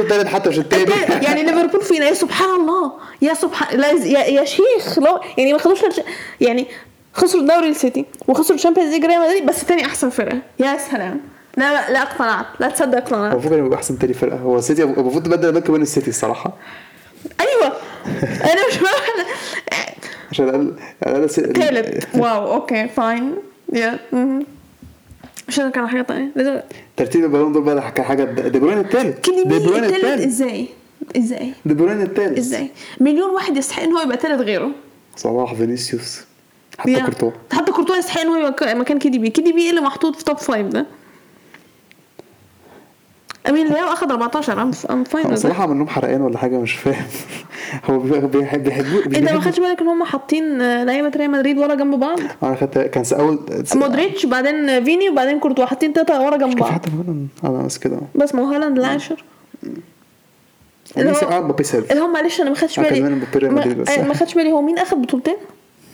التالت 0.00 0.28
حتى 0.28 0.50
مش 0.50 0.58
التاني. 0.58 0.92
يعني 1.22 1.42
ليفربول 1.42 1.82
فينا. 1.82 2.08
يا 2.08 2.14
سبحان 2.14 2.48
الله. 2.60 2.92
يا 3.22 3.34
سبحان 3.34 3.78
لا 3.80 3.90
يا, 3.90 4.18
يا 4.24 4.44
شيخ 4.44 4.98
لا 4.98 5.20
يعني 5.38 5.52
ما 5.52 5.58
خدوش 5.58 5.78
يعني 6.40 6.66
خسروا 7.14 7.42
الدوري 7.42 7.68
السيتي 7.68 8.04
وخسروا 8.28 8.56
ال 8.58 8.61
Champions 8.61 8.92
League 8.92 9.04
ريال 9.04 9.20
مدريد 9.20 9.46
بس 9.46 9.64
تاني 9.64 9.84
أحسن 9.86 10.10
فرقة. 10.10 10.38
يا 10.58 10.76
سلام. 10.90 11.20
لا 11.56 11.72
لا, 11.74 11.92
لا 11.92 12.02
اقتنعت 12.02 12.46
لا 12.60 12.68
تصدق 12.68 12.96
اقتنعت 12.98 13.32
المفروض 13.32 13.58
يبقى 13.58 13.78
أحسن 13.78 13.98
تاني 13.98 14.12
فرقة. 14.14 14.36
هو 14.36 14.58
السيتي 14.58 14.82
المفروض 14.82 15.22
تبدل 15.22 15.52
back 15.52 15.70
بين 15.70 15.82
السيتي 15.82 16.10
الصراحة 16.10 16.52
أيوه. 17.40 17.72
أنا 18.52 18.68
مش 18.70 18.74
فاهم. 18.76 19.26
عشان 20.30 20.48
الأقل 21.02 21.24
السي- 21.24 21.42
تالت 21.42 22.08
wow 22.20 22.52
okay 22.54 22.88
fine. 22.88 23.34
yeah. 23.72 23.98
مش 25.48 25.60
أنا 25.60 25.70
كان 25.70 25.86
حاجة 25.88 26.06
لازم 26.36 26.60
ترتيب 26.96 27.24
البالون 27.24 27.52
دور 27.52 27.62
بقى 27.62 27.92
كان 27.92 28.04
حاجة 28.04 28.24
دي 28.24 28.58
بروين 28.58 28.82
كلمة 28.82 29.14
دي 29.24 29.58
بروين 29.58 29.84
التالت. 29.84 30.26
إزاي؟ 30.26 30.68
إزاي؟ 31.16 31.52
دي 31.66 31.74
بروين 31.74 32.02
التالت. 32.02 32.38
إزاي؟ 32.38 32.70
مليون 33.00 33.30
واحد 33.30 33.56
يستحق 33.56 33.82
إن 33.82 33.92
هو 33.92 34.00
يبقى 34.02 34.16
تالت 34.16 34.40
غيره. 34.40 34.70
صلاح 35.16 35.54
فينيسيوس 35.54 36.20
حتى. 36.78 37.00
كورتوا. 37.00 37.30
حتى 37.52 37.72
كورتوا 37.72 37.96
يستحق 37.96 38.20
إن 38.20 38.26
هو 38.28 38.36
يبقى 38.48 38.74
مكان 38.74 38.98
كي 38.98 39.08
دي 39.08 39.18
بي. 39.18 39.30
كي 39.30 39.42
دي 39.42 39.52
بي 39.52 39.70
اللي 39.70 39.80
محطوط 39.80 40.16
في 40.16 40.24
top 40.24 40.38
five 40.38 40.66
ده؟ 40.66 40.86
أمين 43.48 43.66
لياو 43.68 43.92
أخد 43.92 44.10
14 44.10 44.62
ام 44.62 44.70
ام 44.90 45.04
فاين 45.04 45.26
عمل 45.60 45.76
لهم 45.78 45.88
حرقان 45.88 46.20
ولا 46.22 46.38
حاجة 46.38 46.58
مش 46.58 46.72
فاهم. 46.74 47.04
هو 47.90 47.98
بيحب 47.98 48.30
بيحب 48.30 48.62
بيحبوا 48.64 49.02
انت 49.06 49.32
ما 49.32 49.40
خدتش 49.40 49.60
بالك 49.60 49.80
إن 49.80 49.88
هم 49.88 50.04
حاطين 50.04 50.60
آه، 50.60 50.84
لعيبة 50.84 51.08
ريال 51.16 51.30
مدريد 51.30 51.58
ورا 51.58 51.74
جنب 51.74 51.94
بعض؟ 52.00 52.20
أنا 52.42 52.54
خدت 52.56 52.78
كان 52.78 53.04
أول 53.12 53.38
مودريتش 53.74 54.26
بعدين 54.26 54.84
فيني 54.84 55.08
وبعدين 55.10 55.38
كورتوا 55.40 55.66
حاطين 55.66 55.92
تلاتة 55.92 56.20
ورا 56.22 56.36
جنب 56.36 56.56
بعض. 56.56 56.70
حد 56.72 56.86
فعلا 56.88 57.26
أنا 57.44 57.62
بس 57.66 57.78
كده. 57.78 58.00
بس 58.14 58.34
ما 58.34 58.42
هو 58.42 58.52
هالاند 58.52 58.78
العاشر 58.78 59.24
اللي 60.96 61.10
هو- 61.10 61.14
اللي 61.90 62.02
هو 62.02 62.08
معلش 62.08 62.40
أنا 62.40 62.50
ما 62.50 62.56
خدتش 62.56 62.78
آه، 62.78 62.82
بالي. 62.82 63.00
ما. 63.50 63.62
آه، 64.10 64.12
خدتش 64.14 64.34
بالي. 64.34 64.52
هو 64.52 64.62
مين 64.62 64.78
أخد 64.78 65.02
بطولتين؟ 65.02 65.36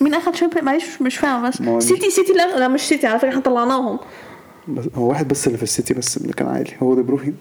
مين 0.01 0.15
أخد 0.15 0.35
شامبيون؟ 0.35 0.65
معلش 0.65 0.85
مش- 1.03 1.17
فاهمه 1.17 1.49
بس. 1.49 1.85
سيتي 1.85 2.11
سيتي 2.11 2.33
لا, 2.33 2.59
لا 2.59 2.69
مش 2.69 2.81
سيتي 2.81 3.07
على 3.07 3.19
فكرة 3.19 3.29
إحنا 3.31 3.41
طلعناهم. 3.41 3.99
هو 4.95 5.09
واحد 5.09 5.29
بس 5.29 5.47
اللي 5.47 5.57
في 5.59 5.63
السيتي 5.65 5.95
بس 5.95 6.17
اللي 6.17 6.33
كان 6.33 6.49
عالي 6.49 6.71
هو 6.83 6.95
دي 6.95 7.03
بروين 7.03 7.37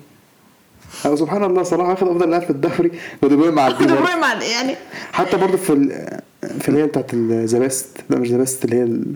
هو 1.05 1.15
سبحان 1.15 1.43
الله 1.43 1.63
صلاح 1.63 1.87
واخد 1.89 2.07
أفضل 2.07 2.29
لاعب 2.29 2.41
في 2.41 2.49
الدوري 2.49 2.91
ودي 3.23 3.35
بروين 3.35 3.53
مع 3.53 3.67
الدنيا 3.67 3.93
مهم 4.01 4.23
عن- 4.23 4.41
يعني 4.41 4.75
حتى 5.11 5.37
برضه 5.37 5.57
في 5.57 5.69
ال- 5.73 6.19
في 6.59 6.69
اللي 6.69 6.79
هي 6.81 6.85
بتاعت 6.87 7.15
ذا 7.15 7.59
بيست 7.59 7.97
لا 8.09 8.19
مش 8.19 8.29
the 8.31 8.37
best 8.37 8.65
اللي 8.65 8.75
هي 8.75 8.83
ال- 8.83 9.15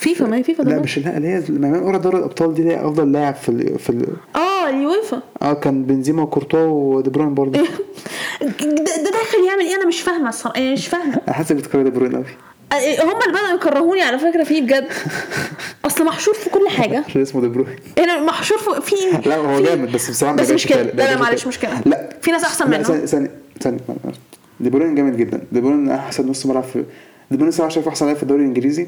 فيفا 0.00 0.24
ما 0.26 0.36
هي 0.36 0.42
فيفا 0.42 0.62
لا 0.62 0.78
مش 0.80 0.98
لا 0.98 1.16
اللي 1.16 1.28
هي 1.28 1.40
برا 1.80 1.98
دوري 1.98 2.18
الأبطال 2.18 2.54
دي 2.54 2.62
اللي 2.62 2.72
هي 2.74 2.80
أفضل 2.80 3.12
لاعب 3.12 3.34
في 3.34 3.48
ال... 3.48 3.78
في 3.78 3.90
ال... 3.90 4.06
آه 4.36 4.68
اليويفا. 4.70 5.22
آه 5.42 5.52
كان 5.52 5.82
بنزيما 5.84 6.22
وكورتوا 6.22 6.66
ودي 6.96 7.10
بروين 7.10 7.34
برضه. 7.34 7.60
ده 8.40 9.10
داخل 9.10 9.38
يعمل 9.48 9.60
إيه؟ 9.66 9.74
أنا 9.74 9.86
مش 9.86 10.00
فاهمة 10.00 10.28
الصراحة 10.28 10.58
يعني 10.60 10.72
مش 10.72 10.88
فاهمة. 10.88 11.20
حاسس 11.28 11.52
بتكره 11.52 11.82
دي 11.82 11.90
بروين 11.90 12.14
قوي 12.16 12.24
هم 12.72 13.10
اللي 13.22 13.32
بدأوا 13.32 13.54
يكرهوني 13.54 14.02
على 14.02 14.18
فكرة 14.18 14.44
فيه 14.44 14.62
بجد. 14.62 14.88
أصل 15.84 16.04
محشور 16.04 16.34
في 16.34 16.50
كل 16.50 16.68
حاجة. 16.68 16.98
عشان 17.08 17.20
اسمه 17.22 17.40
دي 17.40 17.48
بروين. 17.48 17.68
هنا 17.98 18.20
محشور 18.20 18.58
في 18.58 18.80
في 18.80 18.96
لا 19.28 19.36
هو 19.36 19.60
جامد 19.62 19.92
بس 19.92 20.10
بصراحة 20.10 20.34
بس 20.36 20.50
مش 20.50 20.66
كده. 20.66 20.82
لا 20.82 20.92
لا 20.92 21.16
معلش. 21.18 21.46
مش 21.46 21.58
كده. 21.58 21.80
لا. 21.86 22.16
في 22.22 22.30
ناس 22.30 22.44
أحسن 22.44 22.70
منه. 22.70 22.82
ثانية 22.82 23.06
ثانية 23.06 23.30
ثانية 23.60 23.80
دي 24.60 24.70
بروين 24.70 24.94
جامد 24.94 25.16
جدا. 25.16 25.40
دي 25.52 25.60
بروين 25.60 25.90
أحسن 25.90 26.26
نص 26.28 26.46
ملعب 26.46 26.62
في 26.62 26.84
دي 27.30 27.36
بروين 27.36 27.50
صراحة 27.52 27.70
شايف 27.70 27.88
أحسن 27.88 28.04
لاعب 28.06 28.16
في 28.16 28.22
الدوري 28.22 28.40
الإنجليزي. 28.42 28.86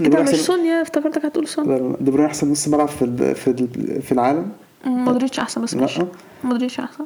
انت 0.00 0.16
مش 0.16 0.28
سونيا؟ 0.28 0.82
افتكرتك 0.82 1.24
هتقول 1.24 1.48
سون 1.48 1.68
لا، 1.68 1.96
دي 2.00 2.10
بروين 2.10 2.26
أحسن 2.26 2.50
نص 2.52 2.68
ملعب 2.68 2.88
في 2.88 3.34
في 3.34 3.66
في 4.02 4.12
العالم. 4.12 4.48
مودريتش 4.84 5.38
أحسن 5.40 5.62
بس 5.62 5.74
مش. 5.74 6.00
مودريتش 6.44 6.80
أحسن. 6.80 7.04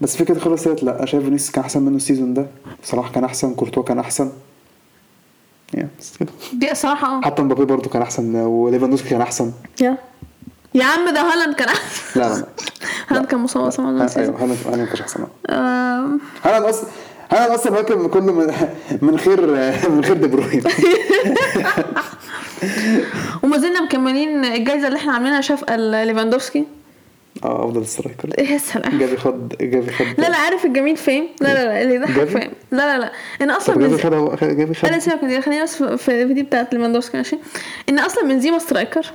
بس 0.00 0.16
فكرة 0.16 0.38
خلاص 0.38 0.66
لا 0.66 1.04
شايف 1.06 1.24
فينيسيوس 1.24 1.50
كان 1.50 1.64
أحسن 1.64 1.82
منه 1.82 1.96
ال 1.96 2.01
season 2.01 2.34
ده. 2.34 2.46
صلاح 2.84 3.10
كان 3.10 3.24
أحسن 3.24 3.54
كورتوا 3.54 3.82
كان 3.82 3.98
أحسن. 3.98 4.30
كده. 5.72 6.28
دي 6.52 6.74
صراحة. 6.74 7.18
آه 7.18 7.20
حتى 7.20 7.42
مبابي 7.42 7.64
برضه 7.64 7.90
كان 7.90 8.02
أحسن 8.02 8.36
وليفاندوسكي 8.36 9.08
كان 9.08 9.20
أحسن. 9.20 9.52
يا 9.80 9.98
يا 10.74 10.84
عم 10.84 11.14
ده 11.14 11.20
هالاند 11.20 11.54
كان 11.54 11.68
أحسن. 11.68 12.20
لا 12.20 12.28
لا 12.28 12.34
لا. 12.34 12.46
هالاند 13.08 13.26
كان 13.26 13.40
مصاب 13.40 13.64
أصلا 13.66 14.08
أيوه 14.16 14.42
هالاند 14.42 14.58
هالاند 14.66 14.88
كانش 14.88 15.00
أحسن. 15.00 15.26
هالاند 16.44 16.64
أصلا 16.64 16.88
هالاند 17.30 17.50
أصلا 17.50 17.72
واكل 17.72 18.08
كله 18.10 18.32
من 18.32 18.52
من 19.02 19.18
خير 19.18 19.46
من 19.90 20.04
خير 20.04 20.16
دي 20.16 20.26
بروين. 20.28 20.62
وما 23.42 23.58
زلنا 23.58 23.80
مكملين 23.82 24.44
الجايزة 24.44 24.86
اللي 24.86 24.98
إحنا 24.98 25.12
عاملينها 25.12 25.40
شاف 25.40 25.70
ليفاندوفسكي 25.70 26.64
آه 27.44 27.64
أفضل 27.64 27.86
striker 27.86 28.40
يا 28.52 28.58
سلام. 28.58 28.98
جافي 28.98 29.16
خد 29.16 29.48
جافي 29.60 29.90
خد 29.92 30.20
لا 30.20 30.28
لا 30.28 30.36
عارف 30.36 30.64
الجميل 30.64 30.96
فين؟ 30.96 31.28
لا 31.40 31.48
لا 31.48 31.64
لا 31.64 31.82
اللي 31.82 31.94
يضحك؟ 31.94 32.24
فين؟ 32.24 32.50
لا 32.70 32.96
لا 32.96 32.98
لا. 32.98 33.12
إن 33.42 33.50
أصلا 33.50 33.88
جافي. 33.88 34.02
خد 34.02 34.56
جافي 34.56 34.74
خد 34.74 34.88
أنا 34.88 34.98
سيبك 34.98 35.22
من 35.24 35.28
دي 35.28 35.40
خلينا 35.40 35.62
بس 35.62 35.76
في 35.82 35.96
في 35.96 36.22
الفيديو 36.22 36.44
بتاعت 36.44 36.74
ليفاندوفسكي 36.74 37.16
ماشي؟ 37.16 37.36
إن 37.88 37.98
أصلا 37.98 38.24
بنزيما 38.24 38.58
striker. 38.58 39.06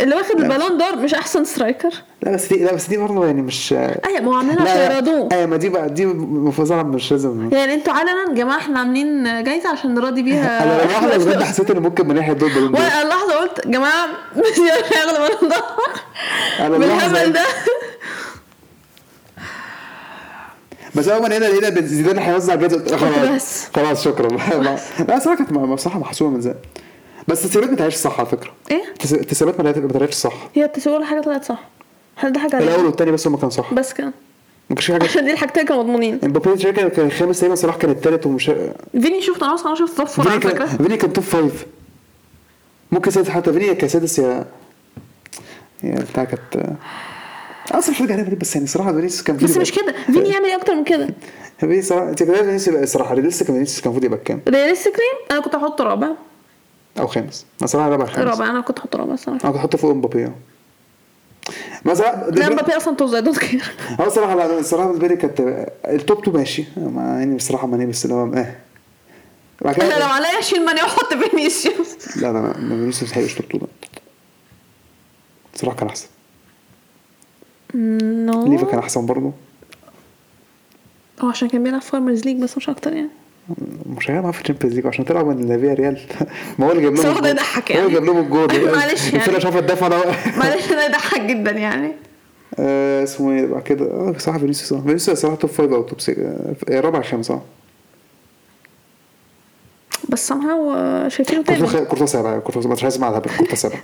اللي 0.00 0.14
واخد. 0.16 0.40
البالون 0.40 0.78
دور 0.78 0.96
مش 0.96 1.14
أحسن 1.14 1.44
striker 1.44 1.90
لا 2.22 2.30
بس 2.32 2.46
دي 2.46 2.64
لا 2.64 2.74
بس 2.74 2.86
دي 2.86 2.96
برضه 2.96 3.26
يعني 3.26 3.42
مش 3.42 3.72
أيوه 3.72 4.20
ما 4.20 4.28
هو 4.28 4.34
عاملينها 4.34 4.62
عشان 4.62 4.96
يرضوه 4.96 5.28
أيوه 5.32 5.46
ما 5.46 5.56
دي 5.56 5.68
بقى 5.68 5.90
دي 5.90 6.06
مفضله 6.06 6.82
مش 6.82 7.12
لازم. 7.12 7.48
يعني 7.52 7.74
أنتوا 7.74 7.92
علنا 7.92 8.12
يا 8.28 8.34
جماعة 8.34 8.58
إحنا 8.58 8.78
عاملين 8.78 9.44
جايزة 9.44 9.68
عشان 9.68 9.94
نراضي 9.94 10.22
بيها. 10.22 10.64
أنا 10.64 10.76
واحدة 10.94 11.24
بجد 11.24 11.42
حسيت 11.50 11.70
ان 11.70 11.78
ممكن 11.82 12.08
من 12.08 12.14
ناحية 12.14 12.32
دول 12.32 12.50
بالون 12.54 12.72
دور. 12.72 12.80
وأنا 12.80 13.02
اللحظة 13.02 13.34
قلت 13.34 13.66
يا 13.66 13.70
جماعة 13.70 14.06
مش 14.36 14.58
هياخدوا 14.58 15.28
بالون 15.28 15.50
دور. 15.50 16.00
أنا 16.60 16.78
بالهبل 16.78 17.32
ده. 17.32 17.42
بس 20.94 21.08
أول 21.08 21.22
ما 21.22 21.36
هنا 21.36 21.44
لقينا 21.44 21.80
زيدان 21.86 22.18
هيوزع 22.18 22.54
جايزة 22.54 22.96
خلاص. 22.96 23.68
خلاص. 23.74 24.04
شكرا. 24.04 24.28
لا 25.08 25.18
صراحة 25.18 25.36
كانت 25.36 25.52
بصراحة 25.52 25.98
محسوبه 25.98 26.30
من 26.30 26.40
زمان. 26.40 26.56
بس 27.28 27.44
التسريبات 27.44 27.70
ما 27.70 27.76
طلعتش 27.76 27.94
صح 27.94 28.18
على 28.20 28.28
فكرة. 28.28 28.50
إيه؟ 28.70 28.82
التس- 28.94 29.12
التسريبات 29.12 29.60
ما 29.60 29.72
طلعت- 29.72 29.84
ما 29.84 29.92
طلعتش 29.92 30.14
صح. 30.14 30.48
هي 30.54 30.64
التسويق 30.64 31.02
حاجة 31.02 31.20
طلعت 31.20 31.44
صح. 31.44 31.58
إحنا 32.18 32.30
ده 32.30 32.40
حاجة 32.40 32.56
الأول 32.58 32.72
عليها. 32.72 32.86
والثاني 32.86 33.12
بس 33.12 33.26
هم 33.26 33.36
كانوا 33.36 33.50
صح. 33.50 33.74
بس 33.74 33.92
كده 33.92 34.06
ما 34.70 34.76
كانش 34.76 34.90
حاجة 34.90 35.04
عشان 35.04 35.24
دي 35.26 35.32
الحاجتين 35.32 35.64
كانوا 35.64 35.82
مضمونين. 35.82 36.18
امبابي 36.24 36.58
شايف 36.58 36.78
كان 36.78 37.06
الخامس 37.06 37.38
تقريبا 37.38 37.54
صلاح 37.54 37.76
كان 37.76 37.90
الثالث 37.90 38.26
ومش 38.26 38.44
فيني 38.92 39.20
شفت 39.22 39.42
أنا 39.42 39.54
أصلا 39.54 39.74
شفت 39.74 39.96
top 39.96 40.06
four 40.06 40.28
على 40.30 40.40
كان 40.40 40.50
فكرة. 40.52 40.66
فيني 40.66 40.96
كان 40.96 41.12
top 41.12 41.24
five 41.24 41.66
ممكن 42.92 43.10
سادس 43.10 43.28
حتى 43.28 43.52
فيني 43.52 43.74
كسادس 43.74 44.18
يا 44.18 44.46
يا 45.84 45.94
بتاع 45.94 46.24
كانت 46.24 46.76
أصلا 47.70 47.90
مش 47.94 48.02
عليها 48.02 48.34
بس 48.40 48.54
يعني 48.54 48.66
صراحة 48.66 48.92
فينيسيوس 48.92 49.22
كان 49.22 49.36
بس 49.36 49.56
مش 49.56 49.72
كده. 49.72 49.94
فيني 50.06 50.28
يعمل 50.28 50.46
إيه 50.46 50.56
أكتر 50.56 50.74
من 50.74 50.84
كده؟ 50.84 51.08
فيني 51.60 51.82
صراحة 51.82 52.08
أنت 52.08 52.22
كده 52.22 52.42
فينيسيوس 52.42 52.76
الصراحه 52.76 53.14
كان 53.44 53.54
فينيسيوس 53.56 53.80
كان 53.80 53.92
المفروض 53.92 54.04
يبقى 54.04 54.18
كام 54.24 54.40
أنا 55.30 55.40
كنت 55.40 55.54
احطه 55.54 55.84
رابع. 55.84 56.08
أو 56.98 57.06
خامس. 57.06 57.46
صراحة 57.64 57.88
رابع 57.88 58.06
خامس. 58.06 58.18
رابع. 58.18 58.50
أنا 58.50 58.60
كنت 58.60 58.78
احطه 58.78 58.98
رابع 58.98 59.14
الصراحة. 59.14 59.40
أنا 59.44 59.52
كنت 59.52 59.56
احطه 59.60 59.78
فوق 59.78 59.90
امبابي 59.90 60.30
صراحة 61.94 62.30
لا 62.30 62.48
مبابي 62.48 62.76
أصلا 62.76 62.96
توز 62.96 63.14
I 63.14 63.20
don't 63.20 63.38
care 63.38 63.64
آه 64.00 64.08
صراحة 64.08 64.34
لا 64.34 64.58
الصراحة 64.58 64.86
بالنسبة 64.86 65.08
لي 65.08 65.16
كانت 65.16 65.40
ال 65.88 65.95
top 65.95 66.18
2 66.18 66.36
ماشي. 66.36 66.64
مع 66.76 67.18
يعني 67.18 67.36
بصراحة 67.36 67.66
ماني 67.66 67.86
بس 67.86 68.04
اللي 68.04 68.14
هو 68.14 68.26
كده 69.72 69.86
أنا 69.96 70.04
لو 70.04 70.08
عليا 70.10 70.38
أشيل 70.38 70.64
ماني 70.64 70.82
وأحط 70.82 71.14
فينيسيوس. 71.14 71.96
لا 72.22 72.32
لا 72.32 72.38
لا 72.38 72.52
فينيسيوس 72.52 73.14
هيبقى 73.14 73.34
top 73.34 73.44
2 73.46 73.62
صراحة 75.54 75.76
كان 75.76 75.88
أحسن. 75.88 76.06
no. 77.74 78.46
ليفا 78.46 78.66
كان 78.66 78.78
أحسن 78.78 79.06
برضه. 79.06 79.32
هو 81.20 81.28
عشان 81.28 81.48
كان 81.48 81.62
بيلعب 81.62 81.80
farmers 81.82 82.24
league 82.24 82.36
بس 82.42 82.56
مش 82.56 82.68
أكتر 82.68 82.92
يعني. 82.92 83.08
مش 83.86 84.10
هيلعب 84.10 84.32
في 84.32 84.40
ال 84.40 84.43
Champions 84.43 84.74
League 84.76 84.86
عشان 84.86 85.04
تلعب 85.04 85.26
من 85.26 85.58
فياريال. 85.60 86.00
ما 86.58 86.66
هو 86.66 86.70
اللي 86.72 86.82
جاب 86.82 86.94
لهم 86.94 87.06
هو 87.06 87.12
ده 87.12 87.18
الجول. 87.18 87.30
يضحك 87.30 87.72
هو 87.72 87.78
اللي 87.86 87.94
يعني. 87.94 87.94
جاب 87.94 88.04
لهم 88.04 88.18
الجول 88.24 88.74
معلش 88.76 89.06
يعني. 89.06 89.16
الفرقه 89.16 89.38
شافت 89.38 89.82
معلش 90.38 90.68
ده 90.72 90.86
يضحك 90.86 91.20
جدا 91.20 91.50
يعني. 91.50 91.92
آه، 92.58 93.02
اسمه 93.04 93.32
إيه 93.32 93.46
بعد 93.46 93.62
كده. 93.62 93.84
آه 93.84 94.14
صراحة 94.18 94.38
فينيسيوس. 94.38 94.72
آه 94.72 94.80
فينيسيوس 94.86 95.18
صراحة 95.18 95.36
top 95.36 95.50
5 95.50 95.64
أو 95.76 95.82
top 95.82 96.00
6 96.00 96.44
رابع 96.70 97.02
خامس 97.02 97.30
آه. 97.30 97.42
بس 100.08 100.32
somehow 100.32 100.74
آه، 100.76 101.08
شايفينه 101.08 101.42
تاني. 101.42 101.60
كورتوا 101.84 102.06
سابع 102.06 102.38
كورتوا 102.38 102.72
مش 102.72 102.82
عايز 102.82 102.94
اسمع 102.94 103.08
الهبل 103.08 103.30
كورتوا 103.38 103.54
سابع 103.56 103.76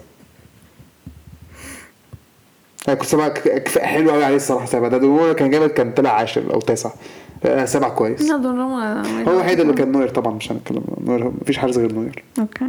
آه، 2.88 2.94
كورتوا 2.94 3.04
سابع 3.04 3.28
ك- 3.28 3.62
كفايه 3.62 3.84
حلو 3.84 4.10
قوي 4.10 4.24
عليه 4.24 4.36
الصراحة. 4.36 4.66
سابع 4.66 4.88
ده 4.88 5.06
هو 5.06 5.34
كان 5.34 5.50
جامد 5.50 5.70
كان 5.70 5.92
طلع 5.92 6.10
عاشر 6.10 6.54
أو 6.54 6.60
تاسع 6.60 6.90
آه، 7.46 7.88
كويس. 7.88 8.30
هو 8.30 9.32
الوحيد 9.32 9.60
اللي 9.60 9.72
كان 9.72 9.92
نوير 9.92 10.08
طبعا 10.08 10.34
مش 10.34 10.52
هنتكلم. 10.52 10.84
نوير 11.04 11.32
مفيش 11.40 11.58
حارس 11.58 11.76
غير 11.76 11.92
نوير. 11.92 12.24
okay. 12.38 12.64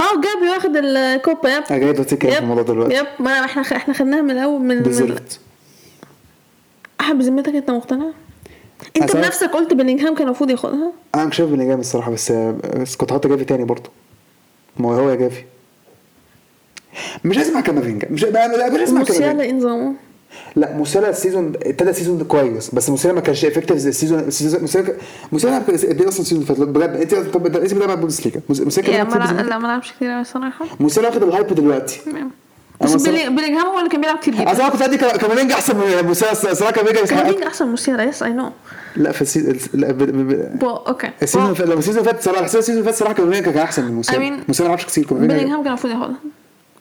آه 0.00 0.20
جافي 0.20 0.50
واخد 0.50 0.76
الكوبا 0.76 1.56
yep. 1.56 1.62
أنا 1.70 1.78
جاي 1.78 1.92
دلوقتي 1.92 2.16
كده 2.16 2.32
في 2.32 2.38
الموضوع 2.38 2.62
دلوقتي. 2.62 2.94
yep. 2.94 3.06
ما 3.18 3.44
إحنا 3.44 3.62
إحنا 3.62 3.94
خدناها 3.94 4.22
من 4.22 4.30
الأول 4.30 4.60
من 4.60 4.80
بالظبط. 4.80 5.40
احب 7.00 7.18
بذمتك 7.18 7.54
أنت 7.54 7.70
مقتنع؟ 7.70 8.10
أنت 9.02 9.16
بنفسك 9.16 9.50
قلت 9.50 9.74
بلينغهام 9.74 10.14
كان 10.14 10.26
المفروض 10.26 10.50
ياخدها. 10.50 10.92
أنا 11.14 11.24
مش 11.24 11.36
شايف 11.36 11.50
بلينجهام 11.50 11.80
الصراحة 11.80 12.10
بس 12.10 12.32
بس 12.32 12.96
كنت 12.96 13.12
هحط 13.12 13.26
جافي 13.26 13.44
تاني 13.44 13.64
برضه. 13.64 13.90
ما 14.76 14.94
هو 14.94 15.10
يا 15.10 15.14
جافي. 15.14 15.44
مش 17.24 17.38
اسمع 17.38 17.60
كامافينجا. 17.60 18.08
مش 18.10 18.24
لا 18.24 18.46
مش 18.46 18.54
اسمع 18.54 18.68
كامافينجا 18.68 18.92
موسيالا 18.98 19.42
إيه 19.42 19.52
نظامه؟ 19.52 19.94
لا 20.56 20.76
موسيلا 20.76 21.10
ال 21.10 21.16
season 21.16 21.52
ابتدى 21.64 21.90
ال 21.90 21.95
season 21.95 22.24
كويس 22.24 22.74
بس 22.74 22.90
موسيلا 22.90 23.14
ما 23.14 23.20
كانش 23.20 23.44
effective 23.44 23.76
زي 23.76 23.88
ال 23.88 23.93
season 23.93 24.22
موسيلا 24.60 24.94
موسيلا 25.32 25.58
قد 25.58 25.70
إيه 25.70 26.08
أصلا 26.08 26.20
ال 26.20 26.23
season 26.23 26.42
اللي 26.42 26.46
فات. 26.54 26.58
بجد 26.68 26.88
أنت 27.14 27.14
طب 27.34 27.42
بوندسليجا 28.00 28.40
موسيلا 28.48 28.86
كان؟ 29.06 29.46
لا 29.46 29.58
ما 29.58 29.66
لعبش 29.66 29.92
كتير 29.92 30.10
قوي 30.10 30.20
الصراحه 30.20 30.64
موسيلا 30.80 31.08
واخد 31.08 31.22
ال 31.22 31.27
hype 31.27 31.46
دلوقتي. 31.46 32.00
بس 32.80 32.92
موسيلا- 32.92 33.10
بيلي- 33.12 33.36
بيلينغهام 33.36 33.66
هو 33.66 33.78
اللي 33.78 33.90
كان 33.90 34.00
بيلعب 34.00 34.18
كتير 34.18 34.34
جدا. 34.34 34.52
أصل 34.52 34.60
أنا 34.60 34.68
كنت 34.70 34.82
عندي 34.82 34.96
كامافينجا 34.96 35.54
أحسن 35.54 35.76
من 35.76 36.06
موسيلا 36.06 36.32
الصراحه 36.32 36.72
كامافينجا 36.72 37.46
أحسن. 37.46 37.64
من 37.64 37.70
موسيالا 37.70 38.04
yes 38.04 38.22
I 38.22 38.32
know 38.32 38.50
لا 38.96 39.12
في 39.12 39.22
ال 39.22 39.27
season 39.27 39.56
لا 39.74 39.92
ب- 39.92 40.58
ب- 40.58 40.64
okay 40.64 41.10
ال 41.22 41.25
season 41.25 41.44
اللي 41.44 41.54
فات- 41.56 41.68
ال 41.78 41.81
season 41.81 42.00
اللي 42.00 42.12
فات 42.12 42.22
صراحة 42.22 42.44
ال 42.44 42.48
season 42.48 42.74
اللي 42.76 42.84
فات 42.84 42.94
صراحة 42.94 43.14
كامافينجا 43.14 43.50
كان 43.50 43.62
أحسن 43.62 43.84
من 43.84 43.92
موسيلا 43.94 44.42
موسيلا 44.48 44.68
ما 44.68 44.74
لعبش 44.74 44.84
كتير 44.84 45.04
كامافينجا 45.04 45.34
بيلينغهام 45.34 45.58
كان 45.62 45.68
المفروض 45.68 45.92
ياخدها. 45.92 46.16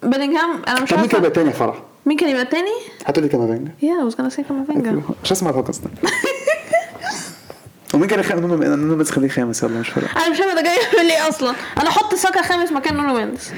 بيلينغهام 0.04 0.62
أنا 0.68 0.82
مش 0.82 0.90
طب 0.90 1.00
مين 1.00 1.08
كان 1.08 1.20
يبقى 1.20 1.32
تاني 1.32 1.48
يا 1.50 1.54
فرح؟ 1.54 1.76
مين 2.06 2.18
كان 2.18 2.30
يبقى 2.30 2.42
التاني؟ 2.42 2.72
هتقول 3.06 3.24
لي 3.24 3.30
كامافينجا. 3.30 3.72
يا 3.82 3.94
واز 4.04 4.16
جانا 4.16 4.30
سي 4.30 4.44
كامافينجا. 4.44 5.02
مش 5.24 5.34
هسمع 5.34 5.50
البودكاست 5.50 5.84
ده. 5.84 5.90
ومين 7.94 8.08
كان 8.10 8.24
خامس 8.24 8.42
نونو 8.42 8.76
نونو 8.76 8.96
بس 8.96 9.12
خليه 9.12 9.28
خامس 9.30 9.64
يلا 9.64 9.80
مش 9.80 9.90
فارق. 9.90 10.18
أنا 10.18 10.30
مش 10.30 10.38
فاهمة 10.38 10.54
ده 10.54 10.62
جاي 10.62 10.76
يعمل 10.94 11.08
ليه 11.08 11.28
أصلا. 11.30 11.56
أنا 11.78 11.90
أحط 11.90 12.16
ساكا 12.16 12.42
خامس 12.42 12.72
مكان 12.72 12.98
نونو 12.98 13.14
مينديز 13.14 13.52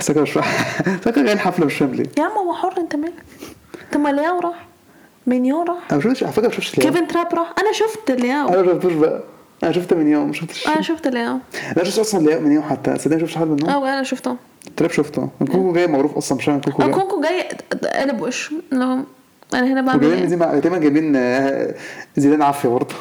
ساكا 0.00 0.20
مش 0.20 0.32
ساكا 1.04 1.22
جاي 1.22 1.32
الحفلة 1.32 1.66
مش 1.66 1.74
فاهم 1.74 1.94
ليه 1.94 2.04
يا 2.18 2.22
عم 2.22 2.30
هو 2.32 2.54
حر 2.54 2.74
أنت 2.78 2.96
مالك؟ 2.96 3.12
طب 3.92 4.00
ما 4.00 4.08
لياو 4.08 4.40
راح. 4.40 4.66
مينيو 5.26 5.62
راح. 5.62 5.76
أنا 5.90 5.96
ما 5.96 6.00
شفتش 6.04 6.22
على 6.24 6.32
فكرة 6.32 6.46
ما 6.48 6.52
شفتش 6.52 6.70
كيفن 6.80 7.08
تراب 7.08 7.34
راح. 7.34 7.52
أنا 7.58 7.72
شفت 7.72 8.10
لياو. 8.10 8.48
أنا 8.48 8.62
ما 8.62 8.74
شفتوش 8.74 8.92
بقى. 8.92 9.22
أنا 9.62 9.72
شفت 9.72 9.94
من 9.94 10.08
يوم 10.08 10.32
شفتش 10.32 10.68
أنا 10.68 10.82
شفت 10.82 11.06
لياو. 11.08 11.38
لا 11.76 11.84
شفت 11.84 11.98
أصلا 11.98 12.26
ليه 12.26 12.38
من 12.38 12.52
يوم 12.52 12.64
حتى. 12.64 12.98
صدق 12.98 13.14
ما 13.14 13.20
شفتش 13.20 13.36
حد 13.36 13.46
منهم؟ 13.46 13.70
أه 13.70 13.88
أنا 13.94 14.02
شفته. 14.02 14.36
تراب 14.76 14.90
شفته. 14.90 15.28
كوكو 15.38 15.72
جاي 15.72 15.86
معروف 15.86 16.16
أصلا 16.16 16.38
مش 16.38 16.48
عارف 16.48 16.64
كوكو 16.64 16.82
أه 16.82 16.86
جاي. 16.86 16.94
كونكو 16.94 17.20
جاي 17.20 17.48
قلب 18.00 18.20
وشه 18.22 18.52
اللي 18.72 18.84
هو 18.84 18.98
أنا 19.54 19.66
هنا 19.72 19.80
بعمل 19.80 20.04
إيه؟ 20.12 20.26
زي 20.26 20.36
ما 20.36 20.58
دايما 20.58 20.78
جايبين 20.78 21.16
آه، 21.16 21.74
زيدان 22.16 22.42
عافية 22.42 22.68
برضه. 22.68 22.94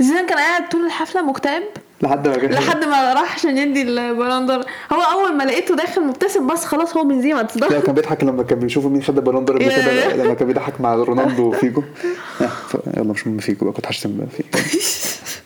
زيدان 0.00 0.26
كان 0.26 0.38
قاعد 0.38 0.68
طول 0.68 0.86
الحفلة 0.86 1.22
مكتئب. 1.22 1.62
لحد 2.02 2.28
ما 2.28 2.34
لحد 2.34 2.84
ما 2.84 3.12
راح 3.14 3.34
عشان 3.34 3.58
يدي 3.58 3.82
البالون 3.82 4.46
دور. 4.46 4.64
هو 4.92 5.00
أول 5.02 5.36
ما 5.36 5.42
لقيته 5.42 5.76
داخل 5.76 6.02
مبتسم 6.06 6.46
بس 6.46 6.64
خلاص 6.64 6.96
هو 6.96 7.04
بنزيما 7.04 7.46
لا 7.56 7.80
كان 7.80 7.94
بيضحك 7.94 8.24
لما 8.24 8.42
كان 8.42 8.58
بيشوفوا 8.58 8.90
مين 8.90 9.02
خد 9.02 9.16
البالون 9.16 9.44
دور 9.44 9.56
قبل 9.56 9.72
كده. 9.72 10.16
لما 10.16 10.34
كان 10.34 10.46
بيضحك 10.48 10.80
مع 10.80 10.94
رونالدو 10.94 11.42
وفيجو. 11.42 11.82
آه، 12.40 12.48
يلا 12.96 13.12
مش 13.12 13.26
مهم 13.26 13.38
فيجو 13.38 13.64
بقى 13.64 13.74
كنت 13.74 13.86
هشتم 13.86 14.26
فيجو. 14.36 14.48
آه، 14.54 14.60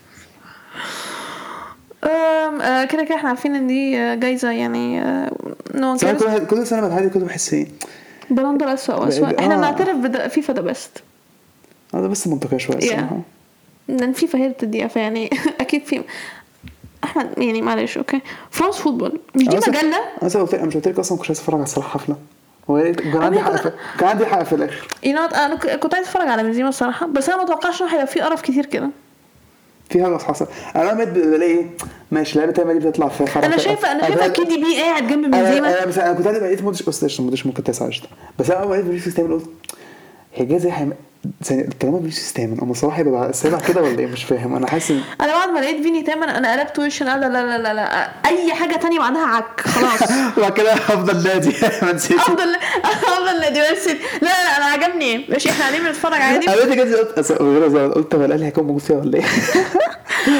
كده 2.91 3.03
كده 3.03 3.15
إحنا 3.15 3.29
عارفين 3.29 3.55
ان 3.55 3.67
دي 3.67 3.97
آه، 3.97 4.15
جايزة 4.15 4.51
يعني 4.51 5.01
آه، 5.01 5.31
no 5.75 5.93
بس 5.93 6.03
أنا 6.03 6.13
كده 6.19 6.37
كل 6.39 6.45
كل 6.45 6.67
سنة 6.67 6.87
بتعدي 6.87 7.09
كنت 7.09 7.23
بحس 7.23 7.53
إيه؟ 7.53 7.67
بالون 8.29 8.57
دور 8.57 8.73
اسوء 8.73 8.95
آه. 8.95 8.99
واسوء 8.99 9.39
إحنا 9.39 9.55
بنعترف 9.57 9.97
بد- 9.97 10.27
فيفا 10.27 10.53
ده 10.53 10.61
بيست 10.61 11.03
هذا 11.95 12.07
بس 12.07 12.27
منطقي 12.27 12.59
شوية. 12.59 12.77
الصراحة. 12.77 13.19
لأن 13.87 14.13
فيفا 14.13 14.39
هي 14.39 14.43
اللي 14.43 14.53
بتديها 14.53 14.87
فيعني 14.87 15.29
أكيد 15.61 15.83
في 15.83 16.01
أحمد 17.03 17.29
يعني 17.37 17.61
معلش 17.61 17.97
okay 17.97 18.21
فرانس 18.51 18.75
فوتبول. 18.77 19.19
مش 19.35 19.47
دي 19.47 19.55
مجلة؟ 19.57 19.97
أنا 20.23 20.29
قلت 20.41 20.55
مش 20.55 20.75
قلت 20.75 20.87
لك 20.87 20.99
أصلا 20.99 21.17
كنت 21.17 21.27
عايز 21.27 21.39
أتفرج 21.39 21.55
على 21.55 21.63
الصراحه 21.63 21.89
حفلة؟ 21.99 22.15
كان 22.67 23.21
عندي 23.23 23.39
حق 23.39 23.55
في... 23.55 23.71
كان 23.99 24.09
عندي 24.09 24.25
حق 24.25 24.43
في 24.43 24.53
الآخر. 24.55 24.87
you 25.03 25.13
know 25.15 25.25
أنا 25.25 25.55
كنت 25.55 25.93
عايز 25.95 26.07
أتفرج 26.07 26.27
على 26.27 26.43
بنزيما 26.43 26.69
الصراحة 26.69 27.07
بس 27.07 27.29
أنا 27.29 27.37
ما 27.37 27.43
اتوقعش 27.43 27.81
إنه 27.81 27.91
هيبقى 27.93 28.07
فيه 28.07 28.23
قرف 28.23 28.41
كتير 28.41 28.65
كده. 28.65 28.89
في 29.89 30.03
حاجة 30.03 30.17
حصل 30.17 30.47
أنا 30.75 30.93
مد 30.93 31.13
بلاقي 31.13 31.51
إيه؟ 31.51 31.65
ماشي 32.11 32.37
لعيبه 32.37 32.53
تانية 32.53 32.73
دي 32.73 32.79
بتطلع 32.79 33.07
في 33.07 33.45
أنا 33.45 33.57
شايفه 33.57 33.91
أنا 33.91 34.07
شايفة 34.07 34.27
كي 34.27 34.43
دي 34.43 34.57
بي 34.57 34.81
قاعد 34.81 35.07
جنب 35.07 35.31
بنزيما 35.31 35.77
أنا 35.77 35.85
مثلا 35.85 36.05
أنا 36.05 36.13
كنت 36.13 36.27
لقيت 36.27 36.61
مودريتش 36.61 36.83
بس 36.83 37.03
قشطة، 37.03 37.23
مودريتش 37.23 37.45
ممكن 37.45 37.63
تسعة 37.63 37.87
قشطة. 37.87 38.07
بس 38.39 38.51
أنا 38.51 38.59
أول 38.59 38.69
ما 38.69 38.73
لقيت 38.73 38.85
فينيسيوس 38.85 39.15
تعمل 39.15 39.33
قلت 39.33 39.49
هي 40.33 40.45
جاية 40.45 40.57
زي 40.57 40.71
طالما 41.81 41.99
فينيسيوس 41.99 42.33
تامن 42.33 42.59
اما 42.61 42.73
صلاح 42.73 42.97
هيبقى 42.97 43.13
بعد 43.13 43.29
السابع 43.29 43.59
كده 43.59 43.81
ولا 43.81 43.99
إيه 43.99 44.07
مش 44.07 44.23
فاهم 44.23 44.55
أنا 44.55 44.67
حاسس 44.67 44.91
ان 44.91 45.01
أنا 45.21 45.33
بعد 45.33 45.49
ما 45.49 45.59
لقيت 45.59 45.83
فيني 45.83 46.03
تامن 46.03 46.23
أنا 46.29 46.51
قلبت 46.51 46.79
وشي 46.79 47.03
لا 47.03 47.17
لا 47.17 47.25
لا 47.27 47.57
لا 47.57 47.73
لا 47.73 48.09
اي 48.25 48.53
حاجة 48.53 48.75
تانية 48.75 48.99
بعدها 48.99 49.25
عك 49.27 49.61
خلاص 49.61 50.09
وبعد 50.37 50.51
كده 50.53 50.73
افضل 50.73 51.23
نادي 51.23 51.53
مان 51.81 51.97
سيتي 51.97 52.15
افضل 52.15 52.55
افضل 52.83 53.39
نادي 53.41 53.75
سيتي 53.75 53.99
لا 54.21 54.27
لا 54.27 54.57
أنا 54.57 54.65
عجبني 54.65 55.25
ماشي 55.29 55.49
إحنا 55.49 55.61
قاعدين 55.65 55.83
بنتفرج 55.83 56.21
عادي 56.21 56.49
أنا 56.49 56.75
كده 56.75 56.83
غير 57.41 57.91
قلت 57.91 58.11
طب 58.11 58.21
الاهلي 58.21 58.45
هيكون 58.45 58.63
موجود 58.63 58.81
فيها 58.81 58.97
ولا 58.97 59.17
إيه؟ 59.17 59.25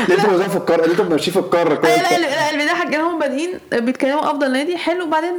لقيتهم 0.08 0.26
موجودين 0.30 0.50
في 0.50 0.56
القاره 0.56 0.86
لقيتهم 0.86 1.10
ماشيين 1.10 1.34
في 1.34 1.40
القاره 1.40 1.76
كده 1.76 1.96
لا 1.96 2.18
لا 2.18 2.28
لا 2.28 2.50
البدايه 2.50 2.74
حاجة 2.74 3.02
هم 3.02 3.20
بادئين 3.20 3.50
بيتكلموا 3.74 4.24
افضل 4.24 4.52
نادي 4.52 4.78
حلو 4.78 5.04
وبعدين 5.06 5.34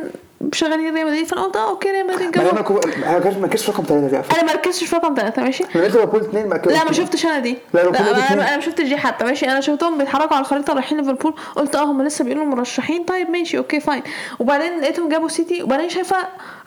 شغالين 0.52 0.94
ريال 0.94 1.06
مدريد 1.06 1.26
فأنا 1.26 1.42
قلت 1.42 1.56
آه 1.56 1.68
okay 1.70 1.90
ريال 1.90 2.06
مدريد 2.06 2.36
أنا 2.38 2.46
جابوا 2.46 2.62
كو- 2.62 2.78
أنا 2.78 3.38
ما 3.38 3.46
كانش 3.46 3.70
رقم 3.70 3.84
ثلاثة 3.84 4.06
دي. 4.08 4.16
أنا 4.34 4.42
ما 4.44 4.52
ركزتش 4.52 4.84
في 4.84 4.96
رقم 4.96 5.14
ثلاثة 5.14 5.42
ماشي؟ 5.42 5.64
أنا 5.64 5.70
لقيت 5.80 5.92
ليفربول 5.94 6.20
اثنين 6.20 6.48
ما 6.48 6.54
لا 6.66 6.84
ما 6.84 6.92
شفتش 6.92 7.26
أنا 7.26 7.38
دي. 7.38 7.58
لا، 7.74 7.80
لا, 7.82 8.00
أنا. 8.32 8.48
أنا 8.48 8.56
ما 8.56 8.60
شفتش 8.62 8.84
دي 8.84 8.96
حتى 8.96 9.24
ماشي؟ 9.24 9.46
أنا 9.46 9.60
شفتهم 9.60 9.98
بيتحركوا 9.98 10.36
على 10.36 10.42
الخريطة 10.44 10.72
رايحين 10.74 10.98
ليفربول. 10.98 11.34
قلت 11.56 11.74
آه 11.76 11.84
هم 11.84 12.02
لسه 12.02 12.24
بيقولوا 12.24 12.44
مرشحين. 12.44 13.04
طيب 13.04 13.30
ماشي 13.30 13.58
okay 13.58 13.80
fine. 13.80 14.02
وبعدين 14.38 14.80
لقيتهم 14.80 15.08
جابوا 15.08 15.28
سيتي 15.28 15.62
وبعدين 15.62 15.88
شايفة 15.88 16.16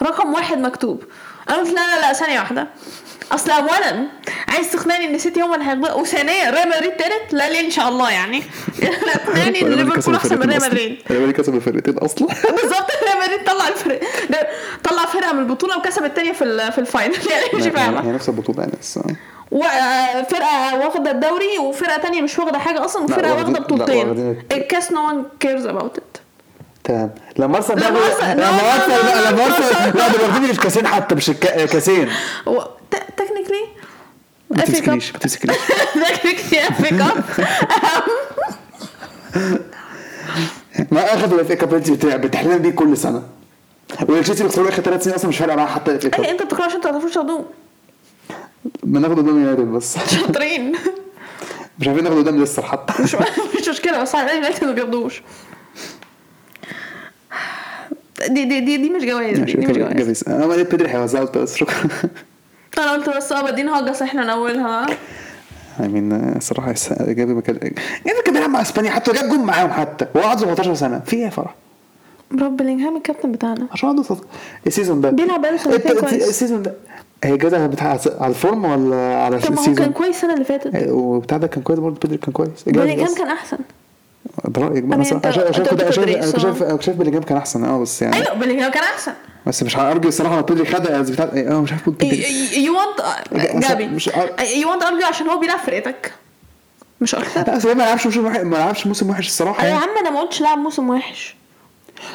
رقم 0.03 0.33
واحد 0.33 0.57
مكتوب. 0.57 1.03
أنا 1.49 1.57
قلت 1.57 1.69
لا 1.69 1.73
لا 1.95 2.01
لا 2.01 2.13
ثانية 2.13 2.39
واحدة. 2.39 2.67
أصل 3.31 3.51
اولا 3.51 4.07
عايز 4.47 4.71
تقنعني 4.71 5.05
إن 5.05 5.17
سيتي 5.17 5.41
هم 5.41 5.53
اللي 5.53 5.65
هياخدوها 5.65 5.93
وثانيا 5.93 6.49
ريال 6.49 6.69
مدريد 6.69 6.91
تالت؟ 6.91 7.33
لا 7.33 7.49
ليه 7.49 7.59
إن 7.65 7.71
شاء 7.71 7.89
الله 7.89 8.11
يعني؟ 8.11 8.43
اقنعني 9.15 9.61
إن 9.61 9.67
ليفربول 9.73 10.15
أحسن 10.15 10.39
من 10.39 10.49
ريال 10.49 10.61
مدريد. 10.61 10.97
الاهلي 11.11 11.33
كسب 11.33 11.55
الفرقتين 11.55 11.97
أصلا؟ 11.97 12.27
بالظبط 12.61 12.91
ريال 13.03 13.17
مدريد 13.23 13.43
طلع 13.45 13.67
الفرق 13.67 13.99
طلع 14.83 15.05
فرقة 15.05 15.33
من 15.33 15.39
البطولة 15.39 15.77
وكسب 15.77 16.05
الثانية 16.05 16.31
في 16.31 16.71
في 16.71 16.77
ال 16.77 16.82
final. 16.82 17.15
يعني 17.31 17.45
مش 17.53 17.63
فاهمه 17.63 18.01
هي 18.09 18.11
نفس 18.11 18.29
البطولة 18.29 18.59
يعني 18.59 18.73
بس 18.81 18.99
وفرقه 19.51 20.79
واخدة 20.79 21.11
الدوري 21.11 21.57
وفرقة 21.59 21.97
تانية 21.97 22.21
مش 22.21 22.39
واخدة 22.39 22.59
حاجة 22.59 22.85
أصلا 22.85 23.03
وفرقة 23.03 23.33
واخدة 23.35 23.59
بطولتين. 23.59 24.37
الكاس 24.51 24.91
no 24.91 25.07
one 25.07 25.25
cares 25.39 25.65
about 25.65 25.97
it 25.97 26.10
تمام. 26.83 27.11
لما 27.37 27.57
ارسنال 27.57 27.79
لما 27.79 27.99
أرسنال- 27.99 28.37
لما 28.37 28.73
ارسنال 28.73 29.05
لا، 29.05 29.29
لما 29.31 29.37
لا، 29.37 29.45
ارسنال 29.57 29.97
لا 29.97 30.07
ده 30.39 30.39
مش 30.51 30.59
كاسين 30.59 30.87
حتى 30.87 31.15
مش 31.15 31.29
الكا- 31.29 31.65
كاسين. 31.65 32.09
technically 33.17 33.63
ما 34.49 34.61
تمسكنيش 34.63 35.13
ما 35.13 35.19
تمسكنيش. 35.19 35.57
technically 35.93 36.67
FA 36.67 36.89
Cup 36.89 37.23
ما 40.91 41.13
اخدوا 41.13 41.35
ال 41.35 41.51
FA 41.51 41.55
Cup 41.55 42.21
بتحلم 42.21 42.57
بيه 42.57 42.69
كل 42.69 42.97
سنة. 42.97 43.23
وتشيلسي 44.09 44.43
بيخسروا 44.43 44.69
آخر 44.69 44.81
ثلاث 44.83 45.03
سنين 45.03 45.15
أصلا 45.15 45.29
مش 45.29 45.37
فارقة 45.37 45.55
معاها 45.55 45.67
حتى 45.67 45.91
ال 45.91 45.96
FA 45.96 46.07
Cup 46.07 46.23
أنت 46.25 46.43
بتقول 46.43 46.61
عشان 46.61 46.75
أنتوا 46.75 46.91
ما 46.91 46.97
تعرفوش 46.97 47.13
تاخدوه. 47.13 47.45
بناخد 48.83 49.17
قدام 49.17 49.27
يونايتد 49.39 49.61
بس. 49.61 49.97
شاطرين. 50.15 50.71
مش 51.79 51.87
عارفين 51.87 52.03
ناخد 52.03 52.17
قدام 52.17 52.43
لسه 52.43 52.61
حتى. 52.61 53.03
مش 53.03 53.15
مش 53.61 53.67
مشكلة 53.69 54.01
بس 54.01 54.15
على 54.15 54.37
الاقل 54.39 54.65
ما 54.67 54.71
بياخدوش. 54.73 55.21
دي 58.27 58.45
دي 58.45 58.59
دي, 58.59 58.77
دي 58.77 58.89
مش 58.89 59.03
جوايز 59.03 59.39
دي, 59.39 59.53
دي 59.53 59.67
مش 59.67 59.77
جوايز 59.77 59.93
جافيس 59.97 60.27
أنا 60.27 60.45
ما 60.47 60.53
لقيت 60.53 60.71
بيدري 60.71 60.89
هيوزعه 60.89 61.31
بس 61.31 61.55
شكرا. 61.55 61.75
أنا 62.77 62.91
قلت 62.91 63.09
بس 63.09 63.31
آه 63.31 63.41
بادين 63.41 63.69
هجس 63.69 64.01
إحنا 64.01 64.25
ناولها 64.25 64.85
I 65.79 65.83
mean 65.83 66.35
الصراحه 66.35 66.71
يس- 66.71 66.93
جافي 66.93 67.25
ما 67.33 67.41
كان 67.41 68.33
بيلعب 68.33 68.49
مع 68.49 68.61
إسبانيا 68.61 68.91
حتى 68.91 69.11
جاب 69.11 69.29
جون 69.29 69.39
معاهم 69.39 69.69
حتى. 69.71 70.05
وهو 70.15 70.27
عنده 70.27 70.41
17 70.41 70.73
سنة. 70.73 70.99
في 70.99 71.15
إيه 71.15 71.23
يا 71.23 71.29
فرح؟ 71.29 71.55
روب 72.41 72.57
بيلينغهام 72.57 72.97
الكابتن 72.97 73.31
بتاعنا. 73.31 73.67
عشان 73.71 73.89
عنده 73.89 74.03
صف... 74.03 74.17
السيزون 74.67 75.01
ده؟ 75.01 75.09
بيلعب 75.09 75.41
بقاله 75.41 75.57
سنتين 75.57 75.73
الت- 75.73 75.85
الت- 75.91 75.99
كويس. 75.99 76.29
السيزون 76.29 76.61
ده؟ 76.61 76.73
هي 77.23 77.37
جدع 77.37 77.65
بتاع 77.67 77.99
على 78.19 78.29
الفورم 78.29 78.65
ولا 78.65 79.15
على 79.23 79.39
طب 79.39 79.51
ما 79.51 79.59
هو 79.59 79.63
كان 79.63 79.71
السيزون؟ 79.73 79.93
كويس 79.93 80.15
السنة 80.15 80.33
اللي 80.33 80.45
فاتت. 80.45 80.87
وبتاع 80.89 81.37
ده 81.37 81.47
كان 81.47 81.63
كويس 81.63 81.79
برضه 81.79 81.99
بيدري 82.01 82.17
كان 82.17 82.33
كويس. 82.33 82.49
بيلينغهام 82.67 83.15
كان 83.15 83.27
أحسن. 83.27 83.57
ده 84.45 84.61
رايك 84.61 84.83
بقى. 84.83 84.95
أنا 84.95 85.03
شايف 85.03 85.55
شايف 85.55 85.99
بيدري، 85.99 86.81
شايف 86.81 86.97
بيلينجهام 86.97 87.23
كان 87.23 87.37
أحسن 87.37 87.63
آه 87.65 87.79
بس 87.81 88.01
يعني 88.01 88.15
أيوه 88.15 88.33
بيلينغهام 88.33 88.71
كان 88.71 88.83
أحسن. 88.83 89.13
بس 89.47 89.63
مش 89.63 89.77
هارجو 89.77 90.07
الصراحة 90.07 90.33
لما 90.33 90.41
بيدري 90.41 90.65
خدها 90.73 91.01
بتاع 91.01 91.25
آه 91.35 91.61
مش 91.61 91.71
عارف 91.71 91.87
يو 92.57 92.73
ونت 92.77 93.65
جابي. 93.67 93.87
مش- 93.87 94.07
يو 94.55 94.71
ونت 94.71 94.83
ارجو 94.83 95.05
عشان 95.05 95.27
هو 95.29 95.39
بيلعب 95.39 95.59
فرقتك 95.59 96.13
مش 97.01 97.15
أكتر. 97.15 97.41
لا 97.67 97.73
ما 97.73 97.83
لعبش 97.83 98.05
موسم 98.05 98.25
وحش 98.25 98.39
ما 98.39 98.55
لعبش 98.55 98.87
موسم 98.87 99.09
وحش 99.09 99.27
الصراحة. 99.27 99.61
أنا 99.63 99.69
يا 99.69 99.75
عم 99.75 99.89
أنا 100.01 100.09
ما 100.09 100.19
قلتش 100.21 100.41
لاعب 100.41 100.57
موسم 100.57 100.89
وحش. 100.89 101.35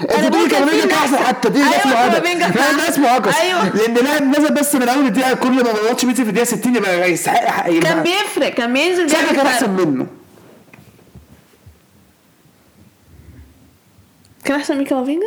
أنت 0.01 0.11
بتقول 0.13 0.31
بقول 0.31 0.51
كان 0.51 0.59
كامافينجا 0.61 0.83
في 0.83 0.89
كان 0.89 0.99
أحسن 0.99 1.13
ناس- 1.13 1.23
حتى 1.23 1.49
دي 1.49 1.59
أيوة، 1.59 1.77
اسمه 1.77 1.97
عبث. 1.97 2.57
لا 2.57 2.73
ده 2.73 2.89
اسمه 2.89 3.09
عبث 3.09 3.41
أيوة. 3.41 3.69
لأن 3.69 3.95
لاعب 3.95 4.23
نزل 4.23 4.55
بس 4.55 4.75
من 4.75 4.89
أول 4.89 5.07
الدقيقة 5.07 5.35
كل 5.35 5.51
ما 5.51 5.63
ماتش 5.89 6.05
بينزل 6.05 6.23
في 6.25 6.29
الدقيقة 6.31 6.45
60 6.47 6.77
يبقى 6.77 7.13
يستحق 7.13 7.71
كان 7.71 8.03
بيفرق 8.03 8.49
كان 8.49 8.73
بينزل 8.73 9.11
كان. 9.13 9.47
أحسن 9.47 9.71
منه. 9.71 10.07
كان 14.47 14.57
احسن 14.57 14.79
من 14.79 14.85
كامافينجا 14.85 15.27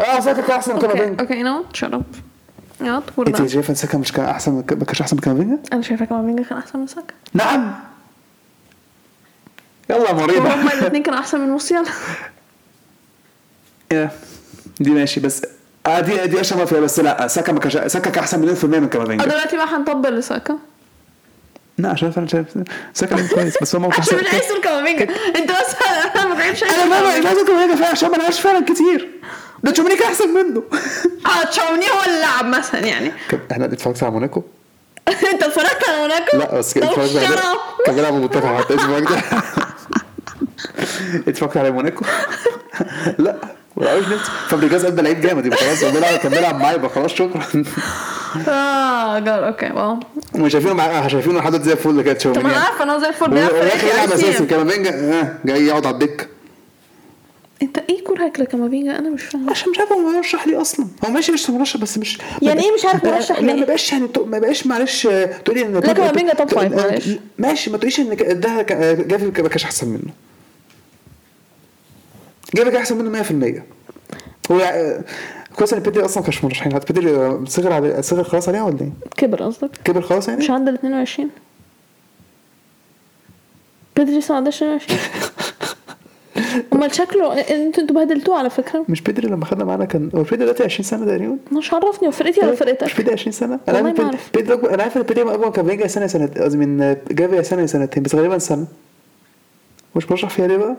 آه 0.00 0.20
ساكا 0.20 0.42
كان 0.42 0.56
أحسن 0.56 0.72
من 0.76 0.76
أوكي 0.76 0.86
كامافينجا 0.88 1.22
okay 1.22 1.42
no 1.42 1.64
shut 1.76 1.94
up. 1.94 2.16
يلا 2.80 2.96
انت 2.96 3.10
we're 3.20 3.42
done. 3.42 3.46
شايف 3.46 3.70
ان 3.70 3.74
ساكا 3.74 3.98
مش 3.98 4.12
كان 4.12 4.24
احسن 4.24 4.52
من 4.52 4.64
ما 4.70 4.84
كانش 4.84 5.00
أحسن 5.00 5.16
من 5.16 5.22
كامافينجا؟ 5.22 5.58
أنا 5.72 5.82
شايفة 5.82 6.04
كامافينجا 6.04 6.42
كان 6.42 6.58
أحسن 6.58 6.78
من 6.78 6.86
ساكا. 6.86 7.14
نعم. 7.34 7.74
يلا 9.90 10.08
يا 10.08 10.12
مريضة. 10.12 10.44
وهما 10.44 10.72
الاثنين 10.74 11.02
كانوا 11.02 11.18
أحسن 11.18 11.40
من 11.40 11.48
موسيالا. 11.48 11.88
إيه، 13.92 14.10
دي 14.80 14.90
ماشي 14.90 15.20
بس 15.20 15.46
آه 15.86 16.00
دي 16.00 16.26
دي 16.26 16.40
أشرف 16.40 16.68
فيها 16.68 16.80
بس 16.80 17.00
لا 17.00 17.28
ساكا 17.28 17.52
ما 17.52 17.60
كانش 17.60 17.78
ساكا 17.92 18.10
كان 18.10 18.22
أحسن 18.22 18.40
مليون 18.40 18.54
في 18.54 18.64
المية 18.64 18.78
من 18.78 18.88
كامافينجا 18.88 19.24
دلوقتي 19.24 19.56
بقى 19.56 19.66
هنطبل 19.66 20.14
لساكا. 20.18 20.58
لا 21.78 21.88
عشان 21.88 22.10
فعلا 22.10 22.26
شايف 22.28 22.46
لعب 22.94 23.28
كويس 23.34 23.54
بس 23.62 23.74
هو 23.74 23.80
موقف 23.80 24.00
عشان 24.00 24.26
عايز 24.32 24.48
تقول 24.48 24.60
كامافينجا 24.60 25.08
انت 25.36 25.50
بس 25.50 25.74
أنا 26.16 26.24
ما 26.34 26.34
عايز 26.42 26.62
أنا 26.62 27.00
فاهم 27.00 27.22
لازم 27.22 27.46
كامافينجا 27.46 27.74
فعلا 27.76 27.90
عشان 27.90 28.10
ما 28.10 28.16
لعبش 28.16 28.40
فعلا 28.40 28.64
كتير. 28.64 29.08
ده 29.62 29.70
تشوميني 29.72 29.96
كان 29.96 30.08
أحسن 30.08 30.28
منه. 30.28 30.62
آه 31.26 31.44
تشاوميني 31.44 31.84
هو 31.90 32.04
اللي 32.06 32.20
لعب 32.20 32.46
مثلا 32.46 32.80
يعني. 32.80 33.12
إحنا 33.52 33.64
اتفرجت 33.64 34.02
على 34.02 34.12
موناكو؟ 34.12 34.42
انت 35.08 35.42
اتفرجت 35.42 35.88
على 35.88 35.98
موناكو؟ 35.98 36.36
لا 36.36 36.58
بس 36.58 36.76
اتفرجت 36.76 37.16
على. 37.16 37.38
كان 37.86 37.94
بيلعب 37.94 38.12
منتخب 38.14 38.46
حتى 38.56 38.74
اسمه 38.74 38.98
ده 39.00 39.16
اتفرجت 41.28 41.56
على 41.56 41.70
موناكو؟ 41.70 42.04
لا. 43.18 43.53
عرفش 43.78 44.08
نفسي. 44.08 44.30
فابريجاز 44.48 44.86
قد 44.86 45.00
لعيب 45.00 45.20
جامد 45.20 45.46
يبقى 45.46 45.58
خلاص 45.58 45.84
بيلعب 45.84 46.18
كان 46.18 46.32
بيلعب 46.32 46.60
معايا 46.60 46.76
يبقى 46.76 46.88
خلاص 46.90 47.14
شكرا. 47.14 47.42
آه 48.48 49.18
جاد 49.18 49.42
okay 49.42 49.66
wow. 49.66 49.98
وشايفينه 50.34 50.74
معاه 50.74 51.08
شايفينه 51.08 51.38
لحد 51.38 51.62
زي 51.62 51.72
الفل 51.72 52.02
كده 52.02 52.12
طب 52.12 52.18
تشاوميني 52.18 52.44
ما 52.44 52.50
أنا 52.56 52.60
عارفه 52.64 52.84
إن 52.84 52.90
هو 52.90 52.98
زي 52.98 53.08
الفل 53.08 53.30
بيلعب 53.30 53.48
في 53.50 53.62
الآخر 53.62 54.14
أساسي. 54.14 54.46
كامافينجا 54.46 54.90
آه، 54.90 55.34
جاي 55.44 55.66
يقعد 55.66 55.86
على 55.86 55.94
الدكة. 55.94 56.26
أنت 57.62 57.78
إيه 57.78 58.04
كرهك 58.04 58.40
لكامافينجا 58.40 58.98
أنا 58.98 59.10
مش 59.10 59.22
فاهمة. 59.22 59.50
عشان 59.50 59.70
مش 59.70 59.78
عارف 59.78 59.92
هو 59.92 59.98
مرشح 59.98 60.46
ليه 60.46 60.60
أصلا. 60.60 60.86
هو 61.04 61.10
ماشي 61.10 61.32
مش 61.32 61.50
مرشح 61.50 61.76
بس 61.80 61.98
مش 61.98 62.18
يعني 62.42 62.62
إيه 62.64 62.72
مش 62.74 62.84
عارف 62.84 63.04
مرشح 63.04 63.40
ليه؟ 63.40 63.54
ما 63.54 63.64
بقاش 63.66 63.92
يعني 63.92 64.08
ما 64.26 64.38
بقاش 64.38 64.66
معلش 64.66 65.06
آه، 65.06 65.24
تقولي 65.44 65.62
إن 65.66 65.72
لا، 65.74 65.80
كامافينجا 65.92 66.34
top 66.34 66.48
five، 66.48 66.72
معلش. 66.72 67.08
ماشي 67.38 67.70
ما 67.70 67.76
تقوليش 67.78 68.00
إن 68.00 68.16
ده 68.40 68.62
جافي 68.92 69.24
ما 69.42 69.48
كانش 69.48 69.64
أحسن 69.64 69.88
منه. 69.88 70.12
كان 72.54 72.76
أحسن 72.76 72.96
منه 73.04 73.22
100% 73.22 73.62
هو 74.52 74.60
كويس 75.56 75.72
إن 75.74 75.80
بيدري 75.80 76.04
أصلا 76.04 76.22
كانش 76.22 76.44
مرشحين 76.44 76.74
حتى 76.74 76.92
بيدري 76.92 77.16
آه، 77.16 77.44
صغر 77.48 77.72
على 77.72 78.02
صغر 78.02 78.24
خلاص 78.24 78.48
عليها 78.48 78.62
ولا 78.62 78.80
إيه؟ 78.80 78.90
كبر 79.16 79.42
قصدك؟ 79.42 79.70
كبر 79.84 80.00
خلاص 80.02 80.28
يعني؟ 80.28 80.40
مش 80.40 80.50
عنده 80.50 80.70
ال 80.70 80.74
22 80.74 81.30
بيدري 83.96 84.18
لسه 84.18 84.32
ما 84.32 84.36
عندهاش 84.36 84.62
22 84.62 85.00
أمال 86.72 86.94
شكله 86.94 87.32
أنتوا 87.40 87.82
أنتوا 87.82 87.96
بهدلتوه 87.96 88.38
على 88.38 88.50
فكرة. 88.50 88.84
مش 88.88 89.00
بيدري 89.00 89.28
لما 89.28 89.44
خدنا 89.44 89.64
معانا 89.64 89.84
كان 89.84 90.10
هو 90.14 90.22
بيدري 90.22 90.36
دلوقتي 90.36 90.64
20 90.64 90.84
سنة 90.84 91.06
تقريبا؟ 91.06 91.36
مش 91.52 91.74
عرفني 91.74 92.12
فرقتي 92.12 92.40
ولا 92.40 92.52
مش 92.52 92.58
فرقتك؟ 92.58 92.96
بيدري 92.96 93.12
20 93.12 93.32
سنة. 93.32 93.60
أنا 93.68 93.78
عارف 93.78 94.30
بيدري- 94.34 94.74
أنا 94.74 94.82
عارف 94.82 94.96
إن 94.96 95.02
بيدري 95.02 95.22
أكبر 95.34 95.50
كان 95.50 95.66
بيجي 95.66 95.88
سنه 95.88 96.06
سنه 96.06 96.26
قصدي 96.26 96.58
من 96.58 96.96
جافي 97.10 97.42
سنه 97.42 97.66
سنتين. 97.66 98.02
بس 98.02 98.14
غالبا 98.14 98.38
سنة. 98.38 98.66
مش 99.96 100.10
مرشح 100.10 100.28
فيها 100.30 100.46
ليه 100.46 100.56
بقى؟ 100.56 100.76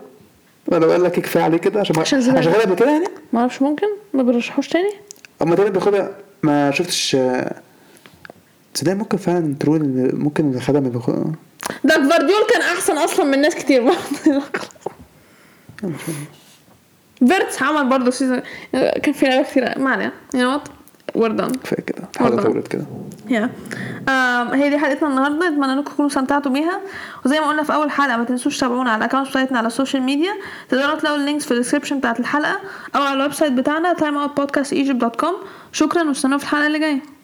ولا 0.66 0.86
قال 0.86 1.02
لك 1.02 1.12
كفاية 1.12 1.42
عليه 1.42 1.58
كده 1.58 1.80
عشان 1.80 1.98
عشان 2.00 2.20
زمان. 2.20 2.38
عشان 2.38 2.52
غالبا 2.52 2.74
كده 2.74 2.90
يعني؟ 2.90 3.06
ما 3.32 3.40
أعرفش 3.40 3.62
ممكن؟ 3.62 3.86
ما 4.14 4.22
بيرشحوش 4.22 4.68
تاني؟ 4.68 4.90
أما 5.42 5.56
تاني 5.56 5.70
بياخدها 5.70 6.10
ما 6.42 6.70
شفتش 6.70 7.16
تصدق 8.74 8.92
ممكن 8.92 9.16
فعلا 9.16 9.54
تقول 9.60 9.80
إن 9.80 10.10
ممكن 10.14 10.48
اللي 10.48 10.60
خدها 10.60 10.80
ده 11.84 11.96
جفارديول 11.96 12.46
كان 12.50 12.60
أحسن 12.60 12.98
أصلا 12.98 13.24
من 13.24 13.40
ناس 13.40 13.54
كتير. 13.54 13.82
برضه 15.82 15.96
فيرتس 17.18 17.62
عمل 17.62 17.88
برضه 17.88 18.10
سيزون 18.10 18.42
كان 18.72 19.12
في 19.12 19.26
لعيبه 19.26 19.48
كتير 19.48 19.78
ما 19.78 19.90
علينا. 19.90 20.12
you 20.34 20.60
what 21.14 21.16
we're 21.22 21.32
done 21.32 21.54
كفاية 21.54 21.80
كده. 21.84 22.08
والله. 22.20 22.42
طولت 22.42 22.68
كده. 22.68 22.84
يا. 23.28 23.50
هي 24.54 24.70
دي 24.70 24.78
حلقتنا 24.78 25.08
النهارده. 25.08 25.48
اتمنى 25.48 25.72
إنكم 25.72 25.92
تكونوا 25.92 26.10
استمتعتوا 26.10 26.52
بيها. 26.52 26.80
وزي 27.24 27.40
ما 27.40 27.48
قلنا 27.48 27.62
في 27.62 27.74
أول 27.74 27.90
حلقة 27.90 28.16
ما 28.16 28.24
تنسوش 28.24 28.56
تتابعونا 28.58 28.90
على 28.90 29.04
ال 29.04 29.07
accounts 29.07 29.28
بتاعتنا 29.28 29.58
على 29.58 29.66
ال 29.66 29.71
social 29.71 30.02
media 30.02 30.32
تقدروا 30.68 30.94
تلاقوا 30.94 31.18
ال 31.18 31.22
links 31.22 31.44
في 31.44 31.50
ال 31.50 31.54
description 31.54 31.98
بتاعت 31.98 32.20
الحلقة 32.20 32.58
أو 32.96 33.02
على 33.02 33.16
ال 33.16 33.32
website 33.32 33.52
بتاعنا 33.52 33.94
timeoutpodcastegypt.com 33.94 35.34
شكرا 35.72 36.02
واستنوا 36.02 36.38
في 36.38 36.44
الحلقة 36.44 36.66
اللي 36.66 36.78
جاية. 36.78 37.15